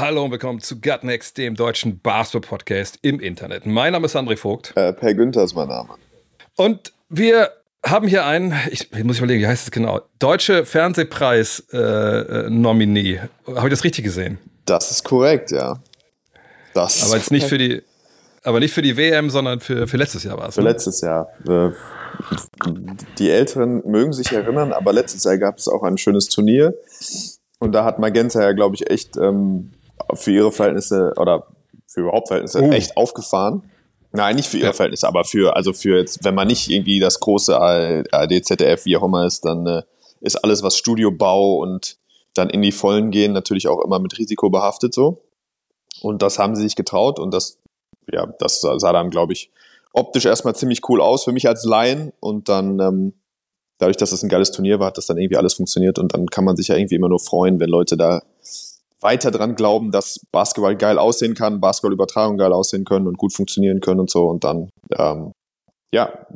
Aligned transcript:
Hallo 0.00 0.24
und 0.24 0.30
willkommen 0.30 0.60
zu 0.60 0.80
Gutnext, 0.80 1.36
dem 1.36 1.56
deutschen 1.56 2.00
Basketball-Podcast 2.00 3.00
im 3.02 3.20
Internet. 3.20 3.66
Mein 3.66 3.92
Name 3.92 4.06
ist 4.06 4.16
André 4.16 4.38
Vogt 4.38 4.72
Äh, 4.74 4.94
per 4.94 5.12
Günther 5.12 5.44
ist 5.44 5.54
mein 5.54 5.68
Name. 5.68 5.90
und 6.56 6.94
wir 7.10 7.50
haben 7.84 8.08
hier 8.08 8.24
einen, 8.24 8.54
ich, 8.70 8.90
ich 8.92 9.04
muss 9.04 9.18
überlegen, 9.18 9.42
wie 9.42 9.46
heißt 9.46 9.64
es 9.64 9.70
genau, 9.70 10.00
Deutsche 10.18 10.64
Fernsehpreis-Nominee. 10.64 13.20
Habe 13.46 13.68
ich 13.68 13.74
das 13.74 13.84
richtig 13.84 14.04
gesehen? 14.04 14.38
Das 14.64 14.90
ist 14.90 15.04
korrekt, 15.04 15.50
ja. 15.50 15.78
Das 16.72 17.04
Aber 17.06 17.18
jetzt 17.18 17.30
nicht 17.30 17.46
für 17.46 17.58
die, 17.58 17.82
aber 18.42 18.58
nicht 18.60 18.72
für 18.72 18.80
die 18.82 18.96
WM, 18.96 19.28
sondern 19.28 19.60
für, 19.60 19.86
für 19.86 19.98
letztes 19.98 20.24
Jahr 20.24 20.38
war 20.38 20.48
es. 20.48 20.54
für 20.54 20.62
ne? 20.62 20.70
letztes 20.70 21.02
Jahr. 21.02 21.28
Äh, 21.46 21.72
Die 23.18 23.28
Älteren 23.30 23.82
mögen 23.86 24.14
sich 24.14 24.32
erinnern, 24.32 24.72
aber 24.72 24.94
letztes 24.94 25.24
Jahr 25.24 25.36
gab 25.36 25.58
es 25.58 25.68
auch 25.68 25.82
ein 25.82 25.98
schönes 25.98 26.28
Turnier. 26.28 26.72
Und 27.58 27.72
da 27.72 27.84
hat 27.84 27.98
Magenta 27.98 28.40
ja, 28.42 28.52
glaube 28.52 28.76
ich, 28.76 28.88
echt 28.90 29.18
ähm, 29.18 29.72
für 30.14 30.32
ihre 30.32 30.52
Verhältnisse 30.52 31.12
oder 31.16 31.46
für 31.86 32.00
überhaupt 32.02 32.28
Verhältnisse 32.28 32.60
Oh. 32.62 32.70
echt 32.70 32.96
aufgefahren. 32.96 33.70
Nein, 34.12 34.36
nicht 34.36 34.48
für 34.48 34.56
ihre 34.58 34.68
Ja. 34.68 34.72
Verhältnisse, 34.72 35.06
aber 35.06 35.24
für, 35.24 35.54
also 35.56 35.72
für 35.72 35.98
jetzt, 35.98 36.24
wenn 36.24 36.34
man 36.34 36.48
nicht 36.48 36.68
irgendwie 36.68 36.98
das 36.98 37.20
große 37.20 37.56
ARD, 37.60 38.44
ZDF, 38.44 38.84
wie 38.84 38.96
auch 38.96 39.04
immer 39.04 39.24
ist, 39.26 39.44
dann 39.44 39.66
äh, 39.66 39.82
ist 40.20 40.36
alles, 40.36 40.62
was 40.62 40.76
Studiobau 40.76 41.56
und 41.58 41.96
dann 42.34 42.50
in 42.50 42.62
die 42.62 42.72
Vollen 42.72 43.10
gehen, 43.10 43.32
natürlich 43.32 43.68
auch 43.68 43.80
immer 43.84 43.98
mit 44.00 44.18
Risiko 44.18 44.50
behaftet 44.50 44.94
so. 44.94 45.22
Und 46.02 46.22
das 46.22 46.38
haben 46.38 46.54
sie 46.56 46.62
sich 46.62 46.76
getraut 46.76 47.18
und 47.18 47.32
das, 47.34 47.58
ja, 48.12 48.26
das 48.38 48.60
sah 48.60 48.78
sah 48.78 48.92
dann, 48.92 49.10
glaube 49.10 49.32
ich, 49.32 49.50
optisch 49.92 50.24
erstmal 50.26 50.54
ziemlich 50.54 50.88
cool 50.88 51.00
aus 51.00 51.24
für 51.24 51.32
mich 51.32 51.48
als 51.48 51.64
Laien 51.64 52.12
und 52.20 52.48
dann, 52.48 52.78
ähm, 52.80 53.12
dadurch, 53.78 53.96
dass 53.96 54.12
es 54.12 54.22
ein 54.22 54.28
geiles 54.28 54.52
Turnier 54.52 54.78
war, 54.78 54.88
hat 54.88 54.98
das 54.98 55.06
dann 55.06 55.18
irgendwie 55.18 55.36
alles 55.36 55.54
funktioniert 55.54 55.98
und 55.98 56.14
dann 56.14 56.26
kann 56.26 56.44
man 56.44 56.56
sich 56.56 56.68
ja 56.68 56.76
irgendwie 56.76 56.94
immer 56.96 57.08
nur 57.08 57.18
freuen, 57.20 57.58
wenn 57.60 57.68
Leute 57.70 57.96
da 57.96 58.22
weiter 59.00 59.30
dran 59.30 59.54
glauben, 59.54 59.90
dass 59.90 60.20
Basketball 60.32 60.76
geil 60.76 60.98
aussehen 60.98 61.34
kann, 61.34 61.60
Basketballübertragung 61.60 62.36
geil 62.36 62.52
aussehen 62.52 62.84
können 62.84 63.06
und 63.06 63.18
gut 63.18 63.32
funktionieren 63.32 63.80
können 63.80 64.00
und 64.00 64.10
so 64.10 64.28
und 64.28 64.44
dann, 64.44 64.70
ähm, 64.96 65.32
ja, 65.92 66.26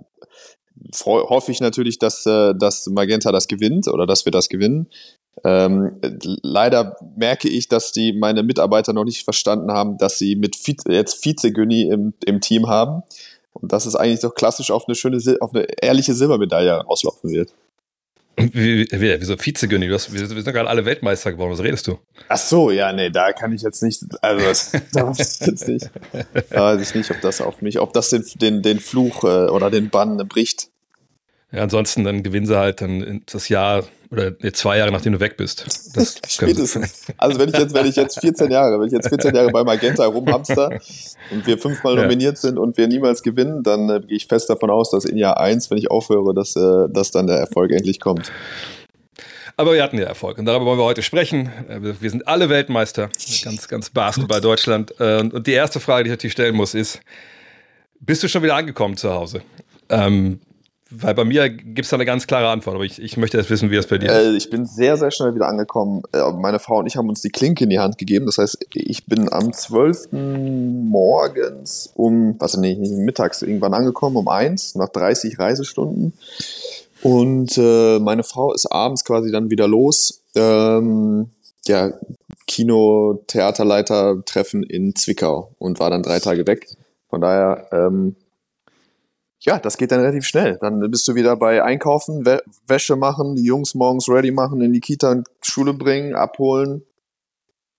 hoffe 1.05 1.53
ich 1.53 1.61
natürlich, 1.61 1.99
dass, 1.99 2.27
äh, 2.27 2.55
dass 2.55 2.87
Magenta 2.87 3.33
das 3.33 3.49
gewinnt 3.49 3.89
oder 3.89 4.07
dass 4.07 4.25
wir 4.25 4.33
das 4.33 4.49
gewinnen. 4.49 4.89
Ähm, 5.43 6.01
leider 6.43 6.97
merke 7.17 7.49
ich, 7.49 7.69
dass 7.69 7.93
die 7.93 8.13
meine 8.13 8.43
Mitarbeiter 8.43 8.93
noch 8.93 9.05
nicht 9.05 9.25
verstanden 9.25 9.73
haben, 9.73 9.99
dass 9.99 10.19
sie 10.19 10.37
mit 10.37 10.57
Vize, 10.57 10.93
jetzt 10.93 11.25
Vize-Günni 11.25 11.89
im, 11.89 12.15
im 12.25 12.41
Team 12.41 12.69
haben 12.69 13.03
und 13.53 13.73
dass 13.73 13.87
es 13.87 13.97
eigentlich 13.97 14.21
doch 14.21 14.35
klassisch 14.35 14.71
auf 14.71 14.87
eine 14.87 14.95
schöne, 14.95 15.19
auf 15.41 15.55
eine 15.55 15.67
ehrliche 15.83 16.15
Silbermedaille 16.15 16.87
auslaufen 16.89 17.31
wird. 17.31 17.53
Wie, 18.37 18.87
wie, 18.91 19.21
wieso 19.21 19.37
Vizegönni? 19.39 19.87
Du 19.87 19.93
wir 19.93 19.99
sind 19.99 20.45
gerade 20.45 20.69
alle 20.69 20.85
Weltmeister 20.85 21.33
geworden. 21.33 21.53
Was 21.53 21.63
redest 21.63 21.87
du? 21.87 21.99
Ach 22.29 22.37
so, 22.37 22.71
ja, 22.71 22.93
nee, 22.93 23.11
da 23.11 23.33
kann 23.33 23.53
ich 23.53 23.63
jetzt 23.63 23.83
nicht, 23.83 24.03
also 24.23 24.45
das, 24.45 24.73
da 24.93 25.07
weiß 25.07 25.41
ich 25.41 25.47
jetzt 25.47 25.69
nicht, 25.69 25.91
da 26.51 26.61
weiß 26.61 26.81
ich 26.81 26.95
nicht, 26.95 27.11
ob 27.11 27.21
das 27.21 27.41
auf 27.41 27.63
mich, 27.63 27.79
ob 27.79 27.93
das 27.93 28.11
den, 28.11 28.25
den, 28.37 28.63
den 28.63 28.81
Fluch 28.81 29.25
äh, 29.25 29.49
oder 29.49 29.71
den 29.71 29.89
Bann 29.91 30.17
bricht. 30.29 30.69
Ja, 31.55 31.63
ansonsten 31.63 32.05
dann 32.05 32.23
gewinnen 32.23 32.47
sie 32.47 32.59
halt 32.59 32.81
dann 32.81 33.23
das 33.31 33.49
Jahr 33.49 33.85
oder 34.11 34.33
nee, 34.41 34.53
zwei 34.53 34.79
Jahre, 34.79 34.91
nachdem 34.93 35.13
du 35.13 35.21
weg 35.21 35.37
bist. 35.37 35.65
Das 35.95 36.21
Spätestens. 36.29 37.05
Also 37.17 37.39
wenn 37.39 37.49
ich 37.49 37.57
jetzt, 37.59 37.75
wenn 37.75 37.87
ich 37.87 37.97
jetzt 37.97 38.21
14 38.21 38.51
Jahre, 38.51 38.79
wenn 38.81 38.87
ich 38.87 38.93
jetzt 38.93 39.09
14 39.09 39.35
Jahre 39.35 39.51
bei 39.51 39.63
Magenta 39.65 40.05
rumhamster 40.07 40.81
und 41.31 41.47
wir 41.47 41.59
fünfmal 41.59 41.97
Ja. 41.97 42.03
nominiert 42.03 42.39
sind 42.39 42.59
und 42.59 42.77
wir 42.77 42.87
niemals 42.89 43.23
gewinnen, 43.23 43.63
dann 43.63 43.89
äh, 43.89 44.01
gehe 44.01 44.17
ich 44.17 44.27
fest 44.27 44.51
davon 44.51 44.71
aus, 44.71 44.91
dass 44.91 45.05
in 45.05 45.17
Jahr 45.17 45.39
eins, 45.41 45.71
wenn 45.71 45.79
ich 45.79 45.91
aufhöre, 45.91 46.35
dass, 46.35 46.55
äh, 46.57 46.89
dass 46.91 47.11
dann 47.13 47.27
der 47.29 47.37
Erfolg 47.37 47.71
endlich 47.73 48.01
kommt. 48.01 48.31
Aber 49.57 49.75
wir 49.75 49.83
hatten 49.85 49.99
ja 49.99 50.07
Erfolg 50.07 50.39
und 50.39 50.47
darüber 50.47 50.67
wollen 50.67 50.79
wir 50.79 50.85
heute 50.85 51.03
sprechen. 51.03 51.51
Äh, 51.69 51.81
Wir 52.01 52.11
sind 52.11 52.27
alle 52.27 52.49
Weltmeister, 52.49 53.11
ganz, 53.45 53.69
ganz 53.69 53.91
Basketball 53.91 54.41
Deutschland. 54.41 54.93
Äh, 54.99 55.21
Und 55.21 55.33
und 55.35 55.47
die 55.47 55.53
erste 55.53 55.79
Frage, 55.81 56.05
die 56.05 56.09
ich 56.11 56.13
natürlich 56.15 56.33
stellen 56.33 56.57
muss, 56.57 56.75
ist: 56.75 57.01
Bist 58.01 58.23
du 58.25 58.29
schon 58.29 58.43
wieder 58.43 58.57
angekommen 58.57 58.97
zu 58.97 59.13
Hause? 59.13 59.43
Ähm, 59.89 60.41
weil 60.91 61.15
bei 61.15 61.25
mir 61.25 61.49
gibt 61.49 61.85
es 61.85 61.89
da 61.89 61.97
eine 61.97 62.05
ganz 62.05 62.27
klare 62.27 62.49
Antwort, 62.49 62.77
aber 62.77 62.85
ich, 62.85 63.01
ich 63.01 63.17
möchte 63.17 63.39
jetzt 63.39 63.49
wissen, 63.49 63.71
wie 63.71 63.77
das 63.77 63.87
bei 63.87 63.97
dir 63.97 64.11
ist. 64.11 64.17
Äh, 64.17 64.37
ich 64.37 64.51
bin 64.51 64.67
sehr, 64.67 64.99
sehr 64.99 65.11
schnell 65.11 65.35
wieder 65.35 65.49
angekommen. 65.49 66.03
Äh, 66.13 66.31
meine 66.33 66.59
Frau 66.59 66.79
und 66.79 66.87
ich 66.87 66.97
haben 66.97 67.09
uns 67.09 67.23
die 67.23 67.31
Klinke 67.31 67.65
in 67.65 67.71
die 67.71 67.79
Hand 67.79 67.97
gegeben. 67.97 68.27
Das 68.27 68.37
heißt, 68.37 68.67
ich 68.75 69.07
bin 69.07 69.33
am 69.33 69.53
12. 69.53 70.13
morgens 70.13 71.91
um, 71.95 72.37
was 72.39 72.57
nee, 72.59 72.77
mittags 72.77 73.41
irgendwann 73.41 73.73
angekommen, 73.73 74.17
um 74.17 74.29
eins, 74.29 74.75
nach 74.75 74.91
30 74.91 75.39
Reisestunden. 75.39 76.13
Und 77.03 77.57
äh, 77.57 77.99
meine 77.99 78.23
Frau 78.23 78.53
ist 78.53 78.67
abends 78.67 79.05
quasi 79.05 79.31
dann 79.31 79.51
wieder 79.51 79.67
los. 79.67 80.23
Ähm, 80.35 81.31
ja, 81.67 81.93
Kino, 82.47 83.23
Theaterleiter 83.27 84.23
treffen 84.25 84.63
in 84.63 84.95
Zwickau 84.95 85.51
und 85.59 85.81
war 85.81 85.89
dann 85.89 86.03
drei 86.03 86.21
Tage 86.21 86.47
weg. 86.47 86.69
Von 87.09 87.23
daher, 87.23 87.69
ähm, 87.73 88.17
ja, 89.45 89.59
das 89.59 89.77
geht 89.77 89.93
dann 89.93 90.01
relativ 90.01 90.25
schnell. 90.25 90.59
Dann 90.61 90.81
bist 90.91 91.07
du 91.07 91.15
wieder 91.15 91.37
bei 91.37 91.63
Einkaufen, 91.63 92.25
Wä 92.25 92.39
Wäsche 92.67 92.97
machen, 92.97 93.37
die 93.37 93.45
Jungs 93.45 93.75
morgens 93.75 94.09
ready 94.09 94.31
machen, 94.31 94.63
in 94.63 94.73
die 94.73 94.81
Kita 94.81 95.11
und 95.11 95.29
Schule 95.43 95.75
bringen, 95.75 96.15
abholen, 96.15 96.83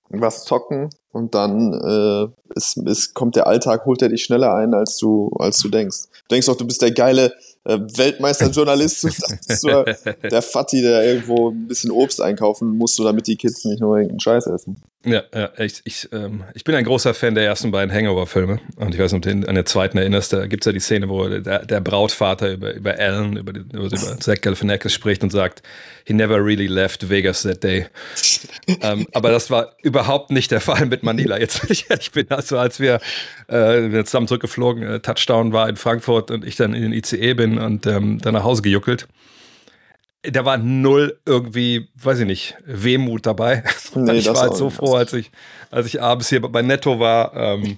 was 0.10 0.46
zocken 0.46 0.90
und 1.12 1.34
dann 1.34 1.74
äh, 1.74 2.54
ist, 2.56 2.78
ist, 2.78 3.14
kommt 3.14 3.36
der 3.36 3.48
Alltag, 3.48 3.86
holt 3.86 4.02
er 4.02 4.10
dich 4.10 4.24
schneller 4.24 4.54
ein, 4.54 4.74
als 4.74 4.98
du, 4.98 5.32
als 5.40 5.60
du 5.60 5.70
denkst. 5.70 6.04
Du 6.28 6.36
denkst 6.36 6.48
doch, 6.48 6.58
du 6.58 6.68
bist 6.68 6.82
der 6.82 6.92
geile 6.92 7.34
äh, 7.64 7.80
Weltmeisterjournalist 7.80 9.06
und 9.06 9.86
der 10.32 10.42
Fatti, 10.42 10.82
der 10.82 11.04
irgendwo 11.04 11.50
ein 11.50 11.68
bisschen 11.68 11.90
Obst 11.90 12.22
einkaufen 12.22 12.78
musst, 12.78 13.00
damit 13.00 13.28
die 13.28 13.38
Kids 13.38 13.66
nicht 13.66 13.82
nur 13.82 13.96
irgendeinen 13.96 14.20
Scheiß 14.20 14.48
essen. 14.48 14.82
Ja, 15.06 15.24
ja 15.34 15.52
ich, 15.58 15.82
ich, 15.84 16.10
ähm, 16.12 16.44
ich 16.54 16.64
bin 16.64 16.74
ein 16.74 16.84
großer 16.84 17.14
Fan 17.14 17.36
der 17.36 17.46
ersten 17.46 17.72
beiden 17.72 17.94
Hangover-Filme. 17.94 18.60
Und 18.76 18.96
ich 18.96 19.00
weiß 19.00 19.14
nicht, 19.14 19.28
ob 19.28 19.42
du 19.42 19.48
an 19.48 19.56
der 19.56 19.66
zweiten 19.66 19.98
erinnerst, 19.98 20.34
da 20.34 20.48
gibt 20.48 20.64
es 20.64 20.66
ja 20.66 20.72
die 20.72 20.80
Szene, 20.80 21.10
wo 21.10 21.28
der, 21.28 21.66
der 21.66 21.82
Brautvater 21.82 22.52
über, 22.52 22.74
über 22.74 22.98
Alan, 22.98 23.38
über, 23.38 23.54
den, 23.54 23.70
über, 23.70 23.86
über 23.86 24.20
Zach 24.20 24.42
Galifianakis 24.42 24.94
spricht 24.94 25.24
und 25.24 25.32
sagt, 25.32 25.62
he 26.06 26.14
never 26.14 26.44
really 26.44 26.68
left 26.68 27.10
Vegas 27.10 27.44
that 27.44 27.64
day. 27.64 27.86
ähm, 28.82 29.08
aber 29.14 29.30
das 29.30 29.52
war 29.52 29.76
überhaupt 29.84 30.32
nicht 30.32 30.52
der 30.52 30.62
Fall 30.62 30.88
mit 30.88 31.04
Manila. 31.04 31.40
Jetzt, 31.40 31.64
wenn 31.64 31.72
ich 31.72 31.90
ehrlich 31.90 32.12
bin, 32.12 32.30
also 32.30 32.58
als 32.58 32.80
wir, 32.80 33.00
äh, 33.48 33.92
wir 33.92 34.06
zusammen 34.06 34.28
zurückgeflogen, 34.28 34.84
äh, 34.84 35.00
Touchdown 35.00 35.54
war 35.54 35.70
in 35.70 35.76
Frankfurt 35.76 36.32
und 36.32 36.44
ich 36.44 36.56
dann 36.56 36.74
in 36.74 36.82
den 36.82 36.94
ICE 36.94 37.36
bin 37.36 37.60
und 37.60 37.86
ähm, 37.86 38.20
dann 38.20 38.34
nach 38.34 38.44
Hause 38.44 38.64
gejuckelt. 38.64 39.08
Da 40.24 40.44
war 40.44 40.58
null 40.58 41.20
irgendwie, 41.26 41.90
weiß 41.96 42.22
ich 42.22 42.26
nicht, 42.26 42.56
Wehmut 42.66 43.28
dabei. 43.28 43.64
Nee, 43.96 44.14
ich 44.14 44.26
das 44.26 44.36
war 44.36 44.44
halt 44.44 44.56
so 44.56 44.70
froh, 44.70 44.96
als 44.96 45.14
ich, 45.14 45.32
als 45.72 45.88
ich 45.88 46.02
abends 46.02 46.30
hier 46.30 46.42
bei 46.42 46.62
Netto 46.62 47.00
war. 47.00 47.34
Ähm, 47.36 47.78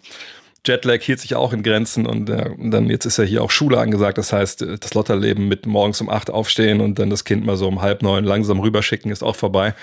Jetlag 0.66 1.02
hielt 1.02 1.20
sich 1.22 1.36
auch 1.36 1.54
in 1.54 1.64
Grenzen 1.64 2.06
und, 2.06 2.30
äh, 2.30 2.50
und 2.58 2.72
dann 2.72 2.90
jetzt 2.90 3.06
ist 3.06 3.18
ja 3.18 3.24
hier 3.24 3.42
auch 3.44 3.52
Schule 3.52 3.78
angesagt. 3.80 4.18
Das 4.18 4.34
heißt, 4.34 4.62
äh, 4.64 4.78
das 4.78 4.94
Lotterleben 4.94 5.48
mit 5.48 5.66
morgens 5.66 6.02
um 6.02 6.10
acht 6.10 6.30
aufstehen 6.30 6.82
und 6.82 7.00
dann 7.00 7.10
das 7.10 7.24
Kind 7.24 7.46
mal 7.46 7.56
so 7.56 7.68
um 7.68 7.82
halb 7.82 8.02
neun 8.02 8.26
langsam 8.26 8.60
rüberschicken 8.60 9.12
ist 9.12 9.24
auch 9.24 9.36
vorbei. 9.36 9.74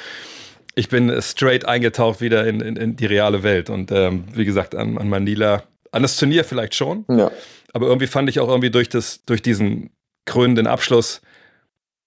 Ich 0.74 0.88
bin 0.88 1.10
straight 1.22 1.64
eingetaucht 1.66 2.20
wieder 2.20 2.46
in, 2.46 2.60
in, 2.60 2.76
in 2.76 2.96
die 2.96 3.06
reale 3.06 3.42
Welt 3.42 3.70
und 3.70 3.92
ähm, 3.92 4.24
wie 4.34 4.44
gesagt 4.44 4.74
an, 4.74 4.98
an 4.98 5.08
Manila, 5.08 5.62
an 5.92 6.02
das 6.02 6.16
Turnier 6.16 6.44
vielleicht 6.44 6.74
schon, 6.74 7.04
Ja. 7.08 7.30
aber 7.72 7.86
irgendwie 7.86 8.08
fand 8.08 8.28
ich 8.28 8.40
auch 8.40 8.48
irgendwie 8.48 8.70
durch, 8.70 8.88
das, 8.88 9.24
durch 9.24 9.40
diesen 9.40 9.90
krönenden 10.26 10.66
Abschluss 10.66 11.22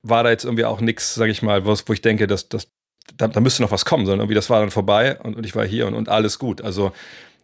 war 0.04 0.24
da 0.24 0.30
jetzt 0.32 0.44
irgendwie 0.44 0.66
auch 0.66 0.82
nichts, 0.82 1.16
sag 1.16 1.30
ich 1.30 1.42
mal, 1.42 1.66
was, 1.66 1.88
wo 1.88 1.94
ich 1.94 2.02
denke, 2.02 2.28
dass, 2.28 2.50
dass, 2.50 2.68
da, 3.18 3.28
da 3.28 3.40
müsste 3.40 3.62
noch 3.62 3.72
was 3.72 3.86
kommen, 3.86 4.06
sondern 4.06 4.22
irgendwie 4.22 4.36
das 4.36 4.50
war 4.50 4.60
dann 4.60 4.72
vorbei 4.72 5.18
und, 5.24 5.36
und 5.36 5.46
ich 5.46 5.56
war 5.56 5.66
hier 5.66 5.88
und, 5.88 5.94
und 5.94 6.10
alles 6.10 6.40
gut. 6.40 6.62
Also 6.62 6.92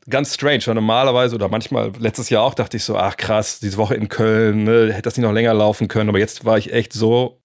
ganz 0.10 0.34
strange, 0.34 0.62
weil 0.66 0.76
normalerweise 0.76 1.36
oder 1.36 1.48
manchmal 1.48 1.92
letztes 2.00 2.30
Jahr 2.30 2.44
auch 2.44 2.54
dachte 2.54 2.78
ich 2.78 2.84
so, 2.84 2.98
ach 2.98 3.18
krass, 3.18 3.60
diese 3.60 3.78
Woche 3.78 3.96
in 3.96 4.10
Köln, 4.10 4.64
ne, 4.64 4.92
hätte 4.92 5.04
das 5.04 5.18
nicht 5.18 5.26
noch 5.26 5.34
länger 5.34 5.54
laufen 5.54 5.88
können, 5.88 6.10
aber 6.10 6.20
jetzt 6.20 6.46
war 6.46 6.58
ich 6.58 6.74
echt 6.74 6.94
so 6.94 7.40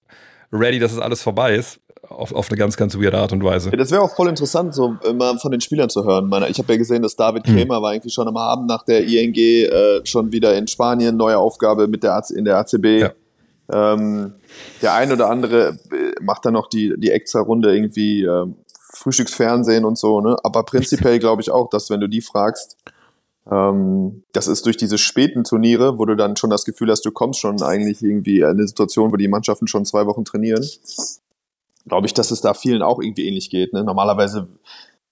ready, 0.51 0.79
dass 0.79 0.91
es 0.91 0.99
alles 0.99 1.21
vorbei 1.21 1.55
ist, 1.55 1.79
auf, 2.07 2.33
auf 2.33 2.49
eine 2.49 2.57
ganz, 2.57 2.75
ganz 2.75 2.97
weirde 2.97 3.17
Art 3.17 3.31
und 3.31 3.43
Weise. 3.43 3.71
Das 3.71 3.91
wäre 3.91 4.01
auch 4.01 4.15
voll 4.15 4.27
interessant, 4.29 4.73
so 4.73 4.95
immer 5.07 5.37
von 5.37 5.51
den 5.51 5.61
Spielern 5.61 5.89
zu 5.89 6.03
hören. 6.03 6.31
Ich 6.49 6.57
habe 6.57 6.73
ja 6.73 6.77
gesehen, 6.77 7.01
dass 7.03 7.15
David 7.15 7.47
Hm. 7.47 7.55
Krämer 7.55 7.81
war 7.81 7.91
eigentlich 7.91 8.13
schon 8.13 8.27
am 8.27 8.37
Abend 8.37 8.67
nach 8.67 8.83
der 8.83 9.05
ING 9.05 9.35
äh, 9.35 10.05
schon 10.05 10.31
wieder 10.31 10.57
in 10.57 10.67
Spanien, 10.67 11.17
neue 11.17 11.37
Aufgabe 11.37 11.87
mit 11.87 12.03
der 12.03 12.15
AC, 12.15 12.31
in 12.31 12.45
der 12.45 12.57
ACB. 12.57 12.85
Ja. 12.85 13.11
Ähm, 13.71 14.33
der 14.81 14.93
ein 14.93 15.11
oder 15.11 15.29
andere 15.29 15.77
äh, 15.91 16.13
macht 16.21 16.45
dann 16.45 16.53
noch 16.53 16.67
die, 16.67 16.93
die 16.97 17.11
extra 17.11 17.41
Runde 17.41 17.73
irgendwie 17.73 18.23
ähm, 18.23 18.55
Frühstücksfernsehen 18.93 19.85
und 19.85 19.97
so, 19.97 20.21
ne? 20.21 20.35
Aber 20.43 20.63
prinzipiell 20.63 21.19
glaube 21.25 21.41
ich 21.41 21.51
auch, 21.51 21.69
dass 21.69 21.89
wenn 21.89 21.99
du 21.99 22.07
die 22.07 22.21
fragst, 22.21 22.77
Ähm, 23.51 24.23
das 24.31 24.47
ist 24.47 24.65
durch 24.65 24.77
diese 24.77 24.97
späten 24.97 25.43
Turniere, 25.43 25.97
wo 25.97 26.05
du 26.05 26.15
dann 26.15 26.35
schon 26.35 26.49
das 26.49 26.65
Gefühl 26.65 26.91
hast, 26.91 27.05
du 27.05 27.11
kommst 27.11 27.39
schon 27.39 27.61
eigentlich 27.63 28.01
irgendwie 28.03 28.39
in 28.39 28.45
eine 28.45 28.67
Situation, 28.67 29.11
wo 29.11 29.15
die 29.15 29.27
Mannschaften 29.27 29.67
schon 29.67 29.85
zwei 29.85 30.05
Wochen 30.05 30.23
trainieren. 30.23 30.63
Glaube 31.87 32.05
ich, 32.05 32.13
dass 32.13 32.31
es 32.31 32.41
da 32.41 32.53
vielen 32.53 32.83
auch 32.83 32.99
irgendwie 33.01 33.27
ähnlich 33.27 33.49
geht. 33.49 33.73
Ne? 33.73 33.83
Normalerweise, 33.83 34.47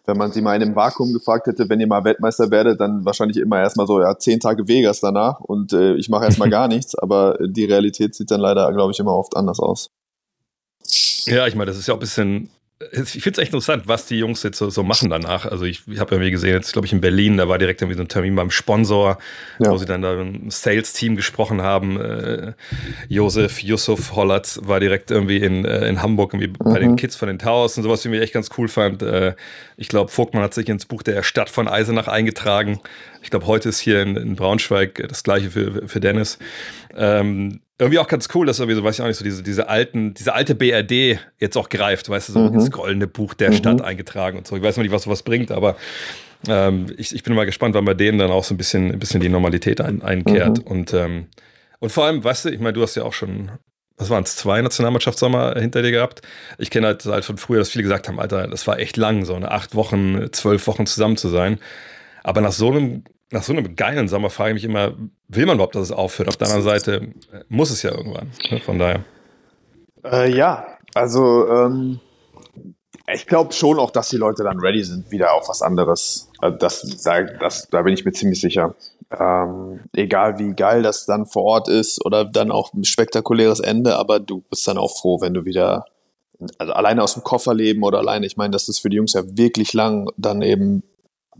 wenn 0.07 0.17
man 0.17 0.31
sie 0.31 0.41
mal 0.41 0.55
in 0.55 0.61
einem 0.63 0.75
Vakuum 0.75 1.13
gefragt 1.13 1.47
hätte, 1.47 1.69
wenn 1.69 1.79
ihr 1.81 1.87
mal 1.87 2.03
Weltmeister 2.03 2.49
werdet, 2.49 2.79
dann 2.79 3.05
wahrscheinlich 3.05 3.37
immer 3.37 3.59
erstmal 3.59 3.85
so, 3.85 4.01
ja, 4.01 4.17
zehn 4.17 4.39
Tage 4.39 4.67
Vegas 4.67 5.01
danach 5.01 5.41
und 5.41 5.73
äh, 5.73 5.95
ich 5.95 6.09
mache 6.09 6.25
erstmal 6.25 6.49
gar 6.57 6.67
nichts, 6.67 6.95
aber 6.95 7.37
die 7.45 7.65
Realität 7.65 8.15
sieht 8.15 8.31
dann 8.31 8.39
leider, 8.39 8.71
glaube 8.73 8.93
ich, 8.93 8.99
immer 8.99 9.15
oft 9.15 9.35
anders 9.35 9.59
aus. 9.59 9.91
Ja, 11.25 11.45
ich 11.45 11.55
meine, 11.55 11.69
das 11.69 11.77
ist 11.77 11.87
ja 11.87 11.93
auch 11.93 11.97
ein 11.97 12.01
bisschen 12.01 12.49
ich 12.91 13.23
finde 13.23 13.31
es 13.31 13.37
echt 13.39 13.53
interessant, 13.53 13.87
was 13.87 14.05
die 14.05 14.19
Jungs 14.19 14.43
jetzt 14.43 14.59
so, 14.59 14.69
so 14.69 14.83
machen 14.83 15.09
danach. 15.09 15.47
Also 15.47 15.65
ich, 15.65 15.87
ich 15.87 15.99
habe 15.99 16.13
irgendwie 16.13 16.29
gesehen, 16.29 16.53
jetzt 16.53 16.73
glaube 16.73 16.85
ich 16.85 16.93
in 16.93 17.01
Berlin, 17.01 17.37
da 17.37 17.47
war 17.47 17.57
direkt 17.57 17.81
irgendwie 17.81 17.97
so 17.97 18.03
ein 18.03 18.07
Termin 18.07 18.35
beim 18.35 18.51
Sponsor, 18.51 19.17
ja. 19.57 19.71
wo 19.71 19.77
sie 19.77 19.85
dann 19.85 20.03
da 20.03 20.19
ein 20.19 20.51
Sales-Team 20.51 21.15
gesprochen 21.15 21.63
haben. 21.63 21.99
Äh, 21.99 22.53
Josef, 23.09 23.63
Yusuf 23.63 24.15
Hollatz 24.15 24.59
war 24.61 24.79
direkt 24.79 25.09
irgendwie 25.09 25.37
in, 25.37 25.65
äh, 25.65 25.87
in 25.87 26.03
Hamburg 26.03 26.33
irgendwie 26.33 26.49
mhm. 26.49 26.73
bei 26.73 26.79
den 26.79 26.95
Kids 26.97 27.15
von 27.15 27.27
den 27.27 27.39
Towers 27.39 27.77
und 27.77 27.83
sowas, 27.83 28.05
wie 28.05 28.15
ich 28.15 28.21
echt 28.21 28.33
ganz 28.33 28.49
cool 28.59 28.67
fand. 28.67 29.01
Äh, 29.01 29.33
ich 29.75 29.87
glaube, 29.87 30.11
Vogtmann 30.11 30.43
hat 30.43 30.53
sich 30.53 30.69
ins 30.69 30.85
Buch 30.85 31.01
der 31.01 31.23
Stadt 31.23 31.49
von 31.49 31.67
Eisenach 31.67 32.07
eingetragen. 32.07 32.79
Ich 33.23 33.31
glaube, 33.31 33.47
heute 33.47 33.69
ist 33.69 33.79
hier 33.79 34.03
in, 34.03 34.15
in, 34.15 34.35
Braunschweig 34.35 35.03
das 35.09 35.23
gleiche 35.23 35.49
für, 35.49 35.87
für 35.87 35.99
Dennis. 35.99 36.37
Ähm, 36.95 37.61
irgendwie 37.79 37.99
auch 37.99 38.07
ganz 38.07 38.27
cool, 38.33 38.45
dass 38.47 38.59
irgendwie 38.59 38.75
so, 38.75 38.83
weiß 38.83 38.95
ich 38.95 39.01
auch 39.01 39.07
nicht, 39.07 39.17
so 39.17 39.23
diese, 39.23 39.43
diese 39.43 39.69
alten, 39.69 40.13
diese 40.13 40.33
alte 40.33 40.55
BRD 40.55 41.19
jetzt 41.37 41.57
auch 41.57 41.69
greift, 41.69 42.09
weißt 42.09 42.29
du, 42.29 42.33
so 42.33 42.39
mhm. 42.39 42.53
ins 42.55 42.71
goldene 42.71 43.07
Buch 43.07 43.33
der 43.35 43.51
mhm. 43.51 43.55
Stadt 43.55 43.81
eingetragen 43.81 44.37
und 44.37 44.47
so. 44.47 44.55
Ich 44.55 44.63
weiß 44.63 44.77
noch 44.77 44.83
nicht, 44.83 44.91
was 44.91 45.03
sowas 45.03 45.21
bringt, 45.21 45.51
aber 45.51 45.75
ähm, 46.47 46.87
ich, 46.97 47.13
ich 47.13 47.23
bin 47.23 47.35
mal 47.35 47.45
gespannt, 47.45 47.75
wann 47.75 47.85
bei 47.85 47.93
denen 47.93 48.17
dann 48.17 48.31
auch 48.31 48.43
so 48.43 48.55
ein 48.55 48.57
bisschen, 48.57 48.91
ein 48.91 48.99
bisschen 48.99 49.21
die 49.21 49.29
Normalität 49.29 49.79
ein, 49.79 50.01
einkehrt. 50.01 50.59
Mhm. 50.59 50.71
Und, 50.71 50.93
ähm, 50.93 51.27
und 51.79 51.91
vor 51.91 52.05
allem, 52.05 52.23
weißt 52.23 52.45
du, 52.45 52.49
ich 52.49 52.59
meine, 52.59 52.73
du 52.73 52.81
hast 52.81 52.95
ja 52.95 53.03
auch 53.03 53.13
schon, 53.13 53.51
was 53.95 54.09
waren 54.09 54.23
es, 54.23 54.35
zwei 54.35 54.59
Nationalmannschaftssommer 54.61 55.59
hinter 55.59 55.83
dir 55.83 55.91
gehabt. 55.91 56.21
Ich 56.57 56.71
kenne 56.71 56.87
halt, 56.87 57.05
halt 57.05 57.25
von 57.25 57.37
früher, 57.37 57.59
dass 57.59 57.69
viele 57.69 57.83
gesagt 57.83 58.07
haben, 58.07 58.19
Alter, 58.19 58.47
das 58.47 58.65
war 58.65 58.79
echt 58.79 58.97
lang, 58.97 59.23
so 59.23 59.35
eine 59.35 59.51
acht 59.51 59.75
Wochen, 59.75 60.31
zwölf 60.31 60.65
Wochen 60.65 60.87
zusammen 60.87 61.17
zu 61.17 61.29
sein. 61.29 61.59
Aber 62.23 62.41
nach 62.41 62.51
so 62.51 62.71
einem 62.71 63.03
nach 63.31 63.43
so 63.43 63.53
einem 63.53 63.75
geilen 63.75 64.07
Sommer 64.07 64.29
frage 64.29 64.51
ich 64.51 64.55
mich 64.55 64.63
immer, 64.63 64.93
will 65.27 65.45
man 65.45 65.55
überhaupt, 65.55 65.75
dass 65.75 65.83
es 65.83 65.91
aufhört? 65.91 66.29
Auf 66.29 66.37
der 66.37 66.47
anderen 66.47 66.63
Seite 66.63 66.95
äh, 67.31 67.43
muss 67.49 67.71
es 67.71 67.83
ja 67.83 67.91
irgendwann. 67.91 68.31
Ne? 68.49 68.59
Von 68.59 68.79
daher. 68.79 69.03
Äh, 70.03 70.35
ja, 70.35 70.65
also 70.93 71.47
ähm, 71.49 71.99
ich 73.13 73.25
glaube 73.25 73.53
schon 73.53 73.79
auch, 73.79 73.91
dass 73.91 74.09
die 74.09 74.17
Leute 74.17 74.43
dann 74.43 74.59
ready 74.59 74.83
sind, 74.83 75.11
wieder 75.11 75.33
auf 75.33 75.49
was 75.49 75.61
anderes. 75.61 76.29
Also 76.39 76.57
das, 76.57 77.01
da, 77.03 77.23
das, 77.23 77.67
da 77.69 77.81
bin 77.81 77.93
ich 77.93 78.05
mir 78.05 78.13
ziemlich 78.13 78.39
sicher. 78.39 78.75
Ähm, 79.17 79.81
egal 79.93 80.37
wie 80.37 80.53
geil 80.53 80.83
das 80.83 81.05
dann 81.05 81.25
vor 81.25 81.43
Ort 81.43 81.69
ist 81.69 82.03
oder 82.05 82.25
dann 82.25 82.51
auch 82.51 82.73
ein 82.73 82.83
spektakuläres 82.83 83.61
Ende, 83.61 83.95
aber 83.95 84.19
du 84.19 84.41
bist 84.49 84.67
dann 84.67 84.77
auch 84.77 84.97
froh, 84.97 85.21
wenn 85.21 85.33
du 85.33 85.45
wieder 85.45 85.85
also 86.57 86.73
alleine 86.73 87.01
aus 87.01 87.13
dem 87.13 87.23
Koffer 87.23 87.53
leben 87.53 87.83
oder 87.83 87.99
alleine, 87.99 88.25
ich 88.25 88.37
meine, 88.37 88.51
das 88.51 88.69
ist 88.69 88.79
für 88.79 88.89
die 88.89 88.97
Jungs 88.97 89.13
ja 89.13 89.23
wirklich 89.25 89.73
lang, 89.73 90.09
dann 90.17 90.41
eben 90.41 90.83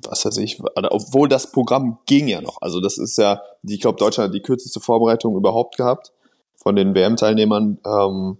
was 0.04 0.26
weiß 0.26 0.38
ich, 0.38 0.62
obwohl 0.76 1.28
das 1.28 1.52
Programm 1.52 2.00
ging 2.06 2.28
ja 2.28 2.42
noch. 2.42 2.62
Also 2.62 2.80
das 2.80 2.98
ist 2.98 3.18
ja, 3.18 3.42
ich 3.64 3.82
glaube, 3.82 3.98
Deutschland 3.98 4.30
hat 4.30 4.36
die 4.36 4.42
kürzeste 4.42 4.80
Vorbereitung 4.80 5.36
überhaupt 5.36 5.78
gehabt 5.78 6.12
von 6.56 6.76
den 6.76 6.94
WM-Teilnehmern. 6.96 7.80
Ähm, 7.86 8.38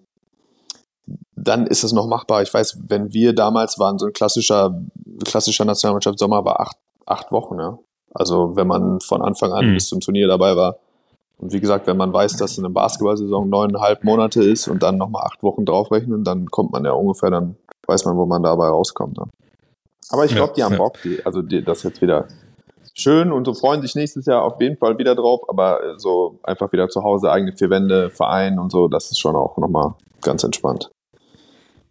dann 1.36 1.68
ist 1.68 1.84
es 1.84 1.94
noch 1.94 2.08
machbar. 2.08 2.42
Ich 2.42 2.54
weiß, 2.54 2.80
wenn 2.88 3.14
wir 3.14 3.34
damals 3.34 3.80
waren, 3.80 3.98
so 3.98 4.08
ein 4.08 4.14
klassischer, 4.14 4.82
klassischer 5.24 5.66
Nationalmannschaft 5.66 6.20
Sommer 6.20 6.44
war 6.44 6.60
acht, 6.60 6.78
acht 7.06 7.32
Wochen, 7.32 7.60
ja. 7.60 7.78
Also 8.14 8.56
wenn 8.56 8.68
man 8.68 9.00
von 9.00 9.22
Anfang 9.22 9.52
an 9.52 9.70
mhm. 9.70 9.74
bis 9.76 9.88
zum 9.88 10.00
Turnier 10.00 10.28
dabei 10.28 10.56
war. 10.56 10.78
Und 11.38 11.54
wie 11.54 11.60
gesagt, 11.60 11.86
wenn 11.86 11.98
man 11.98 12.12
weiß, 12.12 12.38
dass 12.38 12.58
eine 12.58 12.70
Basketball-Saison 12.70 13.48
neuneinhalb 13.48 14.04
Monate 14.04 14.44
ist 14.44 14.68
und 14.68 14.82
dann 14.82 14.98
nochmal 14.98 15.24
acht 15.26 15.44
Wochen 15.44 15.66
draufrechnen, 15.66 16.24
dann 16.24 16.48
kommt 16.48 16.72
man 16.72 16.84
ja 16.84 16.94
ungefähr, 16.94 17.30
dann 17.30 17.58
weiß 17.86 18.06
man, 18.06 18.18
wo 18.18 18.26
man 18.26 18.42
dabei 18.42 18.68
rauskommt. 18.68 19.18
Ne? 19.18 19.26
Aber 20.10 20.26
ich 20.26 20.36
glaube, 20.36 20.54
die 20.56 20.64
haben 20.64 20.78
Bock, 20.78 20.98
die, 21.04 21.26
also 21.26 21.42
die, 21.42 21.64
das 21.64 21.84
jetzt 21.84 22.02
wieder 22.02 22.28
schön 22.94 23.32
und 23.32 23.46
so 23.46 23.54
freuen 23.54 23.82
sich 23.82 23.96
nächstes 23.96 24.26
Jahr 24.26 24.44
auf 24.44 24.60
jeden 24.60 24.78
Fall 24.78 24.98
wieder 24.98 25.16
drauf, 25.16 25.42
aber 25.48 25.98
so 25.98 26.40
einfach 26.44 26.72
wieder 26.72 26.90
zu 26.90 27.04
Hause, 27.04 27.32
eigene 27.32 27.54
vier 27.56 27.70
Wände, 27.70 28.10
Verein 28.10 28.58
und 28.60 28.72
so, 28.72 28.88
das 28.88 29.12
ist 29.12 29.20
schon 29.20 29.36
auch 29.36 29.58
nochmal 29.58 29.94
ganz 30.22 30.44
entspannt. 30.44 30.90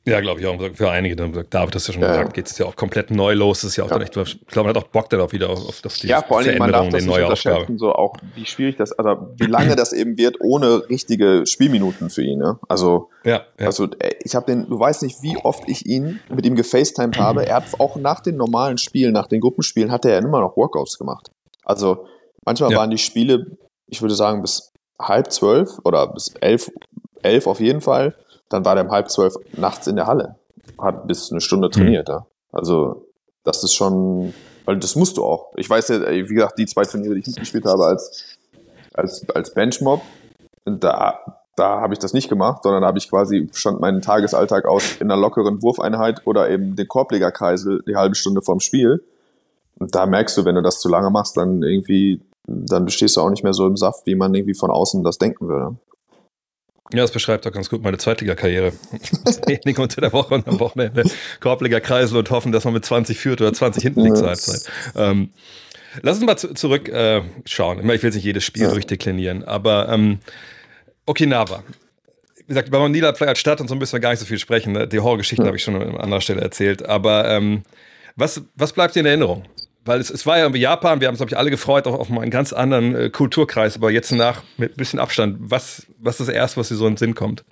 Ja, 0.06 0.20
glaube 0.20 0.40
ich 0.40 0.46
auch. 0.46 0.56
Für 0.74 0.90
einige, 0.90 1.16
David 1.16 1.52
hat 1.52 1.74
das 1.74 1.88
ja 1.88 1.92
schon 1.92 2.02
ja. 2.02 2.10
gesagt, 2.10 2.34
geht 2.34 2.46
es 2.46 2.56
ja 2.58 2.66
auch 2.66 2.76
komplett 2.76 3.10
neu 3.10 3.34
los. 3.34 3.62
Das 3.62 3.70
ist 3.70 3.76
ja 3.76 3.82
auch 3.82 3.90
ja. 3.90 3.98
dann 3.98 4.02
echt, 4.06 4.16
ich 4.16 4.46
glaube, 4.46 4.68
man 4.68 4.76
hat 4.76 4.84
auch 4.84 4.88
Bock 4.88 5.10
darauf 5.10 5.32
wieder 5.32 5.50
auf, 5.50 5.84
auf 5.84 5.98
die 5.98 6.06
ja, 6.06 6.22
vor 6.22 6.38
allem, 6.38 6.58
man 6.58 6.70
darf 6.70 6.88
das 6.90 7.04
nicht 7.04 7.20
Aufgabe. 7.20 7.66
So 7.76 7.92
auch, 7.92 8.14
wie 8.36 8.46
schwierig 8.46 8.76
das, 8.76 8.92
also 8.92 9.34
wie 9.36 9.46
lange 9.46 9.74
das 9.74 9.92
eben 9.92 10.16
wird 10.16 10.36
ohne 10.40 10.88
richtige 10.88 11.42
Spielminuten 11.44 12.08
für 12.08 12.22
ihn. 12.22 12.38
Ne? 12.38 12.56
Also, 12.68 13.10
ja, 13.24 13.42
ja. 13.58 13.66
also 13.66 13.86
äh, 13.98 14.14
ich 14.22 14.36
habe 14.36 14.46
den, 14.46 14.68
du 14.68 14.78
weißt 14.78 15.02
nicht, 15.02 15.22
wie 15.22 15.36
oft 15.38 15.68
ich 15.68 15.86
ihn 15.86 16.20
mit 16.32 16.46
ihm 16.46 16.54
gefacetimed 16.54 17.18
habe. 17.18 17.44
Er 17.44 17.56
hat 17.56 17.80
auch 17.80 17.96
nach 17.96 18.20
den 18.20 18.36
normalen 18.36 18.78
Spielen, 18.78 19.12
nach 19.12 19.26
den 19.26 19.40
Gruppenspielen, 19.40 19.90
hat 19.90 20.04
er 20.04 20.12
ja 20.12 20.18
immer 20.18 20.40
noch 20.40 20.56
Workouts 20.56 20.98
gemacht. 20.98 21.32
Also 21.64 22.06
manchmal 22.44 22.72
waren 22.76 22.90
die 22.90 22.98
Spiele, 22.98 23.58
ich 23.88 24.00
würde 24.02 24.14
sagen, 24.14 24.40
bis 24.40 24.72
halb 25.00 25.32
zwölf 25.32 25.80
oder 25.82 26.06
bis 26.06 26.32
elf, 26.40 26.70
elf 27.22 27.48
auf 27.48 27.58
jeden 27.58 27.80
Fall 27.80 28.14
dann 28.48 28.64
war 28.64 28.74
der 28.74 28.84
um 28.84 28.90
halb 28.90 29.10
zwölf 29.10 29.34
nachts 29.52 29.86
in 29.86 29.96
der 29.96 30.06
Halle. 30.06 30.36
Hat 30.78 31.06
bis 31.06 31.30
eine 31.30 31.40
Stunde 31.40 31.70
trainiert. 31.70 32.08
Mhm. 32.08 32.14
Ja. 32.14 32.26
Also, 32.52 33.06
das 33.44 33.62
ist 33.64 33.74
schon, 33.74 34.34
weil 34.64 34.78
das 34.78 34.96
musst 34.96 35.16
du 35.16 35.24
auch. 35.24 35.52
Ich 35.56 35.68
weiß 35.68 35.88
ja, 35.88 36.10
wie 36.10 36.34
gesagt, 36.34 36.58
die 36.58 36.66
zwei 36.66 36.84
Turniere, 36.84 37.14
die 37.14 37.20
ich 37.20 37.26
mitgespielt 37.26 37.64
habe 37.64 37.84
als, 37.84 38.36
als, 38.94 39.28
als 39.30 39.54
Benchmob, 39.54 40.02
da, 40.64 41.20
da 41.54 41.80
habe 41.80 41.94
ich 41.94 41.98
das 41.98 42.12
nicht 42.12 42.28
gemacht, 42.28 42.62
sondern 42.62 42.82
da 42.82 42.88
habe 42.88 42.98
ich 42.98 43.08
quasi 43.08 43.48
schon 43.52 43.80
meinen 43.80 44.02
Tagesalltag 44.02 44.66
aus 44.66 44.96
in 44.96 45.10
einer 45.10 45.20
lockeren 45.20 45.62
Wurfeinheit 45.62 46.26
oder 46.26 46.50
eben 46.50 46.76
den 46.76 46.88
Korblegerkreisel 46.88 47.82
die 47.86 47.96
halbe 47.96 48.14
Stunde 48.14 48.42
vorm 48.42 48.60
Spiel. 48.60 49.04
Und 49.78 49.94
da 49.94 50.06
merkst 50.06 50.36
du, 50.36 50.44
wenn 50.44 50.54
du 50.54 50.62
das 50.62 50.80
zu 50.80 50.88
lange 50.88 51.10
machst, 51.10 51.36
dann 51.36 51.62
irgendwie, 51.62 52.20
dann 52.46 52.84
bestehst 52.84 53.16
du 53.16 53.20
auch 53.20 53.30
nicht 53.30 53.44
mehr 53.44 53.52
so 53.52 53.66
im 53.66 53.76
Saft, 53.76 54.06
wie 54.06 54.14
man 54.14 54.34
irgendwie 54.34 54.54
von 54.54 54.70
außen 54.70 55.04
das 55.04 55.18
denken 55.18 55.48
würde. 55.48 55.76
Ja, 56.92 57.02
das 57.02 57.10
beschreibt 57.10 57.44
doch 57.44 57.52
ganz 57.52 57.68
gut 57.68 57.82
meine 57.82 57.98
Zweitliga-Karriere. 57.98 58.72
Training 59.44 59.76
unter 59.78 60.00
der 60.00 60.12
Woche 60.12 60.34
und 60.34 60.46
am 60.46 60.60
Wochenende 60.60 61.04
Korbleger-Kreisel 61.40 62.16
und 62.16 62.30
hoffen, 62.30 62.52
dass 62.52 62.64
man 62.64 62.74
mit 62.74 62.84
20 62.84 63.18
führt 63.18 63.40
oder 63.40 63.52
20 63.52 63.82
hinten 63.82 64.02
liegt 64.02 64.18
zur 64.18 64.28
Halbzeit. 64.28 64.62
Ähm, 64.94 65.30
lass 66.02 66.16
uns 66.18 66.26
mal 66.26 66.36
zu, 66.36 66.54
zurück 66.54 66.88
äh, 66.88 67.22
schauen. 67.44 67.78
Ich 67.78 67.84
will 67.84 67.94
jetzt 67.94 68.14
nicht 68.14 68.24
jedes 68.24 68.44
Spiel 68.44 68.64
ja. 68.64 68.70
durchdeklinieren, 68.70 69.42
aber 69.44 69.88
ähm, 69.88 70.20
Okinawa. 71.06 71.64
Wie 72.36 72.46
gesagt, 72.46 72.70
bei 72.70 72.78
Manila 72.78 73.10
als 73.10 73.38
Stadt 73.40 73.60
und 73.60 73.68
so 73.68 73.74
müssen 73.74 73.92
wir 73.92 74.00
gar 74.00 74.10
nicht 74.10 74.20
so 74.20 74.26
viel 74.26 74.38
sprechen. 74.38 74.72
Ne? 74.72 74.86
Die 74.86 75.00
Horrorgeschichten 75.00 75.44
ja. 75.44 75.48
habe 75.48 75.56
ich 75.56 75.64
schon 75.64 75.74
an 75.74 75.96
anderer 75.96 76.20
Stelle 76.20 76.40
erzählt. 76.40 76.88
Aber 76.88 77.28
ähm, 77.28 77.62
was, 78.14 78.42
was 78.54 78.72
bleibt 78.72 78.94
dir 78.94 79.00
in 79.00 79.06
Erinnerung? 79.06 79.44
Weil 79.86 80.00
es, 80.00 80.10
es 80.10 80.26
war 80.26 80.36
ja 80.36 80.44
irgendwie 80.44 80.60
Japan, 80.60 81.00
wir 81.00 81.08
haben 81.08 81.14
uns, 81.14 81.18
glaube 81.18 81.30
ich, 81.30 81.38
alle 81.38 81.50
gefreut 81.50 81.86
auch 81.86 81.98
auf 81.98 82.08
mal 82.08 82.22
einen 82.22 82.30
ganz 82.30 82.52
anderen 82.52 82.94
äh, 82.94 83.10
Kulturkreis, 83.10 83.76
aber 83.76 83.90
jetzt 83.90 84.12
nach 84.12 84.42
mit 84.56 84.72
ein 84.72 84.76
bisschen 84.76 84.98
Abstand, 84.98 85.38
was, 85.40 85.86
was 85.98 86.20
ist 86.20 86.28
das 86.28 86.34
Erste, 86.34 86.60
was 86.60 86.68
dir 86.68 86.76
so 86.76 86.86
in 86.86 86.94
den 86.94 86.98
Sinn 86.98 87.14
kommt? 87.14 87.44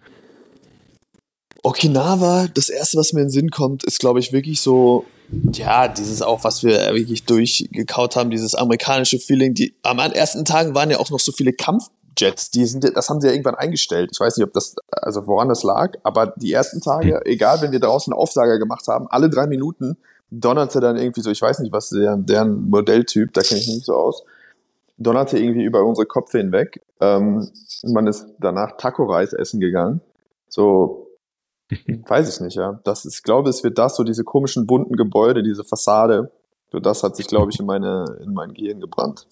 Okinawa, 1.63 2.49
das 2.53 2.69
Erste, 2.69 2.99
was 2.99 3.13
mir 3.13 3.21
in 3.21 3.27
den 3.29 3.33
Sinn 3.33 3.51
kommt, 3.51 3.85
ist, 3.85 3.99
glaube 3.99 4.19
ich, 4.19 4.33
wirklich 4.33 4.61
so, 4.61 5.07
ja, 5.53 5.89
dieses 5.89 6.21
auch, 6.21 6.45
was 6.45 6.63
wir 6.63 6.95
wirklich 6.95 7.25
durchgekaut 7.25 8.17
haben, 8.17 8.31
dieses 8.31 8.55
amerikanische 8.55 9.19
Feeling. 9.19 9.55
Die, 9.55 9.75
am 9.83 9.99
ersten 9.99 10.45
Tagen 10.45 10.75
waren 10.75 10.91
ja 10.91 10.99
auch 10.99 11.11
noch 11.11 11.21
so 11.21 11.33
viele 11.33 11.55
Kampfjets, 11.55 12.51
die 12.51 12.67
sind, 12.67 12.85
das 12.95 13.09
haben 13.09 13.21
sie 13.23 13.29
ja 13.29 13.33
irgendwann 13.33 13.55
eingestellt. 13.55 14.11
Ich 14.13 14.21
weiß 14.21 14.37
nicht, 14.37 14.47
ob 14.47 14.53
das, 14.53 14.77
also 14.91 15.27
woran 15.27 15.49
das 15.49 15.63
lag, 15.63 15.93
aber 16.03 16.35
die 16.37 16.53
ersten 16.53 16.83
Tage, 16.83 17.25
egal, 17.25 17.63
wenn 17.63 17.73
wir 17.73 17.81
draußen 17.81 18.13
Aufsager 18.13 18.59
gemacht 18.59 18.87
haben, 18.87 19.07
alle 19.09 19.31
drei 19.31 19.47
Minuten 19.47 19.97
donnerte 20.41 20.81
dann 20.81 20.97
irgendwie 20.97 21.21
so, 21.21 21.31
ich 21.31 21.43
weiß 21.43 21.61
nicht, 21.61 21.73
was 21.73 21.91
deren, 21.91 22.27
deren 22.27 22.69
Modelltyp, 22.69 23.33
da 23.33 23.43
kenne 23.43 23.61
ich 23.61 23.67
mich 23.67 23.77
nicht 23.77 23.87
so 23.87 23.95
aus, 23.95 24.25
donnerte 24.99 25.39
irgendwie 25.39 25.65
über 25.65 25.85
unsere 25.85 26.07
Köpfe 26.07 26.39
hinweg. 26.39 26.81
Ähm, 27.01 27.49
man 27.83 28.07
ist 28.07 28.27
danach 28.39 28.77
Taco-Reis 28.77 29.33
essen 29.33 29.61
gegangen. 29.61 30.01
So, 30.49 31.09
weiß 32.09 32.35
ich 32.35 32.41
nicht, 32.41 32.57
ja. 32.57 32.81
Das 32.85 33.05
ist, 33.05 33.17
ich 33.17 33.23
glaube, 33.23 33.51
es 33.51 33.65
wird 33.65 33.79
das, 33.79 33.97
so 33.97 34.05
diese 34.05 34.25
komischen 34.25 34.67
bunten 34.67 34.97
Gebäude, 34.97 35.43
diese 35.43 35.65
Fassade, 35.65 36.31
so 36.71 36.81
das 36.81 37.03
hat 37.05 37.17
sich, 37.17 37.29
glaube 37.29 37.53
ich, 37.53 37.61
in, 37.61 37.67
meine, 37.67 38.05
in 38.25 38.35
mein 38.35 38.53
Gehirn 38.53 38.81
gebrannt. 38.81 39.27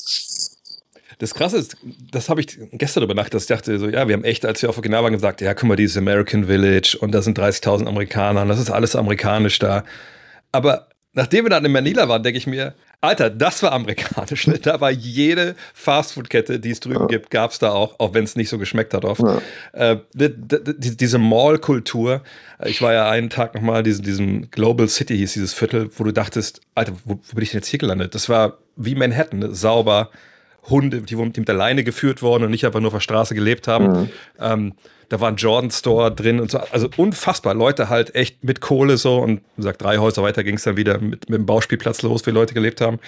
Das 1.18 1.34
Krasse 1.34 1.58
ist, 1.58 1.76
das 2.10 2.28
habe 2.28 2.40
ich 2.40 2.58
gestern 2.72 3.02
darüber 3.02 3.14
nachgedacht, 3.14 3.34
dass 3.34 3.42
ich 3.42 3.48
dachte 3.48 3.78
so, 3.78 3.88
ja, 3.88 4.08
wir 4.08 4.14
haben 4.14 4.24
echt, 4.24 4.44
als 4.44 4.62
wir 4.62 4.68
auf 4.68 4.78
Okinawa 4.78 5.04
waren, 5.04 5.12
gesagt, 5.12 5.40
ja, 5.40 5.54
guck 5.54 5.68
mal, 5.68 5.76
dieses 5.76 5.96
American 5.96 6.44
Village 6.44 6.96
und 7.00 7.12
da 7.12 7.22
sind 7.22 7.38
30.000 7.38 7.86
Amerikaner 7.86 8.42
und 8.42 8.48
das 8.48 8.60
ist 8.60 8.70
alles 8.70 8.96
amerikanisch 8.96 9.58
da. 9.58 9.84
Aber 10.52 10.88
nachdem 11.14 11.44
wir 11.44 11.50
dann 11.50 11.64
in 11.64 11.72
Manila 11.72 12.08
waren, 12.08 12.22
denke 12.22 12.38
ich 12.38 12.46
mir, 12.46 12.74
Alter, 13.00 13.30
das 13.30 13.62
war 13.64 13.72
amerikanisch. 13.72 14.46
Ne? 14.46 14.58
Da 14.58 14.80
war 14.80 14.90
jede 14.90 15.56
Fastfood-Kette, 15.74 16.60
die 16.60 16.70
es 16.70 16.80
drüben 16.80 17.00
ja. 17.00 17.06
gibt, 17.06 17.30
gab 17.30 17.50
es 17.50 17.58
da 17.58 17.72
auch, 17.72 17.98
auch 17.98 18.14
wenn 18.14 18.24
es 18.24 18.36
nicht 18.36 18.48
so 18.48 18.58
geschmeckt 18.58 18.94
hat 18.94 19.04
oft. 19.04 19.20
Ja. 19.20 19.40
Äh, 19.72 19.98
die, 20.14 20.30
die, 20.78 20.96
diese 20.96 21.18
Mall-Kultur. 21.18 22.22
Ich 22.64 22.80
war 22.80 22.92
ja 22.92 23.10
einen 23.10 23.28
Tag 23.28 23.54
nochmal 23.54 23.80
in 23.80 23.84
diesem, 23.84 24.04
diesem 24.04 24.50
Global 24.50 24.88
City, 24.88 25.16
hieß 25.16 25.32
dieses 25.32 25.52
Viertel, 25.52 25.90
wo 25.96 26.04
du 26.04 26.12
dachtest, 26.12 26.60
Alter, 26.76 26.92
wo, 27.04 27.14
wo 27.14 27.34
bin 27.34 27.42
ich 27.42 27.50
denn 27.50 27.58
jetzt 27.58 27.68
hier 27.68 27.80
gelandet? 27.80 28.14
Das 28.14 28.28
war 28.28 28.58
wie 28.76 28.94
Manhattan, 28.94 29.40
ne? 29.40 29.54
sauber, 29.54 30.10
Hunde, 30.68 31.02
die, 31.02 31.16
die 31.16 31.40
mit 31.40 31.48
der 31.48 31.54
Leine 31.54 31.84
geführt 31.84 32.22
wurden 32.22 32.44
und 32.44 32.50
nicht 32.50 32.64
einfach 32.64 32.80
nur 32.80 32.88
auf 32.88 32.94
der 32.94 33.00
Straße 33.00 33.34
gelebt 33.34 33.68
haben. 33.68 33.86
Mhm. 33.86 34.10
Ähm, 34.38 34.72
da 35.08 35.20
war 35.20 35.28
ein 35.28 35.36
Jordan 35.36 35.70
Store 35.70 36.10
drin 36.14 36.40
und 36.40 36.50
so. 36.50 36.58
Also 36.70 36.88
unfassbar. 36.96 37.54
Leute 37.54 37.88
halt 37.88 38.14
echt 38.14 38.44
mit 38.44 38.60
Kohle 38.60 38.96
so 38.96 39.18
und 39.18 39.40
wie 39.56 39.62
gesagt, 39.62 39.82
drei 39.82 39.98
Häuser 39.98 40.22
weiter 40.22 40.44
ging 40.44 40.54
es 40.54 40.62
dann 40.62 40.76
wieder 40.76 40.98
mit, 40.98 41.28
mit 41.28 41.38
dem 41.38 41.46
Bauspielplatz 41.46 42.02
los, 42.02 42.24
wie 42.26 42.30
Leute 42.30 42.54
gelebt 42.54 42.80
haben. 42.80 42.98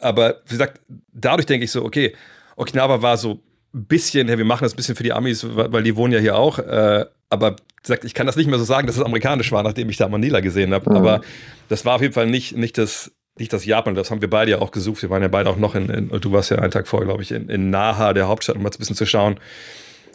Aber 0.00 0.40
wie 0.44 0.54
gesagt, 0.54 0.80
dadurch 1.12 1.46
denke 1.46 1.64
ich 1.64 1.70
so, 1.70 1.84
okay, 1.84 2.14
Okinawa 2.56 3.00
war 3.00 3.16
so 3.16 3.40
ein 3.74 3.86
bisschen, 3.86 4.28
ja, 4.28 4.36
wir 4.36 4.44
machen 4.44 4.64
das 4.64 4.74
ein 4.74 4.76
bisschen 4.76 4.96
für 4.96 5.02
die 5.04 5.12
Amis, 5.12 5.46
weil 5.48 5.82
die 5.82 5.96
wohnen 5.96 6.12
ja 6.12 6.18
hier 6.18 6.36
auch. 6.36 6.58
Äh, 6.58 7.06
aber 7.30 7.56
gesagt, 7.82 8.04
ich 8.04 8.14
kann 8.14 8.26
das 8.26 8.36
nicht 8.36 8.48
mehr 8.48 8.58
so 8.58 8.64
sagen, 8.64 8.86
dass 8.86 8.96
es 8.96 9.02
amerikanisch 9.02 9.50
war, 9.52 9.62
nachdem 9.62 9.88
ich 9.88 9.96
da 9.96 10.08
Manila 10.08 10.40
gesehen 10.40 10.74
habe. 10.74 10.90
Mhm. 10.90 10.96
Aber 10.96 11.20
das 11.68 11.84
war 11.84 11.96
auf 11.96 12.02
jeden 12.02 12.14
Fall 12.14 12.26
nicht, 12.26 12.56
nicht 12.56 12.76
das, 12.78 13.12
nicht 13.38 13.52
das 13.52 13.64
Japan, 13.64 13.94
das 13.94 14.10
haben 14.10 14.20
wir 14.20 14.30
beide 14.30 14.52
ja 14.52 14.58
auch 14.60 14.70
gesucht. 14.70 15.02
Wir 15.02 15.10
waren 15.10 15.22
ja 15.22 15.28
beide 15.28 15.50
auch 15.50 15.56
noch 15.56 15.74
in, 15.74 15.88
in 15.88 16.08
du 16.08 16.32
warst 16.32 16.50
ja 16.50 16.58
einen 16.58 16.70
Tag 16.70 16.88
vorher, 16.88 17.06
glaube 17.06 17.22
ich, 17.22 17.32
in, 17.32 17.48
in 17.48 17.70
Naha, 17.70 18.12
der 18.12 18.28
Hauptstadt, 18.28 18.56
um 18.56 18.62
mal 18.62 18.70
ein 18.70 18.78
bisschen 18.78 18.96
zu 18.96 19.06
schauen. 19.06 19.38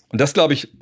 Und 0.09 0.19
das, 0.19 0.33
glaube 0.33 0.53
ich, 0.53 0.73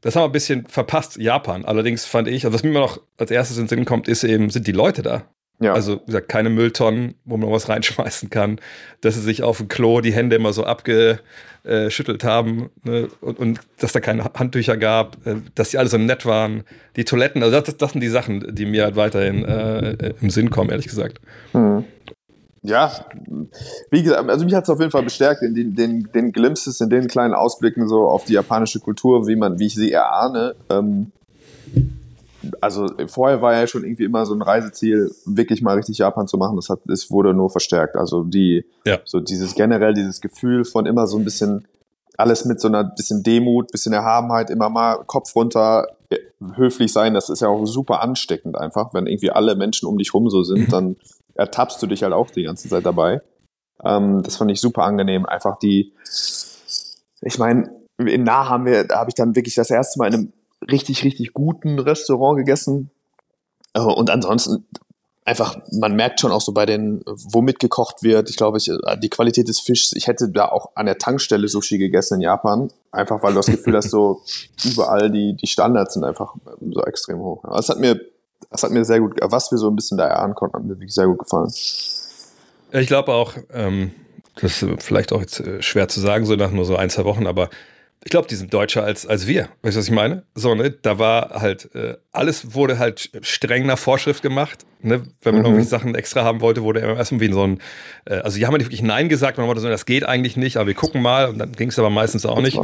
das 0.00 0.16
haben 0.16 0.22
wir 0.22 0.28
ein 0.28 0.32
bisschen 0.32 0.66
verpasst, 0.66 1.16
Japan. 1.16 1.64
Allerdings 1.64 2.04
fand 2.06 2.28
ich, 2.28 2.44
also 2.44 2.54
was 2.54 2.62
mir 2.62 2.70
immer 2.70 2.80
noch 2.80 3.00
als 3.18 3.30
erstes 3.30 3.58
in 3.58 3.64
den 3.64 3.68
Sinn 3.68 3.84
kommt, 3.84 4.08
ist 4.08 4.24
eben, 4.24 4.50
sind 4.50 4.66
die 4.66 4.72
Leute 4.72 5.02
da. 5.02 5.28
Ja. 5.60 5.74
Also, 5.74 6.00
wie 6.00 6.06
gesagt, 6.06 6.28
keine 6.28 6.50
Mülltonnen, 6.50 7.14
wo 7.24 7.36
man 7.36 7.50
was 7.50 7.68
reinschmeißen 7.68 8.30
kann, 8.30 8.60
dass 9.02 9.14
sie 9.14 9.20
sich 9.20 9.42
auf 9.42 9.58
dem 9.58 9.68
Klo 9.68 10.00
die 10.00 10.12
Hände 10.12 10.36
immer 10.36 10.52
so 10.52 10.64
abgeschüttelt 10.64 12.24
haben 12.24 12.70
ne? 12.82 13.08
und, 13.20 13.38
und, 13.38 13.60
dass 13.78 13.92
da 13.92 14.00
keine 14.00 14.24
Handtücher 14.24 14.76
gab, 14.76 15.18
äh, 15.26 15.36
dass 15.54 15.70
die 15.70 15.78
alle 15.78 15.88
so 15.88 15.98
nett 15.98 16.24
waren. 16.24 16.64
Die 16.96 17.04
Toiletten, 17.04 17.42
also 17.42 17.60
das, 17.60 17.76
das 17.76 17.92
sind 17.92 18.00
die 18.00 18.08
Sachen, 18.08 18.54
die 18.54 18.64
mir 18.64 18.84
halt 18.84 18.96
weiterhin 18.96 19.44
äh, 19.44 20.14
im 20.20 20.30
Sinn 20.30 20.50
kommen, 20.50 20.70
ehrlich 20.70 20.88
gesagt. 20.88 21.20
Mhm 21.52 21.84
ja, 22.62 22.92
wie 23.90 24.02
gesagt, 24.02 24.28
also 24.28 24.44
mich 24.44 24.54
hat 24.54 24.64
es 24.64 24.70
auf 24.70 24.80
jeden 24.80 24.90
Fall 24.90 25.02
bestärkt 25.02 25.42
in 25.42 25.54
den, 25.54 25.74
den, 25.74 26.08
den 26.12 26.32
Glimpses, 26.32 26.80
in 26.80 26.90
den 26.90 27.08
kleinen 27.08 27.32
Ausblicken 27.32 27.88
so 27.88 28.06
auf 28.06 28.24
die 28.26 28.34
japanische 28.34 28.80
Kultur, 28.80 29.26
wie 29.26 29.36
man, 29.36 29.58
wie 29.58 29.66
ich 29.66 29.74
sie 29.74 29.92
erahne. 29.92 30.54
Ähm, 30.68 31.12
also 32.60 32.86
vorher 33.06 33.42
war 33.42 33.54
ja 33.54 33.66
schon 33.66 33.84
irgendwie 33.84 34.04
immer 34.04 34.26
so 34.26 34.34
ein 34.34 34.42
Reiseziel, 34.42 35.10
wirklich 35.26 35.62
mal 35.62 35.76
richtig 35.76 35.98
Japan 35.98 36.26
zu 36.26 36.38
machen. 36.38 36.56
Das 36.56 36.68
hat, 36.68 36.80
es 36.88 37.10
wurde 37.10 37.34
nur 37.34 37.50
verstärkt. 37.50 37.96
Also 37.96 38.24
die, 38.24 38.64
ja. 38.84 38.98
so 39.04 39.20
dieses 39.20 39.54
generell 39.54 39.94
dieses 39.94 40.20
Gefühl 40.20 40.64
von 40.64 40.86
immer 40.86 41.06
so 41.06 41.18
ein 41.18 41.24
bisschen 41.24 41.66
alles 42.16 42.44
mit 42.44 42.60
so 42.60 42.68
einer 42.68 42.84
bisschen 42.84 43.22
Demut, 43.22 43.72
bisschen 43.72 43.92
Erhabenheit, 43.92 44.50
immer 44.50 44.68
mal 44.68 45.04
Kopf 45.06 45.34
runter, 45.34 45.86
höflich 46.54 46.92
sein. 46.92 47.14
Das 47.14 47.28
ist 47.28 47.40
ja 47.40 47.48
auch 47.48 47.66
super 47.66 48.02
ansteckend 48.02 48.58
einfach, 48.58 48.94
wenn 48.94 49.06
irgendwie 49.06 49.30
alle 49.30 49.54
Menschen 49.54 49.88
um 49.88 49.98
dich 49.98 50.12
rum 50.12 50.28
so 50.28 50.42
sind, 50.42 50.68
mhm. 50.68 50.70
dann 50.70 50.96
ertappst 51.34 51.82
du 51.82 51.86
dich 51.86 52.02
halt 52.02 52.12
auch 52.12 52.30
die 52.30 52.44
ganze 52.44 52.68
Zeit 52.68 52.84
dabei. 52.84 53.22
Ähm, 53.82 54.22
das 54.22 54.36
fand 54.36 54.50
ich 54.50 54.60
super 54.60 54.82
angenehm. 54.82 55.26
Einfach 55.26 55.58
die, 55.58 55.92
ich 57.22 57.38
meine, 57.38 57.70
in 57.98 58.24
Nah 58.24 58.48
haben 58.48 58.64
wir, 58.64 58.84
da 58.84 58.98
habe 58.98 59.10
ich 59.10 59.14
dann 59.14 59.34
wirklich 59.36 59.54
das 59.54 59.70
erste 59.70 59.98
Mal 59.98 60.08
in 60.08 60.14
einem 60.14 60.32
richtig, 60.68 61.04
richtig 61.04 61.32
guten 61.32 61.78
Restaurant 61.78 62.38
gegessen. 62.38 62.90
Äh, 63.74 63.80
und 63.80 64.10
ansonsten 64.10 64.66
einfach, 65.24 65.58
man 65.72 65.94
merkt 65.94 66.20
schon 66.20 66.32
auch 66.32 66.40
so 66.40 66.52
bei 66.52 66.66
den, 66.66 67.02
womit 67.06 67.58
gekocht 67.58 68.02
wird. 68.02 68.30
Ich 68.30 68.36
glaube, 68.36 68.58
ich, 68.58 68.68
äh, 68.68 68.98
die 68.98 69.10
Qualität 69.10 69.48
des 69.48 69.60
Fischs, 69.60 69.92
ich 69.94 70.06
hätte 70.06 70.28
da 70.28 70.48
auch 70.48 70.70
an 70.74 70.86
der 70.86 70.98
Tankstelle 70.98 71.48
Sushi 71.48 71.78
gegessen 71.78 72.14
in 72.14 72.20
Japan. 72.22 72.70
Einfach 72.90 73.22
weil 73.22 73.32
du 73.32 73.38
das 73.38 73.46
Gefühl 73.46 73.76
hast, 73.76 73.90
so 73.90 74.22
überall 74.64 75.10
die, 75.10 75.36
die 75.36 75.46
Standards 75.46 75.94
sind 75.94 76.04
einfach 76.04 76.34
so 76.60 76.82
extrem 76.84 77.18
hoch. 77.18 77.44
Das 77.48 77.68
hat 77.68 77.78
mir 77.78 78.00
das 78.50 78.62
hat 78.62 78.70
mir 78.70 78.84
sehr 78.84 79.00
gut, 79.00 79.18
was 79.22 79.50
wir 79.50 79.58
so 79.58 79.68
ein 79.68 79.76
bisschen 79.76 79.98
da 79.98 80.06
erahnen 80.06 80.34
konnten, 80.34 80.56
hat 80.56 80.62
mir 80.64 80.70
wirklich 80.70 80.94
sehr 80.94 81.06
gut 81.06 81.18
gefallen. 81.18 81.52
Ich 82.72 82.86
glaube 82.86 83.12
auch, 83.12 83.34
ähm, 83.52 83.92
das 84.40 84.62
ist 84.62 84.82
vielleicht 84.82 85.12
auch 85.12 85.20
jetzt 85.20 85.40
äh, 85.40 85.62
schwer 85.62 85.88
zu 85.88 86.00
sagen, 86.00 86.24
so 86.24 86.36
nach 86.36 86.50
nur 86.50 86.64
so 86.64 86.76
ein, 86.76 86.90
zwei 86.90 87.04
Wochen, 87.04 87.26
aber 87.26 87.50
ich 88.02 88.10
glaube, 88.10 88.28
die 88.28 88.34
sind 88.34 88.54
deutscher 88.54 88.82
als, 88.82 89.06
als 89.06 89.26
wir. 89.26 89.50
Weißt 89.60 89.76
du, 89.76 89.80
was 89.80 89.86
ich 89.86 89.90
meine? 89.90 90.22
So, 90.34 90.54
ne? 90.54 90.70
Da 90.70 90.98
war 90.98 91.40
halt, 91.42 91.74
äh, 91.74 91.96
alles 92.12 92.54
wurde 92.54 92.78
halt 92.78 93.10
streng 93.20 93.66
nach 93.66 93.78
Vorschrift 93.78 94.22
gemacht. 94.22 94.64
Ne? 94.80 95.02
Wenn 95.20 95.34
man 95.34 95.42
mhm. 95.42 95.46
irgendwelche 95.46 95.68
Sachen 95.68 95.94
extra 95.94 96.24
haben 96.24 96.40
wollte, 96.40 96.62
wurde 96.62 96.80
erstmal 96.80 97.20
wie 97.20 97.30
so 97.30 97.46
ein, 97.46 97.60
äh, 98.06 98.14
also 98.14 98.38
die 98.38 98.46
haben 98.46 98.54
nicht 98.54 98.66
wirklich 98.66 98.80
Nein 98.80 99.10
gesagt, 99.10 99.36
man 99.36 99.46
wollte 99.46 99.60
so, 99.60 99.68
das 99.68 99.84
geht 99.84 100.06
eigentlich 100.06 100.38
nicht, 100.38 100.56
aber 100.56 100.68
wir 100.68 100.74
gucken 100.74 101.02
mal 101.02 101.28
und 101.28 101.38
dann 101.38 101.52
ging 101.52 101.68
es 101.68 101.78
aber 101.78 101.90
meistens 101.90 102.24
auch 102.24 102.40
nicht. 102.40 102.58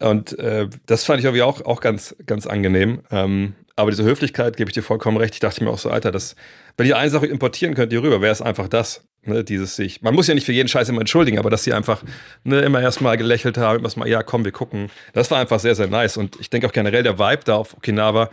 Und 0.00 0.38
äh, 0.38 0.68
das 0.86 1.04
fand 1.04 1.18
ich 1.18 1.26
irgendwie 1.26 1.42
auch, 1.42 1.62
auch 1.66 1.82
ganz, 1.82 2.16
ganz 2.24 2.46
angenehm. 2.46 3.02
Ähm, 3.10 3.54
aber 3.82 3.90
diese 3.90 4.04
Höflichkeit, 4.04 4.56
gebe 4.56 4.70
ich 4.70 4.74
dir 4.74 4.82
vollkommen 4.82 5.16
recht. 5.16 5.34
Ich 5.34 5.40
dachte 5.40 5.62
mir 5.62 5.70
auch 5.70 5.78
so, 5.78 5.90
Alter, 5.90 6.10
das, 6.10 6.36
wenn 6.76 6.86
ihr 6.86 6.96
eine 6.96 7.10
Sache 7.10 7.26
importieren 7.26 7.74
könnt, 7.74 7.92
hier 7.92 8.02
rüber, 8.02 8.20
wäre 8.20 8.32
es 8.32 8.42
einfach 8.42 8.68
das. 8.68 9.04
Ne, 9.24 9.44
dieses 9.44 9.76
sich, 9.76 10.02
man 10.02 10.16
muss 10.16 10.26
ja 10.26 10.34
nicht 10.34 10.46
für 10.46 10.52
jeden 10.52 10.68
Scheiß 10.68 10.88
immer 10.88 11.00
entschuldigen, 11.00 11.38
aber 11.38 11.48
dass 11.48 11.62
sie 11.62 11.72
einfach 11.72 12.02
ne, 12.42 12.60
immer 12.62 12.80
erstmal 12.80 13.16
gelächelt 13.16 13.56
haben, 13.56 13.84
erstmal, 13.84 14.08
ja, 14.08 14.24
komm, 14.24 14.44
wir 14.44 14.50
gucken. 14.50 14.90
Das 15.12 15.30
war 15.30 15.38
einfach 15.38 15.60
sehr, 15.60 15.76
sehr 15.76 15.86
nice. 15.86 16.16
Und 16.16 16.40
ich 16.40 16.50
denke 16.50 16.66
auch 16.66 16.72
generell, 16.72 17.04
der 17.04 17.20
Vibe 17.20 17.42
da 17.44 17.54
auf 17.54 17.76
Okinawa 17.76 18.30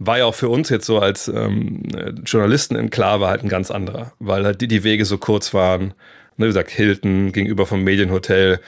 war 0.00 0.18
ja 0.18 0.24
auch 0.24 0.34
für 0.34 0.48
uns 0.48 0.70
jetzt 0.70 0.86
so 0.86 0.98
als 0.98 1.28
ähm, 1.28 1.82
Journalisten 2.24 2.74
in 2.74 2.90
Klave 2.90 3.28
halt 3.28 3.44
ein 3.44 3.48
ganz 3.48 3.70
anderer, 3.70 4.12
weil 4.18 4.44
halt 4.44 4.60
die, 4.60 4.66
die 4.66 4.82
Wege 4.82 5.04
so 5.04 5.18
kurz 5.18 5.54
waren. 5.54 5.94
Ne, 6.36 6.46
wie 6.46 6.48
gesagt, 6.48 6.70
Hilton 6.70 7.30
gegenüber 7.30 7.64
vom 7.64 7.84
Medienhotel 7.84 8.58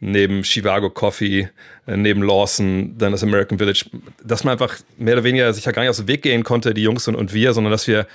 neben 0.00 0.42
Chivago 0.42 0.90
Coffee, 0.90 1.48
äh, 1.86 1.96
neben 1.96 2.22
Lawson, 2.22 2.96
dann 2.98 3.12
das 3.12 3.22
American 3.22 3.58
Village, 3.58 3.86
dass 4.22 4.44
man 4.44 4.52
einfach 4.52 4.78
mehr 4.96 5.14
oder 5.14 5.24
weniger 5.24 5.52
sich 5.52 5.64
ja 5.64 5.72
gar 5.72 5.82
nicht 5.82 5.90
aus 5.90 5.98
dem 5.98 6.08
Weg 6.08 6.22
gehen 6.22 6.44
konnte, 6.44 6.74
die 6.74 6.82
Jungs 6.82 7.08
und, 7.08 7.14
und 7.14 7.34
wir, 7.34 7.52
sondern 7.52 7.70
dass 7.70 7.86
wir 7.86 8.06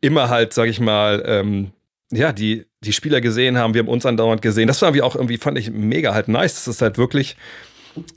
immer 0.00 0.28
halt, 0.28 0.52
sag 0.52 0.68
ich 0.68 0.80
mal, 0.80 1.22
ähm, 1.26 1.72
ja, 2.10 2.32
die, 2.32 2.66
die 2.80 2.92
Spieler 2.92 3.20
gesehen 3.20 3.56
haben, 3.56 3.74
wir 3.74 3.80
haben 3.80 3.88
uns 3.88 4.04
andauernd 4.04 4.42
gesehen. 4.42 4.66
Das 4.66 4.82
war 4.82 4.88
irgendwie 4.88 5.02
auch 5.02 5.14
irgendwie, 5.14 5.36
fand 5.36 5.58
ich 5.58 5.70
mega 5.70 6.12
halt 6.12 6.28
nice. 6.28 6.54
Das 6.54 6.68
ist 6.68 6.82
halt 6.82 6.98
wirklich, 6.98 7.36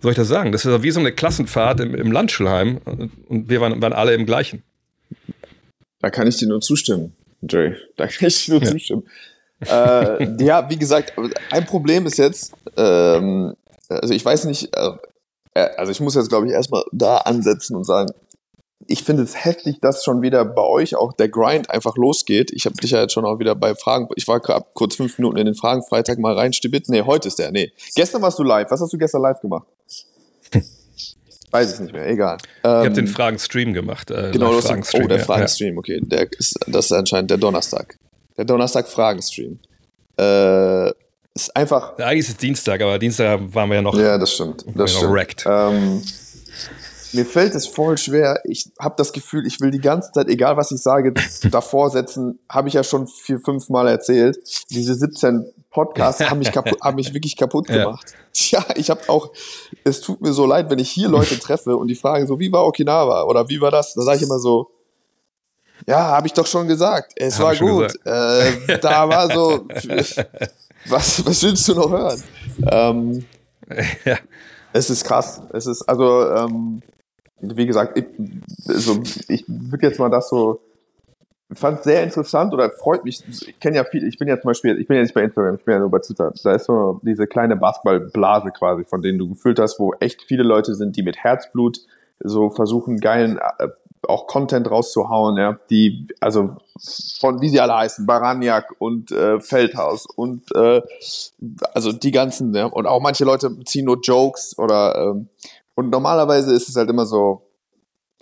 soll 0.01 0.11
ich 0.11 0.17
das 0.17 0.27
sagen? 0.27 0.51
Das 0.51 0.65
ist 0.65 0.83
wie 0.83 0.91
so 0.91 0.99
eine 0.99 1.11
Klassenfahrt 1.11 1.79
im, 1.79 1.93
im 1.93 2.11
Landschulheim 2.11 2.77
und 3.27 3.49
wir 3.49 3.61
waren, 3.61 3.81
waren 3.81 3.93
alle 3.93 4.13
im 4.13 4.25
gleichen. 4.25 4.63
Da 5.99 6.09
kann 6.09 6.27
ich 6.27 6.37
dir 6.37 6.47
nur 6.47 6.61
zustimmen, 6.61 7.13
Jay. 7.47 7.75
Da 7.95 8.07
kann 8.07 8.27
ich 8.27 8.45
dir 8.45 8.53
nur 8.53 8.63
ja. 8.63 8.71
zustimmen 8.71 9.03
äh, 9.69 10.43
ja, 10.43 10.69
wie 10.69 10.77
gesagt, 10.77 11.13
ein 11.51 11.65
Problem 11.65 12.05
ist 12.05 12.17
jetzt, 12.17 12.53
ähm, 12.77 13.53
also 13.89 14.13
ich 14.13 14.23
weiß 14.23 14.45
nicht, 14.45 14.75
äh, 14.75 14.91
äh 15.53 15.69
also 15.77 15.91
ich 15.91 15.99
muss 15.99 16.15
jetzt, 16.15 16.29
glaube 16.29 16.47
ich, 16.47 16.53
erstmal 16.53 16.83
da 16.91 17.17
ansetzen 17.17 17.75
und 17.75 17.85
sagen, 17.85 18.11
ich 18.87 19.03
finde 19.03 19.23
es 19.23 19.45
heftig, 19.45 19.79
dass 19.81 20.03
schon 20.03 20.21
wieder 20.21 20.43
bei 20.45 20.61
euch 20.61 20.95
auch 20.95 21.13
der 21.13 21.29
Grind 21.29 21.69
einfach 21.69 21.95
losgeht. 21.95 22.51
Ich 22.51 22.65
habe 22.65 22.75
dich 22.75 22.91
ja 22.91 23.01
jetzt 23.01 23.13
schon 23.13 23.25
auch 23.25 23.39
wieder 23.39 23.55
bei 23.55 23.75
Fragen, 23.75 24.07
ich 24.15 24.27
war 24.27 24.39
gerade 24.39 24.65
kurz 24.73 24.95
fünf 24.95 25.17
Minuten 25.17 25.37
in 25.37 25.45
den 25.45 25.55
Fragen 25.55 25.83
Freitag 25.83 26.19
mal 26.19 26.33
reinstibit. 26.33 26.89
Nee, 26.89 27.01
heute 27.03 27.27
ist 27.27 27.39
der, 27.39 27.51
nee. 27.51 27.71
Gestern 27.95 28.21
warst 28.21 28.39
du 28.39 28.43
live. 28.43 28.69
Was 28.69 28.81
hast 28.81 28.91
du 28.91 28.97
gestern 28.97 29.21
live 29.21 29.39
gemacht? 29.39 29.67
Weiß 31.51 31.73
ich 31.75 31.79
nicht 31.81 31.93
mehr, 31.93 32.07
egal. 32.07 32.37
Ich 32.41 32.47
ähm, 32.63 32.71
habe 32.71 32.89
den 32.93 33.07
Fragen-Stream 33.07 33.73
gemacht. 33.73 34.09
Äh, 34.09 34.31
genau, 34.31 34.51
Fragen 34.53 34.83
oh, 35.03 35.07
der 35.07 35.19
Fragen-Stream, 35.19 35.77
okay. 35.77 36.01
Der 36.01 36.31
ist, 36.31 36.59
das 36.67 36.85
ist 36.85 36.91
anscheinend 36.91 37.29
der 37.29 37.37
Donnerstag. 37.37 37.97
Der 38.37 38.45
Donnerstag-Fragen-Stream. 38.45 39.59
Äh, 40.17 40.91
ist 41.35 41.55
einfach. 41.55 41.97
Ja, 41.97 42.07
eigentlich 42.07 42.19
ist 42.19 42.29
es 42.29 42.37
Dienstag, 42.37 42.81
aber 42.81 42.99
Dienstag 42.99 43.39
waren 43.53 43.69
wir 43.69 43.77
ja 43.77 43.81
noch. 43.81 43.97
Ja, 43.97 44.17
das 44.17 44.33
stimmt. 44.33 44.65
Das 44.75 44.93
stimmt. 44.93 45.45
Ähm, 45.47 46.01
mir 47.13 47.25
fällt 47.25 47.55
es 47.55 47.67
voll 47.67 47.97
schwer. 47.97 48.39
Ich 48.43 48.71
habe 48.79 48.95
das 48.97 49.13
Gefühl, 49.13 49.45
ich 49.45 49.59
will 49.61 49.71
die 49.71 49.79
ganze 49.79 50.11
Zeit, 50.11 50.27
egal 50.27 50.57
was 50.57 50.71
ich 50.71 50.81
sage, 50.81 51.13
davor 51.51 51.89
setzen, 51.89 52.39
habe 52.49 52.67
ich 52.67 52.73
ja 52.73 52.83
schon 52.83 53.07
vier, 53.07 53.39
fünf 53.39 53.69
Mal 53.69 53.87
erzählt. 53.87 54.37
Diese 54.69 54.95
17 54.95 55.45
Podcasts 55.71 56.21
haben 56.27 56.39
mich, 56.39 56.51
kaputt, 56.51 56.79
haben 56.81 56.95
mich 56.95 57.13
wirklich 57.13 57.35
kaputt 57.35 57.67
gemacht. 57.67 58.13
Ja, 58.33 58.59
ja 58.59 58.75
ich 58.75 58.89
habe 58.89 59.01
auch, 59.07 59.31
es 59.83 60.01
tut 60.01 60.21
mir 60.21 60.33
so 60.33 60.45
leid, 60.45 60.69
wenn 60.69 60.79
ich 60.79 60.89
hier 60.89 61.07
Leute 61.07 61.39
treffe 61.39 61.77
und 61.77 61.87
die 61.87 61.95
fragen 61.95 62.27
so, 62.27 62.39
wie 62.39 62.51
war 62.51 62.65
Okinawa 62.65 63.23
oder 63.23 63.49
wie 63.49 63.61
war 63.61 63.71
das? 63.71 63.93
Da 63.93 64.01
sage 64.01 64.17
ich 64.17 64.23
immer 64.23 64.39
so, 64.39 64.69
ja, 65.87 65.97
habe 65.97 66.27
ich 66.27 66.33
doch 66.33 66.47
schon 66.47 66.67
gesagt. 66.67 67.13
Es 67.15 67.39
Hab 67.39 67.45
war 67.45 67.55
gut. 67.55 67.93
Äh, 68.05 68.79
da 68.79 69.07
war 69.09 69.31
so, 69.31 69.67
was, 70.87 71.25
was 71.25 71.43
willst 71.43 71.67
du 71.67 71.75
noch 71.75 71.91
hören? 71.91 72.23
Ähm, 72.69 73.25
ja. 74.05 74.17
Es 74.73 74.89
ist 74.89 75.03
krass. 75.03 75.41
Es 75.53 75.67
ist, 75.67 75.83
also, 75.83 76.29
ähm, 76.31 76.81
wie 77.39 77.65
gesagt, 77.65 77.97
ich, 77.97 78.05
also, 78.67 79.01
ich 79.27 79.45
würde 79.47 79.87
jetzt 79.87 79.99
mal 79.99 80.09
das 80.09 80.29
so, 80.29 80.61
fand 81.53 81.79
es 81.79 81.83
sehr 81.83 82.03
interessant 82.03 82.53
oder 82.53 82.71
freut 82.71 83.05
mich. 83.05 83.23
Ich 83.27 83.59
kenne 83.59 83.77
ja 83.77 83.83
viel, 83.83 84.07
ich 84.07 84.17
bin 84.17 84.27
ja 84.27 84.39
zum 84.39 84.49
Beispiel, 84.49 84.79
ich 84.79 84.87
bin 84.87 84.97
ja 84.97 85.03
nicht 85.03 85.13
bei 85.13 85.23
Instagram, 85.23 85.55
ich 85.55 85.65
bin 85.65 85.73
ja 85.73 85.79
nur 85.79 85.91
bei 85.91 85.99
Twitter. 85.99 86.33
Da 86.43 86.53
ist 86.53 86.65
so 86.65 86.99
diese 87.03 87.27
kleine 87.27 87.55
Basketballblase 87.55 88.51
quasi, 88.51 88.83
von 88.85 89.01
denen 89.01 89.19
du 89.19 89.29
gefüllt 89.29 89.59
hast, 89.59 89.79
wo 89.79 89.93
echt 89.99 90.23
viele 90.23 90.43
Leute 90.43 90.73
sind, 90.73 90.97
die 90.97 91.03
mit 91.03 91.17
Herzblut 91.17 91.79
so 92.19 92.49
versuchen, 92.49 92.99
geilen 92.99 93.37
äh, 93.59 93.67
auch 94.07 94.27
Content 94.27 94.69
rauszuhauen, 94.69 95.37
ja, 95.37 95.57
die, 95.69 96.07
also 96.19 96.57
von 97.19 97.41
wie 97.41 97.49
sie 97.49 97.59
alle 97.59 97.75
heißen, 97.75 98.05
Baraniak 98.05 98.75
und 98.79 99.11
äh, 99.11 99.39
Feldhaus 99.39 100.05
und 100.15 100.43
äh, 100.55 100.81
also 101.73 101.91
die 101.91 102.11
ganzen, 102.11 102.53
ja, 102.53 102.65
und 102.65 102.85
auch 102.85 103.01
manche 103.01 103.25
Leute 103.25 103.57
ziehen 103.65 103.85
nur 103.85 103.99
Jokes 104.01 104.57
oder 104.57 104.95
ähm, 104.95 105.29
und 105.75 105.89
normalerweise 105.89 106.53
ist 106.53 106.69
es 106.69 106.75
halt 106.75 106.89
immer 106.89 107.05
so, 107.05 107.41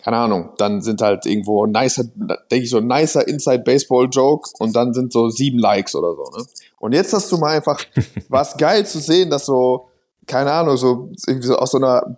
keine 0.03 0.17
Ahnung, 0.17 0.51
dann 0.57 0.81
sind 0.81 1.01
halt 1.01 1.25
irgendwo 1.25 1.65
nicer, 1.65 2.03
denke 2.15 2.63
ich 2.63 2.69
so, 2.69 2.79
nicer 2.79 3.27
Inside 3.27 3.63
Baseball 3.63 4.07
Joke 4.09 4.49
und 4.59 4.75
dann 4.75 4.93
sind 4.93 5.13
so 5.13 5.29
sieben 5.29 5.59
Likes 5.59 5.95
oder 5.95 6.15
so, 6.15 6.37
ne? 6.37 6.45
Und 6.79 6.93
jetzt 6.93 7.13
hast 7.13 7.31
du 7.31 7.37
mal 7.37 7.55
einfach, 7.55 7.83
war 8.29 8.41
es 8.41 8.57
geil 8.57 8.85
zu 8.85 8.99
sehen, 8.99 9.29
dass 9.29 9.45
so, 9.45 9.89
keine 10.25 10.51
Ahnung, 10.51 10.77
so 10.77 11.09
irgendwie 11.27 11.47
so 11.47 11.55
aus 11.57 11.71
so 11.71 11.77
einer 11.77 12.17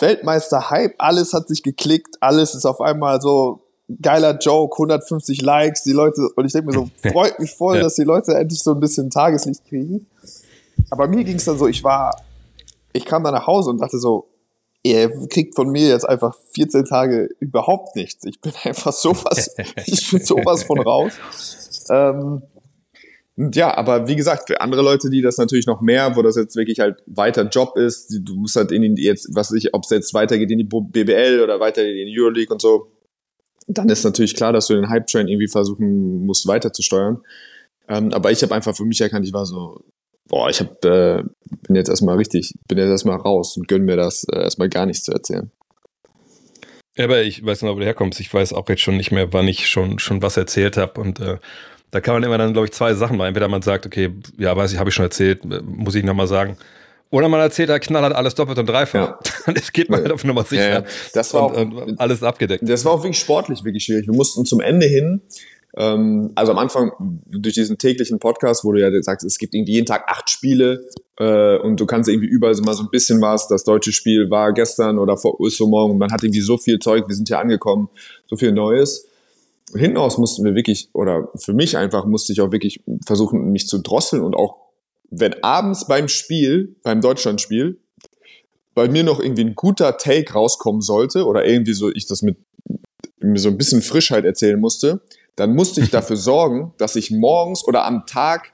Weltmeister-Hype, 0.00 0.94
alles 0.98 1.32
hat 1.32 1.48
sich 1.48 1.62
geklickt, 1.62 2.16
alles 2.20 2.54
ist 2.54 2.66
auf 2.66 2.80
einmal 2.80 3.20
so 3.20 3.62
geiler 4.00 4.38
Joke, 4.38 4.74
150 4.74 5.42
Likes, 5.42 5.82
die 5.82 5.92
Leute, 5.92 6.28
und 6.36 6.44
ich 6.46 6.52
denke 6.52 6.68
mir 6.68 6.72
so, 6.74 6.90
freut 7.12 7.38
mich 7.38 7.50
voll, 7.52 7.76
Ja. 7.76 7.82
dass 7.82 7.94
die 7.96 8.04
Leute 8.04 8.34
endlich 8.34 8.62
so 8.62 8.72
ein 8.72 8.80
bisschen 8.80 9.10
Tageslicht 9.10 9.64
kriegen. 9.66 10.06
Aber 10.90 11.08
mir 11.08 11.24
ging 11.24 11.36
es 11.36 11.44
dann 11.44 11.58
so, 11.58 11.66
ich 11.66 11.82
war, 11.84 12.14
ich 12.92 13.04
kam 13.04 13.24
dann 13.24 13.34
nach 13.34 13.46
Hause 13.46 13.70
und 13.70 13.78
dachte 13.80 13.98
so, 13.98 14.28
ihr 14.82 15.10
kriegt 15.28 15.54
von 15.54 15.68
mir 15.70 15.88
jetzt 15.88 16.08
einfach 16.08 16.34
14 16.54 16.84
Tage 16.86 17.28
überhaupt 17.38 17.96
nichts. 17.96 18.24
Ich 18.24 18.40
bin 18.40 18.52
einfach 18.64 18.92
sowas, 18.92 19.54
ich 19.86 20.10
bin 20.10 20.24
sowas 20.24 20.64
von 20.64 20.78
raus. 20.80 21.12
Ähm, 21.92 22.42
ja, 23.54 23.74
aber 23.74 24.06
wie 24.06 24.16
gesagt, 24.16 24.48
für 24.48 24.60
andere 24.60 24.82
Leute, 24.82 25.08
die 25.08 25.22
das 25.22 25.38
natürlich 25.38 25.66
noch 25.66 25.80
mehr, 25.80 26.14
wo 26.14 26.22
das 26.22 26.36
jetzt 26.36 26.56
wirklich 26.56 26.80
halt 26.80 27.02
weiter 27.06 27.48
Job 27.48 27.76
ist, 27.76 28.14
du 28.22 28.34
musst 28.34 28.56
halt 28.56 28.70
in 28.70 28.94
die 28.94 29.04
jetzt, 29.04 29.28
was 29.34 29.52
ich, 29.52 29.72
ob 29.72 29.84
es 29.84 29.90
jetzt 29.90 30.12
weitergeht 30.12 30.50
in 30.50 30.58
die 30.58 30.64
BBL 30.64 31.40
oder 31.42 31.58
weiter 31.58 31.82
in 31.82 32.06
die 32.06 32.20
Euroleague 32.20 32.52
und 32.52 32.60
so, 32.60 32.92
dann 33.66 33.88
ist 33.88 34.04
natürlich 34.04 34.36
klar, 34.36 34.52
dass 34.52 34.66
du 34.66 34.74
den 34.74 34.90
Hype-Train 34.90 35.28
irgendwie 35.28 35.48
versuchen 35.48 36.26
musst, 36.26 36.46
weiter 36.46 36.72
zu 36.72 36.82
steuern. 36.82 37.22
Ähm, 37.88 38.12
aber 38.12 38.30
ich 38.30 38.42
habe 38.42 38.54
einfach 38.54 38.76
für 38.76 38.84
mich 38.84 39.00
erkannt, 39.00 39.26
ich 39.26 39.32
war 39.32 39.46
so, 39.46 39.84
boah, 40.28 40.50
ich 40.50 40.60
hab, 40.60 40.84
äh, 40.84 41.22
bin 41.66 41.76
jetzt 41.76 41.88
erstmal 41.88 42.16
richtig, 42.16 42.52
bin 42.68 42.78
jetzt 42.78 42.90
erstmal 42.90 43.16
raus 43.16 43.56
und 43.56 43.68
gönn 43.68 43.84
mir 43.84 43.96
das 43.96 44.24
äh, 44.24 44.40
erstmal 44.40 44.68
gar 44.68 44.86
nichts 44.86 45.04
zu 45.04 45.12
erzählen. 45.12 45.50
Ja, 46.96 47.04
aber 47.04 47.22
ich 47.22 47.44
weiß 47.44 47.62
noch, 47.62 47.74
wo 47.74 47.78
du 47.78 47.84
herkommst. 47.84 48.20
Ich 48.20 48.32
weiß 48.32 48.52
auch 48.52 48.68
jetzt 48.68 48.82
schon 48.82 48.96
nicht 48.96 49.12
mehr, 49.12 49.32
wann 49.32 49.48
ich 49.48 49.68
schon, 49.68 49.98
schon 49.98 50.20
was 50.20 50.36
erzählt 50.36 50.76
habe. 50.76 51.00
Und 51.00 51.20
äh, 51.20 51.38
da 51.90 52.00
kann 52.00 52.14
man 52.14 52.22
immer 52.22 52.38
dann, 52.38 52.52
glaube 52.52 52.66
ich, 52.66 52.72
zwei 52.72 52.94
Sachen 52.94 53.16
machen. 53.16 53.28
Entweder 53.28 53.48
man 53.48 53.62
sagt, 53.62 53.86
okay, 53.86 54.10
ja, 54.38 54.56
weiß 54.56 54.72
ich, 54.72 54.78
habe 54.78 54.90
ich 54.90 54.94
schon 54.94 55.04
erzählt, 55.04 55.44
äh, 55.44 55.60
muss 55.62 55.94
ich 55.94 56.04
nochmal 56.04 56.26
sagen. 56.26 56.56
Oder 57.10 57.28
man 57.28 57.40
erzählt 57.40 57.70
halt 57.70 57.82
knallhart 57.82 58.14
alles 58.14 58.36
doppelt 58.36 58.58
und 58.58 58.66
dreifach. 58.68 59.08
Ja. 59.08 59.18
Dann 59.46 59.56
geht 59.72 59.90
man 59.90 60.00
halt 60.00 60.12
auf 60.12 60.24
Nummer 60.24 60.44
sicher. 60.44 60.70
Ja. 60.70 60.84
Das 61.12 61.34
war 61.34 61.46
und, 61.46 61.74
auch- 61.74 61.86
und 61.86 62.00
alles 62.00 62.22
abgedeckt. 62.22 62.68
Das 62.68 62.84
war 62.84 62.92
auch 62.92 63.02
wirklich 63.02 63.18
sportlich 63.18 63.64
wirklich 63.64 63.84
schwierig. 63.84 64.06
Wir 64.06 64.14
mussten 64.14 64.44
zum 64.44 64.60
Ende 64.60 64.86
hin, 64.86 65.20
ähm, 65.76 66.30
also 66.36 66.52
am 66.52 66.58
Anfang 66.58 66.92
durch 67.26 67.54
diesen 67.54 67.78
täglichen 67.78 68.20
Podcast, 68.20 68.64
wo 68.64 68.72
du 68.72 68.80
ja 68.80 68.90
sagst, 69.02 69.26
es 69.26 69.38
gibt 69.38 69.54
irgendwie 69.54 69.72
jeden 69.72 69.86
Tag 69.86 70.04
acht 70.06 70.30
Spiele 70.30 70.84
äh, 71.18 71.56
und 71.58 71.80
du 71.80 71.86
kannst 71.86 72.08
irgendwie 72.08 72.28
überall 72.28 72.54
so 72.54 72.62
mal 72.62 72.74
so 72.74 72.84
ein 72.84 72.90
bisschen 72.90 73.20
was. 73.20 73.48
Das 73.48 73.64
deutsche 73.64 73.92
Spiel 73.92 74.30
war 74.30 74.52
gestern 74.52 74.98
oder 74.98 75.16
vor 75.16 75.36
ist 75.44 75.56
so 75.56 75.66
morgen. 75.66 75.92
Und 75.92 75.98
man 75.98 76.12
hat 76.12 76.22
irgendwie 76.22 76.40
so 76.40 76.58
viel 76.58 76.78
Zeug. 76.78 77.08
Wir 77.08 77.16
sind 77.16 77.26
hier 77.26 77.40
angekommen, 77.40 77.88
so 78.28 78.36
viel 78.36 78.52
Neues. 78.52 79.08
Hinten 79.74 79.98
aus 79.98 80.18
mussten 80.18 80.44
wir 80.44 80.54
wirklich, 80.54 80.90
oder 80.92 81.28
für 81.36 81.52
mich 81.52 81.76
einfach 81.76 82.04
musste 82.04 82.32
ich 82.32 82.40
auch 82.40 82.52
wirklich 82.52 82.82
versuchen, 83.06 83.52
mich 83.52 83.66
zu 83.66 83.78
drosseln 83.78 84.22
und 84.22 84.34
auch, 84.34 84.56
wenn 85.10 85.42
abends 85.42 85.86
beim 85.86 86.08
Spiel, 86.08 86.76
beim 86.82 87.00
Deutschlandspiel, 87.00 87.80
bei 88.74 88.88
mir 88.88 89.04
noch 89.04 89.20
irgendwie 89.20 89.44
ein 89.44 89.54
guter 89.54 89.96
Take 89.96 90.32
rauskommen 90.32 90.80
sollte 90.80 91.26
oder 91.26 91.44
irgendwie 91.44 91.72
so 91.72 91.90
ich 91.90 92.06
das 92.06 92.22
mit 92.22 92.36
mir 93.20 93.38
so 93.38 93.48
ein 93.48 93.58
bisschen 93.58 93.82
Frischheit 93.82 94.24
erzählen 94.24 94.58
musste, 94.58 95.02
dann 95.36 95.54
musste 95.54 95.80
ich 95.80 95.90
dafür 95.90 96.16
sorgen, 96.16 96.72
dass 96.78 96.96
ich 96.96 97.10
morgens 97.10 97.66
oder 97.66 97.84
am 97.84 98.06
Tag, 98.06 98.52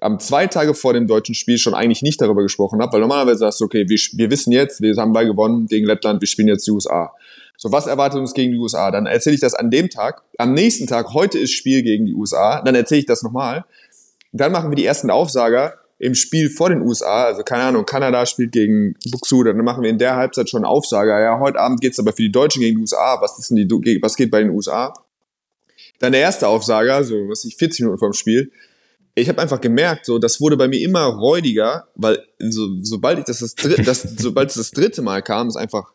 am 0.00 0.18
zwei 0.18 0.46
Tage 0.46 0.74
vor 0.74 0.92
dem 0.92 1.06
deutschen 1.06 1.34
Spiel 1.34 1.58
schon 1.58 1.74
eigentlich 1.74 2.02
nicht 2.02 2.20
darüber 2.20 2.42
gesprochen 2.42 2.80
habe, 2.80 2.92
weil 2.92 3.00
normalerweise 3.00 3.38
sagst 3.38 3.60
du, 3.60 3.64
okay, 3.64 3.88
wir, 3.88 3.98
wir 4.12 4.30
wissen 4.30 4.52
jetzt, 4.52 4.80
wir 4.80 4.94
haben 4.96 5.12
bei 5.12 5.24
gewonnen 5.24 5.66
gegen 5.66 5.86
Lettland, 5.86 6.20
wir 6.20 6.28
spielen 6.28 6.48
jetzt 6.48 6.66
die 6.66 6.70
USA. 6.70 7.12
So, 7.60 7.72
was 7.72 7.88
erwartet 7.88 8.20
uns 8.20 8.34
gegen 8.34 8.52
die 8.52 8.58
USA? 8.58 8.92
Dann 8.92 9.06
erzähle 9.06 9.34
ich 9.34 9.40
das 9.40 9.52
an 9.52 9.68
dem 9.68 9.90
Tag. 9.90 10.22
Am 10.38 10.54
nächsten 10.54 10.86
Tag, 10.86 11.12
heute 11.12 11.40
ist 11.40 11.50
Spiel 11.50 11.82
gegen 11.82 12.06
die 12.06 12.14
USA, 12.14 12.62
dann 12.62 12.76
erzähle 12.76 13.00
ich 13.00 13.06
das 13.06 13.24
nochmal. 13.24 13.64
Dann 14.32 14.52
machen 14.52 14.70
wir 14.70 14.76
die 14.76 14.84
ersten 14.84 15.10
Aufsager 15.10 15.74
im 15.98 16.14
Spiel 16.14 16.50
vor 16.50 16.68
den 16.68 16.82
USA, 16.82 17.24
also 17.24 17.42
keine 17.42 17.64
Ahnung, 17.64 17.84
Kanada 17.84 18.26
spielt 18.26 18.52
gegen 18.52 18.94
Buxtehude, 19.10 19.52
dann 19.52 19.64
machen 19.64 19.82
wir 19.82 19.90
in 19.90 19.98
der 19.98 20.14
Halbzeit 20.14 20.48
schon 20.48 20.64
Aufsager. 20.64 21.20
Ja, 21.20 21.40
heute 21.40 21.58
Abend 21.58 21.80
geht's 21.80 21.98
aber 21.98 22.12
für 22.12 22.22
die 22.22 22.30
Deutschen 22.30 22.60
gegen 22.60 22.76
die 22.76 22.82
USA. 22.82 23.20
Was 23.20 23.36
ist 23.40 23.50
denn 23.50 23.56
die, 23.56 23.98
was 24.00 24.14
geht 24.14 24.30
bei 24.30 24.38
den 24.38 24.50
USA? 24.50 24.94
Dann 25.98 26.12
der 26.12 26.20
erste 26.20 26.46
Aufsager, 26.46 27.02
so 27.02 27.28
was 27.28 27.44
ich 27.44 27.56
40 27.56 27.80
Minuten 27.80 27.98
vorm 27.98 28.12
Spiel. 28.12 28.52
Ich 29.16 29.28
habe 29.28 29.42
einfach 29.42 29.60
gemerkt, 29.60 30.06
so 30.06 30.20
das 30.20 30.40
wurde 30.40 30.56
bei 30.56 30.68
mir 30.68 30.80
immer 30.80 31.06
räudiger, 31.06 31.88
weil 31.96 32.24
so, 32.38 32.68
sobald 32.82 33.18
ich 33.18 33.24
das, 33.24 33.40
das, 33.40 33.56
dritte, 33.56 33.82
das 33.82 34.02
sobald 34.16 34.50
es 34.50 34.54
das 34.54 34.70
dritte 34.70 35.02
Mal 35.02 35.22
kam, 35.22 35.48
ist 35.48 35.56
einfach 35.56 35.92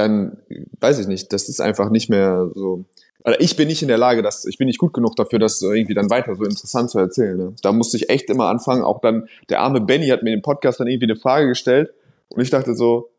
dann 0.00 0.38
weiß 0.80 0.98
ich 0.98 1.06
nicht, 1.06 1.32
das 1.32 1.48
ist 1.48 1.60
einfach 1.60 1.90
nicht 1.90 2.10
mehr 2.10 2.50
so 2.54 2.84
oder 3.24 3.40
ich 3.40 3.56
bin 3.56 3.68
nicht 3.68 3.82
in 3.82 3.88
der 3.88 3.98
Lage, 3.98 4.22
dass 4.22 4.46
ich 4.46 4.56
bin 4.56 4.66
nicht 4.66 4.78
gut 4.78 4.94
genug 4.94 5.14
dafür, 5.16 5.38
das 5.38 5.60
irgendwie 5.60 5.94
dann 5.94 6.08
weiter 6.08 6.34
so 6.34 6.44
interessant 6.44 6.90
zu 6.90 6.98
erzählen. 6.98 7.36
Ne? 7.36 7.52
Da 7.62 7.72
musste 7.72 7.96
ich 7.98 8.08
echt 8.08 8.30
immer 8.30 8.46
anfangen. 8.46 8.82
Auch 8.82 9.00
dann 9.00 9.28
der 9.50 9.60
arme 9.60 9.80
Benny 9.80 10.08
hat 10.08 10.22
mir 10.22 10.32
im 10.32 10.42
Podcast 10.42 10.80
dann 10.80 10.86
irgendwie 10.86 11.10
eine 11.10 11.16
Frage 11.16 11.48
gestellt 11.48 11.92
und 12.28 12.40
ich 12.40 12.50
dachte 12.50 12.74
so, 12.74 13.10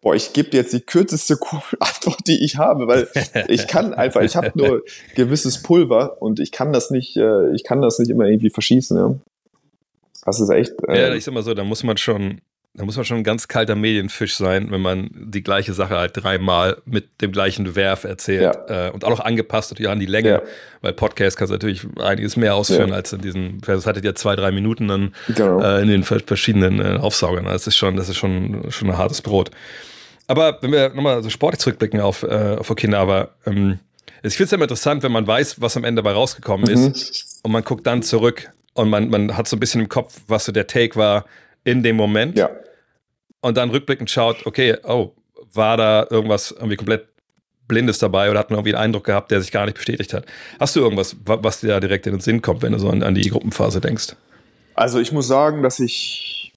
boah, 0.00 0.14
ich 0.14 0.32
gebe 0.32 0.50
dir 0.50 0.58
jetzt 0.58 0.72
die 0.72 0.80
kürzeste 0.80 1.36
Antwort, 1.80 2.20
die 2.26 2.44
ich 2.44 2.56
habe, 2.56 2.86
weil 2.86 3.08
ich 3.48 3.66
kann 3.66 3.92
einfach, 3.92 4.22
ich 4.22 4.36
habe 4.36 4.52
nur 4.54 4.84
gewisses 5.14 5.62
Pulver 5.62 6.22
und 6.22 6.38
ich 6.38 6.52
kann 6.52 6.72
das 6.72 6.90
nicht, 6.90 7.16
äh, 7.16 7.52
ich 7.52 7.64
kann 7.64 7.82
das 7.82 7.98
nicht 7.98 8.10
immer 8.10 8.26
irgendwie 8.26 8.50
verschießen. 8.50 8.96
Ja? 8.96 9.14
Das 10.24 10.40
ist 10.40 10.50
echt. 10.50 10.74
Äh, 10.86 11.00
Ja, 11.00 11.14
ich 11.14 11.24
sag 11.24 11.34
mal 11.34 11.42
so, 11.42 11.54
da 11.54 11.64
muss 11.64 11.82
man 11.82 11.96
schon, 11.96 12.40
da 12.74 12.84
muss 12.84 12.94
man 12.96 13.04
schon 13.04 13.16
ein 13.18 13.24
ganz 13.24 13.48
kalter 13.48 13.74
Medienfisch 13.74 14.36
sein, 14.36 14.70
wenn 14.70 14.80
man 14.80 15.10
die 15.12 15.42
gleiche 15.42 15.72
Sache 15.72 15.96
halt 15.96 16.12
dreimal 16.14 16.76
mit 16.84 17.20
dem 17.20 17.32
gleichen 17.32 17.66
Verf 17.74 18.04
erzählt 18.04 18.56
äh, 18.68 18.90
und 18.90 19.04
auch 19.04 19.10
noch 19.10 19.20
angepasst 19.20 19.72
natürlich 19.72 19.90
an 19.90 19.98
die 19.98 20.06
Länge, 20.06 20.28
Ja. 20.28 20.42
weil 20.80 20.92
Podcast 20.92 21.36
kannst 21.36 21.50
du 21.50 21.54
natürlich 21.54 21.84
einiges 22.00 22.36
mehr 22.36 22.54
ausführen 22.54 22.90
Ja. 22.90 22.94
als 22.94 23.12
in 23.12 23.20
diesen, 23.22 23.60
das 23.62 23.86
hattet 23.86 24.04
ja 24.04 24.14
zwei, 24.14 24.36
drei 24.36 24.52
Minuten 24.52 24.86
dann 24.86 25.14
Genau. 25.34 25.60
äh, 25.60 25.82
in 25.82 25.88
den 25.88 26.04
ver- 26.04 26.20
verschiedenen 26.24 26.80
äh, 26.80 26.98
Aufsaugern. 26.98 27.46
Das 27.46 27.66
ist 27.66 27.76
schon, 27.76 27.96
das 27.96 28.08
ist 28.08 28.16
schon, 28.18 28.64
schon 28.70 28.88
ein 28.90 28.96
hartes 28.96 29.20
Brot. 29.20 29.50
Aber 30.28 30.58
wenn 30.62 30.70
wir 30.70 30.90
nochmal 30.90 31.22
so 31.24 31.28
sportlich 31.30 31.58
zurückblicken 31.58 32.00
auf, 32.00 32.22
äh, 32.22 32.56
auf 32.58 32.70
Okinawa, 32.70 33.30
ähm, 33.46 33.80
ich 34.22 34.34
finde 34.36 34.44
es 34.44 34.50
ja 34.52 34.56
immer 34.56 34.64
interessant, 34.66 35.02
wenn 35.02 35.10
man 35.12 35.26
weiß, 35.26 35.60
was 35.60 35.76
am 35.76 35.82
Ende 35.82 36.02
dabei 36.02 36.14
rausgekommen 36.14 36.70
Mhm. 36.72 36.92
ist 36.92 37.40
und 37.42 37.50
man 37.50 37.64
guckt 37.64 37.84
dann 37.86 38.02
zurück 38.04 38.52
und 38.74 38.88
man, 38.90 39.10
man 39.10 39.36
hat 39.36 39.48
so 39.48 39.56
ein 39.56 39.60
bisschen 39.60 39.80
im 39.80 39.88
Kopf, 39.88 40.20
was 40.28 40.44
so 40.44 40.52
der 40.52 40.68
Take 40.68 40.94
war 40.94 41.24
in 41.64 41.82
dem 41.82 41.96
Moment 41.96 42.38
ja. 42.38 42.50
und 43.40 43.56
dann 43.56 43.70
rückblickend 43.70 44.10
schaut, 44.10 44.46
okay, 44.46 44.76
oh, 44.84 45.12
war 45.52 45.76
da 45.76 46.06
irgendwas 46.10 46.52
irgendwie 46.52 46.76
komplett 46.76 47.08
Blindes 47.68 47.98
dabei 47.98 48.30
oder 48.30 48.38
hat 48.40 48.50
man 48.50 48.58
irgendwie 48.58 48.74
einen 48.74 48.84
Eindruck 48.84 49.04
gehabt, 49.04 49.30
der 49.30 49.40
sich 49.40 49.52
gar 49.52 49.64
nicht 49.64 49.76
bestätigt 49.76 50.12
hat? 50.12 50.26
Hast 50.58 50.74
du 50.74 50.80
irgendwas, 50.80 51.16
wa- 51.24 51.38
was 51.42 51.60
dir 51.60 51.68
da 51.68 51.80
direkt 51.80 52.06
in 52.06 52.14
den 52.14 52.20
Sinn 52.20 52.42
kommt, 52.42 52.62
wenn 52.62 52.72
du 52.72 52.78
so 52.78 52.88
an, 52.90 53.02
an 53.02 53.14
die 53.14 53.28
Gruppenphase 53.28 53.80
denkst? 53.80 54.16
Also 54.74 54.98
ich 54.98 55.12
muss 55.12 55.26
sagen, 55.28 55.62
dass 55.62 55.78
ich. 55.80 56.52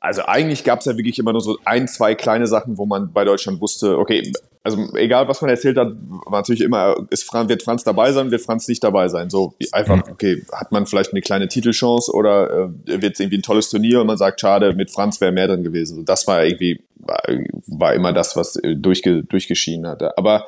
Also 0.00 0.24
eigentlich 0.24 0.62
gab 0.62 0.78
es 0.78 0.84
ja 0.84 0.96
wirklich 0.96 1.18
immer 1.18 1.32
nur 1.32 1.40
so 1.40 1.58
ein, 1.64 1.88
zwei 1.88 2.14
kleine 2.14 2.46
Sachen, 2.46 2.78
wo 2.78 2.86
man 2.86 3.12
bei 3.12 3.24
Deutschland 3.24 3.60
wusste, 3.60 3.98
okay, 3.98 4.32
also 4.66 4.96
egal 4.96 5.28
was 5.28 5.40
man 5.40 5.48
erzählt 5.50 5.78
hat, 5.78 5.92
war 6.26 6.40
natürlich 6.40 6.60
immer, 6.60 6.96
ist, 7.10 7.22
Fran- 7.24 7.48
wird 7.48 7.62
Franz 7.62 7.84
dabei 7.84 8.12
sein, 8.12 8.30
wird 8.30 8.42
Franz 8.42 8.66
nicht 8.68 8.82
dabei 8.82 9.08
sein. 9.08 9.30
So 9.30 9.54
wie 9.58 9.72
einfach, 9.72 10.02
okay, 10.10 10.44
hat 10.52 10.72
man 10.72 10.86
vielleicht 10.86 11.12
eine 11.12 11.20
kleine 11.20 11.46
Titelchance 11.48 12.12
oder 12.12 12.70
äh, 12.86 13.00
wird 13.00 13.14
es 13.14 13.20
irgendwie 13.20 13.38
ein 13.38 13.42
tolles 13.42 13.70
Turnier 13.70 14.00
und 14.00 14.08
man 14.08 14.18
sagt, 14.18 14.40
schade, 14.40 14.74
mit 14.74 14.90
Franz 14.90 15.20
wäre 15.20 15.32
mehr 15.32 15.46
drin 15.46 15.62
gewesen. 15.62 16.04
Das 16.04 16.26
war 16.26 16.44
irgendwie, 16.44 16.82
war, 16.96 17.22
war 17.68 17.94
immer 17.94 18.12
das, 18.12 18.36
was 18.36 18.56
äh, 18.56 18.74
durchge, 18.74 19.22
durchgeschieden 19.22 19.86
hatte. 19.86 20.18
Aber 20.18 20.46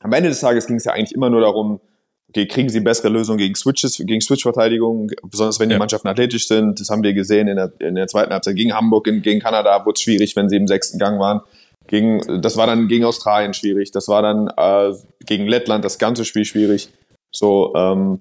am 0.00 0.12
Ende 0.12 0.28
des 0.28 0.40
Tages 0.40 0.66
ging 0.66 0.76
es 0.76 0.84
ja 0.84 0.92
eigentlich 0.92 1.14
immer 1.14 1.30
nur 1.30 1.40
darum, 1.40 1.80
okay, 2.28 2.46
kriegen 2.46 2.68
sie 2.68 2.80
bessere 2.80 3.08
Lösungen 3.08 3.38
gegen 3.38 3.54
Switches, 3.54 3.96
gegen 3.96 4.20
Switch-Verteidigung, 4.20 5.10
besonders 5.22 5.60
wenn 5.60 5.68
die 5.70 5.74
Ja. 5.74 5.78
Mannschaften 5.78 6.08
athletisch 6.08 6.46
sind. 6.46 6.78
Das 6.80 6.90
haben 6.90 7.02
wir 7.02 7.14
gesehen 7.14 7.48
in 7.48 7.56
der, 7.56 7.72
in 7.78 7.94
der 7.94 8.06
zweiten 8.06 8.32
Halbzeit 8.32 8.56
gegen 8.56 8.74
Hamburg, 8.74 9.06
in, 9.06 9.22
gegen 9.22 9.40
Kanada 9.40 9.86
wurde 9.86 9.94
es 9.96 10.02
schwierig, 10.02 10.36
wenn 10.36 10.48
sie 10.48 10.56
im 10.56 10.66
sechsten 10.66 10.98
Gang 10.98 11.18
waren. 11.18 11.40
Gegen, 11.86 12.40
das 12.40 12.56
war 12.56 12.66
dann 12.66 12.88
gegen 12.88 13.04
Australien 13.04 13.54
schwierig. 13.54 13.90
Das 13.90 14.08
war 14.08 14.22
dann 14.22 14.48
äh, 14.56 14.96
gegen 15.26 15.46
Lettland 15.46 15.84
das 15.84 15.98
ganze 15.98 16.24
Spiel 16.24 16.44
schwierig. 16.44 16.88
So, 17.30 17.74
ähm, 17.74 18.20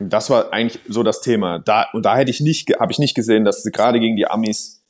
das 0.00 0.30
war 0.30 0.52
eigentlich 0.52 0.80
so 0.88 1.02
das 1.02 1.20
Thema. 1.20 1.58
Da, 1.58 1.86
und 1.92 2.04
da 2.04 2.16
hätte 2.16 2.30
ich 2.30 2.40
nicht, 2.40 2.70
habe 2.78 2.92
ich 2.92 2.98
nicht 2.98 3.14
gesehen, 3.14 3.44
dass 3.44 3.62
sie 3.62 3.70
gerade 3.70 4.00
gegen 4.00 4.16
die 4.16 4.28
Amis, 4.28 4.82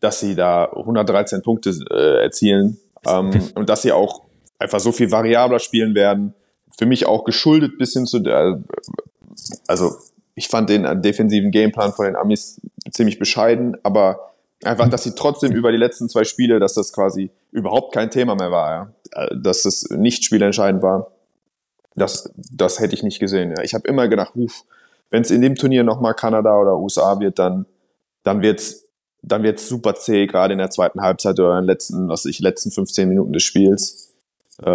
dass 0.00 0.20
sie 0.20 0.34
da 0.34 0.64
113 0.64 1.42
Punkte 1.42 1.70
äh, 1.90 2.22
erzielen 2.22 2.78
ähm, 3.06 3.30
und 3.54 3.68
dass 3.68 3.82
sie 3.82 3.92
auch 3.92 4.22
einfach 4.58 4.80
so 4.80 4.92
viel 4.92 5.10
variabler 5.10 5.58
spielen 5.58 5.94
werden. 5.94 6.34
Für 6.78 6.86
mich 6.86 7.06
auch 7.06 7.24
geschuldet 7.24 7.78
bis 7.78 7.92
hin 7.92 8.06
zu 8.06 8.20
der, 8.20 8.62
also 9.66 9.92
ich 10.34 10.48
fand 10.48 10.70
den 10.70 10.84
äh, 10.84 10.98
defensiven 10.98 11.50
Gameplan 11.50 11.92
von 11.92 12.06
den 12.06 12.16
Amis 12.16 12.60
ziemlich 12.90 13.18
bescheiden, 13.18 13.76
aber 13.82 14.32
einfach, 14.64 14.88
dass 14.88 15.02
sie 15.02 15.14
trotzdem 15.14 15.52
über 15.52 15.72
die 15.72 15.78
letzten 15.78 16.08
zwei 16.08 16.24
Spiele, 16.24 16.58
dass 16.58 16.74
das 16.74 16.92
quasi 16.92 17.30
überhaupt 17.52 17.94
kein 17.94 18.10
Thema 18.10 18.34
mehr 18.34 18.50
war, 18.50 18.70
ja. 18.70 18.92
Äh, 19.12 19.36
dass 19.36 19.62
das 19.62 19.88
nicht 19.90 20.24
spielentscheidend 20.24 20.82
war. 20.82 21.12
Das, 21.96 22.32
das 22.36 22.80
hätte 22.80 22.94
ich 22.94 23.02
nicht 23.02 23.18
gesehen. 23.18 23.54
Ja. 23.56 23.62
Ich 23.62 23.74
habe 23.74 23.88
immer 23.88 24.08
gedacht, 24.08 24.32
wenn 25.10 25.22
es 25.22 25.30
in 25.30 25.42
dem 25.42 25.56
Turnier 25.56 25.82
nochmal 25.82 26.14
Kanada 26.14 26.56
oder 26.58 26.78
USA 26.78 27.18
wird, 27.20 27.38
dann, 27.38 27.66
dann 28.22 28.42
wird's 28.42 28.90
dann 29.22 29.42
wird's 29.42 29.68
super 29.68 29.94
zäh, 29.94 30.26
gerade 30.26 30.52
in 30.52 30.58
der 30.58 30.70
zweiten 30.70 31.00
Halbzeit 31.00 31.38
oder 31.38 31.58
in 31.58 31.62
den 31.62 31.66
letzten, 31.66 32.08
was 32.08 32.24
ich, 32.24 32.40
letzten 32.40 32.70
15 32.70 33.08
Minuten 33.08 33.32
des 33.32 33.42
Spiels. 33.42 34.14
Äh, 34.62 34.70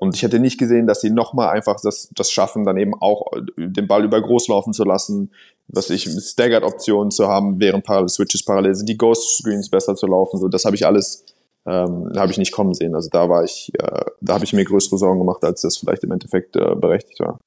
und 0.00 0.14
ich 0.14 0.22
hätte 0.22 0.38
nicht 0.38 0.58
gesehen, 0.58 0.86
dass 0.86 1.00
sie 1.00 1.10
nochmal 1.10 1.48
einfach 1.50 1.80
das, 1.80 2.10
das 2.14 2.30
schaffen, 2.30 2.64
dann 2.64 2.76
eben 2.76 2.94
auch 2.94 3.30
den 3.56 3.86
Ball 3.86 4.04
über 4.04 4.20
groß 4.20 4.48
laufen 4.48 4.72
zu 4.72 4.84
lassen, 4.84 5.30
was 5.68 5.90
ich 5.90 6.04
Staggered-Optionen 6.04 7.10
zu 7.10 7.26
haben, 7.26 7.60
während 7.60 7.84
parallel 7.84 8.08
Switches 8.08 8.44
parallel 8.44 8.74
sind, 8.74 8.88
die 8.88 8.98
Ghost 8.98 9.38
Screens 9.38 9.70
besser 9.70 9.94
zu 9.96 10.06
laufen. 10.06 10.38
So, 10.38 10.48
das 10.48 10.64
habe 10.64 10.76
ich 10.76 10.86
alles, 10.86 11.24
ähm, 11.66 12.12
habe 12.16 12.30
ich 12.30 12.38
nicht 12.38 12.52
kommen 12.52 12.74
sehen. 12.74 12.94
Also 12.94 13.10
da 13.10 13.28
war 13.28 13.44
ich, 13.44 13.72
äh, 13.74 14.04
da 14.20 14.34
habe 14.34 14.44
ich 14.44 14.52
mir 14.52 14.64
größere 14.64 14.98
Sorgen 14.98 15.18
gemacht, 15.18 15.42
als 15.44 15.62
das 15.62 15.76
vielleicht 15.76 16.04
im 16.04 16.12
Endeffekt 16.12 16.56
äh, 16.56 16.74
berechtigt 16.74 17.20
war. 17.20 17.38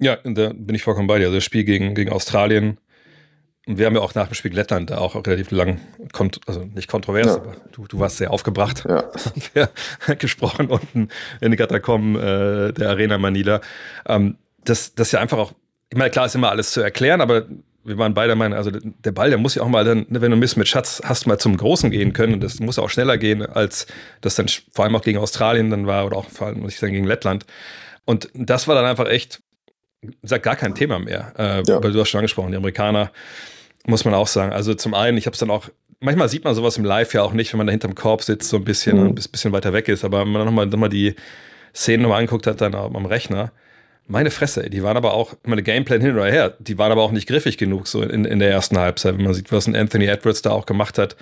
Ja, 0.00 0.16
da 0.24 0.52
bin 0.54 0.74
ich 0.74 0.82
vollkommen 0.82 1.08
bei 1.08 1.18
dir. 1.18 1.26
Also 1.26 1.36
das 1.36 1.44
Spiel 1.44 1.64
gegen, 1.64 1.94
gegen 1.94 2.10
Australien. 2.10 2.78
Und 3.66 3.78
wir 3.78 3.86
haben 3.86 3.94
ja 3.94 4.00
auch 4.00 4.14
nach 4.14 4.28
dem 4.28 4.34
Spiel 4.34 4.54
Lettland 4.54 4.90
da 4.90 4.98
auch 4.98 5.14
relativ 5.14 5.50
lang, 5.50 5.80
also 6.46 6.64
nicht 6.64 6.88
kontrovers, 6.88 7.26
ja. 7.26 7.34
aber 7.36 7.56
du, 7.72 7.86
du 7.86 7.98
warst 8.00 8.16
sehr 8.16 8.30
aufgebracht. 8.30 8.84
Ja. 8.88 9.04
Haben 9.24 9.42
wir 9.52 10.16
gesprochen 10.16 10.68
unten 10.68 11.08
in 11.40 11.50
den 11.50 11.56
Katakomben 11.56 12.16
äh, 12.16 12.72
der 12.72 12.88
Arena 12.88 13.18
Manila. 13.18 13.60
Ähm, 14.06 14.36
das, 14.64 14.94
das 14.94 15.08
ist 15.08 15.12
ja 15.12 15.20
einfach 15.20 15.38
auch, 15.38 15.52
ich 15.90 15.98
meine, 15.98 16.10
klar 16.10 16.26
ist 16.26 16.34
immer 16.34 16.50
alles 16.50 16.72
zu 16.72 16.80
erklären, 16.80 17.20
aber 17.20 17.46
wir 17.84 17.98
waren 17.98 18.14
beide 18.14 18.34
meinen, 18.34 18.52
also 18.52 18.70
der 18.70 19.12
Ball, 19.12 19.30
der 19.30 19.38
muss 19.38 19.54
ja 19.54 19.62
auch 19.62 19.68
mal 19.68 19.84
dann, 19.84 20.06
ne, 20.08 20.20
wenn 20.20 20.30
du 20.30 20.36
Miss 20.36 20.56
mit 20.56 20.68
Schatz 20.68 21.00
hast, 21.04 21.26
mal 21.26 21.38
zum 21.38 21.56
Großen 21.56 21.90
gehen 21.90 22.12
können. 22.12 22.34
Und 22.34 22.44
das 22.44 22.60
muss 22.60 22.78
auch 22.78 22.90
schneller 22.90 23.16
gehen, 23.18 23.42
als 23.44 23.86
das 24.20 24.34
dann 24.34 24.46
vor 24.72 24.84
allem 24.84 24.96
auch 24.96 25.02
gegen 25.02 25.18
Australien 25.18 25.70
dann 25.70 25.86
war 25.86 26.06
oder 26.06 26.16
auch 26.18 26.28
vor 26.28 26.48
allem, 26.48 26.60
muss 26.60 26.72
ich 26.72 26.78
sagen, 26.78 26.92
gegen 26.92 27.06
Lettland. 27.06 27.46
Und 28.04 28.28
das 28.34 28.68
war 28.68 28.74
dann 28.74 28.84
einfach 28.84 29.08
echt 29.08 29.42
sag 30.22 30.42
gar 30.42 30.56
kein 30.56 30.74
Thema 30.74 30.98
mehr. 30.98 31.32
Äh, 31.38 31.62
ja. 31.66 31.76
Aber 31.76 31.90
du 31.90 32.00
hast 32.00 32.08
schon 32.08 32.18
angesprochen, 32.18 32.50
die 32.50 32.56
Amerikaner, 32.56 33.10
muss 33.86 34.04
man 34.04 34.14
auch 34.14 34.26
sagen. 34.26 34.52
Also 34.52 34.74
zum 34.74 34.94
einen, 34.94 35.18
ich 35.18 35.26
habe 35.26 35.34
es 35.34 35.40
dann 35.40 35.50
auch, 35.50 35.68
manchmal 36.00 36.28
sieht 36.28 36.44
man 36.44 36.54
sowas 36.54 36.76
im 36.76 36.84
Live 36.84 37.14
ja 37.14 37.22
auch 37.22 37.32
nicht, 37.32 37.52
wenn 37.52 37.58
man 37.58 37.66
da 37.66 37.70
hinterm 37.70 37.94
Korb 37.94 38.22
sitzt, 38.22 38.48
so 38.50 38.56
ein 38.56 38.64
bisschen 38.64 38.96
mhm. 38.96 39.02
und 39.02 39.18
ein 39.18 39.30
bisschen 39.30 39.52
weiter 39.52 39.72
weg 39.72 39.88
ist. 39.88 40.04
Aber 40.04 40.20
wenn 40.20 40.28
man 40.28 40.40
dann 40.40 40.46
nochmal 40.46 40.66
noch 40.66 40.78
mal 40.78 40.88
die 40.88 41.14
Szenen 41.74 42.02
nochmal 42.02 42.20
angeguckt 42.20 42.46
hat, 42.46 42.60
dann 42.60 42.74
am 42.74 43.06
Rechner, 43.06 43.52
meine 44.10 44.30
Fresse, 44.30 44.68
die 44.68 44.82
waren 44.82 44.96
aber 44.96 45.14
auch, 45.14 45.34
meine 45.44 45.62
Gameplan 45.62 46.00
hin 46.00 46.14
oder 46.14 46.26
her, 46.26 46.56
die 46.58 46.78
waren 46.78 46.92
aber 46.92 47.02
auch 47.02 47.12
nicht 47.12 47.28
griffig 47.28 47.56
genug 47.56 47.86
so 47.86 48.02
in, 48.02 48.24
in 48.24 48.38
der 48.38 48.50
ersten 48.50 48.78
Halbzeit, 48.78 49.16
wenn 49.16 49.24
man 49.24 49.34
sieht, 49.34 49.52
was 49.52 49.66
ein 49.66 49.76
Anthony 49.76 50.06
Edwards 50.06 50.42
da 50.42 50.50
auch 50.50 50.66
gemacht 50.66 50.98
hat. 50.98 51.16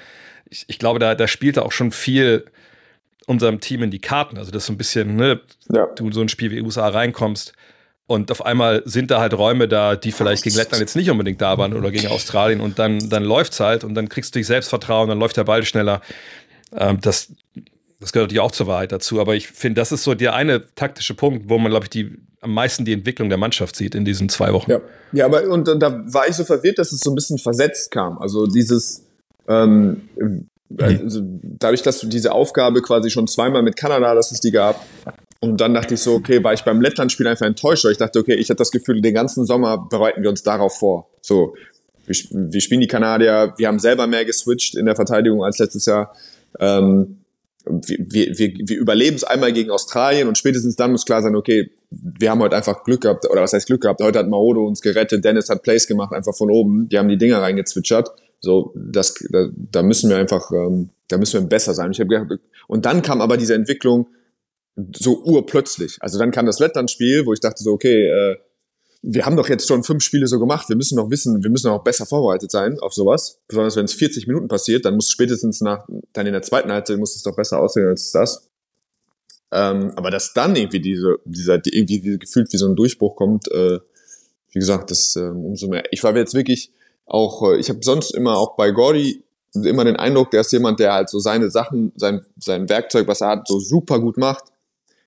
Ich, 0.48 0.64
ich 0.68 0.78
glaube, 0.78 0.98
da, 0.98 1.14
da 1.14 1.28
spielte 1.28 1.64
auch 1.64 1.72
schon 1.72 1.92
viel 1.92 2.46
unserem 3.26 3.60
Team 3.60 3.82
in 3.82 3.90
die 3.90 4.00
Karten. 4.00 4.38
Also 4.38 4.50
das 4.50 4.62
ist 4.62 4.66
so 4.66 4.72
ein 4.72 4.78
bisschen, 4.78 5.16
ne, 5.16 5.40
ja. 5.72 5.86
du 5.96 6.10
so 6.12 6.22
ein 6.22 6.28
Spiel 6.28 6.50
wie 6.50 6.62
USA 6.62 6.88
reinkommst, 6.88 7.52
und 8.08 8.30
auf 8.30 8.44
einmal 8.44 8.80
sind 8.86 9.10
da 9.10 9.20
halt 9.20 9.34
Räume 9.34 9.68
da, 9.68 9.94
die 9.94 10.12
vielleicht 10.12 10.42
gegen 10.42 10.56
Lettland 10.56 10.80
jetzt 10.80 10.96
nicht 10.96 11.10
unbedingt 11.10 11.42
da 11.42 11.58
waren 11.58 11.74
oder 11.74 11.90
gegen 11.90 12.06
Australien. 12.08 12.62
Und 12.62 12.78
dann, 12.78 13.10
dann 13.10 13.22
läuft's 13.22 13.60
halt 13.60 13.84
und 13.84 13.94
dann 13.94 14.08
kriegst 14.08 14.34
du 14.34 14.38
dich 14.38 14.46
Selbstvertrauen, 14.46 15.10
dann 15.10 15.18
läuft 15.18 15.36
der 15.36 15.44
Ball 15.44 15.62
schneller. 15.62 16.00
Ähm, 16.74 17.02
das, 17.02 17.30
das 18.00 18.12
gehört 18.12 18.28
natürlich 18.28 18.40
auch 18.40 18.52
zur 18.52 18.66
Wahrheit 18.66 18.92
dazu. 18.92 19.20
Aber 19.20 19.34
ich 19.34 19.48
finde, 19.48 19.80
das 19.80 19.92
ist 19.92 20.04
so 20.04 20.14
der 20.14 20.34
eine 20.34 20.74
taktische 20.74 21.14
Punkt, 21.14 21.48
wo 21.48 21.58
man, 21.58 21.70
glaube 21.70 21.86
ich, 21.86 21.90
die, 21.90 22.12
am 22.40 22.54
meisten 22.54 22.84
die 22.84 22.92
Entwicklung 22.92 23.28
der 23.28 23.38
Mannschaft 23.38 23.76
sieht 23.76 23.94
in 23.94 24.04
diesen 24.04 24.28
zwei 24.28 24.52
Wochen. 24.52 24.70
Ja, 24.70 24.80
ja 25.12 25.24
aber 25.24 25.48
und, 25.48 25.68
und 25.68 25.80
da 25.80 26.04
war 26.06 26.28
ich 26.28 26.36
so 26.36 26.44
verwirrt, 26.44 26.78
dass 26.78 26.92
es 26.92 27.00
so 27.00 27.10
ein 27.10 27.14
bisschen 27.14 27.38
versetzt 27.38 27.90
kam. 27.90 28.18
Also 28.18 28.46
dieses, 28.46 29.04
ähm, 29.48 30.08
also 30.78 31.20
dadurch, 31.42 31.82
dass 31.82 31.98
du 31.98 32.06
diese 32.06 32.32
Aufgabe 32.32 32.82
quasi 32.82 33.10
schon 33.10 33.26
zweimal 33.26 33.62
mit 33.62 33.76
Kanada, 33.76 34.14
dass 34.14 34.30
es 34.30 34.40
die 34.40 34.52
gab, 34.52 34.84
und 35.40 35.60
dann 35.60 35.72
dachte 35.72 35.94
ich 35.94 36.00
so, 36.00 36.14
okay, 36.14 36.42
war 36.42 36.52
ich 36.52 36.62
beim 36.62 36.80
Lettland-Spiel 36.80 37.26
einfach 37.26 37.46
enttäuscht, 37.46 37.84
weil 37.84 37.92
ich 37.92 37.98
dachte, 37.98 38.18
okay, 38.18 38.34
ich 38.34 38.50
hatte 38.50 38.58
das 38.58 38.72
Gefühl, 38.72 39.00
den 39.00 39.14
ganzen 39.14 39.46
Sommer 39.46 39.86
bereiten 39.88 40.22
wir 40.22 40.30
uns 40.30 40.42
darauf 40.42 40.78
vor. 40.78 41.10
So, 41.20 41.54
wir, 42.06 42.16
wir 42.30 42.60
spielen 42.60 42.80
die 42.80 42.88
Kanadier, 42.88 43.54
wir 43.56 43.68
haben 43.68 43.78
selber 43.78 44.08
mehr 44.08 44.24
geswitcht 44.24 44.74
in 44.76 44.86
der 44.86 44.96
Verteidigung 44.96 45.44
als 45.44 45.58
letztes 45.58 45.86
Jahr. 45.86 46.12
Ähm, 46.58 47.18
wir, 47.70 48.38
wir, 48.38 48.52
wir 48.56 48.76
überleben 48.76 49.16
es 49.16 49.24
einmal 49.24 49.52
gegen 49.52 49.70
Australien 49.70 50.28
und 50.28 50.38
spätestens 50.38 50.76
dann 50.76 50.92
muss 50.92 51.04
klar 51.04 51.22
sein, 51.22 51.36
okay, 51.36 51.70
wir 51.90 52.30
haben 52.30 52.40
heute 52.40 52.56
einfach 52.56 52.84
Glück 52.84 53.02
gehabt, 53.02 53.28
oder 53.30 53.42
was 53.42 53.52
heißt 53.52 53.66
Glück 53.66 53.82
gehabt? 53.82 54.00
Heute 54.02 54.18
hat 54.18 54.28
Maodo 54.28 54.66
uns 54.66 54.80
gerettet, 54.82 55.24
Dennis 55.24 55.48
hat 55.48 55.62
Plays 55.62 55.86
gemacht, 55.86 56.12
einfach 56.12 56.36
von 56.36 56.50
oben, 56.50 56.88
die 56.88 56.98
haben 56.98 57.08
die 57.08 57.18
Dinger 57.18 57.40
reingezwitschert. 57.40 58.10
So, 58.40 58.72
das, 58.76 59.14
da, 59.30 59.48
da 59.52 59.82
müssen 59.82 60.10
wir 60.10 60.16
einfach, 60.16 60.50
ähm, 60.52 60.90
da 61.08 61.18
müssen 61.18 61.42
wir 61.42 61.48
besser 61.48 61.74
sein. 61.74 61.90
Ich 61.90 61.98
gedacht, 61.98 62.40
und 62.68 62.86
dann 62.86 63.02
kam 63.02 63.20
aber 63.20 63.36
diese 63.36 63.54
Entwicklung, 63.54 64.08
so 64.94 65.24
urplötzlich. 65.24 65.96
Also 66.00 66.18
dann 66.18 66.30
kam 66.30 66.46
das 66.46 66.60
Lettland-Spiel, 66.60 67.26
wo 67.26 67.32
ich 67.32 67.40
dachte 67.40 67.62
so, 67.62 67.72
okay, 67.72 68.06
äh, 68.06 68.36
wir 69.02 69.24
haben 69.24 69.36
doch 69.36 69.48
jetzt 69.48 69.68
schon 69.68 69.84
fünf 69.84 70.02
Spiele 70.02 70.26
so 70.26 70.38
gemacht, 70.38 70.68
wir 70.68 70.76
müssen 70.76 70.96
noch 70.96 71.10
wissen, 71.10 71.42
wir 71.42 71.50
müssen 71.50 71.68
noch 71.68 71.84
besser 71.84 72.04
vorbereitet 72.04 72.50
sein 72.50 72.78
auf 72.80 72.92
sowas. 72.92 73.38
Besonders 73.46 73.76
wenn 73.76 73.84
es 73.84 73.94
40 73.94 74.26
Minuten 74.26 74.48
passiert, 74.48 74.84
dann 74.84 74.96
muss 74.96 75.10
spätestens 75.10 75.60
nach, 75.60 75.86
dann 76.12 76.26
in 76.26 76.32
der 76.32 76.42
zweiten 76.42 76.72
Halbzeit 76.72 76.98
muss 76.98 77.14
es 77.14 77.22
doch 77.22 77.36
besser 77.36 77.60
aussehen 77.60 77.86
als 77.86 78.10
das. 78.10 78.48
Ähm, 79.50 79.92
aber 79.96 80.10
dass 80.10 80.34
dann 80.34 80.56
irgendwie 80.56 80.80
diese, 80.80 81.18
dieser, 81.24 81.60
irgendwie 81.64 82.18
gefühlt 82.18 82.52
wie 82.52 82.58
so 82.58 82.66
ein 82.66 82.76
Durchbruch 82.76 83.16
kommt, 83.16 83.50
äh, 83.50 83.78
wie 84.50 84.58
gesagt, 84.58 84.90
das 84.90 85.14
äh, 85.16 85.20
umso 85.20 85.68
mehr. 85.68 85.84
Ich 85.90 86.02
war 86.02 86.14
jetzt 86.16 86.34
wirklich 86.34 86.72
auch, 87.06 87.52
äh, 87.52 87.58
ich 87.58 87.70
habe 87.70 87.80
sonst 87.82 88.14
immer 88.14 88.36
auch 88.36 88.56
bei 88.56 88.72
Gordy 88.72 89.22
immer 89.54 89.84
den 89.84 89.96
Eindruck, 89.96 90.30
der 90.30 90.42
ist 90.42 90.52
jemand, 90.52 90.80
der 90.80 90.92
halt 90.92 91.08
so 91.08 91.18
seine 91.18 91.50
Sachen, 91.50 91.92
sein, 91.96 92.20
sein 92.38 92.68
Werkzeug, 92.68 93.08
was 93.08 93.22
er 93.22 93.28
hat, 93.28 93.48
so 93.48 93.58
super 93.58 94.00
gut 94.00 94.18
macht 94.18 94.44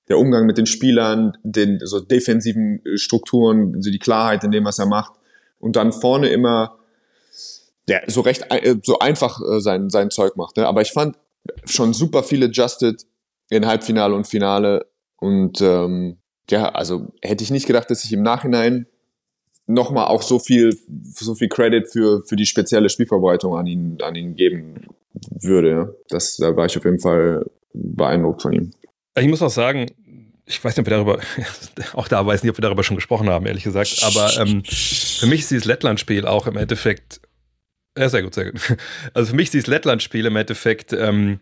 der 0.07 0.17
Umgang 0.17 0.45
mit 0.45 0.57
den 0.57 0.65
Spielern, 0.65 1.37
den 1.43 1.79
so 1.83 1.99
defensiven 1.99 2.85
äh, 2.85 2.97
Strukturen, 2.97 3.81
so 3.81 3.91
die 3.91 3.99
Klarheit 3.99 4.43
in 4.43 4.51
dem, 4.51 4.65
was 4.65 4.79
er 4.79 4.85
macht. 4.85 5.13
Und 5.59 5.75
dann 5.75 5.91
vorne 5.91 6.29
immer 6.29 6.77
der 7.87 8.03
so 8.07 8.21
recht 8.21 8.45
äh, 8.49 8.75
so 8.83 8.99
einfach 8.99 9.39
äh, 9.41 9.59
sein, 9.59 9.89
sein 9.89 10.11
Zeug 10.11 10.35
macht. 10.35 10.57
Ne? 10.57 10.67
Aber 10.67 10.81
ich 10.81 10.91
fand 10.91 11.17
schon 11.65 11.93
super 11.93 12.23
viele 12.23 12.47
Justed 12.47 13.05
in 13.49 13.65
Halbfinale 13.65 14.15
und 14.15 14.27
Finale. 14.27 14.87
Und 15.17 15.61
ähm, 15.61 16.17
ja, 16.49 16.69
also 16.69 17.07
hätte 17.21 17.43
ich 17.43 17.51
nicht 17.51 17.67
gedacht, 17.67 17.89
dass 17.89 18.03
ich 18.03 18.13
im 18.13 18.23
Nachhinein 18.23 18.87
nochmal 19.67 20.07
auch 20.07 20.21
so 20.21 20.39
viel, 20.39 20.77
so 21.13 21.35
viel 21.35 21.49
Credit 21.49 21.87
für, 21.87 22.23
für 22.23 22.35
die 22.35 22.45
spezielle 22.45 22.89
Spielvorbereitung 22.89 23.55
an 23.55 23.67
ihn, 23.67 23.97
an 24.01 24.15
ihn 24.15 24.35
geben 24.35 24.87
würde. 25.41 25.99
Das, 26.09 26.37
da 26.37 26.55
war 26.55 26.65
ich 26.65 26.77
auf 26.77 26.85
jeden 26.85 26.99
Fall 26.99 27.45
beeindruckt 27.73 28.41
von 28.41 28.53
ihm. 28.53 28.71
Ich 29.19 29.27
muss 29.27 29.41
auch 29.41 29.49
sagen, 29.49 29.87
ich 30.45 30.63
weiß 30.63 30.75
nicht, 30.75 30.79
ob 30.79 30.87
wir 30.87 30.97
darüber, 30.97 31.19
auch 31.93 32.07
da 32.07 32.25
weiß 32.25 32.43
nicht, 32.43 32.51
ob 32.51 32.57
wir 32.57 32.63
darüber 32.63 32.83
schon 32.83 32.95
gesprochen 32.95 33.29
haben, 33.29 33.45
ehrlich 33.45 33.63
gesagt. 33.63 34.03
Aber 34.03 34.37
ähm, 34.37 34.63
für 34.65 35.27
mich 35.27 35.41
ist 35.41 35.51
dieses 35.51 35.65
Lettland-Spiel 35.65 36.25
auch 36.25 36.47
im 36.47 36.57
Endeffekt, 36.57 37.21
ja, 37.97 38.09
sehr 38.09 38.23
gut, 38.23 38.35
sehr 38.35 38.51
gut. 38.51 38.61
Also 39.13 39.31
für 39.31 39.35
mich 39.35 39.45
ist 39.45 39.53
dieses 39.53 39.67
Lettland-Spiel 39.67 40.25
im 40.25 40.35
Endeffekt 40.35 40.93
ähm, 40.93 41.39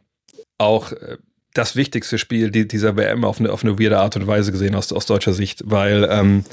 auch 0.58 0.92
äh, 0.92 1.18
das 1.54 1.76
wichtigste 1.76 2.18
Spiel 2.18 2.52
dieser 2.52 2.96
WM 2.96 3.26
auf 3.26 3.40
eine, 3.40 3.52
auf 3.52 3.64
eine 3.64 3.80
weirde 3.80 4.00
Art 4.00 4.16
und 4.16 4.28
Weise 4.28 4.52
gesehen 4.52 4.76
aus, 4.76 4.92
aus 4.94 5.06
deutscher 5.06 5.34
Sicht, 5.34 5.64
weil 5.66 6.08
ähm, 6.10 6.46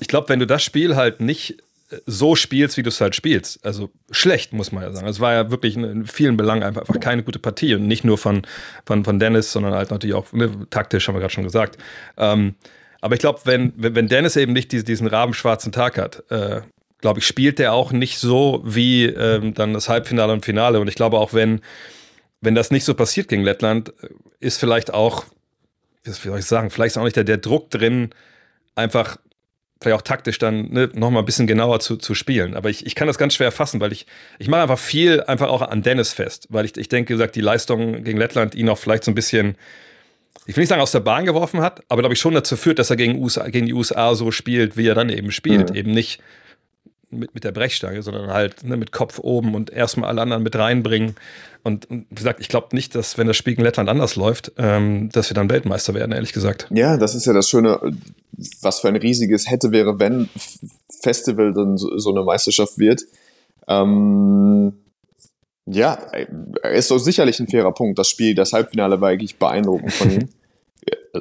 ich 0.00 0.08
glaube, 0.08 0.28
wenn 0.28 0.40
du 0.40 0.46
das 0.46 0.62
Spiel 0.62 0.96
halt 0.96 1.20
nicht 1.20 1.62
so 2.04 2.34
spielst, 2.34 2.76
wie 2.76 2.82
du 2.82 2.88
es 2.88 3.00
halt 3.00 3.14
spielst. 3.14 3.64
Also 3.64 3.90
schlecht, 4.10 4.52
muss 4.52 4.72
man 4.72 4.82
ja 4.82 4.92
sagen. 4.92 5.06
Es 5.06 5.20
war 5.20 5.32
ja 5.32 5.50
wirklich 5.50 5.76
in 5.76 6.04
vielen 6.06 6.36
Belangen 6.36 6.62
einfach, 6.62 6.84
keine 7.00 7.22
gute 7.22 7.38
Partie 7.38 7.74
und 7.74 7.86
nicht 7.86 8.04
nur 8.04 8.18
von, 8.18 8.42
von, 8.84 9.04
von 9.04 9.18
Dennis, 9.18 9.52
sondern 9.52 9.74
halt 9.74 9.90
natürlich 9.90 10.14
auch 10.14 10.32
ne, 10.32 10.50
taktisch, 10.70 11.06
haben 11.06 11.14
wir 11.14 11.20
gerade 11.20 11.32
schon 11.32 11.44
gesagt. 11.44 11.78
Ähm, 12.16 12.56
aber 13.00 13.14
ich 13.14 13.20
glaube, 13.20 13.40
wenn, 13.44 13.72
wenn 13.76 14.08
Dennis 14.08 14.36
eben 14.36 14.52
nicht 14.52 14.72
diesen 14.72 15.06
rabenschwarzen 15.06 15.70
Tag 15.70 15.98
hat, 15.98 16.24
äh, 16.30 16.62
glaube 16.98 17.20
ich, 17.20 17.26
spielt 17.26 17.58
der 17.58 17.72
auch 17.72 17.92
nicht 17.92 18.18
so 18.18 18.62
wie 18.64 19.04
ähm, 19.04 19.54
dann 19.54 19.74
das 19.74 19.88
Halbfinale 19.88 20.32
und 20.32 20.44
Finale. 20.44 20.80
Und 20.80 20.88
ich 20.88 20.96
glaube 20.96 21.18
auch, 21.18 21.32
wenn, 21.32 21.60
wenn 22.40 22.54
das 22.54 22.70
nicht 22.70 22.84
so 22.84 22.94
passiert 22.94 23.28
gegen 23.28 23.44
Lettland, 23.44 23.90
äh, 24.02 24.08
ist 24.40 24.58
vielleicht 24.58 24.92
auch, 24.92 25.24
wie 26.02 26.10
soll 26.10 26.38
ich 26.38 26.46
sagen, 26.46 26.70
vielleicht 26.70 26.96
ist 26.96 26.98
auch 26.98 27.04
nicht 27.04 27.16
der, 27.16 27.24
der 27.24 27.38
Druck 27.38 27.70
drin, 27.70 28.10
einfach 28.74 29.18
vielleicht 29.80 29.96
auch 29.96 30.02
taktisch 30.02 30.38
dann 30.38 30.70
ne, 30.70 30.88
nochmal 30.94 31.22
ein 31.22 31.26
bisschen 31.26 31.46
genauer 31.46 31.80
zu, 31.80 31.96
zu 31.96 32.14
spielen. 32.14 32.54
Aber 32.54 32.70
ich, 32.70 32.86
ich 32.86 32.94
kann 32.94 33.06
das 33.06 33.18
ganz 33.18 33.34
schwer 33.34 33.52
fassen, 33.52 33.80
weil 33.80 33.92
ich, 33.92 34.06
ich 34.38 34.48
mache 34.48 34.62
einfach 34.62 34.78
viel 34.78 35.22
einfach 35.22 35.48
auch 35.48 35.62
an 35.62 35.82
Dennis 35.82 36.12
fest, 36.12 36.46
weil 36.50 36.64
ich, 36.64 36.76
ich 36.76 36.88
denke, 36.88 37.14
gesagt, 37.14 37.36
die 37.36 37.40
Leistung 37.40 38.02
gegen 38.02 38.18
Lettland 38.18 38.54
ihn 38.54 38.68
auch 38.68 38.78
vielleicht 38.78 39.04
so 39.04 39.10
ein 39.10 39.14
bisschen, 39.14 39.56
ich 40.46 40.56
will 40.56 40.62
nicht 40.62 40.70
sagen 40.70 40.82
aus 40.82 40.92
der 40.92 41.00
Bahn 41.00 41.26
geworfen 41.26 41.60
hat, 41.60 41.82
aber 41.88 42.02
glaube 42.02 42.14
ich 42.14 42.20
schon 42.20 42.34
dazu 42.34 42.56
führt, 42.56 42.78
dass 42.78 42.90
er 42.90 42.96
gegen, 42.96 43.20
USA, 43.22 43.48
gegen 43.48 43.66
die 43.66 43.74
USA 43.74 44.14
so 44.14 44.30
spielt, 44.30 44.76
wie 44.76 44.86
er 44.86 44.94
dann 44.94 45.10
eben 45.10 45.30
spielt. 45.30 45.70
Mhm. 45.70 45.76
Eben 45.76 45.90
nicht 45.90 46.20
mit, 47.16 47.34
mit 47.34 47.44
der 47.44 47.52
Brechstange, 47.52 48.02
sondern 48.02 48.30
halt 48.30 48.64
ne, 48.64 48.76
mit 48.76 48.92
Kopf 48.92 49.18
oben 49.18 49.54
und 49.54 49.70
erstmal 49.70 50.10
alle 50.10 50.22
anderen 50.22 50.42
mit 50.42 50.56
reinbringen. 50.56 51.16
Und, 51.62 51.90
und 51.90 52.06
wie 52.10 52.14
gesagt, 52.14 52.40
ich 52.40 52.48
glaube 52.48 52.68
nicht, 52.76 52.94
dass, 52.94 53.18
wenn 53.18 53.26
das 53.26 53.36
Spiel 53.36 53.54
gegen 53.54 53.64
Lettland 53.64 53.88
anders 53.88 54.14
läuft, 54.14 54.52
ähm, 54.56 55.10
dass 55.10 55.30
wir 55.30 55.34
dann 55.34 55.50
Weltmeister 55.50 55.94
werden, 55.94 56.12
ehrlich 56.12 56.32
gesagt. 56.32 56.68
Ja, 56.70 56.96
das 56.96 57.14
ist 57.14 57.26
ja 57.26 57.32
das 57.32 57.48
Schöne, 57.48 57.80
was 58.60 58.80
für 58.80 58.88
ein 58.88 58.96
riesiges 58.96 59.50
hätte 59.50 59.72
wäre, 59.72 59.98
wenn 59.98 60.28
Festival 61.02 61.52
dann 61.52 61.76
so, 61.76 61.98
so 61.98 62.10
eine 62.10 62.22
Meisterschaft 62.22 62.78
wird. 62.78 63.02
Ähm, 63.66 64.74
ja, 65.68 65.94
ist 66.62 66.90
doch 66.92 66.98
sicherlich 66.98 67.40
ein 67.40 67.48
fairer 67.48 67.72
Punkt. 67.72 67.98
Das 67.98 68.08
Spiel, 68.08 68.36
das 68.36 68.52
Halbfinale 68.52 69.00
war 69.00 69.08
eigentlich 69.08 69.36
beeindruckend 69.36 69.92
von 69.92 70.10
ihm. 70.10 70.28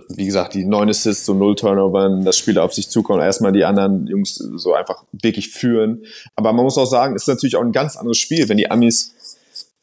wie 0.10 0.26
gesagt, 0.26 0.54
die 0.54 0.66
neun 0.66 0.90
Assists 0.90 1.28
und 1.30 1.40
null 1.40 1.56
Turnover, 1.56 2.10
das 2.24 2.38
Spiel 2.38 2.58
auf 2.60 2.74
sich 2.74 2.90
zukommen, 2.90 3.22
erstmal 3.22 3.52
die 3.52 3.66
anderen 3.66 4.08
Jungs 4.08 4.36
so 4.36 4.74
einfach 4.74 5.04
wirklich 5.12 5.50
führen. 5.50 6.04
Aber 6.36 6.54
man 6.54 6.66
muss 6.66 6.78
auch 6.78 6.86
sagen, 6.86 7.16
ist 7.16 7.28
natürlich 7.28 7.56
auch 7.56 7.62
ein 7.62 7.72
ganz 7.72 7.96
anderes 7.96 8.18
Spiel, 8.18 8.48
wenn 8.50 8.58
die 8.58 8.70
Amis 8.70 9.16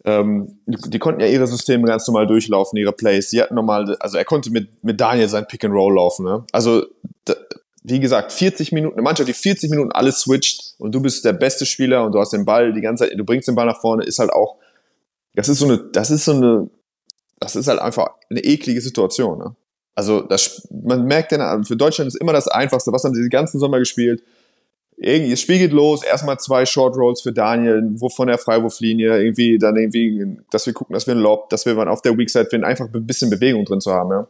ähm, 0.04 0.58
die, 0.66 0.90
die 0.90 0.98
konnten 0.98 1.20
ja 1.20 1.28
ihre 1.28 1.46
Systeme 1.46 1.86
ganz 1.86 2.06
normal 2.06 2.26
durchlaufen, 2.26 2.76
ihre 2.76 2.92
Plays. 2.92 3.30
Sie 3.30 3.40
hatten 3.40 3.54
normal, 3.54 3.96
also 4.00 4.18
er 4.18 4.24
konnte 4.24 4.50
mit, 4.50 4.82
mit 4.82 5.00
Daniel 5.00 5.28
sein 5.28 5.46
Pick 5.46 5.64
and 5.64 5.74
Roll 5.74 5.94
laufen. 5.94 6.24
Ne? 6.24 6.44
Also, 6.52 6.86
da, 7.24 7.34
wie 7.84 8.00
gesagt, 8.00 8.32
40 8.32 8.72
Minuten, 8.72 8.94
eine 8.94 9.02
Mannschaft, 9.02 9.28
die 9.28 9.32
40 9.32 9.70
Minuten 9.70 9.92
alles 9.92 10.20
switcht 10.20 10.74
und 10.78 10.94
du 10.94 11.00
bist 11.00 11.24
der 11.24 11.32
beste 11.32 11.66
Spieler 11.66 12.04
und 12.04 12.12
du 12.12 12.20
hast 12.20 12.32
den 12.32 12.44
Ball 12.44 12.72
die 12.72 12.80
ganze 12.80 13.04
Zeit, 13.04 13.18
du 13.18 13.24
bringst 13.24 13.48
den 13.48 13.54
Ball 13.54 13.66
nach 13.66 13.80
vorne, 13.80 14.04
ist 14.04 14.18
halt 14.18 14.32
auch, 14.32 14.56
das 15.34 15.48
ist 15.48 15.58
so 15.58 15.66
eine, 15.66 15.78
das 15.78 16.10
ist 16.10 16.24
so 16.24 16.32
eine, 16.32 16.70
das 17.40 17.56
ist 17.56 17.66
halt 17.66 17.80
einfach 17.80 18.10
eine 18.30 18.40
eklige 18.40 18.80
Situation. 18.80 19.38
Ne? 19.38 19.56
Also 19.94 20.22
das, 20.22 20.66
man 20.70 21.04
merkt 21.04 21.32
ja, 21.32 21.62
für 21.64 21.76
Deutschland 21.76 22.08
ist 22.08 22.20
immer 22.20 22.32
das 22.32 22.48
Einfachste. 22.48 22.92
Was 22.92 23.04
haben 23.04 23.14
sie 23.14 23.20
den 23.20 23.30
ganzen 23.30 23.58
Sommer 23.58 23.78
gespielt? 23.78 24.22
Irgendwie, 24.96 25.30
das 25.30 25.40
Spiel 25.40 25.58
geht 25.58 25.72
los, 25.72 26.04
erstmal 26.04 26.38
zwei 26.38 26.64
Short 26.64 26.96
Rolls 26.96 27.22
für 27.22 27.32
Daniel, 27.32 27.82
wo 27.94 28.08
von 28.08 28.28
der 28.28 28.38
Freiwurflinie, 28.38 29.18
irgendwie, 29.20 29.58
dann 29.58 29.76
irgendwie, 29.76 30.36
dass 30.50 30.66
wir 30.66 30.72
gucken, 30.72 30.94
dass 30.94 31.06
wir 31.06 31.12
einen 31.12 31.22
Lob, 31.22 31.48
dass 31.50 31.66
wir 31.66 31.76
auf 31.90 32.02
der 32.02 32.16
Weak 32.16 32.30
Side 32.30 32.46
finden, 32.46 32.64
einfach 32.64 32.86
ein 32.92 33.06
bisschen 33.06 33.28
Bewegung 33.28 33.64
drin 33.64 33.80
zu 33.80 33.92
haben, 33.92 34.10
ja. 34.10 34.28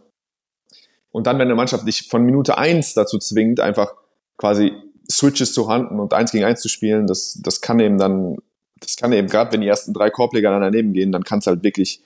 Und 1.10 1.26
dann, 1.26 1.36
wenn 1.36 1.48
eine 1.48 1.54
Mannschaft 1.54 1.86
dich 1.86 2.08
von 2.08 2.24
Minute 2.24 2.56
eins 2.56 2.94
dazu 2.94 3.18
zwingt, 3.18 3.60
einfach 3.60 3.92
quasi 4.38 4.72
Switches 5.10 5.52
zu 5.52 5.68
handen 5.68 6.00
und 6.00 6.14
eins 6.14 6.32
gegen 6.32 6.44
eins 6.44 6.62
zu 6.62 6.68
spielen, 6.68 7.06
das, 7.06 7.38
das 7.42 7.60
kann 7.60 7.78
eben 7.80 7.98
dann, 7.98 8.36
das 8.80 8.96
kann 8.96 9.12
eben, 9.12 9.28
gerade 9.28 9.52
wenn 9.52 9.60
die 9.60 9.68
ersten 9.68 9.92
drei 9.92 10.08
Korbleger 10.08 10.50
dann 10.50 10.62
daneben 10.62 10.94
gehen, 10.94 11.12
dann 11.12 11.22
kann 11.22 11.40
es 11.40 11.46
halt 11.46 11.62
wirklich, 11.62 12.00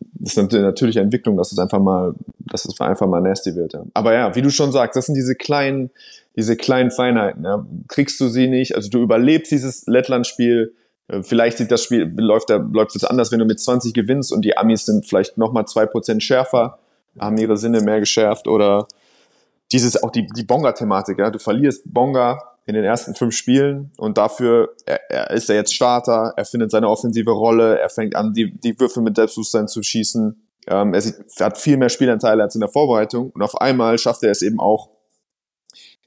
das 0.00 0.36
ist 0.36 0.38
eine 0.38 0.62
natürliche 0.62 1.00
Entwicklung, 1.00 1.36
dass 1.36 1.52
es 1.52 1.58
einfach 1.58 1.80
mal, 1.80 2.14
dass 2.38 2.64
es 2.64 2.80
einfach 2.80 3.06
mal 3.06 3.20
nasty 3.20 3.54
wird. 3.56 3.72
Ja. 3.72 3.84
Aber 3.94 4.12
ja, 4.12 4.34
wie 4.34 4.42
du 4.42 4.50
schon 4.50 4.72
sagst, 4.72 4.96
das 4.96 5.06
sind 5.06 5.14
diese 5.14 5.34
kleinen, 5.34 5.90
diese 6.36 6.56
kleinen 6.56 6.90
Feinheiten. 6.90 7.44
Ja. 7.44 7.66
Kriegst 7.88 8.20
du 8.20 8.28
sie 8.28 8.48
nicht, 8.48 8.76
also 8.76 8.90
du 8.90 9.02
überlebst 9.02 9.50
dieses 9.50 9.86
Lettland-Spiel, 9.86 10.74
äh, 11.08 11.22
Vielleicht 11.22 11.58
sieht 11.58 11.70
das 11.70 11.82
Spiel, 11.82 12.12
läuft, 12.16 12.50
da, 12.50 12.56
läuft 12.56 12.96
es 12.96 13.04
anders, 13.04 13.32
wenn 13.32 13.38
du 13.38 13.44
mit 13.44 13.60
20 13.60 13.94
gewinnst 13.94 14.32
und 14.32 14.44
die 14.44 14.56
Amis 14.56 14.86
sind 14.86 15.06
vielleicht 15.06 15.38
nochmal 15.38 15.64
2% 15.64 16.20
schärfer 16.20 16.78
haben 17.18 17.36
ihre 17.38 17.56
Sinne 17.56 17.80
mehr 17.80 18.00
geschärft 18.00 18.46
oder 18.46 18.86
dieses, 19.72 20.02
auch 20.02 20.10
die, 20.10 20.26
die 20.26 20.44
Bonga-Thematik, 20.44 21.18
ja. 21.18 21.30
Du 21.30 21.38
verlierst 21.38 21.82
Bonga 21.86 22.49
in 22.66 22.74
den 22.74 22.84
ersten 22.84 23.14
fünf 23.14 23.34
Spielen 23.34 23.92
und 23.96 24.18
dafür 24.18 24.74
er, 24.86 25.00
er 25.10 25.30
ist 25.30 25.48
er 25.48 25.56
jetzt 25.56 25.74
Starter, 25.74 26.34
er 26.36 26.44
findet 26.44 26.70
seine 26.70 26.88
offensive 26.88 27.30
Rolle, 27.30 27.78
er 27.78 27.88
fängt 27.88 28.14
an, 28.14 28.32
die, 28.32 28.58
die 28.58 28.78
Würfe 28.78 29.00
mit 29.00 29.16
Selbstbewusstsein 29.16 29.66
zu 29.66 29.82
schießen. 29.82 30.46
Ähm, 30.68 30.94
er, 30.94 31.00
sieht, 31.00 31.16
er 31.38 31.46
hat 31.46 31.58
viel 31.58 31.76
mehr 31.76 31.88
Spielanteile 31.88 32.42
als 32.42 32.54
in 32.54 32.60
der 32.60 32.68
Vorbereitung 32.68 33.30
und 33.30 33.42
auf 33.42 33.60
einmal 33.60 33.98
schafft 33.98 34.22
er 34.22 34.30
es 34.30 34.42
eben 34.42 34.60
auch 34.60 34.90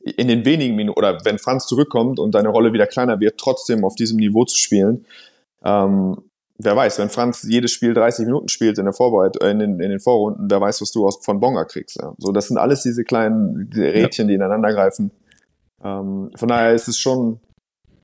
in 0.03 0.27
den 0.27 0.45
wenigen 0.45 0.75
Minuten 0.75 0.97
oder 0.97 1.23
wenn 1.23 1.39
Franz 1.39 1.65
zurückkommt 1.65 2.19
und 2.19 2.35
deine 2.35 2.49
Rolle 2.49 2.73
wieder 2.73 2.87
kleiner 2.87 3.19
wird, 3.19 3.39
trotzdem 3.39 3.85
auf 3.85 3.95
diesem 3.95 4.17
Niveau 4.17 4.45
zu 4.45 4.57
spielen. 4.57 5.05
Ähm, 5.63 6.17
wer 6.57 6.75
weiß, 6.75 6.99
wenn 6.99 7.09
Franz 7.09 7.43
jedes 7.43 7.71
Spiel 7.71 7.93
30 7.93 8.25
Minuten 8.25 8.49
spielt 8.49 8.77
in 8.77 8.85
der 8.85 8.93
Vorbereitung, 8.93 9.41
äh, 9.41 9.51
in 9.51 9.59
den, 9.59 9.79
in 9.79 9.89
den 9.89 9.99
Vorrunden, 9.99 10.49
wer 10.49 10.61
weiß, 10.61 10.81
was 10.81 10.91
du 10.91 11.07
aus, 11.07 11.19
von 11.23 11.39
Bonga 11.39 11.65
kriegst. 11.65 11.97
Ja. 12.01 12.13
So, 12.17 12.31
das 12.31 12.47
sind 12.47 12.57
alles 12.57 12.83
diese 12.83 13.03
kleinen 13.03 13.69
Rädchen, 13.73 14.25
ja. 14.25 14.29
die 14.29 14.35
ineinander 14.35 14.73
greifen. 14.73 15.11
Ähm, 15.84 16.32
von 16.36 16.48
daher 16.48 16.74
ist 16.74 16.88
es 16.88 17.00
schon, 17.00 17.39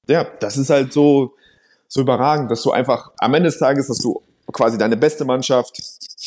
ja, 0.08 0.26
das 0.39 0.58
ist 0.58 0.70
halt 0.70 0.94
so, 0.94 1.34
so 1.88 2.02
überragend, 2.02 2.52
dass 2.52 2.63
du 2.63 2.72
einfach 2.72 3.12
am 3.18 3.34
Ende 3.34 3.50
des 3.50 3.60
Tages, 3.60 3.88
dass 3.88 4.00
du 4.00 4.22
quasi 4.52 4.78
deine 4.78 4.98
beste 4.98 5.26
Mannschaft, 5.26 5.80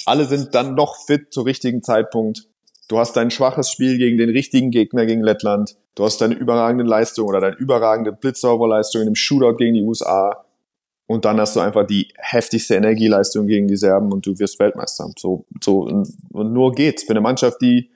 alle 0.06 0.26
sind 0.26 0.54
dann 0.54 0.74
noch 0.74 0.96
fit 1.04 1.32
zur 1.32 1.46
richtigen 1.46 1.82
Zeitpunkt. 1.82 2.48
Du 2.88 2.98
hast 2.98 3.16
dein 3.16 3.30
schwaches 3.30 3.70
Spiel 3.70 3.98
gegen 3.98 4.18
den 4.18 4.30
richtigen 4.30 4.70
Gegner 4.70 5.06
gegen 5.06 5.22
Lettland. 5.22 5.76
Du 5.94 6.04
hast 6.04 6.20
deine 6.20 6.34
überragende 6.34 6.84
Leistung 6.84 7.28
oder 7.28 7.40
deine 7.40 7.56
überragende 7.56 8.12
Blitzsauberleistung 8.12 9.02
in 9.02 9.08
dem 9.08 9.14
Shootout 9.14 9.56
gegen 9.56 9.74
die 9.74 9.82
USA 9.82 10.44
und 11.06 11.24
dann 11.26 11.38
hast 11.40 11.56
du 11.56 11.60
einfach 11.60 11.86
die 11.86 12.08
heftigste 12.16 12.74
Energieleistung 12.74 13.46
gegen 13.46 13.68
die 13.68 13.76
Serben 13.76 14.12
und 14.12 14.24
du 14.24 14.38
wirst 14.38 14.58
Weltmeister. 14.58 15.10
So, 15.18 15.44
so 15.62 15.80
und 15.82 16.52
nur 16.52 16.72
geht's. 16.72 17.02
Für 17.02 17.10
eine 17.10 17.20
Mannschaft, 17.20 17.60
die 17.60 17.90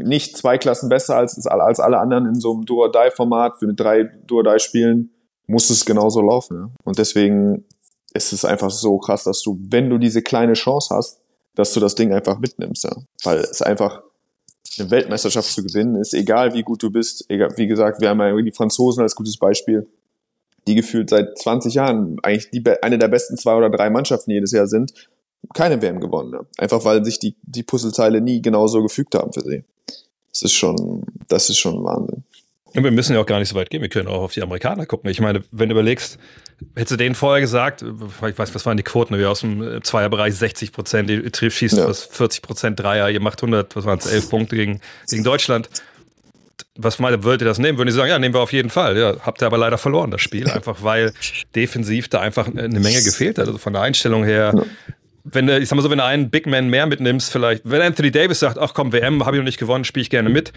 nicht 0.00 0.36
zwei 0.36 0.58
Klassen 0.58 0.88
besser 0.88 1.16
als, 1.16 1.46
als 1.46 1.80
alle 1.80 1.98
anderen 1.98 2.26
in 2.26 2.40
so 2.40 2.52
einem 2.52 2.64
Duo-Die-Format, 2.64 3.58
für 3.58 3.72
drei 3.74 4.04
Duo-Die-Spielen, 4.26 5.12
muss 5.46 5.70
es 5.70 5.84
genauso 5.84 6.20
laufen. 6.20 6.56
Ja? 6.56 6.70
Und 6.84 6.98
deswegen 6.98 7.64
ist 8.12 8.32
es 8.32 8.44
einfach 8.44 8.70
so 8.70 8.98
krass, 8.98 9.24
dass 9.24 9.42
du, 9.42 9.58
wenn 9.68 9.90
du 9.90 9.98
diese 9.98 10.22
kleine 10.22 10.54
Chance 10.54 10.94
hast, 10.94 11.20
dass 11.54 11.72
du 11.72 11.80
das 11.80 11.94
Ding 11.94 12.12
einfach 12.12 12.38
mitnimmst. 12.38 12.84
Ja? 12.84 12.96
Weil 13.24 13.38
es 13.38 13.62
einfach 13.62 14.02
eine 14.78 14.90
Weltmeisterschaft 14.90 15.50
zu 15.50 15.62
gewinnen 15.62 15.96
ist, 15.96 16.14
egal 16.14 16.54
wie 16.54 16.62
gut 16.62 16.82
du 16.82 16.90
bist. 16.90 17.24
Egal, 17.28 17.52
wie 17.56 17.66
gesagt, 17.66 18.00
wir 18.00 18.08
haben 18.08 18.20
ja 18.20 18.34
die 18.40 18.52
Franzosen 18.52 19.02
als 19.02 19.14
gutes 19.14 19.36
Beispiel 19.36 19.86
die 20.66 20.74
gefühlt 20.74 21.10
seit 21.10 21.38
20 21.38 21.74
Jahren 21.74 22.16
eigentlich 22.22 22.50
die, 22.50 22.62
eine 22.82 22.98
der 22.98 23.08
besten 23.08 23.36
zwei 23.36 23.54
oder 23.54 23.70
drei 23.70 23.90
Mannschaften 23.90 24.30
jedes 24.30 24.52
Jahr 24.52 24.66
sind, 24.66 24.92
keine 25.54 25.80
WM 25.82 26.00
gewonnen. 26.00 26.30
Ne? 26.30 26.46
Einfach 26.58 26.84
weil 26.84 27.04
sich 27.04 27.18
die, 27.18 27.34
die 27.42 27.62
Puzzleteile 27.62 28.20
nie 28.20 28.40
genauso 28.42 28.82
gefügt 28.82 29.14
haben 29.14 29.32
für 29.32 29.42
sie. 29.42 29.64
Das 30.30 30.42
ist 30.42 30.52
schon, 30.52 31.04
das 31.28 31.50
ist 31.50 31.58
schon 31.58 31.82
Wahnsinn. 31.84 32.24
Und 32.74 32.84
wir 32.84 32.92
müssen 32.92 33.14
ja 33.14 33.20
auch 33.20 33.26
gar 33.26 33.40
nicht 33.40 33.48
so 33.48 33.56
weit 33.56 33.68
gehen. 33.68 33.82
Wir 33.82 33.88
können 33.88 34.06
auch 34.06 34.22
auf 34.22 34.32
die 34.32 34.42
Amerikaner 34.42 34.86
gucken. 34.86 35.10
Ich 35.10 35.20
meine, 35.20 35.42
wenn 35.50 35.68
du 35.68 35.72
überlegst, 35.72 36.18
hättest 36.76 36.92
du 36.92 36.96
denen 36.96 37.16
vorher 37.16 37.40
gesagt, 37.40 37.82
ich 37.82 38.38
weiß, 38.38 38.54
was 38.54 38.64
waren 38.64 38.76
die 38.76 38.84
Quoten, 38.84 39.18
wir 39.18 39.28
aus 39.28 39.40
dem 39.40 39.82
Zweierbereich 39.82 40.34
60 40.36 40.70
Prozent, 40.70 41.10
ihr 41.10 41.32
trifft, 41.32 41.56
schießt 41.56 41.78
ja. 41.78 41.92
40 41.92 42.42
Prozent 42.42 42.78
Dreier, 42.78 43.10
ihr 43.10 43.20
macht 43.20 43.42
100, 43.42 43.74
was 43.74 43.86
waren 43.86 43.98
es, 43.98 44.06
11 44.06 44.30
Punkte 44.30 44.56
gegen, 44.56 44.80
gegen 45.08 45.24
Deutschland 45.24 45.68
was 46.76 46.98
meine, 46.98 47.22
wollt 47.24 47.40
ihr 47.42 47.46
das 47.46 47.58
nehmen? 47.58 47.78
Würden 47.78 47.88
die 47.88 47.94
sagen, 47.94 48.08
ja, 48.08 48.18
nehmen 48.18 48.34
wir 48.34 48.40
auf 48.40 48.52
jeden 48.52 48.70
Fall. 48.70 48.96
Ja, 48.96 49.16
habt 49.20 49.42
ihr 49.42 49.46
aber 49.46 49.58
leider 49.58 49.78
verloren, 49.78 50.10
das 50.10 50.20
Spiel, 50.20 50.48
einfach 50.50 50.82
weil 50.82 51.12
defensiv 51.54 52.08
da 52.08 52.20
einfach 52.20 52.46
eine 52.46 52.80
Menge 52.80 53.02
gefehlt 53.02 53.38
hat. 53.38 53.46
Also 53.46 53.58
von 53.58 53.72
der 53.72 53.82
Einstellung 53.82 54.24
her, 54.24 54.66
wenn 55.24 55.46
du, 55.46 55.58
ich 55.58 55.68
sag 55.68 55.76
mal 55.76 55.82
so, 55.82 55.90
wenn 55.90 55.98
du 55.98 56.04
einen 56.04 56.30
Big 56.30 56.46
Man 56.46 56.68
mehr 56.68 56.86
mitnimmst, 56.86 57.30
vielleicht, 57.30 57.62
wenn 57.64 57.82
Anthony 57.82 58.10
Davis 58.10 58.40
sagt, 58.40 58.58
ach 58.58 58.74
komm, 58.74 58.92
WM 58.92 59.24
habe 59.24 59.36
ich 59.36 59.40
noch 59.40 59.46
nicht 59.46 59.58
gewonnen, 59.58 59.84
spiele 59.84 60.02
ich 60.02 60.10
gerne 60.10 60.30
mit, 60.30 60.52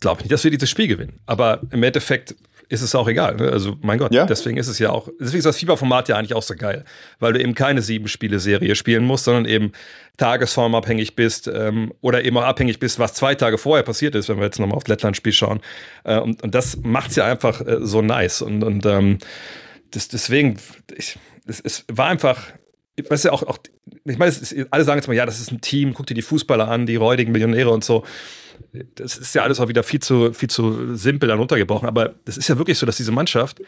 glaube 0.00 0.20
ich 0.20 0.24
nicht, 0.24 0.32
dass 0.32 0.44
wir 0.44 0.50
dieses 0.50 0.70
Spiel 0.70 0.88
gewinnen. 0.88 1.20
Aber 1.26 1.60
im 1.70 1.82
Endeffekt 1.82 2.34
ist 2.72 2.80
es 2.80 2.94
auch 2.94 3.06
egal. 3.06 3.36
Ne? 3.36 3.50
Also, 3.52 3.76
mein 3.82 3.98
Gott, 3.98 4.14
ja. 4.14 4.24
deswegen 4.24 4.56
ist 4.56 4.68
es 4.68 4.78
ja 4.78 4.90
auch, 4.90 5.08
deswegen 5.20 5.38
ist 5.38 5.44
das 5.44 5.58
Fieberformat 5.58 6.08
ja 6.08 6.16
eigentlich 6.16 6.34
auch 6.34 6.42
so 6.42 6.54
geil, 6.54 6.84
weil 7.18 7.34
du 7.34 7.40
eben 7.40 7.54
keine 7.54 7.82
Sieben-Spiele-Serie 7.82 8.74
spielen 8.76 9.04
musst, 9.04 9.24
sondern 9.24 9.44
eben 9.44 9.72
tagesformabhängig 10.16 11.14
bist 11.14 11.48
ähm, 11.48 11.92
oder 12.00 12.24
eben 12.24 12.38
auch 12.38 12.44
abhängig 12.44 12.78
bist, 12.78 12.98
was 12.98 13.12
zwei 13.12 13.34
Tage 13.34 13.58
vorher 13.58 13.82
passiert 13.82 14.14
ist, 14.14 14.30
wenn 14.30 14.38
wir 14.38 14.44
jetzt 14.44 14.58
nochmal 14.58 14.76
auf 14.78 14.88
Lettland-Spiel 14.88 15.32
schauen. 15.34 15.60
Äh, 16.04 16.18
und, 16.18 16.42
und 16.42 16.54
das 16.54 16.78
macht 16.78 17.10
es 17.10 17.16
ja 17.16 17.26
einfach 17.26 17.60
äh, 17.60 17.78
so 17.80 18.00
nice. 18.00 18.40
Und, 18.40 18.64
und 18.64 18.86
ähm, 18.86 19.18
das, 19.90 20.08
deswegen, 20.08 20.58
ich, 20.96 21.18
es, 21.46 21.60
es 21.60 21.84
war 21.92 22.06
einfach, 22.06 22.38
weißt 22.96 23.26
du, 23.26 23.32
auch, 23.32 23.42
auch 23.42 23.58
ich 24.04 24.18
meine, 24.18 24.34
alle 24.70 24.84
sagen 24.84 24.98
jetzt 24.98 25.06
mal, 25.06 25.14
ja, 25.14 25.26
das 25.26 25.40
ist 25.40 25.52
ein 25.52 25.60
Team, 25.60 25.94
guck 25.94 26.06
dir 26.06 26.14
die 26.14 26.22
Fußballer 26.22 26.68
an, 26.68 26.86
die 26.86 26.96
räudigen 26.96 27.32
Millionäre 27.32 27.70
und 27.70 27.84
so 27.84 28.04
das 28.94 29.16
ist 29.16 29.34
ja 29.34 29.42
alles 29.42 29.60
auch 29.60 29.68
wieder 29.68 29.82
viel 29.82 30.00
zu, 30.00 30.32
viel 30.32 30.48
zu 30.48 30.96
simpel 30.96 31.28
dann 31.28 31.38
runtergebrochen. 31.38 31.88
Aber 31.88 32.14
das 32.24 32.36
ist 32.36 32.48
ja 32.48 32.58
wirklich 32.58 32.78
so, 32.78 32.86
dass 32.86 32.96
diese 32.96 33.12
Mannschaft, 33.12 33.60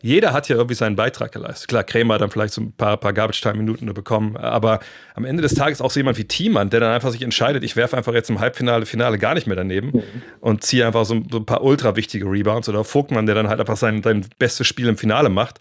jeder 0.00 0.32
hat 0.32 0.48
ja 0.48 0.56
irgendwie 0.56 0.74
seinen 0.74 0.96
Beitrag 0.96 1.32
geleistet. 1.32 1.68
Klar, 1.68 1.84
Krämer 1.84 2.14
hat 2.14 2.20
dann 2.20 2.30
vielleicht 2.30 2.54
so 2.54 2.60
ein 2.60 2.72
paar, 2.72 2.96
paar 2.96 3.12
Garbage-Time-Minuten 3.12 3.92
bekommen. 3.92 4.36
Aber 4.36 4.80
am 5.14 5.24
Ende 5.24 5.42
des 5.42 5.54
Tages 5.54 5.80
auch 5.80 5.90
so 5.90 6.00
jemand 6.00 6.18
wie 6.18 6.24
Thiemann, 6.24 6.70
der 6.70 6.80
dann 6.80 6.92
einfach 6.92 7.10
sich 7.10 7.22
entscheidet, 7.22 7.64
ich 7.64 7.76
werfe 7.76 7.96
einfach 7.96 8.12
jetzt 8.12 8.30
im 8.30 8.40
Halbfinale, 8.40 8.86
Finale 8.86 9.18
gar 9.18 9.34
nicht 9.34 9.46
mehr 9.46 9.56
daneben 9.56 9.90
mhm. 9.92 10.02
und 10.40 10.64
ziehe 10.64 10.86
einfach 10.86 11.04
so, 11.04 11.22
so, 11.30 11.38
ein 11.38 11.46
paar 11.46 11.62
ultra 11.62 11.96
wichtige 11.96 12.26
Rebounds. 12.26 12.68
Oder 12.68 12.84
Vogtmann, 12.84 13.26
der 13.26 13.34
dann 13.34 13.48
halt 13.48 13.60
einfach 13.60 13.76
sein, 13.76 14.02
sein 14.02 14.26
bestes 14.38 14.66
Spiel 14.66 14.88
im 14.88 14.96
Finale 14.96 15.28
macht. 15.28 15.58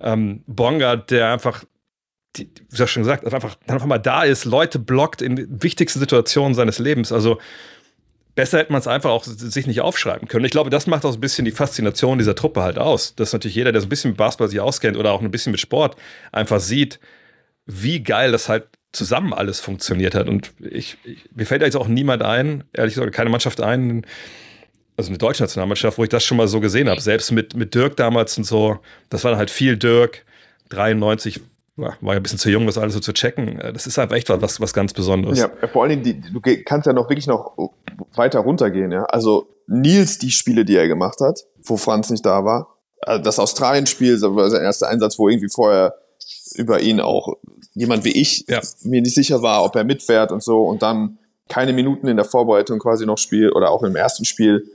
Ähm, 0.00 0.42
Bonga, 0.46 0.96
der 0.96 1.32
einfach 1.32 1.64
die, 2.38 2.50
wie 2.70 2.76
du 2.76 2.86
schon 2.86 3.02
gesagt, 3.02 3.24
einfach, 3.24 3.56
einfach 3.66 3.86
mal 3.86 3.98
da 3.98 4.22
ist, 4.22 4.44
Leute 4.44 4.78
blockt 4.78 5.22
in 5.22 5.62
wichtigsten 5.62 6.00
Situationen 6.00 6.54
seines 6.54 6.78
Lebens. 6.78 7.12
Also 7.12 7.38
besser 8.34 8.58
hätte 8.58 8.72
man 8.72 8.80
es 8.80 8.86
einfach 8.86 9.10
auch 9.10 9.24
sich 9.24 9.66
nicht 9.66 9.80
aufschreiben 9.80 10.28
können. 10.28 10.44
Ich 10.44 10.52
glaube, 10.52 10.70
das 10.70 10.86
macht 10.86 11.04
auch 11.04 11.10
so 11.10 11.18
ein 11.18 11.20
bisschen 11.20 11.44
die 11.44 11.50
Faszination 11.50 12.18
dieser 12.18 12.34
Truppe 12.34 12.62
halt 12.62 12.78
aus. 12.78 13.16
Dass 13.16 13.32
natürlich 13.32 13.56
jeder, 13.56 13.72
der 13.72 13.80
so 13.80 13.86
ein 13.86 13.90
bisschen 13.90 14.12
mit 14.12 14.18
Basketball 14.18 14.48
sich 14.48 14.60
auskennt 14.60 14.96
oder 14.96 15.12
auch 15.12 15.20
ein 15.20 15.30
bisschen 15.30 15.50
mit 15.50 15.60
Sport, 15.60 15.96
einfach 16.30 16.60
sieht, 16.60 17.00
wie 17.66 18.02
geil 18.02 18.30
das 18.30 18.48
halt 18.48 18.68
zusammen 18.92 19.34
alles 19.34 19.60
funktioniert 19.60 20.14
hat. 20.14 20.28
Und 20.28 20.52
ich, 20.60 20.98
ich 21.04 21.28
mir 21.34 21.46
fällt 21.46 21.62
jetzt 21.62 21.76
auch 21.76 21.88
niemand 21.88 22.22
ein, 22.22 22.64
ehrlich 22.72 22.94
gesagt, 22.94 23.12
keine 23.12 23.28
Mannschaft 23.28 23.60
ein, 23.60 24.06
also 24.96 25.10
eine 25.10 25.18
deutsche 25.18 25.42
Nationalmannschaft, 25.42 25.98
wo 25.98 26.04
ich 26.04 26.08
das 26.08 26.24
schon 26.24 26.36
mal 26.36 26.48
so 26.48 26.60
gesehen 26.60 26.88
habe. 26.88 27.00
Selbst 27.00 27.32
mit, 27.32 27.54
mit 27.54 27.74
Dirk 27.74 27.96
damals 27.96 28.38
und 28.38 28.44
so, 28.44 28.78
das 29.10 29.24
war 29.24 29.32
dann 29.32 29.38
halt 29.38 29.50
viel 29.50 29.76
Dirk. 29.76 30.24
93 30.68 31.40
war 31.78 31.96
ja 32.02 32.12
ein 32.20 32.22
bisschen 32.22 32.38
zu 32.38 32.50
jung, 32.50 32.66
das 32.66 32.76
alles 32.76 32.94
so 32.94 33.00
zu 33.00 33.12
checken. 33.12 33.58
Das 33.72 33.86
ist 33.86 33.98
halt 33.98 34.12
echt 34.12 34.28
was, 34.28 34.60
was 34.60 34.74
ganz 34.74 34.92
Besonderes. 34.92 35.38
Ja, 35.38 35.50
vor 35.72 35.84
allen 35.84 36.02
Dingen, 36.02 36.22
die, 36.22 36.32
du 36.32 36.40
kannst 36.64 36.86
ja 36.86 36.92
noch 36.92 37.08
wirklich 37.08 37.26
noch 37.26 37.56
weiter 38.14 38.40
runtergehen. 38.40 38.90
Ja? 38.90 39.04
Also 39.04 39.48
Nils, 39.66 40.18
die 40.18 40.30
Spiele, 40.30 40.64
die 40.64 40.76
er 40.76 40.88
gemacht 40.88 41.20
hat, 41.20 41.44
wo 41.62 41.76
Franz 41.76 42.10
nicht 42.10 42.26
da 42.26 42.44
war, 42.44 42.78
also 43.00 43.22
das 43.22 43.38
Australien-Spiel, 43.38 44.20
war 44.20 44.50
sein 44.50 44.62
erster 44.62 44.88
Einsatz, 44.88 45.18
wo 45.18 45.28
irgendwie 45.28 45.48
vorher 45.48 45.94
über 46.54 46.80
ihn 46.80 47.00
auch 47.00 47.36
jemand 47.74 48.04
wie 48.04 48.20
ich 48.20 48.44
ja. 48.48 48.60
mir 48.82 49.00
nicht 49.00 49.14
sicher 49.14 49.40
war, 49.42 49.64
ob 49.64 49.76
er 49.76 49.84
mitfährt 49.84 50.32
und 50.32 50.42
so 50.42 50.62
und 50.62 50.82
dann 50.82 51.18
keine 51.48 51.72
Minuten 51.72 52.08
in 52.08 52.16
der 52.16 52.24
Vorbereitung 52.24 52.78
quasi 52.80 53.06
noch 53.06 53.18
spielt 53.18 53.54
oder 53.54 53.70
auch 53.70 53.82
im 53.84 53.94
ersten 53.94 54.24
Spiel, 54.24 54.68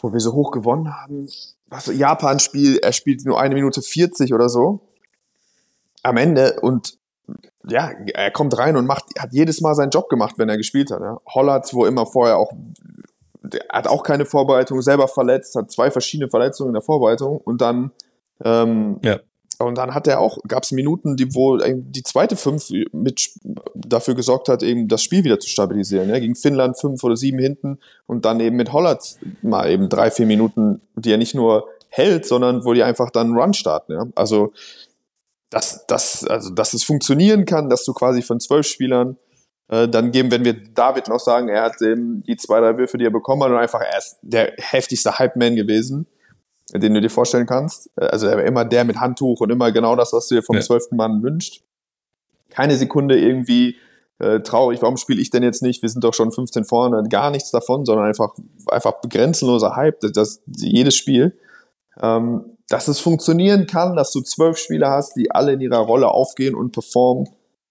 wo 0.00 0.12
wir 0.12 0.20
so 0.20 0.32
hoch 0.32 0.50
gewonnen 0.52 0.94
haben. 0.94 1.28
Was, 1.68 1.86
Japan-Spiel, 1.86 2.78
er 2.78 2.92
spielt 2.92 3.26
nur 3.26 3.38
eine 3.38 3.54
Minute 3.54 3.82
40 3.82 4.32
oder 4.32 4.48
so 4.48 4.80
am 6.06 6.16
Ende 6.16 6.58
und 6.60 6.98
ja, 7.68 7.90
er 8.14 8.30
kommt 8.30 8.56
rein 8.56 8.76
und 8.76 8.86
macht, 8.86 9.04
hat 9.18 9.32
jedes 9.32 9.60
Mal 9.60 9.74
seinen 9.74 9.90
Job 9.90 10.08
gemacht, 10.08 10.36
wenn 10.38 10.48
er 10.48 10.56
gespielt 10.56 10.90
hat. 10.92 11.00
Ja. 11.00 11.18
Hollatz, 11.26 11.74
wo 11.74 11.84
immer 11.84 12.06
vorher 12.06 12.38
auch, 12.38 12.52
hat 13.68 13.88
auch 13.88 14.04
keine 14.04 14.24
Vorbereitung, 14.24 14.80
selber 14.82 15.08
verletzt, 15.08 15.56
hat 15.56 15.70
zwei 15.72 15.90
verschiedene 15.90 16.30
Verletzungen 16.30 16.68
in 16.68 16.74
der 16.74 16.82
Vorbereitung 16.82 17.38
und 17.38 17.60
dann, 17.60 17.90
ähm, 18.44 19.00
Ja. 19.02 19.18
und 19.58 19.76
dann 19.78 19.94
hat 19.94 20.06
er 20.06 20.20
auch, 20.20 20.38
gab 20.46 20.62
es 20.62 20.70
Minuten, 20.70 21.16
die, 21.16 21.34
wo 21.34 21.56
die 21.58 22.02
zweite 22.04 22.36
Fünf 22.36 22.68
mit 22.92 23.30
dafür 23.74 24.14
gesorgt 24.14 24.48
hat, 24.48 24.62
eben 24.62 24.86
das 24.86 25.02
Spiel 25.02 25.24
wieder 25.24 25.40
zu 25.40 25.48
stabilisieren. 25.48 26.08
Ja. 26.08 26.20
Gegen 26.20 26.36
Finnland 26.36 26.78
fünf 26.78 27.02
oder 27.02 27.16
sieben 27.16 27.40
hinten 27.40 27.80
und 28.06 28.24
dann 28.24 28.38
eben 28.38 28.54
mit 28.54 28.72
Hollatz 28.72 29.18
mal 29.42 29.68
eben 29.68 29.88
drei, 29.88 30.12
vier 30.12 30.26
Minuten, 30.26 30.82
die 30.94 31.10
er 31.10 31.18
nicht 31.18 31.34
nur 31.34 31.66
hält, 31.88 32.26
sondern 32.26 32.64
wo 32.64 32.74
die 32.74 32.82
einfach 32.84 33.10
dann 33.10 33.28
einen 33.28 33.38
Run 33.38 33.54
starten. 33.54 33.92
Ja. 33.92 34.06
Also, 34.14 34.52
dass, 35.50 35.86
dass, 35.86 36.24
also, 36.26 36.50
dass 36.50 36.74
es 36.74 36.84
funktionieren 36.84 37.44
kann, 37.44 37.68
dass 37.70 37.84
du 37.84 37.92
quasi 37.92 38.22
von 38.22 38.40
zwölf 38.40 38.66
Spielern 38.66 39.16
äh, 39.68 39.88
dann 39.88 40.10
geben, 40.12 40.30
wenn 40.30 40.44
wir 40.44 40.54
David 40.54 41.08
noch 41.08 41.20
sagen, 41.20 41.48
er 41.48 41.62
hat 41.62 41.80
eben 41.82 42.22
die 42.22 42.36
zwei, 42.36 42.60
drei 42.60 42.76
Würfe, 42.78 42.98
die 42.98 43.04
er 43.04 43.10
bekommen 43.10 43.42
hat, 43.42 43.50
und 43.50 43.56
einfach 43.56 43.80
er 43.80 43.98
ist 43.98 44.18
der 44.22 44.52
heftigste 44.58 45.18
Hype-Man 45.18 45.56
gewesen, 45.56 46.06
den 46.72 46.94
du 46.94 47.00
dir 47.00 47.10
vorstellen 47.10 47.46
kannst. 47.46 47.90
Äh, 47.96 48.06
Also 48.06 48.26
er 48.26 48.36
war 48.38 48.44
immer 48.44 48.64
der 48.64 48.84
mit 48.84 48.96
Handtuch 48.98 49.40
und 49.40 49.50
immer 49.50 49.70
genau 49.72 49.96
das, 49.96 50.12
was 50.12 50.28
du 50.28 50.34
dir 50.36 50.42
vom 50.42 50.56
Ja. 50.56 50.62
zwölften 50.62 50.96
Mann 50.96 51.22
wünscht. 51.22 51.62
Keine 52.50 52.76
Sekunde 52.76 53.18
irgendwie 53.18 53.76
äh, 54.18 54.40
traurig, 54.40 54.80
warum 54.80 54.96
spiele 54.96 55.20
ich 55.20 55.28
denn 55.30 55.42
jetzt 55.42 55.62
nicht? 55.62 55.82
Wir 55.82 55.90
sind 55.90 56.02
doch 56.02 56.14
schon 56.14 56.32
15 56.32 56.64
vorne, 56.64 57.02
gar 57.10 57.30
nichts 57.30 57.50
davon, 57.50 57.84
sondern 57.84 58.06
einfach, 58.06 58.34
einfach 58.68 58.94
grenzenloser 59.08 59.76
Hype, 59.76 60.00
das, 60.00 60.12
das 60.12 60.42
jedes 60.46 60.96
Spiel. 60.96 61.38
Ähm, 62.00 62.55
dass 62.68 62.88
es 62.88 62.98
funktionieren 63.00 63.66
kann, 63.66 63.96
dass 63.96 64.10
du 64.12 64.20
zwölf 64.20 64.58
Spieler 64.58 64.90
hast, 64.90 65.14
die 65.16 65.30
alle 65.30 65.52
in 65.52 65.60
ihrer 65.60 65.78
Rolle 65.78 66.08
aufgehen 66.10 66.54
und 66.54 66.72
performen, 66.72 67.28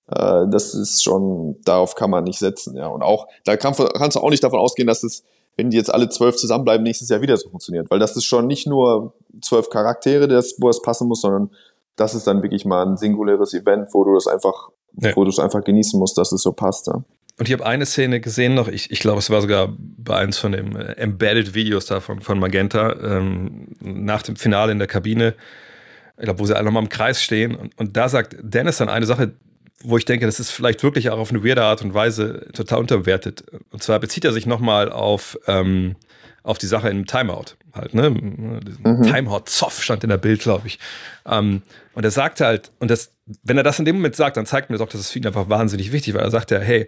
äh, 0.10 0.46
das 0.50 0.74
ist 0.74 1.04
schon, 1.04 1.58
darauf 1.66 1.96
kann 1.96 2.10
man 2.10 2.24
nicht 2.24 2.40
setzen, 2.40 2.76
ja. 2.78 2.88
Und 2.88 3.02
auch, 3.02 3.28
da 3.44 3.58
kann, 3.58 3.74
kannst 3.74 4.16
du 4.16 4.22
auch 4.22 4.30
nicht 4.30 4.44
davon 4.44 4.60
ausgehen, 4.60 4.88
dass 4.88 5.04
es, 5.04 5.24
wenn 5.58 5.70
die 5.70 5.78
jetzt 5.78 5.94
alle 5.94 6.10
zwölf 6.10 6.36
zusammenbleiben, 6.36 6.84
nächstes 6.84 7.10
Jahr 7.10 7.22
wieder 7.22 7.36
so 7.38 7.50
funktioniert. 7.50 7.90
Weil 7.90 8.00
das 8.00 8.16
ist 8.16 8.26
schon 8.26 8.48
nicht 8.48 8.68
nur 8.68 9.14
zwölf 9.42 9.70
Charaktere, 9.70 10.28
das, 10.28 10.56
wo 10.60 10.70
es 10.70 10.82
passen 10.82 11.08
muss, 11.08 11.22
sondern 11.22 11.50
das 11.96 12.14
ist 12.14 12.28
dann 12.28 12.44
wirklich 12.44 12.66
mal 12.66 12.86
ein 12.86 12.98
singuläres 12.98 13.54
Event, 13.54 13.94
wo 13.94 14.04
du 14.04 14.14
das 14.14 14.28
einfach, 14.28 14.70
Ja. 15.00 15.16
wo 15.16 15.24
du 15.24 15.30
es 15.30 15.40
einfach 15.40 15.64
genießen 15.64 15.98
musst, 16.00 16.18
dass 16.18 16.32
es 16.32 16.42
so 16.42 16.52
passt, 16.52 16.88
ja. 16.88 17.02
Und 17.38 17.48
ich 17.48 17.54
habe 17.54 17.66
eine 17.66 17.86
Szene 17.86 18.22
gesehen 18.22 18.54
noch, 18.54 18.70
ich, 18.70 18.92
ich 18.92 19.00
glaube, 19.00 19.20
es 19.20 19.30
war 19.30 19.42
sogar 19.42 19.74
bei 19.78 20.16
eins 20.16 20.38
von 20.38 20.54
den 20.54 20.76
äh, 20.76 20.94
Embedded-Videos 20.94 21.86
da 21.86 22.00
von, 22.00 22.22
von 22.22 22.40
Magenta, 22.40 22.96
ähm, 23.02 23.68
nach 23.82 24.22
dem 24.22 24.38
Finale 24.38 24.72
in 24.72 24.80
der 24.80 24.88
Kabine, 24.88 25.34
ich 26.18 26.24
glaube, 26.24 26.40
wo 26.40 26.46
sie 26.46 26.56
alle 26.56 26.66
nochmal 26.66 26.84
im 26.84 26.90
Kreis 26.90 27.22
stehen. 27.22 27.56
Und, 27.56 27.78
und 27.78 27.98
da 27.98 28.08
sagt 28.08 28.38
Dennis 28.42 28.78
dann 28.78 28.88
eine 28.88 29.06
Sache, 29.06 29.34
wo 29.84 29.98
ich 29.98 30.06
denke, 30.06 30.26
das 30.26 30.40
ist 30.40 30.52
vielleicht 30.52 30.82
wirklich 30.84 31.10
auch 31.10 31.20
auf 31.20 31.30
eine 31.30 31.44
weirde 31.44 31.64
Art 31.64 31.82
und 31.82 31.94
Weise 31.94 32.48
total 32.54 32.80
unterbewertet. 32.80 33.44
Und 33.72 33.84
zwar 33.84 34.00
bezieht 34.00 34.24
er 34.24 34.32
sich 34.32 34.46
nochmal 34.46 34.90
auf, 34.92 35.38
ähm, 35.48 35.96
auf 36.44 36.58
die 36.58 36.68
Sache 36.68 36.90
im 36.90 37.06
Timeout. 37.06 37.56
Halt, 37.74 37.94
ne? 37.94 38.10
Timeout-Zoff 39.04 39.84
stand 39.84 40.04
in 40.04 40.10
der 40.10 40.18
Bild, 40.18 40.40
glaube 40.40 40.68
ich. 40.68 40.80
Ähm, 41.26 41.62
und 41.94 42.06
er 42.06 42.12
sagte 42.12 42.46
halt, 42.46 42.72
und 42.80 42.90
das, 42.90 43.12
wenn 43.44 43.58
er 43.58 43.64
das 43.64 43.80
in 43.80 43.86
dem 43.86 43.98
Moment 43.98 44.16
sagt, 44.16 44.38
dann 44.38 44.46
zeigt 44.46 44.70
mir 44.70 44.78
das 44.78 44.88
auch, 44.88 44.92
dass 44.92 45.02
es 45.02 45.12
für 45.12 45.20
ihn 45.20 45.28
einfach 45.28 45.50
wahnsinnig 45.50 45.92
wichtig 45.92 46.14
war. 46.14 46.22
Er 46.22 46.32
sagte, 46.32 46.60
hey, 46.60 46.88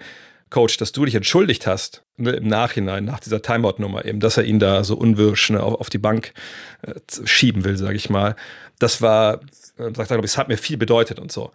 Coach, 0.49 0.77
dass 0.77 0.91
du 0.91 1.05
dich 1.05 1.15
entschuldigt 1.15 1.67
hast 1.67 2.03
ne, 2.17 2.31
im 2.31 2.47
Nachhinein, 2.47 3.05
nach 3.05 3.19
dieser 3.19 3.41
Timeout-Nummer 3.41 4.05
eben, 4.05 4.19
dass 4.19 4.37
er 4.37 4.43
ihn 4.43 4.59
da 4.59 4.83
so 4.83 4.95
unwirsch 4.95 5.49
ne, 5.49 5.61
auf, 5.61 5.75
auf 5.75 5.89
die 5.89 5.97
Bank 5.97 6.33
äh, 6.81 6.93
schieben 7.25 7.63
will, 7.63 7.77
sage 7.77 7.95
ich 7.95 8.09
mal. 8.09 8.35
Das 8.79 9.01
war, 9.01 9.41
äh, 9.77 9.93
sagt 9.93 9.99
er, 9.99 10.15
glaube 10.15 10.25
ich, 10.25 10.31
es 10.31 10.37
hat 10.37 10.47
mir 10.47 10.57
viel 10.57 10.77
bedeutet 10.77 11.19
und 11.19 11.31
so. 11.31 11.51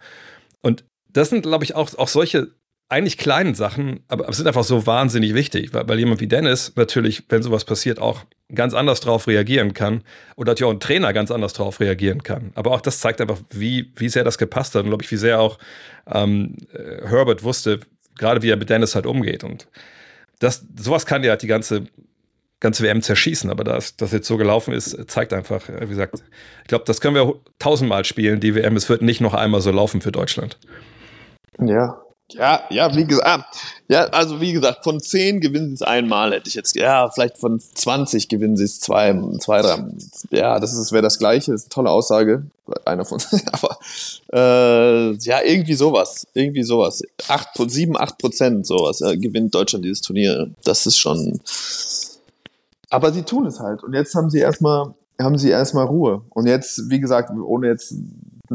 Und 0.61 0.83
das 1.09 1.29
sind, 1.29 1.43
glaube 1.43 1.63
ich, 1.63 1.75
auch, 1.75 1.93
auch 1.97 2.07
solche 2.07 2.51
eigentlich 2.89 3.17
kleinen 3.17 3.55
Sachen, 3.55 4.01
aber 4.07 4.29
es 4.29 4.37
sind 4.37 4.45
einfach 4.45 4.63
so 4.63 4.85
wahnsinnig 4.85 5.33
wichtig, 5.33 5.73
weil, 5.73 5.87
weil 5.87 5.99
jemand 5.99 6.21
wie 6.21 6.27
Dennis 6.27 6.73
natürlich, 6.75 7.23
wenn 7.29 7.41
sowas 7.41 7.65
passiert, 7.65 7.97
auch 7.97 8.21
ganz 8.53 8.75
anders 8.75 8.99
drauf 8.99 9.27
reagieren 9.27 9.73
kann 9.73 10.03
oder 10.35 10.51
natürlich 10.51 10.69
auch 10.69 10.75
ein 10.75 10.79
Trainer 10.79 11.11
ganz 11.11 11.31
anders 11.31 11.53
drauf 11.53 11.79
reagieren 11.79 12.21
kann. 12.21 12.51
Aber 12.53 12.71
auch 12.71 12.81
das 12.81 12.99
zeigt 12.99 13.19
einfach, 13.19 13.39
wie, 13.49 13.91
wie 13.95 14.09
sehr 14.09 14.23
das 14.23 14.37
gepasst 14.37 14.75
hat 14.75 14.83
und 14.83 14.89
glaube 14.89 15.03
ich, 15.03 15.11
wie 15.11 15.17
sehr 15.17 15.39
auch 15.39 15.57
ähm, 16.05 16.57
äh, 16.71 17.07
Herbert 17.07 17.43
wusste, 17.43 17.79
gerade 18.17 18.41
wie 18.41 18.49
er 18.49 18.57
mit 18.57 18.69
Dennis 18.69 18.95
halt 18.95 19.05
umgeht. 19.05 19.43
Und 19.43 19.67
das, 20.39 20.65
sowas 20.77 21.05
kann 21.05 21.23
ja 21.23 21.31
halt 21.31 21.41
die 21.41 21.47
ganze, 21.47 21.85
ganze 22.59 22.83
WM 22.83 23.01
zerschießen, 23.01 23.49
aber 23.49 23.63
dass 23.63 23.95
das 23.95 24.11
jetzt 24.11 24.27
so 24.27 24.37
gelaufen 24.37 24.73
ist, 24.73 25.09
zeigt 25.09 25.33
einfach, 25.33 25.67
äh, 25.69 25.81
wie 25.83 25.89
gesagt, 25.89 26.15
ich 26.61 26.67
glaube, 26.67 26.85
das 26.85 27.01
können 27.01 27.15
wir 27.15 27.35
tausendmal 27.59 28.05
spielen, 28.05 28.39
die 28.39 28.55
WM. 28.55 28.75
Es 28.75 28.89
wird 28.89 29.01
nicht 29.01 29.21
noch 29.21 29.33
einmal 29.33 29.61
so 29.61 29.71
laufen 29.71 30.01
für 30.01 30.11
Deutschland. 30.11 30.59
Ja. 31.59 32.01
Ja, 32.33 32.61
ja, 32.69 32.95
wie 32.95 33.05
gesagt, 33.05 33.27
ah, 33.27 33.45
ja, 33.87 34.05
also 34.05 34.41
wie 34.41 34.53
gesagt, 34.53 34.83
von 34.83 34.99
10 34.99 35.39
gewinnen 35.39 35.69
sie 35.69 35.75
es 35.75 35.81
einmal, 35.81 36.33
hätte 36.33 36.47
ich 36.47 36.55
jetzt, 36.55 36.75
ja, 36.75 37.09
vielleicht 37.09 37.37
von 37.37 37.59
20 37.59 38.27
gewinnen 38.27 38.57
sie 38.57 38.63
es 38.63 38.79
zwei, 38.79 39.13
zwei, 39.39 39.61
drei, 39.61 39.83
ja, 40.31 40.59
das 40.59 40.73
ist, 40.73 40.91
wäre 40.91 41.03
das 41.03 41.19
Gleiche, 41.19 41.51
das 41.51 41.61
ist 41.61 41.67
eine 41.67 41.73
tolle 41.73 41.89
Aussage, 41.91 42.43
einer 42.85 43.05
von, 43.05 43.19
aber, 43.51 43.77
äh, 44.33 45.13
ja, 45.17 45.41
irgendwie 45.43 45.75
sowas, 45.75 46.27
irgendwie 46.33 46.63
sowas, 46.63 47.03
acht, 47.27 47.49
sieben, 47.67 47.97
acht 47.97 48.17
Prozent 48.17 48.65
sowas, 48.65 49.01
äh, 49.01 49.17
gewinnt 49.17 49.53
Deutschland 49.53 49.85
dieses 49.85 50.01
Turnier, 50.01 50.49
das 50.63 50.85
ist 50.85 50.97
schon, 50.97 51.39
aber 52.89 53.11
sie 53.11 53.23
tun 53.23 53.45
es 53.45 53.59
halt 53.59 53.83
und 53.83 53.93
jetzt 53.93 54.15
haben 54.15 54.29
sie 54.29 54.39
erstmal, 54.39 54.93
haben 55.21 55.37
sie 55.37 55.49
erstmal 55.49 55.85
Ruhe 55.85 56.21
und 56.29 56.47
jetzt, 56.47 56.89
wie 56.89 56.99
gesagt, 56.99 57.31
ohne 57.31 57.67
jetzt 57.67 57.93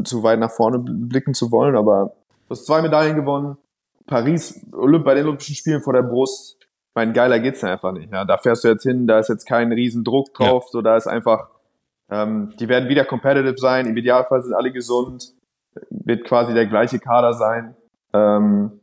zu 0.03 0.23
weit 0.23 0.39
nach 0.39 0.51
vorne 0.51 0.79
blicken 0.79 1.33
zu 1.33 1.51
wollen, 1.51 1.75
aber 1.75 2.13
Du 2.49 2.55
hast 2.55 2.65
zwei 2.65 2.81
Medaillen 2.81 3.15
gewonnen. 3.15 3.57
Paris 4.09 4.65
Olymp 4.73 5.05
bei 5.05 5.13
den 5.13 5.25
Olympischen 5.25 5.55
Spielen 5.55 5.81
vor 5.81 5.93
der 5.93 6.01
Brust. 6.01 6.57
Mein 6.95 7.13
geiler 7.13 7.39
geht's 7.39 7.61
ja 7.61 7.71
einfach 7.71 7.93
nicht. 7.93 8.11
Ja, 8.11 8.25
da 8.25 8.37
fährst 8.37 8.63
du 8.63 8.69
jetzt 8.69 8.83
hin, 8.83 9.05
da 9.07 9.19
ist 9.19 9.29
jetzt 9.29 9.45
kein 9.45 9.71
riesen 9.71 10.03
Druck 10.03 10.33
drauf. 10.33 10.67
So, 10.69 10.81
da 10.81 10.97
ist 10.97 11.07
einfach, 11.07 11.49
ähm, 12.09 12.51
die 12.59 12.67
werden 12.67 12.89
wieder 12.89 13.05
competitive 13.05 13.57
sein. 13.57 13.85
Im 13.85 13.95
Idealfall 13.95 14.41
sind 14.41 14.53
alle 14.53 14.71
gesund. 14.71 15.33
Wird 15.91 16.25
quasi 16.25 16.53
der 16.53 16.65
gleiche 16.65 16.99
Kader 16.99 17.33
sein. 17.33 17.75
Ähm, 18.13 18.79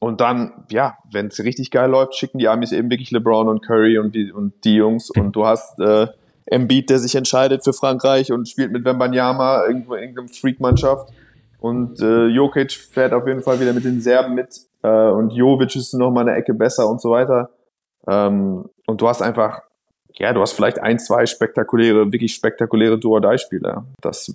und 0.00 0.20
dann, 0.20 0.64
ja, 0.70 0.96
wenn 1.12 1.26
es 1.26 1.38
richtig 1.40 1.70
geil 1.70 1.90
läuft, 1.90 2.14
schicken 2.14 2.38
die 2.38 2.48
Amis 2.48 2.72
eben 2.72 2.90
wirklich 2.90 3.10
LeBron 3.10 3.48
und 3.48 3.64
Curry 3.64 3.98
und 3.98 4.14
die, 4.14 4.32
und 4.32 4.64
die 4.64 4.76
Jungs. 4.76 5.10
Und 5.10 5.36
du 5.36 5.44
hast 5.44 5.78
äh, 5.80 6.06
Embiid, 6.46 6.88
der 6.88 6.98
sich 6.98 7.14
entscheidet 7.14 7.64
für 7.64 7.74
Frankreich 7.74 8.32
und 8.32 8.48
spielt 8.48 8.72
mit 8.72 8.84
Wembanyama 8.84 9.66
irgendwo 9.66 9.94
in 9.94 10.04
irgendeiner 10.04 10.28
Freak-Mannschaft. 10.28 11.12
Und 11.60 12.00
äh, 12.00 12.26
Jokic 12.26 12.72
fährt 12.72 13.12
auf 13.12 13.26
jeden 13.26 13.42
Fall 13.42 13.60
wieder 13.60 13.72
mit 13.72 13.84
den 13.84 14.00
Serben 14.00 14.34
mit. 14.34 14.60
Äh, 14.82 15.10
und 15.10 15.30
Jovic 15.30 15.74
ist 15.76 15.94
noch 15.94 16.10
mal 16.10 16.22
eine 16.22 16.36
Ecke 16.36 16.54
besser 16.54 16.88
und 16.88 17.00
so 17.00 17.10
weiter. 17.10 17.50
Ähm, 18.06 18.68
und 18.86 19.00
du 19.00 19.08
hast 19.08 19.22
einfach, 19.22 19.62
ja, 20.14 20.32
du 20.32 20.40
hast 20.40 20.52
vielleicht 20.52 20.78
ein, 20.78 20.98
zwei 20.98 21.26
spektakuläre, 21.26 22.12
wirklich 22.12 22.34
spektakuläre 22.34 22.98
Duo-Die-Spieler. 22.98 23.84
Das 24.00 24.32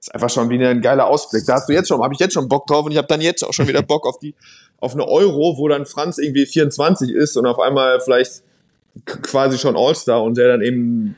ist 0.00 0.14
einfach 0.14 0.28
schon 0.28 0.50
wieder 0.50 0.68
ein 0.68 0.82
geiler 0.82 1.06
Ausblick. 1.06 1.46
Da 1.46 1.54
hast 1.54 1.68
du 1.68 1.72
jetzt 1.72 1.88
schon, 1.88 2.02
habe 2.02 2.12
ich 2.12 2.20
jetzt 2.20 2.34
schon 2.34 2.48
Bock 2.48 2.66
drauf 2.66 2.84
und 2.84 2.92
ich 2.92 2.98
habe 2.98 3.08
dann 3.08 3.22
jetzt 3.22 3.42
auch 3.42 3.54
schon 3.54 3.68
wieder 3.68 3.82
Bock 3.82 4.06
auf 4.06 4.18
die, 4.18 4.34
auf 4.80 4.92
eine 4.92 5.08
Euro, 5.08 5.56
wo 5.56 5.66
dann 5.68 5.86
Franz 5.86 6.18
irgendwie 6.18 6.44
24 6.44 7.10
ist 7.10 7.36
und 7.36 7.46
auf 7.46 7.58
einmal 7.58 8.00
vielleicht 8.00 8.42
quasi 9.22 9.58
schon 9.58 9.76
All-Star 9.76 10.22
und 10.22 10.36
der 10.36 10.48
dann 10.48 10.62
eben 10.62 11.16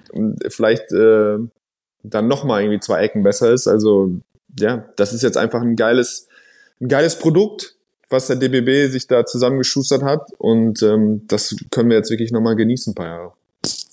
vielleicht 0.49 0.93
äh, 0.93 1.39
dann 2.05 2.29
noch 2.29 2.45
mal 2.45 2.63
irgendwie 2.63 2.81
zwei 2.81 3.01
Ecken 3.01 3.23
besser 3.23 3.53
ist. 3.53 3.67
Also 3.67 4.13
ja, 4.59 4.89
das 4.97 5.13
ist 5.13 5.23
jetzt 5.23 5.37
einfach 5.37 5.63
ein 5.63 5.77
geiles, 5.77 6.29
ein 6.81 6.89
geiles 6.89 7.19
Produkt, 7.19 7.75
was 8.09 8.29
der 8.29 8.37
DBB 8.37 8.91
sich 8.91 9.07
da 9.07 9.27
zusammengeschustert 9.27 10.03
hat. 10.03 10.31
Und 10.39 10.83
ähm, 10.83 11.23
das 11.27 11.57
können 11.71 11.91
wir 11.91 11.97
jetzt 11.97 12.11
wirklich 12.11 12.33
nochmal 12.33 12.57
genießen, 12.57 12.93
ein 12.93 12.95
paar 12.95 13.07
Jahre. 13.07 13.33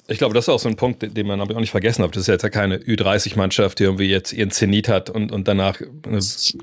Ich 0.08 0.17
glaube, 0.17 0.34
das 0.34 0.45
ist 0.45 0.49
auch 0.49 0.60
so 0.60 0.67
ein 0.67 0.76
Punkt, 0.76 1.02
den 1.15 1.28
man 1.28 1.39
auch 1.39 1.47
nicht 1.47 1.71
vergessen 1.71 2.04
hat. 2.04 2.12
Das 2.12 2.21
ist 2.21 2.28
jetzt 2.28 2.43
ja 2.43 2.49
keine 2.49 2.78
Ü30-Mannschaft, 2.78 3.80
die 3.80 3.84
irgendwie 3.84 4.10
jetzt 4.10 4.34
ihren 4.34 4.52
Zenit 4.52 4.89
hat 4.89 5.10
und, 5.10 5.32
und 5.32 5.47
danach 5.47 5.80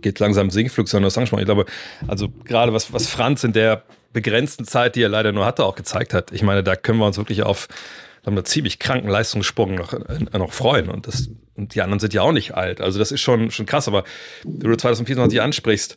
geht 0.02 0.18
langsam 0.18 0.50
Sinkflug, 0.50 0.88
sondern 0.88 1.10
das. 1.10 1.16
Ich 1.16 1.44
glaube, 1.46 1.64
also 2.06 2.28
gerade 2.44 2.72
was, 2.74 2.92
was 2.92 3.06
Franz 3.06 3.42
in 3.42 3.54
der 3.54 3.82
begrenzten 4.12 4.66
Zeit, 4.66 4.94
die 4.94 5.02
er 5.02 5.08
leider 5.08 5.32
nur 5.32 5.46
hatte, 5.46 5.64
auch 5.64 5.74
gezeigt 5.74 6.12
hat. 6.12 6.32
Ich 6.32 6.42
meine, 6.42 6.62
da 6.62 6.76
können 6.76 6.98
wir 6.98 7.06
uns 7.06 7.16
wirklich 7.16 7.42
auf 7.42 7.68
haben 8.26 8.36
einen 8.36 8.44
ziemlich 8.44 8.78
kranken 8.78 9.08
Leistungssprung 9.08 9.74
noch, 9.74 9.92
äh, 9.92 10.38
noch 10.38 10.52
freuen. 10.52 10.88
Und, 10.88 11.06
das, 11.06 11.30
und 11.56 11.74
die 11.74 11.82
anderen 11.82 12.00
sind 12.00 12.14
ja 12.14 12.22
auch 12.22 12.32
nicht 12.32 12.54
alt. 12.54 12.80
Also 12.80 12.98
das 12.98 13.12
ist 13.12 13.20
schon, 13.20 13.50
schon 13.50 13.66
krass. 13.66 13.88
Aber 13.88 14.04
du 14.44 14.74
2024 14.74 15.40
ansprichst, 15.40 15.96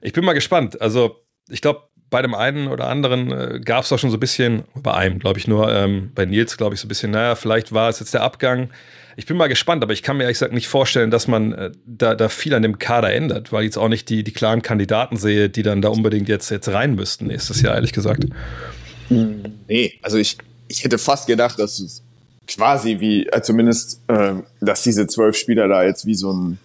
ich 0.00 0.12
bin 0.12 0.24
mal 0.24 0.34
gespannt. 0.34 0.80
Also 0.80 1.24
ich 1.48 1.60
glaube, 1.60 1.88
bei 2.10 2.22
dem 2.22 2.34
einen 2.34 2.68
oder 2.68 2.88
anderen 2.88 3.32
äh, 3.32 3.60
gab 3.60 3.82
es 3.82 3.90
doch 3.90 3.98
schon 3.98 4.10
so 4.10 4.16
ein 4.16 4.20
bisschen, 4.20 4.64
bei 4.74 4.94
einem 4.94 5.18
glaube 5.18 5.38
ich 5.38 5.46
nur, 5.46 5.72
ähm, 5.72 6.12
bei 6.14 6.24
Nils 6.24 6.56
glaube 6.56 6.74
ich 6.74 6.80
so 6.80 6.86
ein 6.86 6.88
bisschen, 6.88 7.10
naja, 7.10 7.34
vielleicht 7.34 7.72
war 7.72 7.88
es 7.88 8.00
jetzt 8.00 8.14
der 8.14 8.22
Abgang. 8.22 8.70
Ich 9.16 9.26
bin 9.26 9.36
mal 9.36 9.48
gespannt, 9.48 9.82
aber 9.82 9.92
ich 9.92 10.02
kann 10.02 10.16
mir 10.16 10.22
ehrlich 10.22 10.36
gesagt 10.36 10.54
nicht 10.54 10.68
vorstellen, 10.68 11.10
dass 11.10 11.26
man 11.26 11.52
äh, 11.52 11.70
da, 11.84 12.14
da 12.14 12.28
viel 12.28 12.54
an 12.54 12.62
dem 12.62 12.78
Kader 12.78 13.12
ändert, 13.12 13.52
weil 13.52 13.62
ich 13.62 13.66
jetzt 13.66 13.78
auch 13.78 13.88
nicht 13.88 14.08
die, 14.08 14.22
die 14.22 14.32
klaren 14.32 14.62
Kandidaten 14.62 15.16
sehe, 15.16 15.50
die 15.50 15.62
dann 15.62 15.82
da 15.82 15.88
unbedingt 15.88 16.28
jetzt, 16.28 16.50
jetzt 16.50 16.68
rein 16.68 16.94
müssten 16.94 17.26
nächstes 17.26 17.60
Jahr, 17.60 17.74
ehrlich 17.74 17.92
gesagt. 17.92 18.24
Nee, 19.10 19.98
also 20.02 20.18
ich, 20.18 20.38
ich 20.68 20.84
hätte 20.84 20.98
fast 20.98 21.26
gedacht, 21.26 21.58
dass 21.58 21.80
es 21.80 22.02
quasi 22.46 23.00
wie, 23.00 23.26
äh, 23.26 23.42
zumindest, 23.42 24.00
äh, 24.08 24.34
dass 24.60 24.82
diese 24.82 25.06
zwölf 25.06 25.36
Spieler 25.36 25.68
da 25.68 25.84
jetzt 25.84 26.06
wie 26.06 26.14
so 26.14 26.32
ein, 26.32 26.58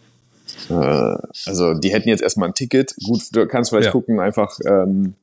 Äh, 0.70 1.18
also 1.46 1.74
die 1.74 1.92
hätten 1.92 2.08
jetzt 2.10 2.22
erstmal 2.22 2.50
ein 2.50 2.54
Ticket. 2.54 2.94
Gut, 3.04 3.24
du 3.32 3.48
kannst 3.48 3.72
vielleicht 3.72 3.88
Ja. 3.88 3.92
gucken, 3.92 4.20
einfach, 4.20 4.58
ähm, 4.66 5.16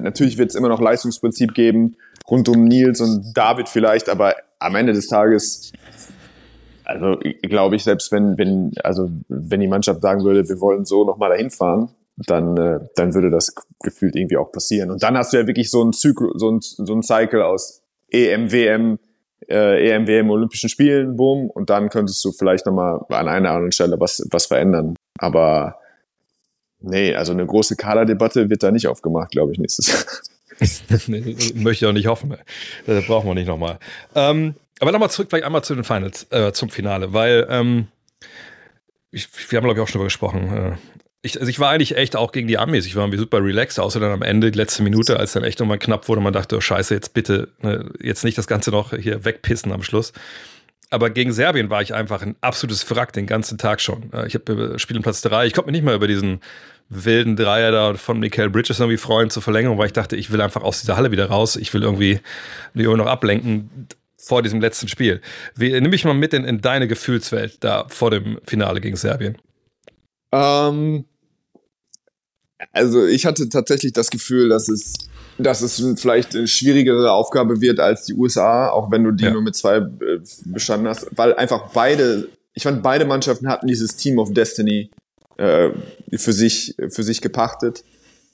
natürlich 0.00 0.38
wird 0.38 0.50
es 0.50 0.56
immer 0.56 0.68
noch 0.68 0.80
Leistungsprinzip 0.80 1.52
geben, 1.54 1.96
rund 2.28 2.48
um 2.48 2.64
Nils 2.64 3.00
und 3.00 3.36
David 3.36 3.68
vielleicht, 3.68 4.08
aber 4.08 4.34
am 4.58 4.74
Ende 4.74 4.92
des 4.94 5.06
Tages, 5.06 5.72
also 6.84 7.16
glaube 7.42 7.76
ich, 7.76 7.84
selbst 7.84 8.10
wenn, 8.12 8.38
wenn, 8.38 8.72
also 8.82 9.10
wenn 9.28 9.60
die 9.60 9.68
Mannschaft 9.68 10.00
sagen 10.00 10.24
würde, 10.24 10.48
wir 10.48 10.60
wollen 10.60 10.84
so 10.84 11.04
nochmal 11.04 11.30
dahin 11.30 11.50
fahren, 11.50 11.90
dann, 12.16 12.56
äh, 12.56 12.80
dann 12.96 13.14
würde 13.14 13.30
das 13.30 13.54
gefühlt 13.80 14.16
irgendwie 14.16 14.38
auch 14.38 14.50
passieren. 14.50 14.90
Und 14.90 15.02
dann 15.02 15.16
hast 15.16 15.32
du 15.32 15.36
ja 15.36 15.46
wirklich 15.46 15.70
so 15.70 15.82
einen 15.82 15.92
Zyklus, 15.92 16.32
so 16.40 16.50
ein, 16.50 16.60
so 16.60 16.92
ein 16.94 17.02
Cycle 17.02 17.42
aus 17.42 17.77
EM, 18.10 18.50
WM, 18.52 18.98
äh, 19.48 19.90
EM, 19.90 20.06
WM, 20.06 20.30
Olympischen 20.30 20.68
Spielen, 20.68 21.16
boom, 21.16 21.50
und 21.50 21.70
dann 21.70 21.88
könntest 21.88 22.24
du 22.24 22.32
vielleicht 22.32 22.66
nochmal 22.66 23.00
an 23.08 23.28
einer 23.28 23.50
anderen 23.50 23.72
Stelle 23.72 23.98
was, 23.98 24.26
was 24.30 24.46
verändern. 24.46 24.94
Aber 25.18 25.76
nee, 26.80 27.14
also 27.14 27.32
eine 27.32 27.46
große 27.46 27.76
Kaderdebatte 27.76 28.50
wird 28.50 28.62
da 28.62 28.70
nicht 28.70 28.86
aufgemacht, 28.86 29.30
glaube 29.30 29.52
ich, 29.52 29.58
nächstes 29.58 29.88
Jahr. 29.88 30.04
Möchte 31.08 31.84
ich 31.84 31.86
auch 31.86 31.92
nicht 31.92 32.08
hoffen. 32.08 32.36
Das 32.86 33.06
brauchen 33.06 33.28
wir 33.28 33.34
nicht 33.34 33.46
nochmal. 33.46 33.78
Ähm, 34.14 34.54
aber 34.80 34.92
nochmal 34.92 35.10
zurück, 35.10 35.28
vielleicht 35.30 35.44
einmal 35.44 35.62
zu 35.62 35.74
den 35.74 35.84
Finals, 35.84 36.26
äh, 36.30 36.52
zum 36.52 36.68
Finale, 36.70 37.12
weil 37.12 37.46
ähm, 37.48 37.88
ich, 39.10 39.28
wir 39.50 39.56
haben, 39.56 39.64
glaube 39.64 39.78
ich, 39.78 39.82
auch 39.82 39.88
schon 39.88 39.98
darüber 39.98 40.06
gesprochen. 40.06 40.52
Äh, 40.52 40.76
ich, 41.22 41.38
also 41.38 41.50
ich 41.50 41.58
war 41.58 41.70
eigentlich 41.70 41.96
echt 41.96 42.14
auch 42.14 42.32
gegen 42.32 42.46
die 42.46 42.58
Amis. 42.58 42.86
Ich 42.86 42.94
war 42.94 43.02
irgendwie 43.02 43.18
super 43.18 43.42
relaxed, 43.42 43.80
außer 43.80 43.98
dann 43.98 44.12
am 44.12 44.22
Ende, 44.22 44.50
die 44.50 44.58
letzte 44.58 44.82
Minute, 44.82 45.18
als 45.18 45.32
dann 45.32 45.44
echt 45.44 45.58
nochmal 45.58 45.78
knapp 45.78 46.08
wurde. 46.08 46.20
Man 46.20 46.32
dachte, 46.32 46.56
oh 46.56 46.60
Scheiße, 46.60 46.94
jetzt 46.94 47.12
bitte, 47.14 47.48
ne, 47.60 47.90
jetzt 48.00 48.24
nicht 48.24 48.38
das 48.38 48.46
Ganze 48.46 48.70
noch 48.70 48.92
hier 48.92 49.24
wegpissen 49.24 49.72
am 49.72 49.82
Schluss. 49.82 50.12
Aber 50.90 51.10
gegen 51.10 51.32
Serbien 51.32 51.70
war 51.70 51.82
ich 51.82 51.92
einfach 51.92 52.22
ein 52.22 52.36
absolutes 52.40 52.88
Wrack 52.90 53.12
den 53.12 53.26
ganzen 53.26 53.58
Tag 53.58 53.80
schon. 53.80 54.12
Äh, 54.12 54.26
Ich 54.26 54.34
habe 54.34 54.78
Spielplatz 54.78 55.20
3. 55.22 55.46
Ich 55.46 55.52
konnte 55.52 55.70
mich 55.70 55.80
nicht 55.80 55.84
mal 55.84 55.94
über 55.94 56.06
diesen 56.06 56.40
wilden 56.88 57.36
Dreier 57.36 57.72
da 57.72 57.94
von 57.94 58.18
Michael 58.18 58.48
Bridges 58.48 58.80
irgendwie 58.80 58.96
freuen 58.96 59.28
zur 59.28 59.42
Verlängerung, 59.42 59.76
weil 59.76 59.86
ich 59.86 59.92
dachte, 59.92 60.16
ich 60.16 60.30
will 60.30 60.40
einfach 60.40 60.62
aus 60.62 60.80
dieser 60.80 60.96
Halle 60.96 61.10
wieder 61.10 61.26
raus. 61.26 61.56
Ich 61.56 61.74
will 61.74 61.82
irgendwie 61.82 62.20
Leo 62.72 62.96
noch 62.96 63.06
ablenken 63.06 63.88
vor 64.16 64.42
diesem 64.42 64.60
letzten 64.60 64.88
Spiel. 64.88 65.20
Wie, 65.54 65.72
nimm 65.78 65.90
mich 65.90 66.04
mal 66.04 66.14
mit 66.14 66.32
in, 66.32 66.44
in 66.44 66.60
deine 66.60 66.88
Gefühlswelt 66.88 67.62
da 67.62 67.86
vor 67.88 68.10
dem 68.10 68.40
Finale 68.46 68.80
gegen 68.80 68.96
Serbien. 68.96 69.36
Ähm, 70.32 71.04
also 72.72 73.06
ich 73.06 73.24
hatte 73.26 73.48
tatsächlich 73.48 73.92
das 73.92 74.10
Gefühl, 74.10 74.48
dass 74.48 74.68
es, 74.68 74.94
dass 75.38 75.62
es 75.62 75.82
vielleicht 76.00 76.34
eine 76.34 76.48
schwierigere 76.48 77.12
Aufgabe 77.12 77.60
wird 77.60 77.78
als 77.80 78.04
die 78.04 78.14
USA, 78.14 78.70
auch 78.70 78.90
wenn 78.90 79.04
du 79.04 79.12
die 79.12 79.24
Ja. 79.24 79.30
nur 79.30 79.42
mit 79.42 79.54
zwei 79.54 79.76
äh, 79.76 80.20
bestanden 80.44 80.88
hast, 80.88 81.06
weil 81.16 81.34
einfach 81.34 81.70
beide, 81.72 82.28
ich 82.54 82.64
fand 82.64 82.82
beide 82.82 83.04
Mannschaften 83.04 83.48
hatten 83.48 83.66
dieses 83.66 83.96
Team 83.96 84.18
of 84.18 84.32
Destiny 84.32 84.90
äh, 85.36 85.70
für 86.16 86.32
sich 86.32 86.74
für 86.88 87.02
sich 87.04 87.20
gepachtet. 87.20 87.84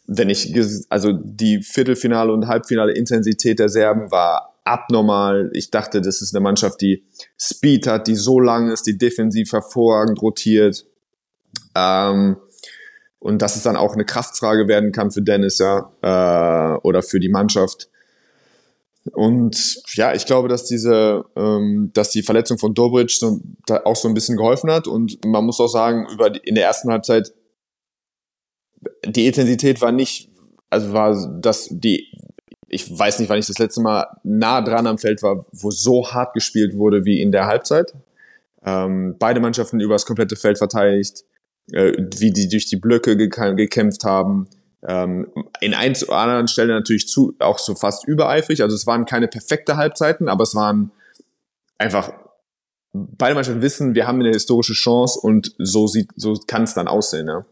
Wenn 0.06 0.30
ich 0.30 0.54
also 0.90 1.12
die 1.12 1.62
Viertelfinale 1.62 2.32
und 2.32 2.46
Halbfinale 2.46 2.92
Intensität 2.92 3.58
der 3.58 3.68
Serben 3.68 4.10
war 4.10 4.54
abnormal. 4.64 5.50
Ich 5.52 5.70
dachte, 5.70 6.00
das 6.00 6.22
ist 6.22 6.34
eine 6.34 6.42
Mannschaft, 6.42 6.80
die 6.80 7.04
Speed 7.38 7.86
hat, 7.86 8.06
die 8.06 8.14
so 8.14 8.40
lang 8.40 8.70
ist, 8.70 8.86
die 8.86 8.96
defensiv 8.96 9.52
hervorragend 9.52 10.20
rotiert. 10.20 10.86
Ähm, 11.74 12.36
und 13.18 13.40
dass 13.40 13.56
es 13.56 13.62
dann 13.62 13.76
auch 13.76 13.94
eine 13.94 14.04
Kraftfrage 14.04 14.68
werden 14.68 14.92
kann 14.92 15.10
für 15.10 15.22
Dennis, 15.22 15.58
ja, 15.58 15.92
äh, 16.02 16.78
oder 16.82 17.02
für 17.02 17.20
die 17.20 17.30
Mannschaft. 17.30 17.88
Und 19.12 19.82
ja, 19.94 20.14
ich 20.14 20.26
glaube, 20.26 20.48
dass 20.48 20.64
diese, 20.64 21.24
ähm, 21.36 21.90
dass 21.92 22.10
die 22.10 22.22
Verletzung 22.22 22.58
von 22.58 22.74
Dobric 22.74 23.10
so, 23.10 23.40
auch 23.84 23.96
so 23.96 24.08
ein 24.08 24.14
bisschen 24.14 24.36
geholfen 24.36 24.70
hat. 24.70 24.86
Und 24.86 25.24
man 25.24 25.44
muss 25.44 25.60
auch 25.60 25.68
sagen, 25.68 26.06
über 26.12 26.30
die, 26.30 26.40
in 26.40 26.54
der 26.54 26.64
ersten 26.64 26.90
Halbzeit 26.90 27.32
die 29.06 29.26
Intensität 29.26 29.80
war 29.80 29.92
nicht, 29.92 30.30
also 30.70 30.92
war 30.92 31.38
das 31.40 31.68
die, 31.70 32.08
ich 32.68 32.98
weiß 32.98 33.18
nicht, 33.18 33.28
wann 33.28 33.38
ich 33.38 33.46
das 33.46 33.58
letzte 33.58 33.80
Mal 33.80 34.06
nah 34.22 34.60
dran 34.62 34.86
am 34.86 34.98
Feld 34.98 35.22
war, 35.22 35.46
wo 35.52 35.70
so 35.70 36.10
hart 36.10 36.34
gespielt 36.34 36.76
wurde 36.76 37.04
wie 37.04 37.20
in 37.20 37.32
der 37.32 37.46
Halbzeit. 37.46 37.94
Ähm, 38.64 39.16
beide 39.18 39.40
Mannschaften 39.40 39.80
über 39.80 39.94
das 39.94 40.06
komplette 40.06 40.36
Feld 40.36 40.58
verteidigt, 40.58 41.24
äh, 41.72 41.92
wie 42.18 42.32
die 42.32 42.48
durch 42.48 42.66
die 42.66 42.76
Blöcke 42.76 43.16
gekämpft 43.16 44.04
haben. 44.04 44.48
Ähm, 44.86 45.28
in 45.60 45.74
ein 45.74 45.94
zu 45.94 46.12
anderen 46.12 46.48
Stellen 46.48 46.68
natürlich 46.68 47.08
zu, 47.08 47.34
auch 47.38 47.58
so 47.58 47.74
fast 47.74 48.06
übereifrig. 48.06 48.62
Also 48.62 48.76
es 48.76 48.86
waren 48.86 49.06
keine 49.06 49.28
perfekte 49.28 49.76
Halbzeiten, 49.76 50.28
aber 50.28 50.42
es 50.42 50.54
waren 50.54 50.90
einfach 51.78 52.12
beide 52.92 53.34
Mannschaften 53.34 53.62
wissen, 53.62 53.94
wir 53.94 54.06
haben 54.06 54.20
eine 54.20 54.30
historische 54.30 54.74
Chance 54.74 55.18
und 55.20 55.54
so 55.58 55.86
sieht, 55.86 56.10
so 56.16 56.34
kann 56.46 56.62
es 56.62 56.74
dann 56.74 56.86
aussehen. 56.86 57.26
Ja? 57.26 57.44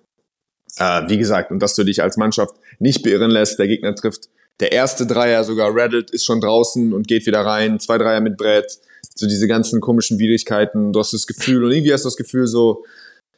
Äh, 0.78 1.08
wie 1.08 1.18
gesagt, 1.18 1.50
und 1.50 1.60
dass 1.60 1.74
du 1.74 1.84
dich 1.84 2.02
als 2.02 2.16
Mannschaft 2.16 2.54
nicht 2.78 3.02
beirren 3.02 3.30
lässt, 3.30 3.58
der 3.58 3.66
Gegner 3.66 3.94
trifft 3.94 4.28
der 4.60 4.72
erste 4.72 5.06
Dreier 5.06 5.44
sogar 5.44 5.74
Reddit 5.74 6.10
ist 6.10 6.24
schon 6.24 6.40
draußen 6.40 6.92
und 6.92 7.08
geht 7.08 7.26
wieder 7.26 7.40
rein, 7.40 7.80
zwei 7.80 7.98
Dreier 7.98 8.20
mit 8.20 8.36
Brett, 8.36 8.78
so 9.14 9.26
diese 9.26 9.48
ganzen 9.48 9.80
komischen 9.80 10.18
Widrigkeiten, 10.18 10.92
du 10.92 11.00
hast 11.00 11.12
das 11.12 11.26
Gefühl 11.26 11.64
und 11.64 11.72
irgendwie 11.72 11.92
hast 11.92 12.04
du 12.04 12.08
das 12.08 12.16
Gefühl 12.16 12.46
so, 12.46 12.84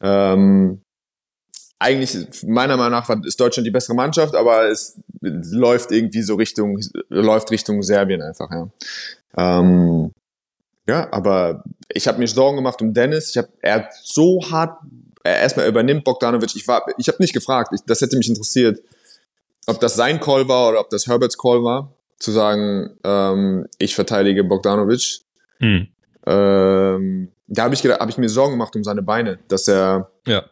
ähm, 0.01 0.81
eigentlich, 1.79 2.43
meiner 2.43 2.77
Meinung 2.77 2.91
nach, 2.91 3.09
ist 3.23 3.39
Deutschland 3.39 3.67
die 3.67 3.71
bessere 3.71 3.95
Mannschaft, 3.95 4.35
aber 4.35 4.69
es 4.69 4.99
läuft 5.21 5.91
irgendwie 5.91 6.21
so 6.21 6.35
Richtung, 6.35 6.79
läuft 7.09 7.51
Richtung 7.51 7.83
Serbien 7.83 8.21
einfach, 8.21 8.49
ja. 8.49 8.69
Ähm, 9.37 10.11
ja, 10.87 11.11
aber 11.11 11.63
ich 11.89 12.07
habe 12.07 12.19
mir 12.19 12.27
Sorgen 12.27 12.57
gemacht 12.57 12.81
um 12.81 12.93
Dennis. 12.93 13.31
Ich 13.31 13.37
hab, 13.37 13.49
er 13.61 13.75
hat 13.75 13.93
so 14.03 14.39
hart, 14.51 14.79
er 15.23 15.39
erstmal 15.39 15.67
übernimmt 15.67 16.03
Bogdanovic. 16.03 16.55
Ich 16.55 16.67
war, 16.67 16.85
ich 16.97 17.07
habe 17.07 17.21
nicht 17.21 17.33
gefragt. 17.33 17.71
Ich, 17.73 17.81
das 17.85 18.01
hätte 18.01 18.17
mich 18.17 18.29
interessiert, 18.29 18.79
ob 19.65 19.79
das 19.79 19.95
sein 19.95 20.19
Call 20.19 20.47
war 20.47 20.69
oder 20.69 20.79
ob 20.79 20.89
das 20.89 21.07
Herberts 21.07 21.37
Call 21.37 21.63
war, 21.63 21.91
zu 22.19 22.31
sagen, 22.31 22.97
ähm, 23.03 23.67
ich 23.79 23.95
verteidige 23.95 24.43
Bogdanovic. 24.43 25.21
Hm. 25.59 25.87
Ähm, 26.25 27.29
da 27.47 27.63
habe 27.63 27.75
ich, 27.75 27.81
gedacht- 27.81 27.99
hab 27.99 28.09
ich 28.09 28.17
mir 28.17 28.29
Sorgen 28.29 28.53
gemacht 28.53 28.75
um 28.75 28.83
seine 28.83 29.01
Beine, 29.03 29.39
dass 29.47 29.67
er 29.67 30.09
Ja. 30.25 30.43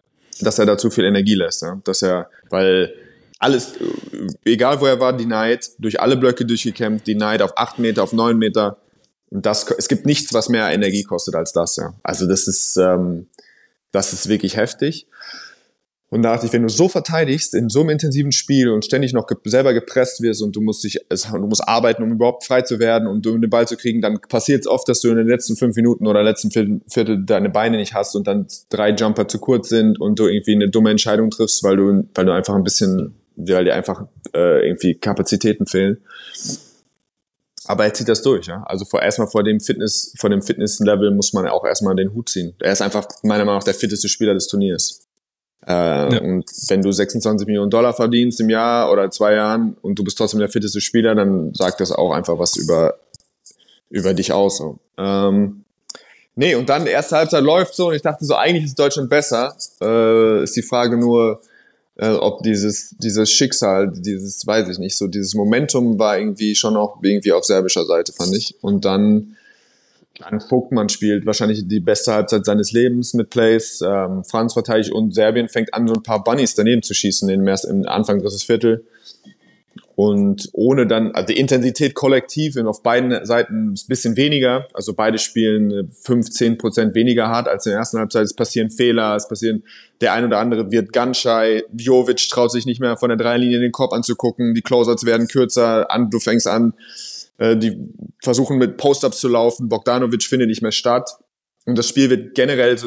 dass 0.41 0.59
er 0.59 0.65
da 0.65 0.77
zu 0.77 0.89
viel 0.89 1.05
Energie 1.05 1.35
lässt. 1.35 1.61
Ja? 1.61 1.79
Dass 1.83 2.01
er, 2.01 2.29
weil 2.49 2.93
alles, 3.39 3.73
egal 4.45 4.79
wo 4.79 4.85
er 4.85 4.99
war, 4.99 5.13
die 5.13 5.25
Night, 5.25 5.71
durch 5.79 5.99
alle 5.99 6.15
Blöcke 6.17 6.45
durchgekämpft, 6.45 7.07
die 7.07 7.15
Night 7.15 7.41
auf 7.41 7.57
acht 7.57 7.79
Meter, 7.79 8.03
auf 8.03 8.13
neun 8.13 8.37
Meter. 8.37 8.77
Und 9.29 9.45
das, 9.45 9.69
es 9.77 9.87
gibt 9.87 10.05
nichts, 10.05 10.33
was 10.33 10.47
mehr 10.49 10.69
Energie 10.71 11.03
kostet 11.03 11.35
als 11.35 11.51
das, 11.51 11.75
ja. 11.77 11.93
Also 12.03 12.27
das 12.27 12.47
ist, 12.47 12.77
ähm, 12.77 13.27
das 13.91 14.13
ist 14.13 14.27
wirklich 14.29 14.55
heftig. 14.57 15.07
Und 16.13 16.21
da 16.21 16.33
dachte 16.33 16.45
ich, 16.45 16.53
wenn 16.53 16.61
du 16.61 16.69
so 16.69 16.87
verteidigst 16.87 17.55
in 17.55 17.69
so 17.69 17.79
einem 17.79 17.89
intensiven 17.89 18.31
Spiel 18.31 18.69
und 18.69 18.85
ständig 18.85 19.13
noch 19.13 19.25
ge 19.25 19.35
selber 19.45 19.73
gepresst 19.73 20.21
wirst 20.21 20.43
und 20.43 20.55
du 20.55 20.61
musst 20.61 20.83
dich, 20.83 20.99
du 21.09 21.47
musst 21.47 21.67
arbeiten, 21.67 22.03
um 22.03 22.11
überhaupt 22.11 22.45
frei 22.45 22.61
zu 22.61 22.77
werden 22.77 23.07
und 23.07 23.25
um 23.25 23.41
den 23.41 23.49
Ball 23.49 23.67
zu 23.67 23.77
kriegen, 23.77 23.99
dann 23.99 24.21
passiert 24.21 24.61
es 24.61 24.67
oft, 24.67 24.87
dass 24.87 25.01
du 25.01 25.09
in 25.09 25.17
den 25.17 25.27
letzten 25.27 25.55
fünf 25.55 25.75
Minuten 25.75 26.05
oder 26.05 26.21
letzten 26.21 26.51
Viertel, 26.51 26.81
Viertel 26.87 27.25
deine 27.25 27.49
Beine 27.49 27.77
nicht 27.77 27.95
hast 27.95 28.15
und 28.15 28.27
dann 28.27 28.45
drei 28.69 28.91
Jumper 28.91 29.27
zu 29.27 29.39
kurz 29.39 29.69
sind 29.69 29.99
und 29.99 30.19
du 30.19 30.27
irgendwie 30.27 30.53
eine 30.53 30.69
dumme 30.69 30.91
Entscheidung 30.91 31.31
triffst, 31.31 31.63
weil 31.63 31.77
du, 31.77 32.07
weil 32.13 32.25
du 32.25 32.31
einfach 32.31 32.53
ein 32.53 32.63
bisschen, 32.63 33.15
weil 33.35 33.65
dir 33.65 33.73
einfach 33.73 34.05
äh, 34.35 34.67
irgendwie 34.67 34.93
Kapazitäten 34.93 35.65
fehlen. 35.65 35.97
Aber 37.65 37.85
er 37.85 37.93
zieht 37.95 38.09
das 38.09 38.21
durch, 38.21 38.45
ja. 38.45 38.61
Also 38.67 38.85
vor 38.85 39.01
erstmal 39.01 39.29
vor 39.29 39.43
dem 39.43 39.59
Fitness, 39.59 40.13
vor 40.19 40.29
dem 40.29 40.43
Fitnesslevel 40.43 41.09
muss 41.09 41.33
man 41.33 41.47
auch 41.47 41.65
erstmal 41.65 41.95
den 41.95 42.13
Hut 42.13 42.29
ziehen. 42.29 42.53
Er 42.59 42.73
ist 42.73 42.83
einfach 42.83 43.07
meiner 43.23 43.45
Meinung 43.45 43.59
nach 43.59 43.63
der 43.63 43.73
fitteste 43.73 44.09
Spieler 44.09 44.35
des 44.35 44.47
Turniers. 44.47 44.99
Äh, 45.65 46.19
Und 46.19 46.45
wenn 46.67 46.81
du 46.81 46.91
26 46.91 47.47
Millionen 47.47 47.69
Dollar 47.69 47.93
verdienst 47.93 48.39
im 48.39 48.49
Jahr 48.49 48.91
oder 48.91 49.09
zwei 49.11 49.33
Jahren 49.33 49.75
und 49.81 49.97
du 49.97 50.03
bist 50.03 50.17
trotzdem 50.17 50.39
der 50.39 50.49
fitteste 50.49 50.81
Spieler, 50.81 51.15
dann 51.15 51.53
sagt 51.53 51.79
das 51.79 51.91
auch 51.91 52.11
einfach 52.11 52.39
was 52.39 52.57
über, 52.57 52.95
über 53.89 54.13
dich 54.13 54.33
aus. 54.33 54.57
So. 54.57 54.79
Ähm, 54.97 55.63
nee, 56.35 56.55
und 56.55 56.69
dann 56.69 56.85
erste 56.87 57.15
Halbzeit 57.17 57.43
läuft 57.43 57.75
so 57.75 57.89
und 57.89 57.95
ich 57.95 58.01
dachte 58.01 58.25
so, 58.25 58.35
eigentlich 58.35 58.65
ist 58.65 58.79
Deutschland 58.79 59.09
besser. 59.09 59.55
Äh, 59.81 60.43
ist 60.43 60.55
die 60.55 60.63
Frage 60.63 60.97
nur, 60.97 61.41
äh, 61.95 62.09
ob 62.09 62.41
dieses, 62.43 62.95
dieses 62.97 63.31
Schicksal, 63.31 63.91
dieses, 63.91 64.45
weiß 64.45 64.67
ich 64.69 64.79
nicht, 64.79 64.97
so 64.97 65.07
dieses 65.07 65.35
Momentum 65.35 65.99
war 65.99 66.17
irgendwie 66.17 66.55
schon 66.55 66.75
auch 66.75 66.97
irgendwie 67.01 67.31
auf 67.31 67.45
serbischer 67.45 67.85
Seite, 67.85 68.13
fand 68.13 68.35
ich. 68.35 68.55
Und 68.61 68.85
dann, 68.85 69.37
dann 70.19 70.39
Vogtmann 70.39 70.89
spielt 70.89 71.25
wahrscheinlich 71.25 71.67
die 71.67 71.79
beste 71.79 72.13
Halbzeit 72.13 72.45
seines 72.45 72.71
Lebens 72.71 73.13
mit 73.13 73.29
Plays. 73.29 73.81
Ähm, 73.81 74.23
Franz 74.23 74.53
verteidigt 74.53 74.91
und 74.91 75.13
Serbien 75.13 75.49
fängt 75.49 75.73
an, 75.73 75.87
so 75.87 75.95
ein 75.95 76.03
paar 76.03 76.23
Bunnies 76.23 76.53
daneben 76.55 76.83
zu 76.83 76.93
schießen 76.93 77.27
im, 77.29 77.47
im 77.47 77.87
Anfang 77.87 78.19
drittes 78.19 78.43
Viertel. 78.43 78.85
Und 79.95 80.49
ohne 80.53 80.87
dann, 80.87 81.11
also 81.11 81.27
die 81.27 81.39
Intensität 81.39 81.93
kollektiv 81.93 82.57
auf 82.57 82.81
beiden 82.81 83.25
Seiten 83.25 83.73
ist 83.73 83.85
ein 83.85 83.89
bisschen 83.89 84.17
weniger. 84.17 84.67
Also 84.73 84.93
beide 84.93 85.19
spielen 85.19 85.91
15 85.91 86.57
Prozent 86.57 86.95
weniger 86.95 87.27
hart 87.27 87.47
als 87.47 87.65
in 87.65 87.71
der 87.71 87.79
ersten 87.79 87.99
Halbzeit. 87.99 88.23
Es 88.23 88.33
passieren 88.33 88.71
Fehler, 88.71 89.15
es 89.15 89.27
passieren, 89.27 89.63
der 90.01 90.13
ein 90.13 90.25
oder 90.25 90.39
andere 90.39 90.71
wird 90.71 90.93
ganz 90.93 91.17
shy. 91.17 91.63
Jovic 91.77 92.27
traut 92.29 92.51
sich 92.51 92.65
nicht 92.65 92.79
mehr 92.79 92.97
von 92.97 93.09
der 93.09 93.17
Dreilinie 93.17 93.59
den 93.59 93.71
Korb 93.71 93.93
anzugucken. 93.93 94.55
Die 94.55 94.61
Closers 94.61 95.05
werden 95.05 95.27
kürzer 95.27 95.91
an, 95.91 96.09
du 96.09 96.19
fängst 96.19 96.47
an, 96.47 96.73
äh, 97.37 97.57
die 97.57 97.93
versuchen 98.21 98.57
mit 98.57 98.77
Post-Ups 98.77 99.19
zu 99.19 99.27
laufen. 99.27 99.69
Bogdanovic 99.69 100.23
findet 100.23 100.49
nicht 100.49 100.61
mehr 100.61 100.71
statt. 100.71 101.17
Und 101.65 101.77
das 101.77 101.87
Spiel 101.87 102.09
wird 102.09 102.35
generell 102.35 102.77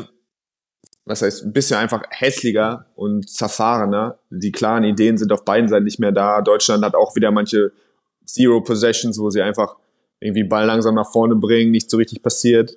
was 1.06 1.22
heißt, 1.22 1.44
ein 1.44 1.52
bisschen 1.52 1.76
einfach 1.78 2.02
hässlicher 2.10 2.86
und 2.96 3.30
zerfahrener. 3.30 4.18
Die 4.30 4.50
klaren 4.50 4.82
Ideen 4.82 5.16
sind 5.16 5.32
auf 5.32 5.44
beiden 5.44 5.68
Seiten 5.68 5.84
nicht 5.84 6.00
mehr 6.00 6.10
da. 6.10 6.42
Deutschland 6.42 6.84
hat 6.84 6.96
auch 6.96 7.14
wieder 7.14 7.30
manche 7.30 7.70
Zero 8.24 8.60
Possessions, 8.60 9.18
wo 9.18 9.30
sie 9.30 9.40
einfach 9.40 9.76
irgendwie 10.18 10.42
Ball 10.42 10.66
langsam 10.66 10.96
nach 10.96 11.10
vorne 11.10 11.36
bringen, 11.36 11.70
nicht 11.70 11.88
so 11.88 11.96
richtig 11.96 12.22
passiert. 12.22 12.76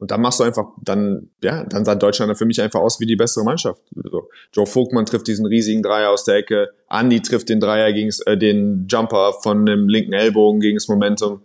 Und 0.00 0.10
dann 0.10 0.22
machst 0.22 0.40
du 0.40 0.44
einfach, 0.44 0.64
dann, 0.82 1.28
ja, 1.44 1.62
dann 1.64 1.84
sah 1.84 1.94
Deutschland 1.94 2.36
für 2.38 2.46
mich 2.46 2.60
einfach 2.62 2.80
aus 2.80 3.00
wie 3.00 3.06
die 3.06 3.16
bessere 3.16 3.44
Mannschaft. 3.44 3.82
So. 3.94 4.30
Joe 4.54 4.66
Vogtmann 4.66 5.04
trifft 5.04 5.26
diesen 5.26 5.44
riesigen 5.44 5.82
Dreier 5.82 6.10
aus 6.10 6.24
der 6.24 6.36
Ecke. 6.36 6.70
Andy 6.88 7.20
trifft 7.20 7.50
den 7.50 7.60
Dreier 7.60 7.92
gegen 7.92 8.10
äh, 8.24 8.38
den 8.38 8.86
Jumper 8.88 9.34
von 9.42 9.66
dem 9.66 9.90
linken 9.90 10.14
Ellbogen 10.14 10.60
gegen 10.60 10.78
das 10.78 10.88
Momentum. 10.88 11.42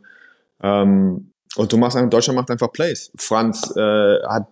Ähm, 0.63 1.33
und 1.57 1.73
du 1.73 1.77
machst 1.77 1.97
einfach, 1.97 2.09
Deutschland 2.09 2.37
macht 2.37 2.49
einfach 2.49 2.71
Plays. 2.71 3.11
Franz 3.17 3.75
äh, 3.75 4.23
hat, 4.23 4.47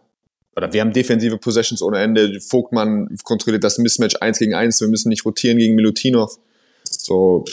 oder 0.58 0.74
wir 0.74 0.82
haben 0.82 0.92
defensive 0.92 1.38
Possessions 1.38 1.82
ohne 1.82 2.00
Ende. 2.00 2.42
Vogtmann 2.42 3.08
kontrolliert 3.24 3.64
das 3.64 3.78
Mismatch 3.78 4.18
eins 4.20 4.38
gegen 4.38 4.54
eins. 4.54 4.82
Wir 4.82 4.90
müssen 4.90 5.08
nicht 5.08 5.24
rotieren 5.24 5.58
gegen 5.58 5.76
Milutinov. 5.76 6.38
So, 6.84 7.46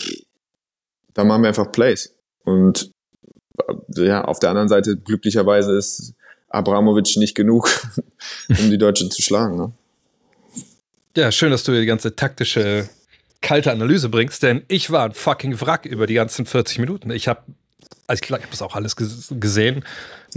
da 1.15 1.23
machen 1.23 1.43
wir 1.43 1.49
einfach 1.49 1.71
Plays. 1.71 2.13
Und 2.45 2.91
äh, 3.69 4.05
ja, 4.05 4.25
auf 4.25 4.41
der 4.41 4.51
anderen 4.51 4.69
Seite 4.69 4.97
glücklicherweise 4.97 5.77
ist 5.77 6.15
Abramovic 6.51 7.17
nicht 7.17 7.35
genug, 7.35 7.71
um 8.49 8.71
die 8.71 8.79
Deutschen 8.79 9.11
zu 9.11 9.23
schlagen. 9.23 9.57
Ne? 9.57 9.73
Ja, 11.17 11.33
schön, 11.33 11.51
dass 11.51 11.65
du 11.65 11.73
die 11.73 11.87
ganze 11.87 12.15
taktische, 12.15 12.89
kalte 13.41 13.73
Analyse 13.73 14.09
bringst, 14.09 14.43
denn 14.43 14.63
ich 14.69 14.91
war 14.91 15.07
ein 15.07 15.13
fucking 15.13 15.61
Wrack 15.61 15.87
über 15.87 16.07
die 16.07 16.15
ganzen 16.15 16.47
40 16.47 16.79
Minuten. 16.79 17.11
Ich 17.11 17.29
habe, 17.29 17.41
also 18.07 18.23
ich, 18.23 18.29
ich 18.29 18.35
habe 18.35 18.47
das 18.51 18.63
auch 18.63 18.75
alles 18.75 18.97
gesehen, 18.97 19.85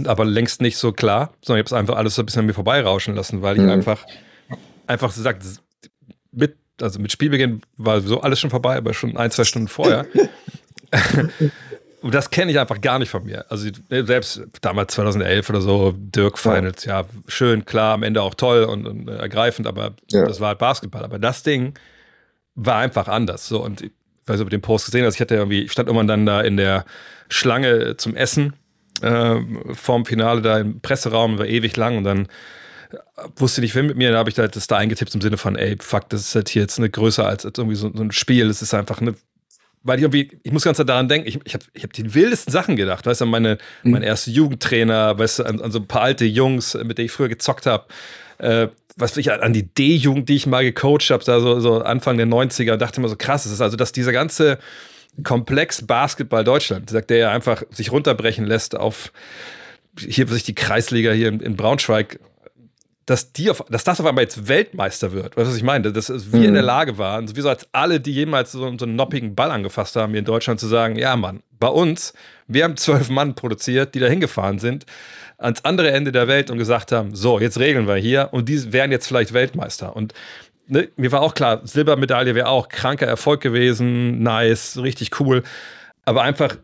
aber 0.04 0.24
längst 0.24 0.60
nicht 0.60 0.76
so 0.76 0.92
klar, 0.92 1.34
sondern 1.42 1.60
ich 1.60 1.70
habe 1.70 1.76
es 1.76 1.78
einfach 1.80 1.96
alles 1.96 2.14
so 2.14 2.22
ein 2.22 2.26
bisschen 2.26 2.40
an 2.40 2.46
mir 2.46 2.54
vorbeirauschen 2.54 3.14
lassen, 3.14 3.42
weil 3.42 3.56
ich 3.56 3.62
mhm. 3.62 3.70
einfach, 3.70 4.04
einfach 4.86 5.14
gesagt, 5.14 5.44
mit, 6.32 6.56
also 6.80 6.98
mit 6.98 7.12
Spielbeginn 7.12 7.62
war 7.76 8.00
so 8.00 8.20
alles 8.20 8.40
schon 8.40 8.50
vorbei, 8.50 8.76
aber 8.76 8.94
schon 8.94 9.16
ein, 9.16 9.30
zwei 9.30 9.44
Stunden 9.44 9.68
vorher. 9.68 10.06
Und 12.04 12.14
das 12.14 12.28
kenne 12.28 12.52
ich 12.52 12.58
einfach 12.58 12.82
gar 12.82 12.98
nicht 12.98 13.08
von 13.08 13.24
mir. 13.24 13.46
Also 13.48 13.66
selbst 13.88 14.42
damals 14.60 14.92
2011 14.92 15.48
oder 15.48 15.62
so, 15.62 15.94
Dirk 15.96 16.38
Finals, 16.38 16.84
ja, 16.84 17.00
ja 17.00 17.06
schön, 17.28 17.64
klar, 17.64 17.94
am 17.94 18.02
Ende 18.02 18.20
auch 18.20 18.34
toll 18.34 18.64
und, 18.64 18.86
und 18.86 19.08
ergreifend, 19.08 19.66
aber 19.66 19.94
ja. 20.10 20.26
das 20.26 20.38
war 20.38 20.48
halt 20.48 20.58
Basketball. 20.58 21.02
Aber 21.02 21.18
das 21.18 21.42
Ding 21.42 21.72
war 22.56 22.76
einfach 22.76 23.08
anders. 23.08 23.48
So 23.48 23.64
und 23.64 23.80
ich 23.80 23.90
weiß 24.26 24.36
nicht, 24.36 24.42
ob 24.42 24.50
du 24.50 24.56
den 24.58 24.60
Post 24.60 24.84
gesehen 24.84 25.06
hast. 25.06 25.14
Ich 25.14 25.20
hatte 25.22 25.34
irgendwie, 25.34 25.62
ich 25.62 25.72
stand 25.72 25.88
irgendwann 25.88 26.06
dann 26.06 26.26
da 26.26 26.42
in 26.42 26.58
der 26.58 26.84
Schlange 27.30 27.96
zum 27.96 28.14
Essen 28.14 28.52
äh, 29.00 29.36
vorm 29.72 30.04
Finale 30.04 30.42
da 30.42 30.58
im 30.58 30.80
Presseraum, 30.80 31.38
war 31.38 31.46
ewig 31.46 31.74
lang 31.74 31.96
und 31.96 32.04
dann 32.04 32.28
wusste 33.36 33.62
nicht, 33.62 33.74
wer 33.74 33.82
mit 33.82 33.96
mir, 33.96 34.12
da 34.12 34.18
habe 34.18 34.28
ich 34.28 34.38
halt 34.38 34.56
das 34.56 34.66
da 34.66 34.76
eingetippt 34.76 35.14
im 35.14 35.22
Sinne 35.22 35.38
von, 35.38 35.56
ey, 35.56 35.78
fuck, 35.80 36.10
das 36.10 36.20
ist 36.20 36.34
halt 36.34 36.50
hier 36.50 36.60
jetzt 36.60 36.76
eine 36.76 36.90
größer 36.90 37.26
als, 37.26 37.46
als 37.46 37.58
irgendwie 37.58 37.76
so, 37.76 37.90
so 37.94 38.02
ein 38.02 38.12
Spiel. 38.12 38.46
Das 38.48 38.60
ist 38.60 38.74
einfach 38.74 39.00
eine 39.00 39.14
weil 39.84 39.98
ich 39.98 40.02
irgendwie, 40.02 40.30
ich 40.42 40.50
muss 40.50 40.64
ganz 40.64 40.78
daran 40.78 41.08
denken, 41.08 41.28
ich, 41.28 41.38
ich 41.44 41.54
habe 41.54 41.64
ich 41.74 41.84
hab 41.84 41.92
die 41.92 42.14
wildesten 42.14 42.52
Sachen 42.52 42.74
gedacht, 42.74 43.06
weißt 43.06 43.20
du, 43.20 43.26
meine, 43.26 43.58
mhm. 43.82 43.92
mein 43.92 44.02
erster 44.02 44.30
Jugendtrainer, 44.30 45.18
weißt 45.18 45.40
du, 45.40 45.42
an, 45.44 45.60
an, 45.60 45.70
so 45.70 45.78
ein 45.78 45.86
paar 45.86 46.02
alte 46.02 46.24
Jungs, 46.24 46.74
mit 46.74 46.98
denen 46.98 47.06
ich 47.06 47.12
früher 47.12 47.28
gezockt 47.28 47.66
habe, 47.66 47.84
äh, 48.38 48.68
was 48.96 49.16
ich 49.16 49.30
an 49.30 49.52
die 49.52 49.64
D-Jugend, 49.64 50.28
die 50.28 50.36
ich 50.36 50.46
mal 50.46 50.64
gecoacht 50.64 51.10
habe, 51.10 51.24
da 51.24 51.40
so, 51.40 51.60
so 51.60 51.80
Anfang 51.82 52.16
der 52.16 52.26
90er, 52.26 52.76
dachte 52.76 53.00
immer 53.00 53.08
so 53.08 53.16
krass, 53.16 53.44
es 53.44 53.52
ist 53.52 53.60
also, 53.60 53.76
dass 53.76 53.92
dieser 53.92 54.12
ganze 54.12 54.58
Komplex 55.22 55.86
Basketball 55.86 56.44
Deutschland, 56.44 56.90
sagt 56.90 57.10
der 57.10 57.18
ja 57.18 57.30
einfach 57.30 57.62
sich 57.70 57.92
runterbrechen 57.92 58.44
lässt 58.44 58.76
auf 58.76 59.12
hier 59.98 60.26
sich 60.26 60.42
die 60.42 60.54
Kreisliga 60.54 61.12
hier 61.12 61.28
in, 61.28 61.40
in 61.40 61.56
Braunschweig 61.56 62.18
dass, 63.06 63.32
die 63.32 63.50
auf, 63.50 63.64
dass 63.68 63.84
das 63.84 64.00
auf 64.00 64.06
einmal 64.06 64.24
jetzt 64.24 64.48
Weltmeister 64.48 65.12
wird. 65.12 65.36
Weißt 65.36 65.46
du, 65.46 65.50
was 65.50 65.56
ich 65.56 65.62
meine? 65.62 65.92
Dass 65.92 66.08
wir 66.32 66.40
mhm. 66.40 66.46
in 66.46 66.54
der 66.54 66.62
Lage 66.62 66.96
waren, 66.96 67.28
sowieso 67.28 67.50
als 67.50 67.68
alle, 67.72 68.00
die 68.00 68.12
jemals 68.12 68.52
so, 68.52 68.60
so, 68.78 68.84
einen 68.84 68.96
noppigen 68.96 69.34
Ball 69.34 69.50
angefasst 69.50 69.96
haben 69.96 70.12
hier 70.12 70.20
in 70.20 70.24
Deutschland, 70.24 70.58
zu 70.58 70.66
sagen: 70.66 70.96
Ja, 70.96 71.14
Mann, 71.16 71.42
bei 71.60 71.68
uns, 71.68 72.14
wir 72.46 72.64
haben 72.64 72.76
zwölf 72.76 73.10
Mann 73.10 73.34
produziert, 73.34 73.94
die 73.94 74.00
da 74.00 74.06
hingefahren 74.06 74.58
sind, 74.58 74.86
ans 75.36 75.64
andere 75.64 75.90
Ende 75.90 76.12
der 76.12 76.28
Welt 76.28 76.50
und 76.50 76.56
gesagt 76.58 76.92
haben: 76.92 77.14
So, 77.14 77.38
jetzt 77.38 77.58
regeln 77.58 77.86
wir 77.86 77.96
hier 77.96 78.30
und 78.32 78.48
die 78.48 78.72
wären 78.72 78.90
jetzt 78.90 79.06
vielleicht 79.06 79.34
Weltmeister. 79.34 79.94
Und 79.94 80.14
ne, 80.66 80.88
mir 80.96 81.12
war 81.12 81.20
auch 81.20 81.34
klar, 81.34 81.60
Silbermedaille 81.64 82.34
wäre 82.34 82.48
auch 82.48 82.68
kranker 82.68 83.06
Erfolg 83.06 83.42
gewesen, 83.42 84.22
nice, 84.22 84.78
richtig 84.78 85.20
cool. 85.20 85.42
Aber 86.06 86.22
einfach 86.22 86.56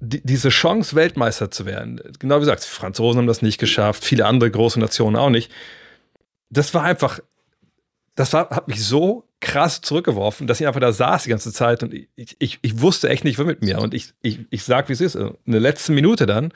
die, 0.00 0.20
diese 0.24 0.50
Chance, 0.50 0.94
Weltmeister 0.94 1.50
zu 1.50 1.66
werden, 1.66 2.00
genau 2.20 2.36
wie 2.36 2.40
gesagt, 2.40 2.62
Franzosen 2.62 3.18
haben 3.18 3.26
das 3.26 3.42
nicht 3.42 3.58
geschafft, 3.58 4.04
viele 4.04 4.26
andere 4.26 4.48
große 4.48 4.78
Nationen 4.78 5.16
auch 5.16 5.30
nicht 5.30 5.50
das 6.50 6.74
war 6.74 6.82
einfach, 6.82 7.20
das 8.14 8.32
war, 8.32 8.50
hat 8.50 8.68
mich 8.68 8.84
so 8.84 9.24
krass 9.40 9.80
zurückgeworfen, 9.80 10.46
dass 10.46 10.60
ich 10.60 10.66
einfach 10.66 10.80
da 10.80 10.92
saß 10.92 11.24
die 11.24 11.30
ganze 11.30 11.52
Zeit 11.52 11.82
und 11.82 11.94
ich, 11.94 12.36
ich, 12.38 12.58
ich 12.60 12.80
wusste 12.80 13.08
echt 13.08 13.24
nicht, 13.24 13.38
was 13.38 13.46
mit 13.46 13.62
mir. 13.62 13.78
Und 13.78 13.94
ich, 13.94 14.12
ich, 14.20 14.40
ich 14.50 14.64
sag, 14.64 14.88
wie 14.88 14.92
es 14.92 15.00
ist. 15.00 15.14
In 15.14 15.36
der 15.46 15.60
letzten 15.60 15.94
Minute 15.94 16.26
dann, 16.26 16.52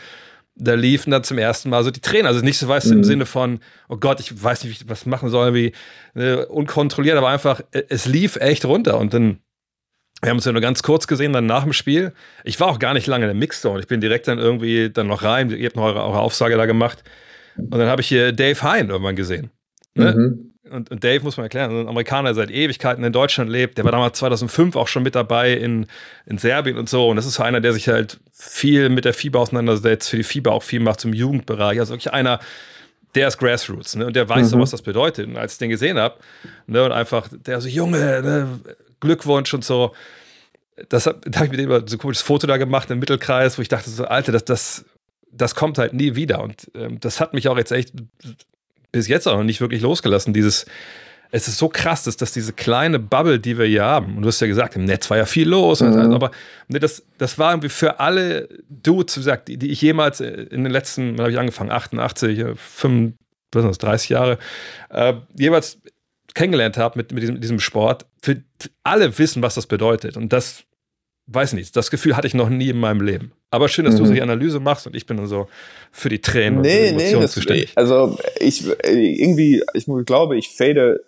da 0.55 0.75
liefen 0.75 1.11
dann 1.11 1.25
zum 1.25 1.39
ersten 1.39 1.71
Mal 1.71 1.85
so 1.85 1.91
die 1.91 2.01
Tränen. 2.01 2.27
Also 2.27 2.41
nicht 2.41 2.59
so, 2.59 2.69
weißt 2.69 2.87
du, 2.87 2.91
mhm. 2.91 2.99
im 2.99 3.05
Sinne 3.05 3.27
von, 3.27 3.61
oh 3.89 3.97
Gott, 3.97 4.21
ich 4.21 4.43
weiß 4.43 4.65
nicht, 4.65 4.73
wie 4.73 4.85
ich 4.85 4.91
was 4.91 5.07
machen 5.07 5.29
soll, 5.29 5.55
wie 5.55 5.73
äh, 6.15 6.45
unkontrolliert, 6.45 7.17
aber 7.17 7.29
einfach, 7.29 7.61
äh, 7.71 7.85
es 7.89 8.07
lief 8.07 8.37
echt 8.37 8.65
runter. 8.65 8.99
Und 8.99 9.15
dann, 9.15 9.39
wir 10.21 10.31
haben 10.31 10.39
uns 10.39 10.45
ja 10.45 10.53
nur 10.53 10.61
ganz 10.61 10.83
kurz 10.83 11.07
gesehen, 11.07 11.33
dann 11.33 11.47
nach 11.47 11.63
dem 11.63 11.73
Spiel. 11.73 12.13
Ich 12.45 12.59
war 12.61 12.69
auch 12.69 12.79
gar 12.79 12.95
nicht 12.95 13.07
lange 13.07 13.25
in 13.25 13.29
der 13.29 13.39
Mixzone. 13.39 13.81
Ich 13.81 13.87
bin 13.87 14.01
direkt 14.01 14.29
dann 14.29 14.39
irgendwie 14.39 14.91
dann 14.91 15.07
noch 15.07 15.23
rein. 15.23 15.51
Ihr 15.51 15.67
habt 15.67 15.77
noch 15.77 15.85
eure, 15.85 16.03
eure 16.03 16.21
Aufsage 16.21 16.57
da 16.57 16.67
gemacht. 16.67 17.05
Und 17.57 17.71
dann 17.71 17.89
habe 17.89 18.03
ich 18.03 18.09
hier 18.09 18.33
Dave 18.33 18.61
Hein 18.63 18.91
irgendwann 18.91 19.17
gesehen. 19.17 19.51
Ne? 19.95 20.13
Mhm. 20.13 20.53
Und, 20.71 20.91
und, 20.91 21.05
Dave 21.05 21.23
muss 21.23 21.37
man 21.37 21.45
erklären, 21.45 21.71
ein 21.71 21.89
Amerikaner, 21.89 22.29
der 22.29 22.35
seit 22.35 22.51
Ewigkeiten 22.51 23.05
in 23.05 23.13
Deutschland 23.13 23.51
lebt, 23.51 23.77
der 23.77 23.85
war 23.85 23.93
damals 23.93 24.19
2005 24.19 24.77
auch 24.77 24.89
schon 24.89 25.03
mit 25.03 25.15
dabei 25.15 25.53
in, 25.53 25.87
in 26.25 26.39
Serbien 26.39 26.79
und 26.79 26.89
so. 26.89 27.09
Und 27.09 27.17
das 27.17 27.27
ist 27.27 27.35
so 27.35 27.43
einer, 27.43 27.61
der 27.61 27.73
sich 27.73 27.89
halt 27.89 28.21
viel 28.33 28.89
mit 28.89 29.05
der 29.05 29.13
FIBA 29.13 29.41
auseinandersetzt, 29.41 30.09
für 30.09 30.17
die 30.17 30.23
FIBA 30.23 30.51
auch 30.51 30.63
viel 30.63 30.81
macht 30.81 31.01
zum 31.01 31.13
Jugendbereich. 31.13 31.79
Also 31.79 31.93
wirklich 31.93 32.13
einer, 32.13 32.41
der 33.15 33.29
ist 33.29 33.39
Grassroots, 33.39 33.97
ne? 33.97 34.07
Und 34.07 34.17
der 34.17 34.29
weiß 34.29 34.47
mhm. 34.47 34.51
so, 34.51 34.61
was 34.61 34.71
das 34.71 34.83
bedeutet. 34.83 35.27
Und 35.27 35.37
als 35.37 35.55
ich 35.55 35.59
den 35.59 35.69
gesehen 35.69 35.99
habe, 35.99 36.17
ne, 36.67 36.85
und 36.85 36.93
einfach, 36.93 37.29
der 37.31 37.61
so, 37.61 37.69
Junge, 37.69 37.99
ne, 38.23 38.61
Glückwunsch 39.01 39.53
und 39.53 39.65
so. 39.65 39.93
Das, 40.89 41.05
da 41.05 41.13
habe 41.35 41.47
ich 41.47 41.51
mit 41.51 41.61
dem 41.61 41.69
so 41.87 41.97
ein 41.97 41.99
komisches 41.99 42.23
Foto 42.23 42.47
da 42.47 42.57
gemacht 42.57 42.91
im 42.91 42.99
Mittelkreis, 42.99 43.59
wo 43.59 43.63
ich 43.63 43.69
dachte 43.69 43.91
so, 43.91 44.07
Alter, 44.07 44.33
das, 44.33 44.45
das, 44.45 44.85
das 45.31 45.55
kommt 45.55 45.77
halt 45.77 45.93
nie 45.93 46.15
wieder. 46.15 46.41
Und 46.43 46.71
ähm, 46.75 46.99
das 47.01 47.21
hat 47.21 47.35
mich 47.35 47.49
auch 47.49 47.59
jetzt 47.59 47.73
echt 47.73 47.93
bis 48.93 49.09
jetzt 49.09 49.27
auch 49.27 49.37
noch 49.37 49.45
nicht 49.45 49.61
wirklich 49.61 49.83
losgelassen. 49.83 50.33
Dieses, 50.33 50.67
es 51.31 51.49
ist 51.49 51.59
so 51.59 51.69
krass, 51.69 52.05
dass, 52.05 52.17
dass 52.19 52.33
diese 52.33 52.53
kleine 52.53 52.99
Bubble, 52.99 53.41
die 53.41 53.59
wir 53.59 53.65
hier 53.65 53.85
haben, 53.85 54.17
und 54.17 54.23
du 54.23 54.29
hast 54.29 54.41
ja 54.41 54.47
gesagt, 54.47 54.77
im 54.77 54.85
Netz 54.85 55.09
war 55.11 55.17
ja 55.17 55.25
viel 55.25 55.49
los, 55.49 55.81
mhm. 55.81 56.13
aber 56.13 56.31
ne, 56.69 56.79
das, 56.79 57.03
das 57.19 57.39
war 57.39 57.53
irgendwie 57.53 57.71
für 57.71 57.99
alle 58.01 58.49
Dudes, 58.69 59.17
wie 59.17 59.21
gesagt, 59.21 59.49
die, 59.49 59.57
die 59.57 59.71
ich 59.71 59.81
jemals 59.81 60.21
in 60.21 60.63
den 60.63 60.71
letzten, 60.71 61.13
wann 61.13 61.23
habe 61.23 61.33
ich 61.33 61.39
angefangen, 61.39 61.71
88, 61.71 62.45
5, 62.55 63.15
was 63.53 63.65
ist 63.65 63.69
das, 63.71 63.79
30 63.79 64.09
Jahre, 64.11 64.39
äh, 64.91 65.15
jeweils 65.37 65.79
kennengelernt 66.35 66.77
habe 66.77 66.99
mit, 66.99 67.13
mit 67.13 67.23
diesem, 67.23 67.41
diesem 67.41 67.61
Sport, 67.61 68.07
für 68.23 68.43
alle 68.83 69.19
wissen, 69.19 69.43
was 69.43 69.55
das 69.55 69.67
bedeutet. 69.67 70.17
Und 70.17 70.33
das 70.33 70.65
weiß 71.27 71.53
nicht, 71.55 71.77
das 71.77 71.91
Gefühl 71.91 72.17
hatte 72.17 72.27
ich 72.27 72.35
noch 72.35 72.49
nie 72.49 72.71
in 72.71 72.79
meinem 72.79 73.01
Leben. 73.01 73.33
Aber 73.51 73.69
schön, 73.69 73.85
dass 73.85 73.95
mhm. 73.95 73.99
du 73.99 74.07
so 74.07 74.15
die 74.15 74.23
Analyse 74.23 74.61
machst 74.61 74.87
und 74.87 74.97
ich 74.97 75.07
bin 75.07 75.17
dann 75.17 75.27
so 75.27 75.49
für 75.91 76.09
die 76.09 76.21
Tränen 76.21 76.61
nee, 76.63 76.91
und 76.91 76.99
die 76.99 77.05
Emotionen 77.05 77.15
nee, 77.15 77.23
das, 77.23 77.33
zuständig. 77.33 77.73
Also 77.77 78.19
ich 78.41 78.67
irgendwie, 78.85 79.63
ich 79.75 79.87
glaube, 80.07 80.37
ich 80.37 80.57
fade, 80.57 81.05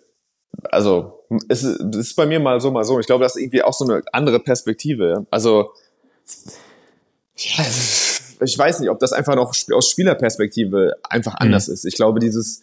also 0.63 1.25
es 1.49 1.63
ist 1.63 2.15
bei 2.15 2.25
mir 2.25 2.39
mal 2.39 2.61
so, 2.61 2.71
mal 2.71 2.83
so. 2.83 2.99
Ich 2.99 3.07
glaube, 3.07 3.23
das 3.23 3.35
ist 3.35 3.41
irgendwie 3.41 3.63
auch 3.63 3.73
so 3.73 3.85
eine 3.85 4.03
andere 4.11 4.39
Perspektive. 4.39 5.25
Also 5.31 5.71
ja, 7.35 7.65
ich 8.41 8.57
weiß 8.57 8.79
nicht, 8.79 8.89
ob 8.89 8.99
das 8.99 9.11
einfach 9.11 9.35
noch 9.35 9.53
aus 9.73 9.89
Spielerperspektive 9.89 10.93
einfach 11.03 11.33
mhm. 11.33 11.47
anders 11.47 11.67
mhm. 11.67 11.73
ist. 11.73 11.85
Ich 11.85 11.95
glaube, 11.95 12.19
dieses 12.19 12.61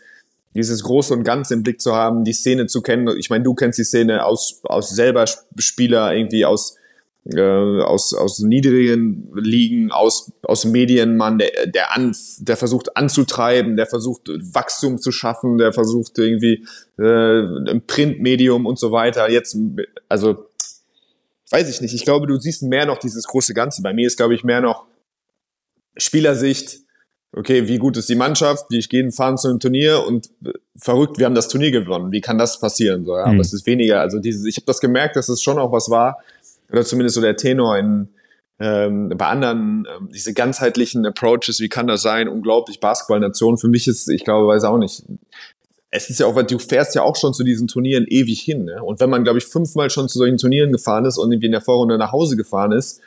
dieses 0.55 0.83
Große 0.83 1.15
und 1.15 1.25
Ganze 1.25 1.55
im 1.55 1.63
Blick 1.63 1.81
zu 1.81 1.95
haben, 1.95 2.25
die 2.25 2.33
Szene 2.33 2.67
zu 2.67 2.83
kennen. 2.83 3.09
Ich 3.19 3.31
meine, 3.31 3.45
du 3.45 3.55
kennst 3.55 3.79
die 3.79 3.85
Szene 3.85 4.25
aus, 4.25 4.61
aus 4.65 4.91
selber 4.91 5.25
Spieler, 5.57 6.15
irgendwie 6.15 6.45
aus 6.45 6.77
äh, 7.25 7.83
aus, 7.83 8.15
aus 8.15 8.41
niedrigen 8.41 9.31
Ligen, 9.35 9.93
aus, 9.93 10.33
aus 10.43 10.65
Medienmann, 10.65 11.39
der, 11.39 11.67
der, 11.67 11.95
an, 11.95 12.17
der 12.39 12.57
versucht 12.57 12.97
anzutreiben, 12.97 13.77
der 13.77 13.87
versucht 13.87 14.29
Wachstum 14.29 14.99
zu 14.99 15.13
schaffen, 15.13 15.59
der 15.59 15.73
versucht 15.73 16.19
irgendwie 16.19 16.67
äh, 16.99 17.43
ein 17.71 17.83
Printmedium 17.87 18.67
und 18.67 18.79
so 18.79 18.91
weiter. 18.91 19.31
Jetzt, 19.31 19.57
also 20.09 20.47
weiß 21.51 21.69
ich 21.69 21.81
nicht. 21.81 21.95
Ich 21.95 22.05
glaube, 22.05 22.27
du 22.27 22.39
siehst 22.41 22.63
mehr 22.63 22.87
noch 22.87 22.99
dieses 22.99 23.25
große 23.25 23.55
Ganze. 23.55 23.83
Bei 23.83 23.93
mir 23.93 24.07
ist, 24.07 24.17
glaube 24.17 24.35
ich, 24.35 24.43
mehr 24.43 24.61
noch 24.61 24.87
Spielersicht. 25.97 26.79
Okay, 27.35 27.67
wie 27.69 27.79
gut 27.79 27.97
ist 27.97 28.09
die 28.09 28.15
Mannschaft? 28.15 28.67
Wie 28.71 28.79
ich 28.79 28.89
gehe 28.89 29.11
fahren 29.11 29.39
zu 29.39 29.49
einem 29.49 29.61
Turnier 29.61 30.05
und 30.07 30.31
äh, 30.45 30.53
verrückt, 30.77 31.19
wir 31.19 31.27
haben 31.27 31.35
das 31.35 31.49
Turnier 31.49 31.71
gewonnen. 31.71 32.11
Wie 32.13 32.21
kann 32.21 32.37
das 32.37 32.59
passieren? 32.59 33.05
So, 33.05 33.17
ja, 33.17 33.27
mhm. 33.27 33.33
aber 33.33 33.41
es 33.41 33.53
ist 33.53 33.65
weniger. 33.67 34.01
Also 34.01 34.19
dieses, 34.19 34.45
ich 34.45 34.57
habe 34.57 34.67
das 34.67 34.81
gemerkt, 34.81 35.17
dass 35.17 35.29
es 35.29 35.43
schon 35.43 35.59
auch 35.59 35.73
was 35.73 35.89
war, 35.89 36.19
oder 36.73 36.85
zumindest 36.85 37.15
so 37.15 37.21
der 37.21 37.37
Tenor 37.37 37.77
in 37.79 38.09
ähm, 38.59 39.13
bei 39.17 39.27
anderen 39.27 39.87
ähm, 39.93 40.09
diese 40.13 40.35
ganzheitlichen 40.35 41.05
Approaches, 41.05 41.59
wie 41.59 41.69
kann 41.69 41.89
das 41.89 42.03
sein? 42.03 42.29
Unglaublich 42.29 42.79
Basketballnation. 42.79 43.59
Für 43.59 43.69
mich 43.69 43.89
ist, 43.89 44.09
ich 44.09 44.25
glaube, 44.25 44.47
weiß 44.47 44.65
auch 44.65 44.79
nicht. 44.79 45.03
es 45.91 46.11
ist 46.11 46.21
ja 46.21 46.27
auch, 46.27 46.37
weil 46.37 46.45
du 46.45 46.59
fährst 46.59 46.95
ja 46.95 47.03
auch 47.03 47.17
schon 47.17 47.35
zu 47.35 47.43
diesen 47.43 47.67
Turnieren 47.67 48.07
ewig 48.09 48.41
hin. 48.41 48.67
Ne? 48.67 48.83
Und 48.83 49.01
wenn 49.01 49.11
man, 49.11 49.25
glaube 49.25 49.39
ich, 49.39 49.47
fünfmal 49.47 49.91
schon 49.91 50.09
zu 50.09 50.19
solchen 50.19 50.39
Turnieren 50.39 50.71
gefahren 50.71 51.05
ist 51.07 51.19
und 51.19 51.33
irgendwie 51.33 51.47
in 51.47 51.53
der 51.53 51.61
Vorrunde 51.61 51.99
nach 51.99 52.13
Hause 52.13 52.37
gefahren 52.37 52.71
ist, 52.73 53.01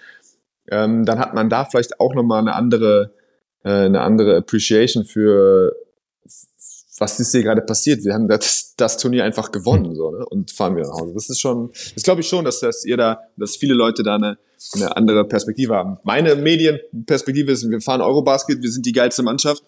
ähm, 0.70 1.05
dann 1.05 1.20
hat 1.20 1.34
man 1.34 1.49
da 1.49 1.63
vielleicht 1.63 2.01
auch 2.01 2.13
nochmal 2.13 2.41
eine 2.41 2.53
andere, 2.53 3.13
äh, 3.63 3.70
eine 3.70 4.01
andere 4.01 4.38
Appreciation 4.38 5.05
für 5.05 5.74
was 6.98 7.20
ist 7.20 7.32
hier 7.32 7.43
gerade 7.43 7.62
passiert? 7.62 8.04
Wir 8.04 8.14
haben 8.14 8.28
das, 8.28 8.74
das 8.78 8.98
Turnier 8.98 9.24
einfach 9.26 9.52
gewonnen 9.52 9.96
so, 9.96 10.12
ne? 10.12 10.26
und 10.26 10.52
fahren 10.52 10.76
wieder 10.76 10.88
nach 10.88 11.00
Hause. 11.00 11.14
Das 11.14 11.30
ist 11.30 11.39
schon, 11.39 11.72
das 11.93 12.04
glaube 12.04 12.22
ich 12.22 12.28
schon, 12.28 12.46
dass, 12.46 12.60
dass 12.60 12.86
ihr 12.86 12.98
da, 12.98 13.20
dass 13.38 13.58
viele 13.58 13.74
Leute 13.74 14.04
da 14.04 14.16
eine, 14.16 14.38
eine 14.74 14.96
andere 14.96 15.26
Perspektive 15.26 15.76
haben. 15.76 15.98
Meine 16.04 16.36
Medienperspektive 16.36 17.52
ist, 17.52 17.70
wir 17.70 17.82
fahren 17.82 18.02
Eurobasket, 18.02 18.62
wir 18.62 18.72
sind 18.72 18.86
die 18.86 18.93
geilste 18.93 19.24
Mannschaft, 19.24 19.64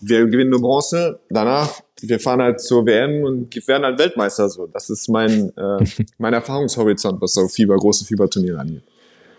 wir 0.00 0.26
gewinnen 0.26 0.50
nur 0.50 0.60
Bronze, 0.60 1.20
danach, 1.28 1.80
wir 2.00 2.18
fahren 2.18 2.40
halt 2.40 2.60
zur 2.60 2.86
WM 2.86 3.24
und 3.24 3.54
werden 3.68 3.84
halt 3.84 3.98
Weltmeister. 3.98 4.48
So, 4.48 4.66
das 4.66 4.90
ist 4.90 5.08
mein, 5.08 5.52
äh, 5.56 5.84
mein 6.18 6.32
Erfahrungshorizont, 6.32 7.20
was 7.20 7.34
so 7.34 7.46
Fieber, 7.48 7.76
große 7.76 8.04
Fieberturniere 8.04 8.58
angeht. 8.58 8.82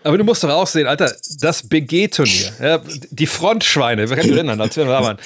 Aber 0.06 0.16
du 0.16 0.22
musst 0.22 0.44
doch 0.44 0.50
auch 0.50 0.68
sehen, 0.68 0.86
Alter, 0.86 1.12
das 1.40 1.68
BG-Turnier, 1.68 2.52
ja, 2.62 2.80
die 3.10 3.26
Frontschweine, 3.26 4.08
wer 4.08 4.16
kann 4.16 4.26
sich 4.26 4.36
erinnern, 4.36 4.60
als 4.60 4.76
wir 4.76 4.84
da 4.84 5.02
waren. 5.02 5.18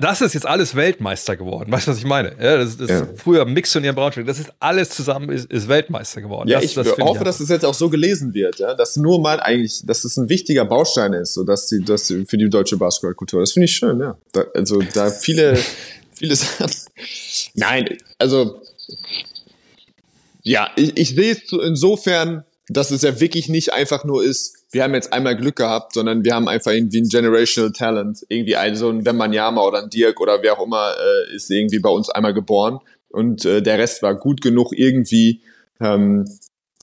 Das 0.00 0.20
ist 0.20 0.34
jetzt 0.34 0.46
alles 0.46 0.74
Weltmeister 0.74 1.36
geworden. 1.36 1.70
Weißt 1.70 1.86
du, 1.86 1.92
was 1.92 1.98
ich 1.98 2.04
meine? 2.04 2.30
Ja, 2.40 2.56
das, 2.56 2.76
das 2.76 2.90
ja. 2.90 3.06
Früher 3.16 3.44
Mixturnier 3.44 3.90
in 3.90 3.96
Braunschweig, 3.96 4.26
das 4.26 4.40
ist 4.40 4.52
alles 4.58 4.90
zusammen 4.90 5.30
ist, 5.30 5.48
ist 5.50 5.68
Weltmeister 5.68 6.22
geworden. 6.22 6.48
Ja, 6.48 6.56
das, 6.56 6.70
ich 6.70 6.74
das 6.74 6.88
hoffe, 6.98 7.18
ich 7.18 7.24
dass 7.24 7.36
es 7.36 7.46
das 7.46 7.50
jetzt 7.50 7.64
auch 7.64 7.74
so 7.74 7.88
gelesen 7.88 8.34
wird, 8.34 8.58
ja, 8.58 8.74
dass 8.74 8.96
nur 8.96 9.20
mal 9.20 9.38
eigentlich, 9.38 9.86
dass 9.86 10.04
es 10.04 10.16
ein 10.16 10.28
wichtiger 10.28 10.64
Baustein 10.64 11.12
ist, 11.12 11.34
so 11.34 11.44
dass 11.44 11.68
die, 11.68 11.84
dass 11.84 12.08
für 12.08 12.36
die 12.36 12.50
deutsche 12.50 12.76
Basketballkultur. 12.76 13.40
Das 13.40 13.52
finde 13.52 13.66
ich 13.66 13.76
schön, 13.76 14.00
ja. 14.00 14.18
Da, 14.32 14.44
also 14.54 14.82
da 14.92 15.08
viele, 15.10 15.56
viele 16.14 16.34
Sachen. 16.34 16.72
Nein, 17.54 17.96
also 18.18 18.60
ja, 20.42 20.68
ich, 20.74 20.96
ich 20.96 21.10
sehe 21.10 21.32
es 21.32 21.52
insofern, 21.52 22.44
dass 22.68 22.90
es 22.90 23.02
ja 23.02 23.20
wirklich 23.20 23.48
nicht 23.48 23.72
einfach 23.72 24.04
nur 24.04 24.24
ist, 24.24 24.64
wir 24.70 24.82
haben 24.82 24.94
jetzt 24.94 25.12
einmal 25.12 25.36
Glück 25.36 25.56
gehabt, 25.56 25.92
sondern 25.92 26.24
wir 26.24 26.34
haben 26.34 26.48
einfach 26.48 26.72
irgendwie 26.72 27.00
ein 27.02 27.08
Generational 27.08 27.72
Talent. 27.72 28.24
Irgendwie 28.28 28.56
ein, 28.56 28.74
so 28.74 28.88
ein 28.88 29.04
Wembanyama 29.04 29.62
oder 29.62 29.82
ein 29.82 29.90
Dirk 29.90 30.20
oder 30.20 30.42
wer 30.42 30.58
auch 30.58 30.64
immer 30.64 30.94
äh, 30.96 31.36
ist 31.36 31.50
irgendwie 31.50 31.78
bei 31.78 31.90
uns 31.90 32.10
einmal 32.10 32.34
geboren. 32.34 32.80
Und 33.08 33.44
äh, 33.44 33.62
der 33.62 33.78
Rest 33.78 34.02
war 34.02 34.14
gut 34.14 34.40
genug 34.40 34.72
irgendwie, 34.72 35.42
ähm, 35.80 36.24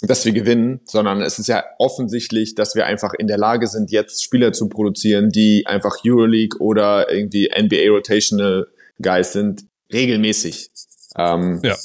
dass 0.01 0.25
wir 0.25 0.31
gewinnen, 0.31 0.81
sondern 0.85 1.21
es 1.21 1.37
ist 1.39 1.47
ja 1.47 1.63
offensichtlich, 1.77 2.55
dass 2.55 2.75
wir 2.75 2.85
einfach 2.85 3.13
in 3.13 3.27
der 3.27 3.37
Lage 3.37 3.67
sind, 3.67 3.91
jetzt 3.91 4.23
Spieler 4.23 4.53
zu 4.53 4.69
produzieren, 4.69 5.29
die 5.29 5.65
einfach 5.67 5.97
Euroleague 6.05 6.59
oder 6.59 7.11
irgendwie 7.11 7.49
NBA 7.55 7.89
Rotational 7.89 8.67
Guys 9.01 9.33
sind, 9.33 9.65
regelmäßig. 9.91 10.69
Ähm, 11.17 11.59
ja. 11.63 11.75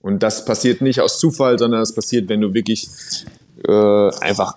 Und 0.00 0.22
das 0.22 0.44
passiert 0.44 0.80
nicht 0.80 1.00
aus 1.00 1.18
Zufall, 1.18 1.58
sondern 1.58 1.82
es 1.82 1.94
passiert, 1.94 2.28
wenn 2.28 2.40
du 2.40 2.54
wirklich 2.54 2.88
äh, 3.66 4.10
einfach 4.20 4.56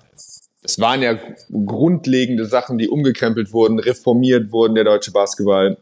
es 0.64 0.80
waren 0.80 1.02
ja 1.02 1.20
grundlegende 1.52 2.46
Sachen, 2.46 2.78
die 2.78 2.88
umgekrempelt 2.88 3.52
wurden, 3.52 3.80
reformiert 3.80 4.52
wurden, 4.52 4.76
der 4.76 4.86
deutsche 4.86 5.12
Basketball, 5.12 5.78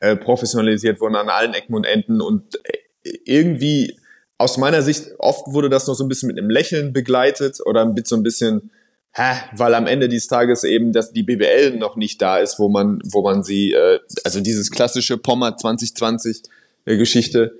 äh, 0.00 0.16
professionalisiert 0.16 1.00
wurden 1.00 1.16
an 1.16 1.28
allen 1.28 1.54
Ecken 1.54 1.74
und 1.74 1.84
Enden 1.84 2.20
und 2.20 2.56
äh, 2.64 3.18
irgendwie 3.24 3.98
aus 4.38 4.58
meiner 4.58 4.82
Sicht, 4.82 5.12
oft 5.18 5.46
wurde 5.48 5.68
das 5.68 5.86
noch 5.86 5.94
so 5.94 6.04
ein 6.04 6.08
bisschen 6.08 6.28
mit 6.28 6.38
einem 6.38 6.50
Lächeln 6.50 6.92
begleitet 6.92 7.58
oder 7.64 7.86
mit 7.86 8.06
so 8.06 8.16
ein 8.16 8.22
bisschen, 8.22 8.70
hä, 9.12 9.40
weil 9.56 9.74
am 9.74 9.86
Ende 9.86 10.08
des 10.08 10.28
Tages 10.28 10.62
eben 10.62 10.92
dass 10.92 11.12
die 11.12 11.22
BBL 11.22 11.76
noch 11.78 11.96
nicht 11.96 12.20
da 12.20 12.38
ist, 12.38 12.58
wo 12.58 12.68
man, 12.68 13.00
wo 13.04 13.22
man 13.22 13.42
sie, 13.42 13.72
äh, 13.72 13.98
also 14.24 14.40
dieses 14.40 14.70
klassische 14.70 15.16
Pommer 15.18 15.56
2020 15.56 16.42
äh, 16.84 16.96
Geschichte, 16.96 17.58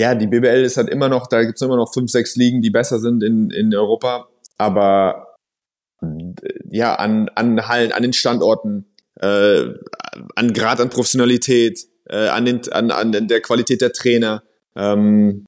ja, 0.00 0.14
die 0.14 0.28
BBL 0.28 0.64
ist 0.64 0.78
halt 0.78 0.88
immer 0.88 1.10
noch, 1.10 1.26
da 1.26 1.44
gibt's 1.44 1.60
immer 1.60 1.76
noch 1.76 1.92
fünf, 1.92 2.10
sechs 2.10 2.34
Ligen, 2.34 2.62
die 2.62 2.70
besser 2.70 2.98
sind 2.98 3.22
in, 3.22 3.50
in 3.50 3.74
Europa, 3.74 4.28
aber 4.56 5.36
ja, 6.70 6.94
an, 6.94 7.28
an 7.34 7.68
Hallen, 7.68 7.92
an 7.92 8.02
den 8.02 8.14
Standorten, 8.14 8.86
äh, 9.20 9.66
an 10.36 10.52
Grad 10.54 10.80
an 10.80 10.88
Professionalität, 10.88 11.80
äh, 12.08 12.28
an, 12.28 12.46
den, 12.46 12.62
an, 12.72 12.90
an 12.90 13.28
der 13.28 13.42
Qualität 13.42 13.82
der 13.82 13.92
Trainer. 13.92 14.42
Ähm, 14.74 15.44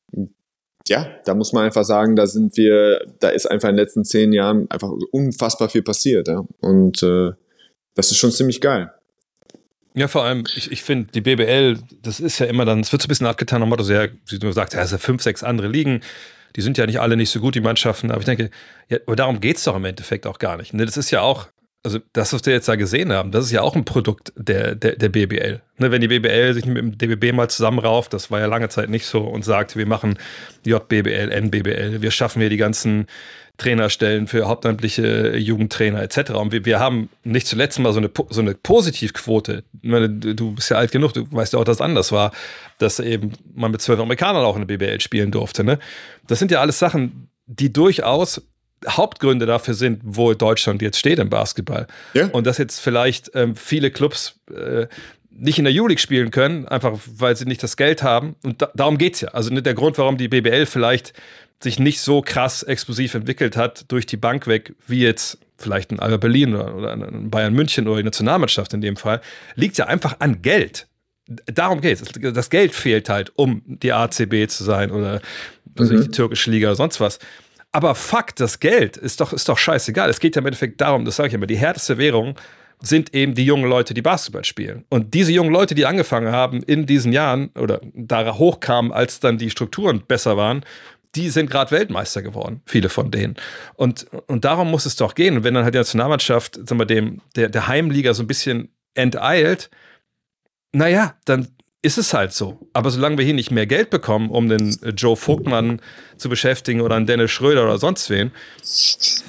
ja, 0.87 1.07
da 1.25 1.35
muss 1.35 1.55
man 1.55 1.65
einfach 1.65 1.85
sagen, 1.85 2.15
da 2.15 2.27
sind 2.27 2.55
wir, 2.59 3.01
da 3.21 3.31
ist 3.31 3.51
einfach 3.51 3.71
in 3.71 3.77
den 3.77 3.83
letzten 3.83 4.05
zehn 4.05 4.35
Jahren 4.35 4.71
einfach 4.71 4.91
unfassbar 5.13 5.71
viel 5.71 5.83
passiert. 5.83 6.29
Ja? 6.29 6.45
Und 6.61 7.03
äh, 7.03 7.31
das 7.95 8.11
ist 8.11 8.19
schon 8.19 8.33
ziemlich 8.33 8.61
geil. 8.61 8.93
Ja, 9.95 10.09
vor 10.09 10.25
allem, 10.25 10.45
ich, 10.57 10.73
ich 10.73 10.83
finde, 10.83 11.13
die 11.13 11.21
BBL, 11.21 11.79
das 12.03 12.19
ist 12.19 12.39
ja 12.39 12.47
immer 12.47 12.65
dann, 12.65 12.81
es 12.81 12.93
wird 12.93 13.03
so 13.03 13.07
ein 13.07 13.09
bisschen 13.09 13.27
abgetan, 13.27 13.61
nochmal 13.61 13.79
so 13.79 13.85
sehr, 13.85 14.11
wie 14.29 14.39
du 14.39 14.51
sagst, 14.53 14.75
ja, 14.75 14.83
es 14.83 14.91
sind 14.91 15.03
fünf, 15.03 15.23
sechs 15.23 15.43
andere 15.43 15.69
Ligen 15.69 16.01
die 16.57 16.61
sind 16.61 16.79
ja 16.79 16.87
nicht 16.87 17.01
alle 17.01 17.17
nicht 17.17 17.31
so 17.31 17.41
gut, 17.41 17.55
die 17.55 17.61
Mannschaften, 17.61 18.11
aber 18.11 18.21
ich 18.21 18.27
denke, 18.27 18.51
ja, 18.89 18.99
aber 19.07 19.17
darum 19.17 19.41
geht 19.41 19.57
es 19.57 19.65
doch 19.65 19.77
im 19.77 19.85
Endeffekt 19.85 20.27
auch 20.27 20.39
gar 20.39 20.57
nicht. 20.57 20.75
Ne? 20.75 20.85
Das 20.85 20.97
ist 20.97 21.11
ja 21.11 21.21
auch, 21.23 21.49
also 21.83 21.99
das, 22.13 22.33
was 22.33 22.45
wir 22.47 22.53
jetzt 22.53 22.69
da 22.69 22.77
gesehen 22.77 23.13
haben, 23.13 23.33
das 23.33 23.47
ist 23.47 23.51
ja 23.51 23.63
auch 23.63 23.75
ein 23.75 23.85
Produkt 23.85 24.33
der, 24.37 24.75
der, 24.75 24.97
der 24.97 25.09
BBL. 25.09 25.61
Ne, 25.79 25.91
wenn 25.91 26.01
die 26.01 26.09
BBL 26.09 26.55
sich 26.55 26.65
mit 26.65 26.79
dem 26.79 26.97
DBB 26.97 27.35
mal 27.35 27.49
zusammenrauft, 27.49 28.13
das 28.13 28.31
war 28.31 28.39
ja 28.39 28.47
lange 28.47 28.69
Zeit 28.69 28.89
nicht 28.89 29.07
so, 29.07 29.21
und 29.21 29.45
sagt, 29.45 29.77
wir 29.77 29.87
machen 29.87 30.19
JBBL, 30.65 31.31
NBBL, 31.33 32.03
wir 32.03 32.11
schaffen 32.11 32.41
hier 32.41 32.51
die 32.51 32.57
ganzen 32.57 33.07
Trainerstellen 33.59 34.27
für 34.27 34.49
hauptamtliche 34.49 35.37
Jugendtrainer 35.37 36.03
etc. 36.03 36.33
Und 36.33 36.53
wir, 36.53 36.65
wir 36.65 36.81
haben 36.81 37.11
nicht 37.23 37.47
zuletzt 37.47 37.79
mal 37.79 37.93
so 37.93 37.99
eine, 37.99 38.11
so 38.31 38.41
eine 38.41 38.55
Positivquote. 38.55 39.63
Meine, 39.83 40.09
du 40.09 40.53
bist 40.53 40.71
ja 40.71 40.79
alt 40.79 40.91
genug, 40.91 41.13
du 41.13 41.31
weißt 41.31 41.53
ja 41.53 41.59
auch, 41.59 41.65
dass 41.65 41.77
es 41.77 41.81
anders 41.81 42.13
war, 42.13 42.33
dass 42.79 42.99
eben 42.99 43.33
man 43.55 43.71
mit 43.71 43.83
zwölf 43.83 44.01
Amerikanern 44.01 44.45
auch 44.45 44.57
in 44.57 44.67
der 44.67 44.77
BBL 44.77 45.01
spielen 45.01 45.31
durfte. 45.31 45.65
Ne? 45.65 45.79
Das 46.27 46.39
sind 46.39 46.51
ja 46.51 46.61
alles 46.61 46.79
Sachen, 46.79 47.29
die 47.47 47.73
durchaus 47.73 48.43
Hauptgründe 48.89 49.47
dafür 49.47 49.75
sind, 49.75 50.01
wo 50.03 50.35
Deutschland 50.35 50.83
jetzt 50.83 50.99
steht 50.99 51.19
im 51.19 51.31
Basketball. 51.31 51.87
Ja. 52.15 52.27
Und 52.29 52.47
dass 52.47 52.59
jetzt 52.59 52.81
vielleicht 52.81 53.31
ähm, 53.35 53.55
viele 53.55 53.91
Clubs 53.91 54.41
äh, 54.53 54.87
nicht 55.31 55.59
in 55.59 55.65
der 55.65 55.73
Euroleague 55.73 56.01
spielen 56.01 56.31
können, 56.31 56.67
einfach 56.69 56.99
weil 57.07 57.37
sie 57.37 57.45
nicht 57.45 57.63
das 57.63 57.77
Geld 57.77 58.03
haben. 58.03 58.37
Und 58.43 58.63
da, 58.63 58.71
darum 58.75 58.99
geht 58.99 59.15
es 59.15 59.21
ja. 59.23 59.29
Also 59.29 59.51
der 59.51 59.75
Grund, 59.75 59.99
warum 59.99 60.17
die 60.17 60.29
BBL 60.29 60.67
vielleicht 60.67 61.13
sich 61.63 61.79
nicht 61.79 62.01
so 62.01 62.23
krass 62.23 62.63
explosiv 62.63 63.15
entwickelt 63.15 63.57
hat 63.57 63.85
durch 63.89 64.07
die 64.07 64.17
Bank 64.17 64.47
weg, 64.47 64.75
wie 64.87 65.03
jetzt 65.03 65.39
vielleicht 65.59 65.91
ein 65.93 66.01
Alba 66.01 66.17
Berlin 66.17 66.55
oder, 66.55 66.75
oder 66.75 66.93
ein 66.93 67.31
Bayern 67.31 67.55
München 67.55 67.87
oder 67.87 67.99
die 67.99 68.05
Nationalmannschaft 68.05 68.75
in 68.75 68.81
dem 68.81 68.97
Fall, 68.97 69.21
liegt 69.55 69.79
ja 69.79 69.87
einfach 69.87 70.17
an 70.19 70.43
Geld. 70.43 70.89
Darum 71.47 71.81
geht 71.81 72.01
es. 72.03 72.35
Das 72.35 72.51
Geld 72.51 72.75
fehlt 72.75 73.09
halt, 73.09 73.33
um 73.37 73.63
die 73.67 73.93
ACB 73.93 74.49
zu 74.49 74.65
sein 74.65 74.91
oder 74.91 75.21
mhm. 75.79 75.85
ich, 75.85 76.07
die 76.07 76.11
türkische 76.11 76.51
Liga 76.51 76.69
oder 76.69 76.77
sonst 76.77 77.01
was. 77.01 77.19
Aber 77.71 77.95
Fakt, 77.95 78.41
das 78.41 78.61
Geld 78.61 78.97
ist 78.97 79.21
doch, 79.21 79.33
ist 79.33 79.49
doch 79.49 79.57
scheißegal. 79.57 80.11
Es 80.11 80.21
geht 80.21 80.37
ja 80.37 80.41
im 80.41 80.47
Endeffekt 80.47 80.81
darum, 80.81 81.05
das 81.05 81.17
sage 81.17 81.29
ich 81.29 81.35
immer, 81.35 81.47
die 81.47 81.57
härteste 81.57 81.97
Währung 81.97 82.35
sind 82.81 83.15
eben 83.15 83.35
die 83.35 83.45
jungen 83.45 83.69
Leute, 83.69 83.95
die 83.95 84.03
Basketball 84.03 84.45
spielen. 84.45 84.85
Und 84.91 85.15
diese 85.15 85.33
jungen 85.33 85.53
Leute, 85.53 85.75
die 85.75 85.87
angefangen 85.87 86.33
haben 86.33 86.63
in 86.65 86.85
diesen 86.85 87.13
Jahren 87.13 87.51
oder 87.59 87.81
da 87.95 88.37
hochkamen, 88.37 88.93
als 88.93 89.21
dann 89.21 89.39
die 89.39 89.51
Strukturen 89.51 90.03
besser 90.07 90.37
waren, 90.37 90.65
die 91.15 91.29
sind 91.29 91.51
gerade 91.51 91.71
Weltmeister 91.71 92.23
geworden, 92.23 92.63
viele 92.67 92.89
von 92.89 93.11
denen. 93.11 93.37
Und, 93.75 94.07
und 94.27 94.45
darum 94.45 94.71
muss 94.71 94.87
es 94.87 94.97
doch 94.97 95.15
gehen. 95.15 95.37
Und 95.37 95.45
wenn 95.45 95.55
dann 95.55 95.65
halt 95.65 95.75
die 95.75 95.79
Nationalmannschaft, 95.79 96.57
sagen 96.57 96.79
wir, 96.79 96.87
dem, 96.87 97.21
der, 97.37 97.49
der 97.49 97.69
Heimliga 97.69 98.15
so 98.15 98.23
ein 98.23 98.27
bisschen 98.27 98.71
enteilt, 98.95 99.71
naja, 100.73 101.15
dann 101.25 101.49
ist 101.85 101.99
es 101.99 102.15
halt 102.15 102.33
so. 102.33 102.61
Aber 102.73 102.91
solange 102.91 103.19
wir 103.19 103.25
hier 103.25 103.35
nicht 103.35 103.51
mehr 103.51 103.67
Geld 103.67 103.91
bekommen, 103.91 104.31
um 104.31 104.49
den 104.49 104.71
Joe 104.97 105.17
Vogtmann 105.17 105.81
zu 106.17 106.29
beschäftigen 106.29 106.81
oder 106.81 106.95
einen 106.95 107.07
Dennis 107.07 107.33
Schröder 107.33 107.65
oder 107.65 107.77
sonst 107.77 108.09
wen, 108.09 108.31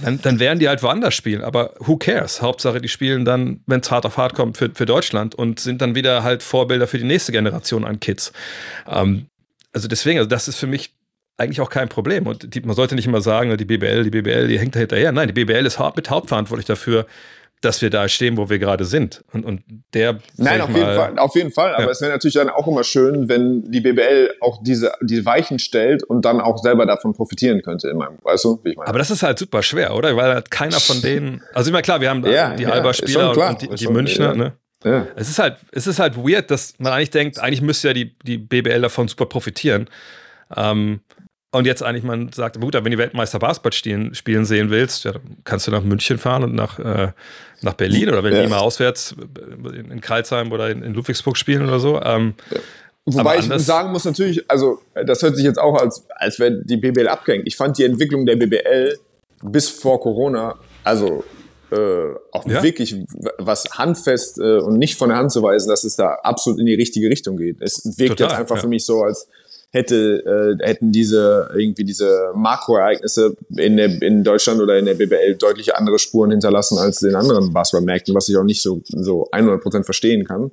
dann, 0.04 0.22
dann 0.22 0.40
werden 0.40 0.60
die 0.60 0.70
halt 0.70 0.84
woanders 0.84 1.16
spielen. 1.16 1.44
Aber 1.44 1.74
who 1.80 1.98
cares? 1.98 2.44
Hauptsache, 2.44 2.80
die 2.80 2.90
spielen 2.90 3.26
dann, 3.26 3.62
wenn 3.66 3.80
es 3.80 3.90
hart 3.90 4.06
auf 4.06 4.18
hart 4.18 4.36
kommt, 4.36 4.58
für, 4.58 4.70
für 4.74 4.86
Deutschland 4.86 5.34
und 5.34 5.60
sind 5.60 5.82
dann 5.82 5.96
wieder 5.96 6.22
halt 6.22 6.44
Vorbilder 6.44 6.86
für 6.86 7.00
die 7.00 7.06
nächste 7.06 7.32
Generation 7.32 7.84
an 7.86 8.00
Kids. 8.00 8.32
Ähm, 8.88 9.26
also 9.74 9.88
deswegen, 9.88 10.20
also 10.20 10.30
das 10.30 10.48
ist 10.48 10.58
für 10.58 10.68
mich 10.68 10.94
eigentlich 11.44 11.62
auch 11.62 11.70
kein 11.70 11.90
Problem. 11.90 12.28
Und 12.28 12.56
die, 12.56 12.62
man 12.62 12.76
sollte 12.76 12.96
nicht 12.96 13.08
immer 13.08 13.22
sagen, 13.22 13.56
die 13.58 13.66
BBL, 13.66 14.04
die 14.04 14.10
BBL, 14.10 14.48
die 14.48 14.60
hängt 14.60 14.76
da 14.76 14.80
hinterher. 14.80 15.12
Nein, 15.12 15.28
die 15.28 15.34
BBL 15.34 15.66
ist 15.66 15.80
mit 15.96 16.10
hauptverantwortlich 16.10 16.66
dafür, 16.66 17.06
dass 17.64 17.82
wir 17.82 17.90
da 17.90 18.10
stehen, 18.10 18.38
wo 18.38 18.50
wir 18.50 18.60
gerade 18.60 18.86
sind. 18.86 19.24
Und, 19.32 19.46
und 19.46 19.62
der. 19.94 20.20
Nein, 20.38 20.62
auf, 20.62 20.70
mal, 20.70 20.80
jeden 20.80 20.96
Fall, 20.96 21.20
auf 21.20 21.36
jeden 21.36 21.52
Fall. 21.52 21.74
Aber 21.76 21.86
ja. 21.86 21.92
es 21.92 22.02
wäre 22.02 22.12
natürlich 22.12 22.34
dann 22.34 22.50
auch 22.50 22.68
immer 22.68 22.84
schön, 22.84 23.30
wenn 23.30 23.72
die 23.72 23.80
BBL 23.80 24.32
auch 24.42 24.62
diese 24.64 24.92
die 25.02 25.26
Weichen 25.26 25.60
stellt 25.60 26.04
und 26.04 26.26
dann 26.26 26.42
auch 26.42 26.58
selber 26.58 26.86
davon 26.86 27.14
profitieren 27.14 27.62
könnte. 27.62 27.90
In 27.90 27.98
meinem, 27.98 28.18
weißt 28.22 28.44
du, 28.44 28.60
wie 28.64 28.72
ich 28.72 28.78
meine? 28.78 28.90
Aber 28.90 29.00
das 29.00 29.12
ist 29.12 29.24
halt 29.24 29.40
super 29.40 29.64
schwer, 29.64 29.96
oder? 29.96 30.16
Weil 30.16 30.34
halt 30.34 30.52
keiner 30.52 30.80
von 30.80 31.02
denen. 31.02 31.42
Also 31.54 31.70
immer 31.70 31.82
klar, 31.82 32.02
wir 32.02 32.10
haben 32.10 32.26
ja, 32.26 32.56
die 32.56 32.64
ja, 32.64 32.70
Alba-Spieler 32.70 33.52
und 33.52 33.62
die, 33.62 33.70
die 33.70 33.88
Münchner. 33.88 34.28
Ja. 34.30 34.36
Ne? 34.36 34.54
Ja. 34.84 35.08
Es 35.16 35.30
ist 35.30 35.40
halt, 35.40 35.58
es 35.72 35.88
ist 35.88 36.00
halt 36.00 36.18
weird, 36.18 36.52
dass 36.52 36.74
man 36.78 36.92
eigentlich 36.92 37.12
denkt, 37.12 37.40
eigentlich 37.40 37.62
müsste 37.62 37.90
ja 37.90 37.94
die, 37.94 38.18
die 38.24 38.38
BBL 38.38 38.82
davon 38.82 39.08
super 39.08 39.26
profitieren. 39.26 39.90
Ähm, 40.56 41.00
und 41.54 41.66
jetzt 41.66 41.84
eigentlich 41.84 42.04
man 42.04 42.32
sagt, 42.32 42.60
gut, 42.60 42.74
wenn 42.74 42.92
du 42.92 42.98
Weltmeister 42.98 43.38
Basketball 43.38 43.74
spielen, 43.74 44.16
spielen 44.16 44.44
sehen 44.44 44.72
willst, 44.72 45.06
ja, 45.06 45.14
kannst 45.44 45.68
du 45.68 45.72
nach 45.72 45.84
München 45.84 46.18
fahren 46.18 46.44
und 46.44 46.56
nach, 46.56 46.80
äh, 46.80 47.12
nach 47.62 47.74
Berlin 47.74 48.10
oder 48.10 48.24
wenn 48.24 48.34
ja. 48.34 48.42
die 48.42 48.48
mal 48.48 48.58
auswärts 48.58 49.16
in, 49.72 49.92
in 49.92 50.02
Karlsheim 50.02 50.52
oder 50.52 50.70
in, 50.72 50.82
in, 50.82 50.94
Ludwigsburg 50.94 51.38
spielen 51.38 51.68
oder 51.68 51.80
so. 51.80 52.02
Ähm, 52.02 52.34
ja. 52.50 52.60
Wobei 53.06 53.38
ich 53.38 53.46
sagen 53.62 53.92
muss 53.92 54.06
natürlich, 54.06 54.50
also 54.50 54.82
das 55.06 55.22
hört 55.22 55.36
sich 55.36 55.46
jetzt 55.46 55.60
auch 55.60 55.80
als, 55.80 56.06
als 56.16 56.40
wäre 56.40 56.64
die 56.64 56.78
BBL 56.78 57.08
abgehängt. 57.08 57.46
Ich 57.46 57.56
fand 57.56 57.78
die 57.78 57.84
Entwicklung 57.84 58.26
der 58.26 58.38
BBL 58.38 58.98
bis 59.44 59.70
vor 59.70 60.00
Corona, 60.00 60.56
also 60.84 61.24
äh, 61.72 62.16
auch 62.32 62.48
ja? 62.48 62.64
wirklich 62.64 62.96
was 63.38 63.66
handfest 63.74 64.40
äh, 64.40 64.58
und 64.58 64.78
nicht 64.78 64.98
von 64.98 65.10
der 65.10 65.18
Hand 65.18 65.32
zu 65.32 65.44
weisen, 65.44 65.70
dass 65.70 65.84
es 65.84 65.98
da 65.98 66.14
absolut 66.24 66.60
in 66.60 66.66
die 66.66 66.76
richtige 66.76 67.10
Richtung 67.10 67.38
geht. 67.38 67.58
Es 67.62 67.84
wirkt 67.98 68.18
Total, 68.18 68.30
jetzt 68.30 68.40
einfach 68.40 68.56
ja. 68.56 68.62
für 68.62 68.68
mich 68.68 68.86
so, 68.86 69.04
als 69.04 69.28
hätte, 69.74 70.58
äh, 70.62 70.66
hätten 70.66 70.92
diese 70.92 71.50
irgendwie 71.54 71.84
diese 71.84 72.32
Makroereignisse 72.36 73.36
in, 73.58 73.78
der, 73.78 74.02
in 74.02 74.24
Deutschland 74.24 74.62
oder 74.62 74.78
in 74.78 74.86
der 74.86 74.94
BBL 74.94 75.36
deutlich 75.36 75.76
andere 75.76 75.98
Spuren 75.98 76.30
hinterlassen 76.30 76.78
als 76.78 77.02
in 77.02 77.16
anderen 77.16 77.52
Basketballmärkten, 77.52 78.14
was 78.14 78.30
ich 78.30 78.38
auch 78.38 78.44
nicht 78.44 78.62
so, 78.62 78.82
so 78.86 79.26
100% 79.32 79.84
verstehen 79.84 80.26
kann. 80.26 80.52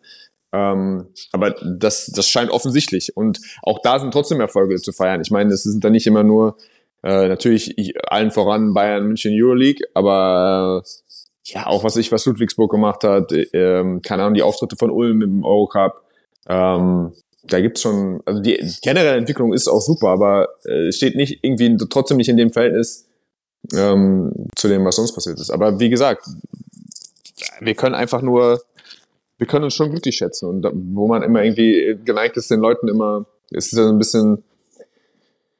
Ähm, 0.52 1.08
aber 1.32 1.50
das, 1.50 2.06
das 2.06 2.28
scheint 2.28 2.50
offensichtlich. 2.50 3.14
Und 3.14 3.40
auch 3.62 3.80
da 3.82 3.98
sind 4.00 4.12
trotzdem 4.12 4.40
Erfolge 4.40 4.76
zu 4.76 4.92
feiern. 4.92 5.20
Ich 5.20 5.30
meine, 5.30 5.52
es 5.52 5.64
sind 5.64 5.84
da 5.84 5.90
nicht 5.90 6.06
immer 6.06 6.24
nur 6.24 6.56
äh, 7.02 7.28
natürlich 7.28 7.94
allen 8.10 8.30
voran 8.30 8.72
Bayern, 8.72 9.06
München, 9.06 9.32
Euroleague, 9.34 9.86
aber 9.92 10.82
äh, 10.82 10.88
ja, 11.44 11.66
auch 11.66 11.84
was 11.84 11.96
ich, 11.96 12.10
was 12.10 12.24
Ludwigsburg 12.24 12.70
gemacht 12.70 13.04
hat, 13.04 13.32
äh, 13.32 14.00
keine 14.02 14.22
Ahnung, 14.22 14.34
die 14.34 14.42
Auftritte 14.42 14.76
von 14.76 14.90
Ulm 14.90 15.20
im 15.20 15.44
Eurocup, 15.44 16.02
ähm, 16.48 17.12
da 17.42 17.60
gibt's 17.60 17.82
schon, 17.82 18.20
also 18.26 18.40
die 18.40 18.58
generelle 18.82 19.16
Entwicklung 19.16 19.52
ist 19.52 19.68
auch 19.68 19.80
super, 19.80 20.08
aber 20.08 20.48
äh, 20.64 20.92
steht 20.92 21.16
nicht 21.16 21.40
irgendwie 21.42 21.76
trotzdem 21.88 22.18
nicht 22.18 22.28
in 22.28 22.36
dem 22.36 22.52
Verhältnis 22.52 23.06
ähm, 23.74 24.32
zu 24.56 24.68
dem, 24.68 24.84
was 24.84 24.96
sonst 24.96 25.12
passiert 25.12 25.38
ist. 25.38 25.50
Aber 25.50 25.80
wie 25.80 25.90
gesagt, 25.90 26.26
wir 27.60 27.74
können 27.74 27.94
einfach 27.94 28.22
nur, 28.22 28.62
wir 29.38 29.46
können 29.46 29.64
uns 29.64 29.74
schon 29.74 29.90
glücklich 29.90 30.16
schätzen 30.16 30.48
und 30.48 30.62
da, 30.62 30.70
wo 30.74 31.06
man 31.06 31.22
immer 31.22 31.42
irgendwie 31.42 31.98
geneigt 32.04 32.36
ist, 32.36 32.50
den 32.50 32.60
Leuten 32.60 32.88
immer, 32.88 33.26
es 33.50 33.72
ist 33.72 33.78
ja 33.78 33.88
ein 33.88 33.98
bisschen 33.98 34.44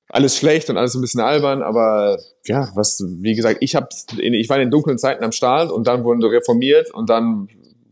alles 0.09 0.37
schlecht 0.37 0.69
und 0.69 0.77
alles 0.77 0.95
ein 0.95 1.01
bisschen 1.01 1.21
albern, 1.21 1.63
aber 1.63 2.19
ja, 2.45 2.69
was, 2.75 3.03
wie 3.07 3.35
gesagt, 3.35 3.59
ich 3.61 3.77
hab's, 3.77 4.07
ich 4.19 4.49
war 4.49 4.57
in 4.57 4.63
den 4.63 4.71
dunklen 4.71 4.99
Zeiten 4.99 5.23
am 5.23 5.33
Start 5.33 5.71
und 5.71 5.87
dann 5.87 6.05
wurden 6.05 6.23
reformiert 6.23 6.93
und 6.93 7.09
dann 7.09 7.49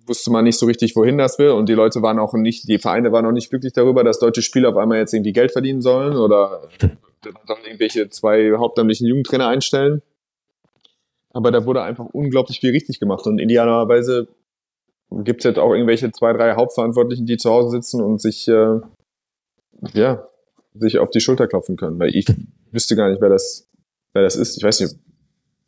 wusste 0.08 0.30
man 0.30 0.44
nicht 0.44 0.58
so 0.58 0.66
richtig, 0.66 0.96
wohin 0.96 1.18
das 1.18 1.38
will. 1.38 1.50
Und 1.50 1.68
die 1.68 1.74
Leute 1.74 2.02
waren 2.02 2.18
auch 2.18 2.32
nicht, 2.34 2.68
die 2.68 2.78
Vereine 2.78 3.12
waren 3.12 3.26
auch 3.26 3.32
nicht 3.32 3.50
glücklich 3.50 3.72
darüber, 3.72 4.04
dass 4.04 4.18
deutsche 4.18 4.42
Spieler 4.42 4.70
auf 4.70 4.76
einmal 4.76 4.98
jetzt 4.98 5.12
irgendwie 5.12 5.32
Geld 5.32 5.52
verdienen 5.52 5.80
sollen 5.82 6.16
oder 6.16 6.68
dann 7.20 7.58
irgendwelche 7.64 8.08
zwei 8.10 8.52
hauptamtlichen 8.56 9.06
Jugendtrainer 9.06 9.48
einstellen. 9.48 10.02
Aber 11.30 11.50
da 11.50 11.66
wurde 11.66 11.82
einfach 11.82 12.06
unglaublich 12.12 12.60
viel 12.60 12.70
richtig 12.70 13.00
gemacht. 13.00 13.26
Und 13.26 13.38
idealerweise 13.38 14.28
gibt 15.10 15.40
es 15.40 15.44
jetzt 15.44 15.58
auch 15.58 15.72
irgendwelche 15.72 16.10
zwei, 16.12 16.32
drei 16.32 16.54
Hauptverantwortlichen, 16.54 17.26
die 17.26 17.36
zu 17.36 17.50
Hause 17.50 17.70
sitzen 17.70 18.00
und 18.02 18.20
sich, 18.20 18.48
äh, 18.48 18.80
ja, 19.94 20.26
sich 20.74 20.98
auf 20.98 21.10
die 21.10 21.20
Schulter 21.20 21.46
klopfen 21.46 21.76
können. 21.76 21.98
Weil 21.98 22.14
ich 22.14 22.26
wüsste 22.70 22.96
gar 22.96 23.10
nicht, 23.10 23.20
wer 23.20 23.28
das, 23.28 23.68
wer 24.14 24.22
das 24.22 24.36
ist. 24.36 24.56
Ich 24.56 24.62
weiß 24.62 24.80
nicht, 24.80 24.96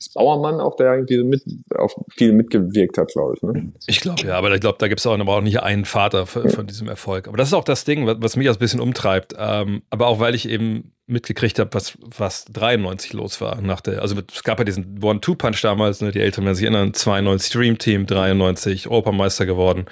ist 0.00 0.14
Bauermann 0.14 0.60
auch, 0.60 0.76
der 0.76 0.94
irgendwie 0.94 1.22
mit, 1.22 1.42
auf 1.74 1.94
viel 2.16 2.32
mitgewirkt 2.32 2.96
hat, 2.96 3.08
glaube 3.12 3.34
ich. 3.36 3.42
Ne? 3.42 3.72
Ich 3.86 4.00
glaube, 4.00 4.22
ja, 4.22 4.36
aber 4.36 4.52
ich 4.54 4.60
glaube, 4.60 4.78
da 4.78 4.88
gibt 4.88 5.00
es 5.00 5.06
auch, 5.06 5.18
auch 5.18 5.40
nicht 5.42 5.62
einen 5.62 5.84
Vater 5.84 6.26
von, 6.26 6.48
von, 6.48 6.66
diesem 6.66 6.88
Erfolg. 6.88 7.28
Aber 7.28 7.36
das 7.36 7.48
ist 7.48 7.54
auch 7.54 7.64
das 7.64 7.84
Ding, 7.84 8.06
was, 8.06 8.16
was 8.20 8.36
mich 8.36 8.48
auch 8.48 8.54
ein 8.54 8.58
bisschen 8.58 8.80
umtreibt. 8.80 9.34
Ähm, 9.38 9.82
aber 9.90 10.06
auch, 10.06 10.18
weil 10.18 10.34
ich 10.34 10.48
eben 10.48 10.92
mitgekriegt 11.06 11.58
habe, 11.58 11.70
was, 11.74 11.98
was 12.00 12.46
93 12.46 13.12
los 13.12 13.40
war. 13.40 13.60
Nach 13.60 13.80
der, 13.80 14.00
also 14.00 14.16
es 14.32 14.42
gab 14.42 14.58
ja 14.58 14.64
diesen 14.64 15.02
One-Two-Punch 15.02 15.60
damals, 15.60 16.00
ne, 16.00 16.12
die 16.12 16.20
Älteren 16.20 16.44
werden 16.46 16.54
sich 16.54 16.64
erinnern, 16.64 16.94
92 16.94 17.48
Stream 17.48 17.78
Team, 17.78 18.06
93 18.06 18.88
Europameister 18.88 19.44
geworden. 19.44 19.86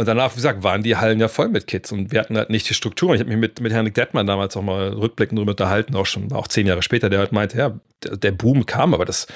Und 0.00 0.06
danach, 0.06 0.32
wie 0.32 0.36
gesagt, 0.36 0.62
waren 0.62 0.82
die 0.82 0.96
Hallen 0.96 1.20
ja 1.20 1.28
voll 1.28 1.50
mit 1.50 1.66
Kids 1.66 1.92
und 1.92 2.10
wir 2.10 2.20
hatten 2.20 2.34
halt 2.34 2.48
nicht 2.48 2.66
die 2.70 2.72
Struktur. 2.72 3.12
Ich 3.12 3.20
habe 3.20 3.28
mich 3.28 3.38
mit, 3.38 3.60
mit 3.60 3.70
Herrn 3.70 3.92
Detmann 3.92 4.26
damals 4.26 4.56
auch 4.56 4.62
mal 4.62 4.94
rückblickend 4.94 5.36
darüber 5.36 5.50
unterhalten, 5.50 5.94
auch 5.94 6.06
schon, 6.06 6.32
auch 6.32 6.48
zehn 6.48 6.66
Jahre 6.66 6.80
später, 6.80 7.10
der 7.10 7.18
halt 7.18 7.32
meinte, 7.32 7.58
ja, 7.58 7.78
der, 8.02 8.16
der 8.16 8.32
Boom 8.32 8.64
kam, 8.64 8.94
aber 8.94 9.04
das, 9.04 9.26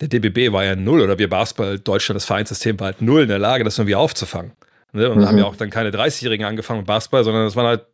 der 0.00 0.08
DBB 0.08 0.52
war 0.52 0.64
ja 0.64 0.74
null 0.74 1.02
oder 1.02 1.20
wir 1.20 1.28
Basketball 1.28 1.78
Deutschland, 1.78 2.16
das 2.16 2.24
Vereinssystem 2.24 2.80
war 2.80 2.86
halt 2.86 3.00
null 3.00 3.22
in 3.22 3.28
der 3.28 3.38
Lage, 3.38 3.62
das 3.62 3.78
irgendwie 3.78 3.94
aufzufangen. 3.94 4.54
Ne? 4.92 5.08
Und 5.08 5.18
mhm. 5.18 5.28
haben 5.28 5.38
ja 5.38 5.44
auch 5.44 5.54
dann 5.54 5.70
keine 5.70 5.90
30-Jährigen 5.90 6.44
angefangen 6.44 6.80
mit 6.80 6.88
Basketball, 6.88 7.22
sondern 7.22 7.46
es 7.46 7.54
waren 7.54 7.66
halt 7.66 7.84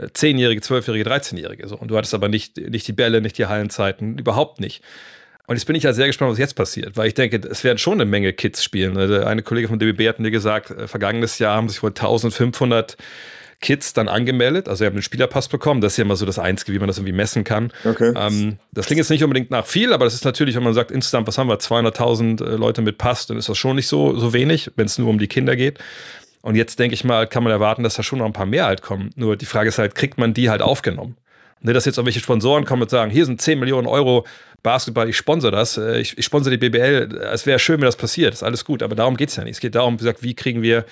10-Jährige, 0.00 0.60
12-Jährige, 0.60 1.08
13-Jährige. 1.08 1.68
So. 1.68 1.76
Und 1.76 1.86
du 1.86 1.96
hattest 1.96 2.14
aber 2.14 2.28
nicht, 2.28 2.56
nicht 2.56 2.88
die 2.88 2.92
Bälle, 2.92 3.20
nicht 3.20 3.38
die 3.38 3.46
Hallenzeiten, 3.46 4.18
überhaupt 4.18 4.58
nicht. 4.58 4.82
Und 5.46 5.56
jetzt 5.56 5.66
bin 5.66 5.76
ich 5.76 5.82
ja 5.82 5.92
sehr 5.92 6.06
gespannt, 6.06 6.32
was 6.32 6.38
jetzt 6.38 6.54
passiert, 6.54 6.96
weil 6.96 7.08
ich 7.08 7.14
denke, 7.14 7.40
es 7.48 7.64
werden 7.64 7.78
schon 7.78 7.94
eine 7.94 8.06
Menge 8.06 8.32
Kids 8.32 8.64
spielen. 8.64 8.96
Also 8.96 9.24
eine 9.24 9.42
Kollegin 9.42 9.68
von 9.68 9.78
DBB 9.78 10.08
hat 10.08 10.18
mir 10.18 10.30
gesagt, 10.30 10.70
äh, 10.70 10.88
vergangenes 10.88 11.38
Jahr 11.38 11.56
haben 11.56 11.68
sich 11.68 11.82
wohl 11.82 11.90
1500 11.90 12.96
Kids 13.60 13.92
dann 13.94 14.08
angemeldet. 14.08 14.68
Also, 14.68 14.80
sie 14.80 14.86
haben 14.86 14.94
einen 14.94 15.02
Spielerpass 15.02 15.48
bekommen. 15.48 15.80
Das 15.80 15.94
ist 15.94 15.96
ja 15.96 16.04
immer 16.04 16.16
so 16.16 16.26
das 16.26 16.38
Einzige, 16.38 16.72
wie 16.72 16.78
man 16.78 16.86
das 16.86 16.98
irgendwie 16.98 17.14
messen 17.14 17.44
kann. 17.44 17.72
Okay. 17.84 18.12
Ähm, 18.16 18.58
das 18.72 18.86
klingt 18.86 18.98
jetzt 18.98 19.10
nicht 19.10 19.24
unbedingt 19.24 19.50
nach 19.50 19.66
viel, 19.66 19.92
aber 19.92 20.04
das 20.04 20.14
ist 20.14 20.24
natürlich, 20.24 20.54
wenn 20.54 20.62
man 20.62 20.74
sagt, 20.74 20.90
insgesamt, 20.90 21.26
was 21.26 21.38
haben 21.38 21.48
wir, 21.48 21.58
200.000 21.58 22.44
äh, 22.44 22.56
Leute 22.56 22.82
mit 22.82 22.98
Pass, 22.98 23.26
dann 23.26 23.38
ist 23.38 23.48
das 23.48 23.56
schon 23.56 23.76
nicht 23.76 23.86
so, 23.86 24.16
so 24.16 24.32
wenig, 24.32 24.70
wenn 24.76 24.86
es 24.86 24.98
nur 24.98 25.08
um 25.08 25.18
die 25.18 25.28
Kinder 25.28 25.56
geht. 25.56 25.78
Und 26.42 26.56
jetzt 26.56 26.78
denke 26.78 26.94
ich 26.94 27.04
mal, 27.04 27.26
kann 27.26 27.42
man 27.42 27.52
erwarten, 27.52 27.82
dass 27.82 27.94
da 27.94 28.02
schon 28.02 28.18
noch 28.18 28.26
ein 28.26 28.34
paar 28.34 28.44
mehr 28.44 28.66
halt 28.66 28.82
kommen. 28.82 29.10
Nur 29.16 29.36
die 29.36 29.46
Frage 29.46 29.70
ist 29.70 29.78
halt, 29.78 29.94
kriegt 29.94 30.18
man 30.18 30.34
die 30.34 30.50
halt 30.50 30.60
aufgenommen? 30.60 31.16
Ne, 31.64 31.72
dass 31.72 31.86
jetzt 31.86 31.96
irgendwelche 31.96 32.20
Sponsoren 32.20 32.66
kommen 32.66 32.82
und 32.82 32.90
sagen, 32.90 33.10
hier 33.10 33.24
sind 33.24 33.40
10 33.40 33.58
Millionen 33.58 33.86
Euro 33.86 34.26
Basketball, 34.62 35.08
ich 35.08 35.16
sponsere 35.16 35.50
das, 35.50 35.78
äh, 35.78 35.98
ich, 35.98 36.18
ich 36.18 36.24
sponsere 36.26 36.58
die 36.58 36.68
BBL, 36.68 37.18
es 37.32 37.46
wäre 37.46 37.58
schön, 37.58 37.80
wenn 37.80 37.86
das 37.86 37.96
passiert, 37.96 38.34
ist 38.34 38.42
alles 38.42 38.66
gut, 38.66 38.82
aber 38.82 38.94
darum 38.94 39.16
geht 39.16 39.30
es 39.30 39.36
ja 39.36 39.44
nicht. 39.44 39.54
Es 39.54 39.60
geht 39.60 39.74
darum, 39.74 39.94
wie 39.94 39.98
gesagt, 39.98 40.22
wie 40.22 40.34
kriegen 40.34 40.60
wir 40.60 40.84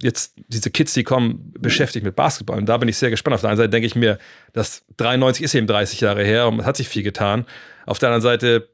jetzt 0.00 0.34
diese 0.48 0.70
Kids, 0.70 0.94
die 0.94 1.04
kommen, 1.04 1.52
beschäftigt 1.58 2.02
mit 2.02 2.16
Basketball. 2.16 2.56
Und 2.56 2.66
da 2.66 2.78
bin 2.78 2.88
ich 2.88 2.96
sehr 2.96 3.10
gespannt. 3.10 3.34
Auf 3.34 3.42
der 3.42 3.50
einen 3.50 3.58
Seite 3.58 3.68
denke 3.68 3.86
ich 3.86 3.94
mir, 3.94 4.18
das 4.54 4.84
93 4.96 5.44
ist 5.44 5.54
eben 5.54 5.66
30 5.66 6.00
Jahre 6.00 6.24
her 6.24 6.48
und 6.48 6.60
es 6.60 6.66
hat 6.66 6.78
sich 6.78 6.88
viel 6.88 7.02
getan. 7.02 7.44
Auf 7.84 7.98
der 7.98 8.08
anderen 8.08 8.22
Seite 8.22 8.70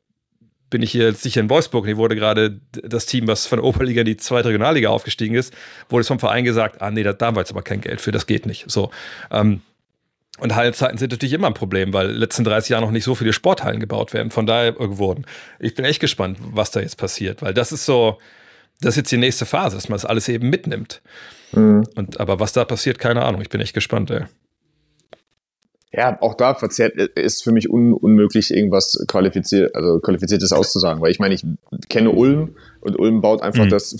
bin 0.70 0.82
ich 0.82 0.92
hier 0.92 1.12
sicher 1.12 1.40
in 1.40 1.50
Wolfsburg 1.50 1.86
hier 1.86 1.96
wurde 1.96 2.14
gerade 2.14 2.60
das 2.70 3.06
Team, 3.06 3.26
was 3.26 3.46
von 3.46 3.58
der 3.58 3.64
Oberliga 3.64 4.02
in 4.02 4.06
die 4.06 4.16
zweite 4.16 4.48
Regionalliga 4.48 4.90
aufgestiegen 4.90 5.34
ist, 5.34 5.52
wurde 5.88 6.04
vom 6.04 6.20
Verein 6.20 6.44
gesagt, 6.44 6.80
ah 6.80 6.92
nee, 6.92 7.02
da, 7.02 7.12
da 7.12 7.34
war 7.34 7.42
jetzt 7.42 7.50
aber 7.50 7.62
kein 7.62 7.80
Geld 7.80 8.00
für, 8.00 8.12
das 8.12 8.26
geht 8.26 8.46
nicht. 8.46 8.70
So, 8.70 8.92
ähm, 9.32 9.62
und 10.38 10.54
Hallenzeiten 10.54 10.96
sind 10.96 11.10
natürlich 11.10 11.32
immer 11.32 11.48
ein 11.48 11.54
Problem, 11.54 11.92
weil 11.92 12.06
in 12.06 12.12
den 12.12 12.20
letzten 12.20 12.44
30 12.44 12.70
Jahren 12.70 12.82
noch 12.82 12.92
nicht 12.92 13.04
so 13.04 13.14
viele 13.14 13.32
Sporthallen 13.32 13.80
gebaut 13.80 14.14
werden. 14.14 14.30
Von 14.30 14.46
daher 14.46 14.72
geworden. 14.72 15.26
Ich 15.58 15.74
bin 15.74 15.84
echt 15.84 16.00
gespannt, 16.00 16.38
was 16.40 16.70
da 16.70 16.80
jetzt 16.80 16.96
passiert, 16.96 17.42
weil 17.42 17.52
das 17.52 17.72
ist 17.72 17.84
so, 17.84 18.18
das 18.80 18.92
ist 18.94 18.96
jetzt 18.96 19.12
die 19.12 19.18
nächste 19.18 19.44
Phase, 19.44 19.76
dass 19.76 19.88
man 19.88 19.96
das 19.96 20.06
alles 20.06 20.28
eben 20.28 20.48
mitnimmt. 20.48 21.02
Mhm. 21.52 21.84
Und, 21.94 22.20
aber 22.20 22.40
was 22.40 22.52
da 22.52 22.64
passiert, 22.64 22.98
keine 22.98 23.22
Ahnung. 23.22 23.42
Ich 23.42 23.50
bin 23.50 23.60
echt 23.60 23.74
gespannt, 23.74 24.10
ey. 24.10 24.24
Ja, 25.92 26.16
auch 26.22 26.34
da 26.34 26.54
verzerrt 26.54 26.94
ist 26.94 27.42
für 27.42 27.50
mich 27.50 27.68
un, 27.68 27.92
unmöglich, 27.92 28.54
irgendwas 28.54 29.04
qualifiziert, 29.08 29.74
also 29.74 29.98
qualifiziertes 29.98 30.52
auszusagen, 30.52 31.02
weil 31.02 31.10
ich 31.10 31.18
meine, 31.18 31.34
ich 31.34 31.44
kenne 31.88 32.10
Ulm 32.10 32.54
und 32.80 32.96
Ulm 32.96 33.20
baut 33.20 33.42
einfach 33.42 33.64
mhm. 33.64 33.70
das, 33.70 33.96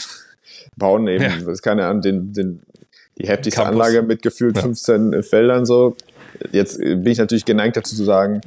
bauen 0.77 1.09
eben, 1.09 1.25
ja. 1.25 1.31
das 1.31 1.49
ist 1.49 1.63
keine 1.63 1.87
Ahnung, 1.87 2.01
den, 2.01 2.33
den, 2.33 2.63
die 3.19 3.27
heftigste 3.27 3.63
Campus. 3.63 3.81
Anlage 3.81 4.03
mit 4.03 4.23
gefühlt 4.23 4.57
ja. 4.57 4.63
15 4.63 5.23
Feldern 5.25 5.67
so. 5.67 5.97
Jetzt 6.53 6.79
bin 6.79 7.07
ich 7.07 7.19
natürlich 7.19 7.45
geneigt 7.45 7.77
dazu 7.77 7.95
zu 7.95 8.05
sagen, 8.05 8.41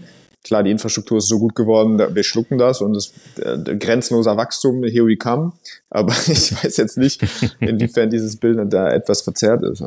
klar, 0.44 0.64
die 0.64 0.72
Infrastruktur 0.72 1.18
ist 1.20 1.28
so 1.28 1.40
gut 1.40 1.56
geworden, 1.56 1.98
wir 1.98 2.24
schlucken 2.24 2.58
das 2.58 2.82
und 2.82 2.96
es 2.96 3.14
äh, 3.38 3.76
grenzenloser 3.78 4.38
Wachstum, 4.38 4.84
here 4.84 5.06
we 5.06 5.16
come. 5.16 5.54
Aber 5.90 6.14
ich 6.28 6.64
weiß 6.64 6.78
jetzt 6.78 6.98
nicht, 6.98 7.24
inwiefern 7.60 8.10
dieses 8.10 8.36
Bild 8.38 8.60
da 8.72 8.90
etwas 8.90 9.22
verzerrt 9.22 9.64
ist. 9.64 9.82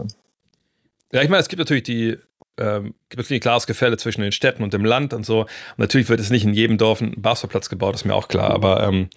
Ja, 1.12 1.22
ich 1.22 1.28
meine, 1.28 1.40
es 1.40 1.48
gibt 1.48 1.58
natürlich 1.58 1.84
die 1.84 2.16
ähm, 2.58 2.94
gibt 3.10 3.18
natürlich 3.18 3.40
ein 3.40 3.42
klares 3.42 3.66
Gefälle 3.66 3.98
zwischen 3.98 4.22
den 4.22 4.32
Städten 4.32 4.62
und 4.62 4.72
dem 4.72 4.84
Land 4.84 5.12
und 5.12 5.26
so. 5.26 5.40
Und 5.40 5.78
natürlich 5.78 6.08
wird 6.08 6.20
es 6.20 6.30
nicht 6.30 6.44
in 6.44 6.54
jedem 6.54 6.78
Dorf 6.78 7.02
ein 7.02 7.14
Basketballplatz 7.20 7.68
gebaut, 7.68 7.94
ist 7.94 8.06
mir 8.06 8.14
auch 8.14 8.28
klar. 8.28 8.50
Aber 8.50 8.82
ähm, 8.82 9.10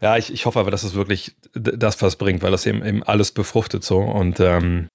ja, 0.00 0.16
ich, 0.16 0.32
ich 0.32 0.46
hoffe 0.46 0.58
aber, 0.58 0.70
dass 0.70 0.82
es 0.82 0.94
wirklich 0.94 1.36
das 1.52 2.00
was 2.00 2.16
bringt, 2.16 2.42
weil 2.42 2.50
das 2.50 2.64
eben, 2.64 2.84
eben 2.84 3.02
alles 3.02 3.32
befruchtet 3.32 3.84
so. 3.84 3.98
Und 3.98 4.40
ähm, 4.40 4.88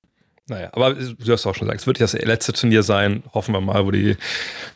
naja, 0.47 0.69
aber 0.73 0.93
du 0.93 1.31
hast 1.31 1.45
auch 1.47 1.55
schon 1.55 1.67
gesagt, 1.67 1.81
es 1.81 1.87
wird 1.87 1.99
das 1.99 2.13
letzte 2.13 2.53
Turnier 2.53 2.83
sein, 2.83 3.23
hoffen 3.33 3.53
wir 3.53 3.61
mal, 3.61 3.85
wo 3.85 3.91
die 3.91 4.15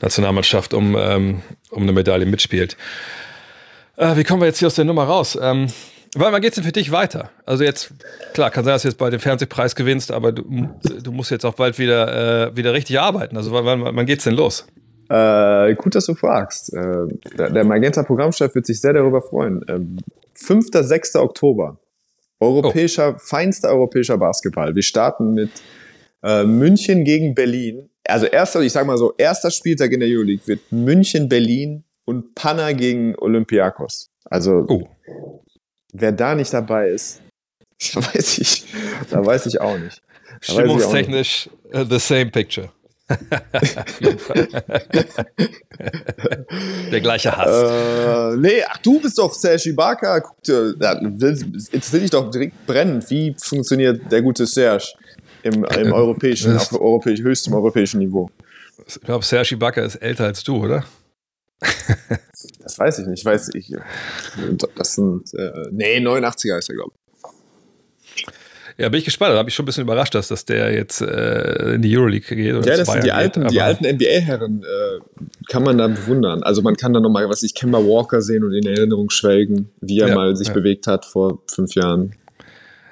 Nationalmannschaft 0.01 0.73
um, 0.73 0.95
ähm, 0.97 1.41
um 1.69 1.83
eine 1.83 1.91
Medaille 1.91 2.25
mitspielt. 2.25 2.75
Äh, 3.95 4.15
wie 4.15 4.23
kommen 4.23 4.41
wir 4.41 4.47
jetzt 4.47 4.59
hier 4.59 4.67
aus 4.67 4.75
der 4.75 4.85
Nummer 4.85 5.03
raus? 5.03 5.37
Ähm, 5.39 5.67
wann 6.15 6.41
geht 6.41 6.51
es 6.51 6.55
denn 6.55 6.63
für 6.63 6.71
dich 6.71 6.91
weiter? 6.91 7.29
Also 7.45 7.63
jetzt, 7.63 7.93
klar, 8.33 8.49
kann 8.49 8.63
sein, 8.63 8.73
dass 8.73 8.81
du 8.81 8.87
jetzt 8.87 8.97
bei 8.97 9.11
dem 9.11 9.19
Fernsehpreis 9.19 9.75
gewinnst, 9.75 10.11
aber 10.11 10.31
du, 10.31 10.69
du 11.03 11.11
musst 11.11 11.29
jetzt 11.29 11.45
auch 11.45 11.53
bald 11.53 11.77
wieder, 11.77 12.47
äh, 12.47 12.55
wieder 12.55 12.73
richtig 12.73 12.99
arbeiten. 12.99 13.37
Also 13.37 13.51
wann, 13.51 13.65
wann, 13.65 13.95
wann 13.95 14.05
geht's 14.07 14.23
denn 14.23 14.35
los? 14.35 14.65
Äh, 15.09 15.75
gut, 15.75 15.93
dass 15.93 16.05
du 16.05 16.15
fragst. 16.15 16.73
Äh, 16.73 17.07
der, 17.37 17.51
der 17.51 17.63
Magenta-Programmchef 17.63 18.55
wird 18.55 18.65
sich 18.65 18.81
sehr 18.81 18.93
darüber 18.93 19.21
freuen. 19.21 19.63
Ähm, 19.67 19.97
5. 20.33 20.67
6. 20.71 21.15
Oktober 21.17 21.77
Europäischer, 22.39 23.15
oh. 23.15 23.19
feinster 23.19 23.69
europäischer 23.69 24.17
Basketball. 24.17 24.73
Wir 24.75 24.83
starten 24.83 25.33
mit 25.33 25.51
äh, 26.23 26.43
München 26.43 27.03
gegen 27.03 27.35
Berlin. 27.35 27.89
Also 28.05 28.25
erster, 28.25 28.61
ich 28.61 28.71
sag 28.71 28.87
mal 28.87 28.97
so, 28.97 29.13
erster 29.17 29.51
Spieltag 29.51 29.91
in 29.91 29.99
der 29.99 30.09
Euroleague 30.09 30.47
wird 30.47 30.71
München, 30.71 31.29
Berlin 31.29 31.83
und 32.05 32.33
Panna 32.35 32.71
gegen 32.71 33.15
Olympiakos. 33.17 34.09
Also 34.25 34.65
oh. 34.67 34.87
wer 35.93 36.11
da 36.11 36.35
nicht 36.35 36.53
dabei 36.53 36.89
ist, 36.89 37.21
da 37.93 38.01
weiß 38.01 38.37
ich, 38.39 38.65
da 39.09 39.25
weiß 39.25 39.45
ich 39.45 39.61
auch 39.61 39.77
nicht. 39.77 40.01
Stimmungstechnisch 40.41 41.49
uh, 41.73 41.83
the 41.83 41.99
same 41.99 42.27
picture. 42.27 42.71
Der 46.91 47.01
gleiche 47.01 47.35
Hass. 47.35 48.33
Äh, 48.33 48.37
nee, 48.37 48.63
ach, 48.67 48.77
du 48.77 48.99
bist 49.01 49.17
doch 49.17 49.33
Serge 49.33 49.69
Ibaka. 49.69 50.19
Guck 50.19 50.41
dir, 50.43 50.75
ja, 50.79 50.99
will- 51.01 51.53
Jetzt 51.71 51.93
will 51.93 52.03
ich 52.03 52.11
doch 52.11 52.29
direkt 52.31 52.65
brennen. 52.65 53.03
Wie 53.09 53.35
funktioniert 53.39 54.11
der 54.11 54.21
gute 54.21 54.45
Serge 54.45 54.85
im, 55.43 55.63
im 55.63 55.93
europäischen, 55.93 56.55
auf 56.57 56.73
europäisch, 56.73 57.21
höchstem 57.21 57.53
europäischen 57.53 57.99
Niveau? 57.99 58.29
Ich 58.85 58.99
glaube, 59.01 59.25
Serge 59.25 59.55
Ibaka 59.55 59.81
ist 59.81 59.95
älter 59.95 60.25
als 60.25 60.43
du, 60.43 60.57
oder? 60.63 60.83
Das 62.63 62.79
weiß 62.79 62.99
ich 62.99 63.07
nicht. 63.07 63.25
Weiß 63.25 63.49
ich. 63.53 63.73
Das 64.75 64.93
sind, 64.95 65.33
äh, 65.33 65.51
nee, 65.71 65.97
89er 65.97 66.57
ist 66.59 66.69
er, 66.69 66.75
glaube 66.75 66.91
ich. 66.95 66.99
Ja, 68.79 68.87
bin 68.87 68.99
ich 68.99 69.05
gespannt. 69.05 69.33
Da 69.33 69.37
habe 69.37 69.49
ich 69.49 69.55
schon 69.55 69.63
ein 69.63 69.67
bisschen 69.67 69.83
überrascht, 69.83 70.15
dass, 70.15 70.29
dass 70.29 70.45
der 70.45 70.73
jetzt 70.73 71.01
äh, 71.01 71.73
in 71.73 71.81
die 71.81 71.97
Euroleague 71.97 72.35
geht. 72.35 72.55
Oder 72.55 72.65
Ja, 72.65 72.77
das 72.77 72.87
sind 72.87 73.03
die 73.03 73.11
alten, 73.11 73.41
geht, 73.41 73.51
die 73.51 73.61
alten 73.61 73.85
NBA-Herren, 73.85 74.63
äh, 74.63 74.99
kann 75.49 75.63
man 75.63 75.77
da 75.77 75.87
bewundern. 75.87 76.43
Also 76.43 76.61
man 76.61 76.77
kann 76.77 76.93
da 76.93 77.01
nochmal, 77.01 77.27
was 77.27 77.43
ich 77.43 77.53
Kemba 77.53 77.79
Walker 77.79 78.21
sehen 78.21 78.45
und 78.45 78.53
in 78.53 78.65
Erinnerung 78.65 79.09
schwelgen, 79.09 79.69
wie 79.81 79.99
er 79.99 80.07
Ja, 80.07 80.15
mal 80.15 80.35
sich 80.37 80.47
ja. 80.47 80.53
bewegt 80.53 80.87
hat 80.87 81.03
vor 81.03 81.39
fünf 81.53 81.75
Jahren. 81.75 82.13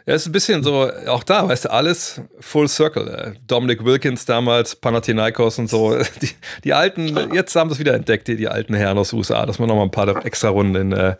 Ja, 0.07 0.15
ist 0.15 0.25
ein 0.25 0.31
bisschen 0.31 0.63
so, 0.63 0.89
auch 1.07 1.23
da, 1.25 1.49
weißt 1.49 1.65
du, 1.65 1.71
alles 1.71 2.21
full 2.39 2.69
circle. 2.69 3.09
Äh, 3.09 3.39
Dominic 3.45 3.83
Wilkins 3.83 4.23
damals, 4.23 4.73
Panathinaikos 4.73 5.59
und 5.59 5.69
so. 5.69 5.97
Die, 6.21 6.29
die 6.63 6.73
alten, 6.73 7.33
jetzt 7.33 7.53
haben 7.57 7.69
sie 7.69 7.73
es 7.73 7.79
wieder 7.79 7.93
entdeckt, 7.93 8.29
die, 8.29 8.37
die 8.37 8.47
alten 8.47 8.73
Herren 8.73 8.97
aus 8.97 9.09
den 9.09 9.17
USA, 9.17 9.45
dass 9.45 9.59
man 9.59 9.67
noch 9.67 9.75
mal 9.75 9.83
ein 9.83 9.91
paar 9.91 10.25
extra 10.25 10.47
Runden 10.47 10.75
in, 10.75 10.91
äh, 10.93 11.15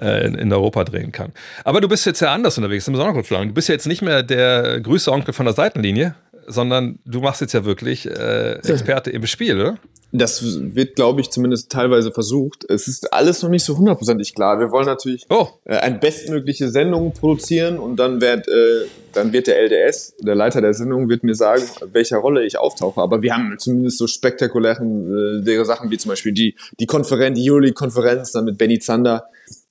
äh, 0.00 0.26
in, 0.26 0.34
in 0.34 0.52
Europa 0.52 0.82
drehen 0.82 1.12
kann. 1.12 1.32
Aber 1.62 1.80
du 1.80 1.88
bist 1.88 2.04
jetzt 2.04 2.18
ja 2.18 2.34
anders 2.34 2.58
unterwegs, 2.58 2.84
das 2.84 2.90
müssen 2.90 3.00
wir 3.00 3.04
auch 3.04 3.08
noch 3.10 3.14
kurz 3.14 3.28
sagen. 3.28 3.48
Du 3.48 3.54
bist 3.54 3.68
ja 3.68 3.74
jetzt 3.74 3.86
nicht 3.86 4.02
mehr 4.02 4.24
der 4.24 4.80
Grüße-Onkel 4.80 5.32
von 5.32 5.46
der 5.46 5.54
Seitenlinie, 5.54 6.16
sondern 6.46 6.98
du 7.04 7.20
machst 7.20 7.40
jetzt 7.40 7.52
ja 7.52 7.64
wirklich 7.64 8.06
äh, 8.06 8.52
Experte 8.60 9.10
im 9.10 9.26
Spiel, 9.26 9.60
oder? 9.60 9.78
Das 10.12 10.42
wird, 10.74 10.94
glaube 10.94 11.20
ich, 11.20 11.30
zumindest 11.30 11.70
teilweise 11.70 12.12
versucht. 12.12 12.64
Es 12.70 12.86
ist 12.86 13.12
alles 13.12 13.42
noch 13.42 13.50
nicht 13.50 13.64
so 13.64 13.76
hundertprozentig 13.76 14.34
klar. 14.34 14.58
Wir 14.60 14.70
wollen 14.70 14.86
natürlich 14.86 15.26
Oh. 15.28 15.48
äh, 15.64 15.76
eine 15.76 15.98
bestmögliche 15.98 16.70
Sendung 16.70 17.12
produzieren 17.12 17.78
und 17.78 17.96
dann 17.96 18.20
wird, 18.20 18.46
äh, 18.48 18.86
dann 19.12 19.32
wird 19.32 19.48
der 19.48 19.58
LDS, 19.60 20.14
der 20.20 20.36
Leiter 20.36 20.60
der 20.60 20.74
Sendung, 20.74 21.08
wird 21.08 21.24
mir 21.24 21.34
sagen, 21.34 21.62
welcher 21.92 22.18
Rolle 22.18 22.46
ich 22.46 22.56
auftauche. 22.56 23.00
Aber 23.00 23.20
wir 23.20 23.34
haben 23.34 23.56
zumindest 23.58 23.98
so 23.98 24.06
spektakulären 24.06 25.44
äh, 25.46 25.64
Sachen 25.64 25.90
wie 25.90 25.98
zum 25.98 26.10
Beispiel 26.10 26.32
die, 26.32 26.54
die 26.78 26.86
Konferenz, 26.86 27.38
die 27.38 27.50
Euroleague-Konferenz 27.50 28.30
dann 28.32 28.44
mit 28.44 28.58
Benny 28.58 28.78
Zander, 28.78 29.24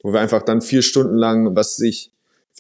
wo 0.03 0.11
wir 0.11 0.19
einfach 0.19 0.41
dann 0.43 0.61
vier 0.61 0.82
Stunden 0.82 1.15
lang, 1.15 1.55
was 1.55 1.78
sich 1.78 2.11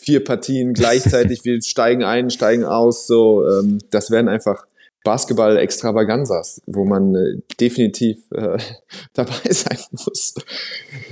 vier 0.05 0.23
Partien 0.23 0.73
gleichzeitig, 0.73 1.43
wir 1.43 1.61
steigen 1.63 2.03
ein, 2.03 2.29
steigen 2.29 2.63
aus, 2.63 3.07
so, 3.07 3.45
ähm, 3.47 3.79
das 3.89 4.11
werden 4.11 4.27
einfach 4.27 4.65
Basketball-Extravaganzas, 5.05 6.61
wo 6.65 6.83
man 6.83 7.15
äh, 7.15 7.41
definitiv 7.59 8.17
äh, 8.31 8.57
dabei 9.13 9.51
sein 9.51 9.77
muss. 9.91 10.33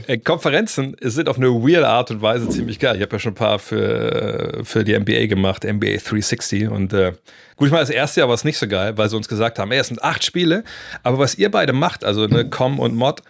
Äh, 0.08 0.18
Konferenzen 0.18 0.98
sind 1.00 1.30
auf 1.30 1.38
eine 1.38 1.48
weird 1.48 1.86
Art 1.86 2.12
und 2.12 2.22
Weise 2.22 2.50
ziemlich 2.50 2.80
geil. 2.80 2.96
Ich 2.98 3.02
habe 3.04 3.14
ja 3.14 3.20
schon 3.20 3.34
ein 3.34 3.36
paar 3.36 3.60
für, 3.60 4.62
für 4.64 4.84
die 4.84 4.98
NBA 4.98 5.28
gemacht, 5.28 5.64
NBA 5.64 5.98
360. 6.04 6.70
Und 6.70 6.91
äh, 6.91 7.14
gut, 7.56 7.68
ich 7.68 7.72
meine, 7.72 7.84
das 7.84 7.91
erste 7.91 8.22
Jahr 8.22 8.28
war 8.30 8.36
es 8.36 8.44
nicht 8.44 8.58
so 8.58 8.68
geil, 8.68 8.98
weil 8.98 9.10
sie 9.10 9.16
uns 9.16 9.30
gesagt 9.30 9.60
haben, 9.60 9.72
ey, 9.72 9.80
es 9.80 9.88
sind 9.88 10.04
acht 10.04 10.26
Spiele, 10.26 10.64
aber 11.04 11.20
was 11.20 11.36
ihr 11.36 11.52
beide 11.52 11.72
macht, 11.72 12.04
also 12.04 12.26
ne, 12.26 12.50
Com 12.50 12.80
und 12.80 12.96
Mod, 12.96 13.22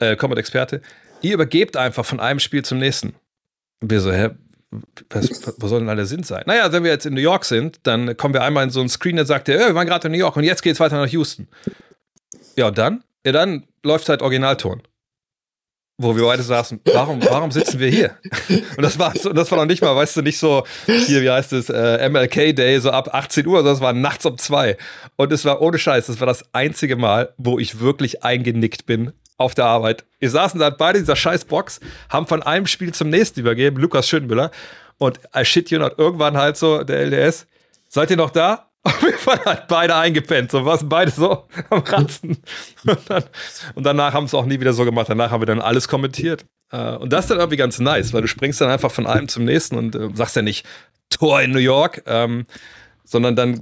äh, 0.00 0.16
Com 0.16 0.32
und 0.32 0.38
Experte, 0.38 0.82
ihr 1.22 1.34
übergebt 1.34 1.76
einfach 1.76 2.04
von 2.04 2.18
einem 2.18 2.40
Spiel 2.40 2.64
zum 2.64 2.78
nächsten. 2.78 3.14
Und 3.80 3.90
wir 3.90 4.00
so, 4.00 4.12
hä? 4.12 4.30
Was, 5.10 5.30
wo 5.58 5.68
soll 5.68 5.80
denn 5.80 5.88
all 5.88 5.96
der 5.96 6.06
Sinn 6.06 6.22
sein? 6.22 6.44
Naja, 6.46 6.72
wenn 6.72 6.84
wir 6.84 6.90
jetzt 6.90 7.06
in 7.06 7.14
New 7.14 7.20
York 7.20 7.44
sind, 7.44 7.80
dann 7.82 8.16
kommen 8.16 8.34
wir 8.34 8.42
einmal 8.42 8.64
in 8.64 8.70
so 8.70 8.80
einen 8.80 8.88
Screen, 8.88 9.16
der 9.16 9.26
sagt, 9.26 9.48
ja, 9.48 9.58
wir 9.58 9.74
waren 9.74 9.86
gerade 9.86 10.08
in 10.08 10.12
New 10.12 10.18
York 10.18 10.36
und 10.36 10.44
jetzt 10.44 10.62
geht's 10.62 10.80
weiter 10.80 10.96
nach 10.96 11.10
Houston. 11.10 11.48
Ja, 12.56 12.68
und 12.68 12.78
dann? 12.78 13.04
Ja, 13.24 13.32
dann 13.32 13.66
läuft 13.82 14.08
halt 14.08 14.22
Originalton 14.22 14.82
wo 16.02 16.16
wir 16.16 16.24
beide 16.24 16.42
saßen, 16.42 16.80
warum, 16.92 17.22
warum 17.24 17.50
sitzen 17.50 17.78
wir 17.78 17.88
hier? 17.88 18.16
Und 18.76 18.82
das 18.82 18.98
war, 18.98 19.12
das 19.12 19.50
war 19.50 19.58
noch 19.58 19.66
nicht 19.66 19.82
mal, 19.82 19.94
weißt 19.94 20.16
du, 20.16 20.22
nicht 20.22 20.38
so, 20.38 20.64
hier, 20.86 21.22
wie 21.22 21.30
heißt 21.30 21.52
es, 21.52 21.68
äh, 21.68 22.08
MLK 22.08 22.54
Day, 22.54 22.80
so 22.80 22.90
ab 22.90 23.14
18 23.14 23.46
Uhr, 23.46 23.58
sondern 23.58 23.74
es 23.74 23.80
war 23.80 23.92
nachts 23.92 24.26
um 24.26 24.38
zwei. 24.38 24.76
Und 25.16 25.32
es 25.32 25.44
war 25.44 25.60
ohne 25.60 25.78
Scheiß, 25.78 26.06
das 26.06 26.20
war 26.20 26.26
das 26.26 26.44
einzige 26.52 26.96
Mal, 26.96 27.32
wo 27.36 27.58
ich 27.58 27.80
wirklich 27.80 28.24
eingenickt 28.24 28.86
bin 28.86 29.12
auf 29.42 29.54
der 29.54 29.66
Arbeit. 29.66 30.04
Wir 30.18 30.30
saßen 30.30 30.58
da 30.58 30.70
beide 30.70 30.98
in 30.98 31.04
dieser 31.04 31.16
scheiß 31.16 31.44
Box, 31.44 31.80
haben 32.08 32.26
von 32.26 32.42
einem 32.42 32.66
Spiel 32.66 32.92
zum 32.94 33.10
nächsten 33.10 33.40
übergeben, 33.40 33.76
Lukas 33.76 34.08
Schönmüller. 34.08 34.50
Und 34.98 35.20
I 35.36 35.44
shit 35.44 35.70
you 35.70 35.78
not, 35.78 35.98
irgendwann 35.98 36.36
halt 36.36 36.56
so, 36.56 36.84
der 36.84 37.00
LDS, 37.00 37.46
seid 37.88 38.10
ihr 38.10 38.16
noch 38.16 38.30
da? 38.30 38.68
Und 38.84 39.02
wir 39.02 39.26
waren 39.26 39.44
halt 39.44 39.68
beide 39.68 39.94
eingepennt, 39.94 40.50
so 40.50 40.64
waren 40.64 40.88
beide 40.88 41.10
so 41.12 41.44
am 41.70 41.80
Ratzen. 41.80 42.38
Und, 42.84 42.98
dann, 43.08 43.24
und 43.76 43.84
danach 43.84 44.12
haben 44.12 44.24
es 44.24 44.34
auch 44.34 44.44
nie 44.44 44.58
wieder 44.58 44.72
so 44.72 44.84
gemacht. 44.84 45.08
Danach 45.08 45.30
haben 45.30 45.40
wir 45.40 45.46
dann 45.46 45.60
alles 45.60 45.86
kommentiert. 45.86 46.44
Äh, 46.72 46.96
Und 46.96 47.12
das 47.12 47.26
ist 47.26 47.30
dann 47.30 47.38
irgendwie 47.38 47.58
ganz 47.58 47.78
nice, 47.78 48.12
weil 48.12 48.22
du 48.22 48.28
springst 48.28 48.60
dann 48.60 48.70
einfach 48.70 48.90
von 48.90 49.06
einem 49.06 49.28
zum 49.28 49.44
nächsten 49.44 49.76
und 49.76 49.94
äh, 49.94 50.08
sagst 50.14 50.34
ja 50.34 50.42
nicht 50.42 50.66
Tor 51.10 51.40
in 51.42 51.52
New 51.52 51.58
York, 51.58 52.02
ähm, 52.06 52.46
sondern 53.04 53.36
dann 53.36 53.60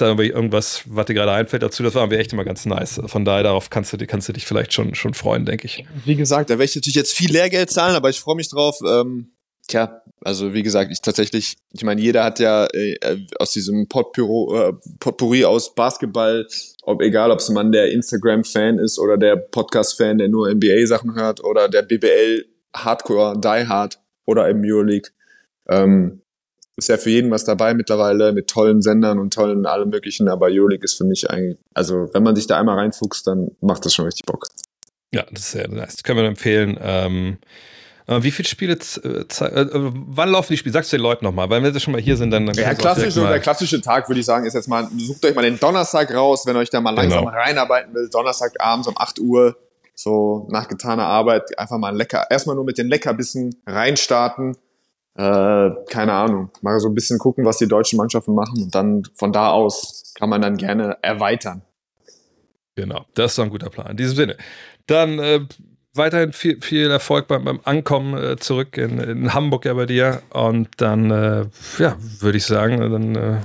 du 0.00 0.04
irgendwie 0.04 0.28
irgendwas, 0.28 0.82
was 0.86 1.06
dir 1.06 1.14
gerade 1.14 1.32
einfällt 1.32 1.62
dazu. 1.62 1.82
Das 1.82 1.94
war 1.94 2.02
irgendwie 2.02 2.18
echt 2.18 2.32
immer 2.32 2.44
ganz 2.44 2.66
nice. 2.66 3.00
Von 3.06 3.24
daher, 3.24 3.42
darauf 3.42 3.70
kannst 3.70 3.92
du, 3.92 4.06
kannst 4.06 4.28
du 4.28 4.32
dich 4.32 4.46
vielleicht 4.46 4.72
schon, 4.72 4.94
schon 4.94 5.14
freuen, 5.14 5.46
denke 5.46 5.66
ich. 5.66 5.84
Wie 6.04 6.16
gesagt, 6.16 6.50
da 6.50 6.54
werde 6.54 6.64
ich 6.64 6.76
natürlich 6.76 6.96
jetzt 6.96 7.14
viel 7.14 7.32
Lehrgeld 7.32 7.70
zahlen, 7.70 7.96
aber 7.96 8.10
ich 8.10 8.20
freue 8.20 8.36
mich 8.36 8.50
drauf. 8.50 8.78
Ähm, 8.86 9.32
tja, 9.66 10.02
also 10.20 10.54
wie 10.54 10.62
gesagt, 10.62 10.90
ich 10.92 11.00
tatsächlich, 11.00 11.56
ich 11.72 11.84
meine, 11.84 12.00
jeder 12.00 12.24
hat 12.24 12.38
ja 12.38 12.66
äh, 12.72 12.96
aus 13.38 13.52
diesem 13.52 13.88
Potpourri, 13.88 14.68
äh, 14.68 14.72
Potpourri 15.00 15.44
aus 15.44 15.74
Basketball, 15.74 16.46
ob 16.82 17.02
egal, 17.02 17.30
ob 17.30 17.40
es 17.40 17.48
ein 17.48 17.54
Mann 17.54 17.72
der 17.72 17.90
Instagram-Fan 17.92 18.78
ist 18.78 18.98
oder 18.98 19.16
der 19.16 19.36
Podcast-Fan, 19.36 20.18
der 20.18 20.28
nur 20.28 20.52
NBA-Sachen 20.52 21.14
hört 21.14 21.42
oder 21.42 21.68
der 21.68 21.82
BBL 21.82 22.44
Hardcore, 22.74 23.40
Die 23.40 23.66
Hard 23.66 24.00
oder 24.26 24.48
im 24.48 24.62
Euroleague. 24.64 25.10
Ähm, 25.68 26.20
ist 26.76 26.88
ja 26.88 26.96
für 26.96 27.10
jeden 27.10 27.30
was 27.30 27.44
dabei 27.44 27.74
mittlerweile 27.74 28.32
mit 28.32 28.48
tollen 28.48 28.82
Sendern 28.82 29.18
und 29.18 29.32
tollen 29.32 29.66
allem 29.66 29.90
möglichen, 29.90 30.28
aber 30.28 30.46
Euroleague 30.46 30.84
ist 30.84 30.94
für 30.94 31.04
mich 31.04 31.30
eigentlich, 31.30 31.56
also 31.72 32.08
wenn 32.12 32.22
man 32.22 32.34
sich 32.34 32.46
da 32.46 32.58
einmal 32.58 32.76
reinfuchst, 32.76 33.26
dann 33.26 33.52
macht 33.60 33.84
das 33.84 33.94
schon 33.94 34.06
richtig 34.06 34.26
Bock. 34.26 34.46
Ja, 35.12 35.24
das 35.30 35.40
ist 35.42 35.50
sehr 35.52 35.68
nice. 35.68 35.94
Das 35.96 36.02
können 36.02 36.18
wir 36.18 36.26
empfehlen. 36.26 36.76
Ähm, 36.82 37.38
äh, 38.06 38.22
wie 38.22 38.30
viele 38.30 38.48
Spiele, 38.48 38.74
äh, 39.04 39.08
äh, 39.08 39.60
äh, 39.60 39.68
wann 39.72 40.28
laufen 40.30 40.52
die 40.52 40.56
Spiele? 40.56 40.72
Sagst 40.72 40.92
du 40.92 40.96
den 40.96 41.02
Leuten 41.02 41.24
nochmal, 41.24 41.48
weil 41.48 41.62
wenn 41.62 41.72
sie 41.72 41.80
schon 41.80 41.92
mal 41.92 42.00
hier 42.00 42.16
sind, 42.16 42.30
dann. 42.30 42.46
dann 42.46 42.54
Ja, 42.56 42.74
klassisch, 42.74 43.14
der 43.14 43.40
klassische 43.40 43.80
Tag 43.80 44.08
würde 44.08 44.20
ich 44.20 44.26
sagen, 44.26 44.44
ist 44.44 44.54
jetzt 44.54 44.68
mal, 44.68 44.88
sucht 44.98 45.24
euch 45.24 45.34
mal 45.34 45.42
den 45.42 45.58
Donnerstag 45.58 46.12
raus, 46.12 46.44
wenn 46.46 46.56
euch 46.56 46.68
da 46.68 46.80
mal 46.80 46.90
langsam 46.90 47.24
Genau. 47.24 47.30
reinarbeiten 47.36 47.94
will. 47.94 48.08
Donnerstagabends 48.10 48.88
um 48.88 48.94
8 48.98 49.20
Uhr, 49.20 49.56
so 49.94 50.46
nach 50.50 50.68
getaner 50.68 51.06
Arbeit, 51.06 51.58
einfach 51.58 51.78
mal 51.78 51.96
lecker, 51.96 52.26
erstmal 52.28 52.56
nur 52.56 52.64
mit 52.64 52.76
den 52.76 52.88
Leckerbissen 52.88 53.54
reinstarten. 53.66 54.56
Äh, 55.16 55.70
keine 55.88 56.12
Ahnung, 56.12 56.50
mal 56.60 56.78
so 56.80 56.88
ein 56.88 56.94
bisschen 56.94 57.18
gucken, 57.18 57.44
was 57.44 57.58
die 57.58 57.68
deutschen 57.68 57.98
Mannschaften 57.98 58.34
machen 58.34 58.62
und 58.62 58.74
dann 58.74 59.04
von 59.14 59.32
da 59.32 59.50
aus 59.50 60.12
kann 60.18 60.28
man 60.28 60.42
dann 60.42 60.56
gerne 60.56 60.98
erweitern. 61.02 61.62
Genau, 62.76 63.04
das 63.14 63.32
ist 63.32 63.38
ein 63.38 63.50
guter 63.50 63.70
Plan. 63.70 63.92
In 63.92 63.96
diesem 63.96 64.16
Sinne. 64.16 64.36
Dann 64.86 65.18
äh, 65.20 65.40
weiterhin 65.94 66.32
viel, 66.32 66.60
viel 66.60 66.90
Erfolg 66.90 67.28
beim, 67.28 67.44
beim 67.44 67.60
Ankommen 67.64 68.16
äh, 68.16 68.36
zurück 68.36 68.76
in, 68.76 68.98
in 68.98 69.34
Hamburg 69.34 69.64
ja 69.64 69.74
bei 69.74 69.86
dir. 69.86 70.22
Und 70.30 70.68
dann, 70.78 71.10
äh, 71.10 71.46
ja, 71.78 71.96
würde 72.20 72.38
ich 72.38 72.44
sagen, 72.44 72.78
dann 72.78 73.14
äh, 73.14 73.40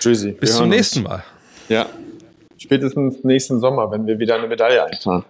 Tschüssi. 0.00 0.32
bis 0.32 0.56
zum 0.56 0.68
nächsten 0.68 1.02
Mal. 1.02 1.24
Ja. 1.68 1.86
Spätestens 2.58 3.22
nächsten 3.24 3.60
Sommer, 3.60 3.90
wenn 3.90 4.06
wir 4.06 4.18
wieder 4.18 4.36
eine 4.36 4.46
Medaille 4.46 4.84
einfahren. 4.84 5.24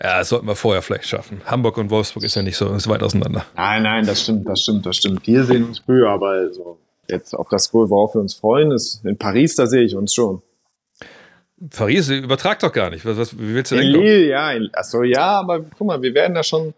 Ja, 0.00 0.18
das 0.18 0.28
sollten 0.28 0.46
wir 0.46 0.56
vorher 0.56 0.82
vielleicht 0.82 1.06
schaffen. 1.06 1.40
Hamburg 1.44 1.78
und 1.78 1.90
Wolfsburg 1.90 2.24
ist 2.24 2.34
ja 2.34 2.42
nicht 2.42 2.56
so, 2.56 2.68
weit 2.88 3.02
auseinander. 3.02 3.46
Nein, 3.56 3.82
nein, 3.82 4.06
das 4.06 4.22
stimmt, 4.22 4.48
das 4.48 4.62
stimmt, 4.62 4.86
das 4.86 4.96
stimmt. 4.96 5.26
Wir 5.26 5.44
sehen 5.44 5.64
uns 5.64 5.78
früher, 5.78 6.08
aber 6.10 6.30
also 6.30 6.78
jetzt 7.08 7.34
auf 7.34 7.48
das 7.48 7.70
Goal, 7.70 7.90
worauf 7.90 8.14
wir 8.14 8.20
uns 8.20 8.34
freuen, 8.34 8.72
ist 8.72 9.04
in 9.04 9.16
Paris, 9.16 9.54
da 9.54 9.66
sehe 9.66 9.82
ich 9.82 9.94
uns 9.94 10.14
schon. 10.14 10.42
Paris, 11.70 12.08
übertrag 12.08 12.58
doch 12.58 12.72
gar 12.72 12.90
nicht. 12.90 13.04
Was, 13.04 13.16
was, 13.16 13.38
wie 13.38 13.54
willst 13.54 13.70
du 13.70 13.76
In 13.76 13.82
denn 13.82 13.92
kommen? 13.92 14.04
Lille, 14.04 14.26
ja, 14.26 14.52
in, 14.52 14.70
achso, 14.72 15.02
ja, 15.02 15.40
aber 15.40 15.60
guck 15.60 15.86
mal, 15.86 16.02
wir 16.02 16.12
werden 16.14 16.34
da 16.34 16.42
schon, 16.42 16.74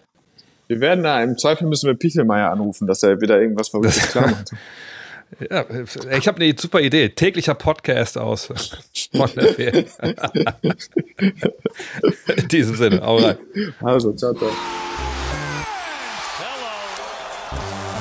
wir 0.69 0.81
werden 0.81 1.03
da, 1.03 1.23
im 1.23 1.39
Zweifel 1.39 1.67
müssen 1.67 1.87
wir 1.87 1.95
Pichelmeier 1.95 2.51
anrufen, 2.51 2.87
dass 2.87 3.03
er 3.03 3.21
wieder 3.21 3.41
irgendwas 3.41 3.69
Verrücktes 3.69 4.09
klar 4.13 4.31
macht. 4.31 4.53
Ja, 5.51 5.67
ich 6.17 6.29
habe 6.29 6.41
eine 6.41 6.55
super 6.59 6.81
Idee. 6.81 7.09
Täglicher 7.11 7.55
Podcast 7.55 8.17
aus 8.17 8.49
Ferien. 9.57 9.87
In 12.37 12.49
diesem 12.49 12.77
Sinne, 12.77 13.03
hau 13.03 13.17
rein. 13.17 13.37
Also, 13.83 14.13
ciao, 14.13 14.33
ciao. 14.33 14.49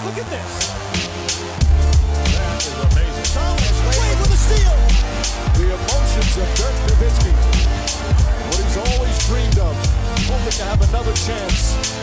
Look 0.05 0.17
at 0.17 0.30
this. 0.30 0.69
That 2.32 2.61
is 2.61 2.78
amazing. 2.93 3.28
Thomas 3.34 3.78
Wade 3.89 4.19
with 4.21 4.32
a 4.32 4.38
steal. 4.38 4.78
The 5.55 5.65
emotions 5.73 6.38
of 6.38 6.47
Dirk 6.55 6.78
Nowitzki. 6.88 7.34
What 8.47 8.59
he's 8.63 8.78
always 8.78 9.17
dreamed 9.28 9.59
of. 9.59 9.76
Hoping 10.30 10.51
to 10.51 10.63
have 10.63 10.82
another 10.89 11.13
chance 11.13 11.95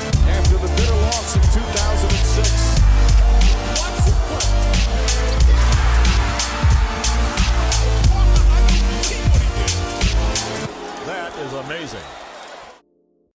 amazing. 11.64 12.21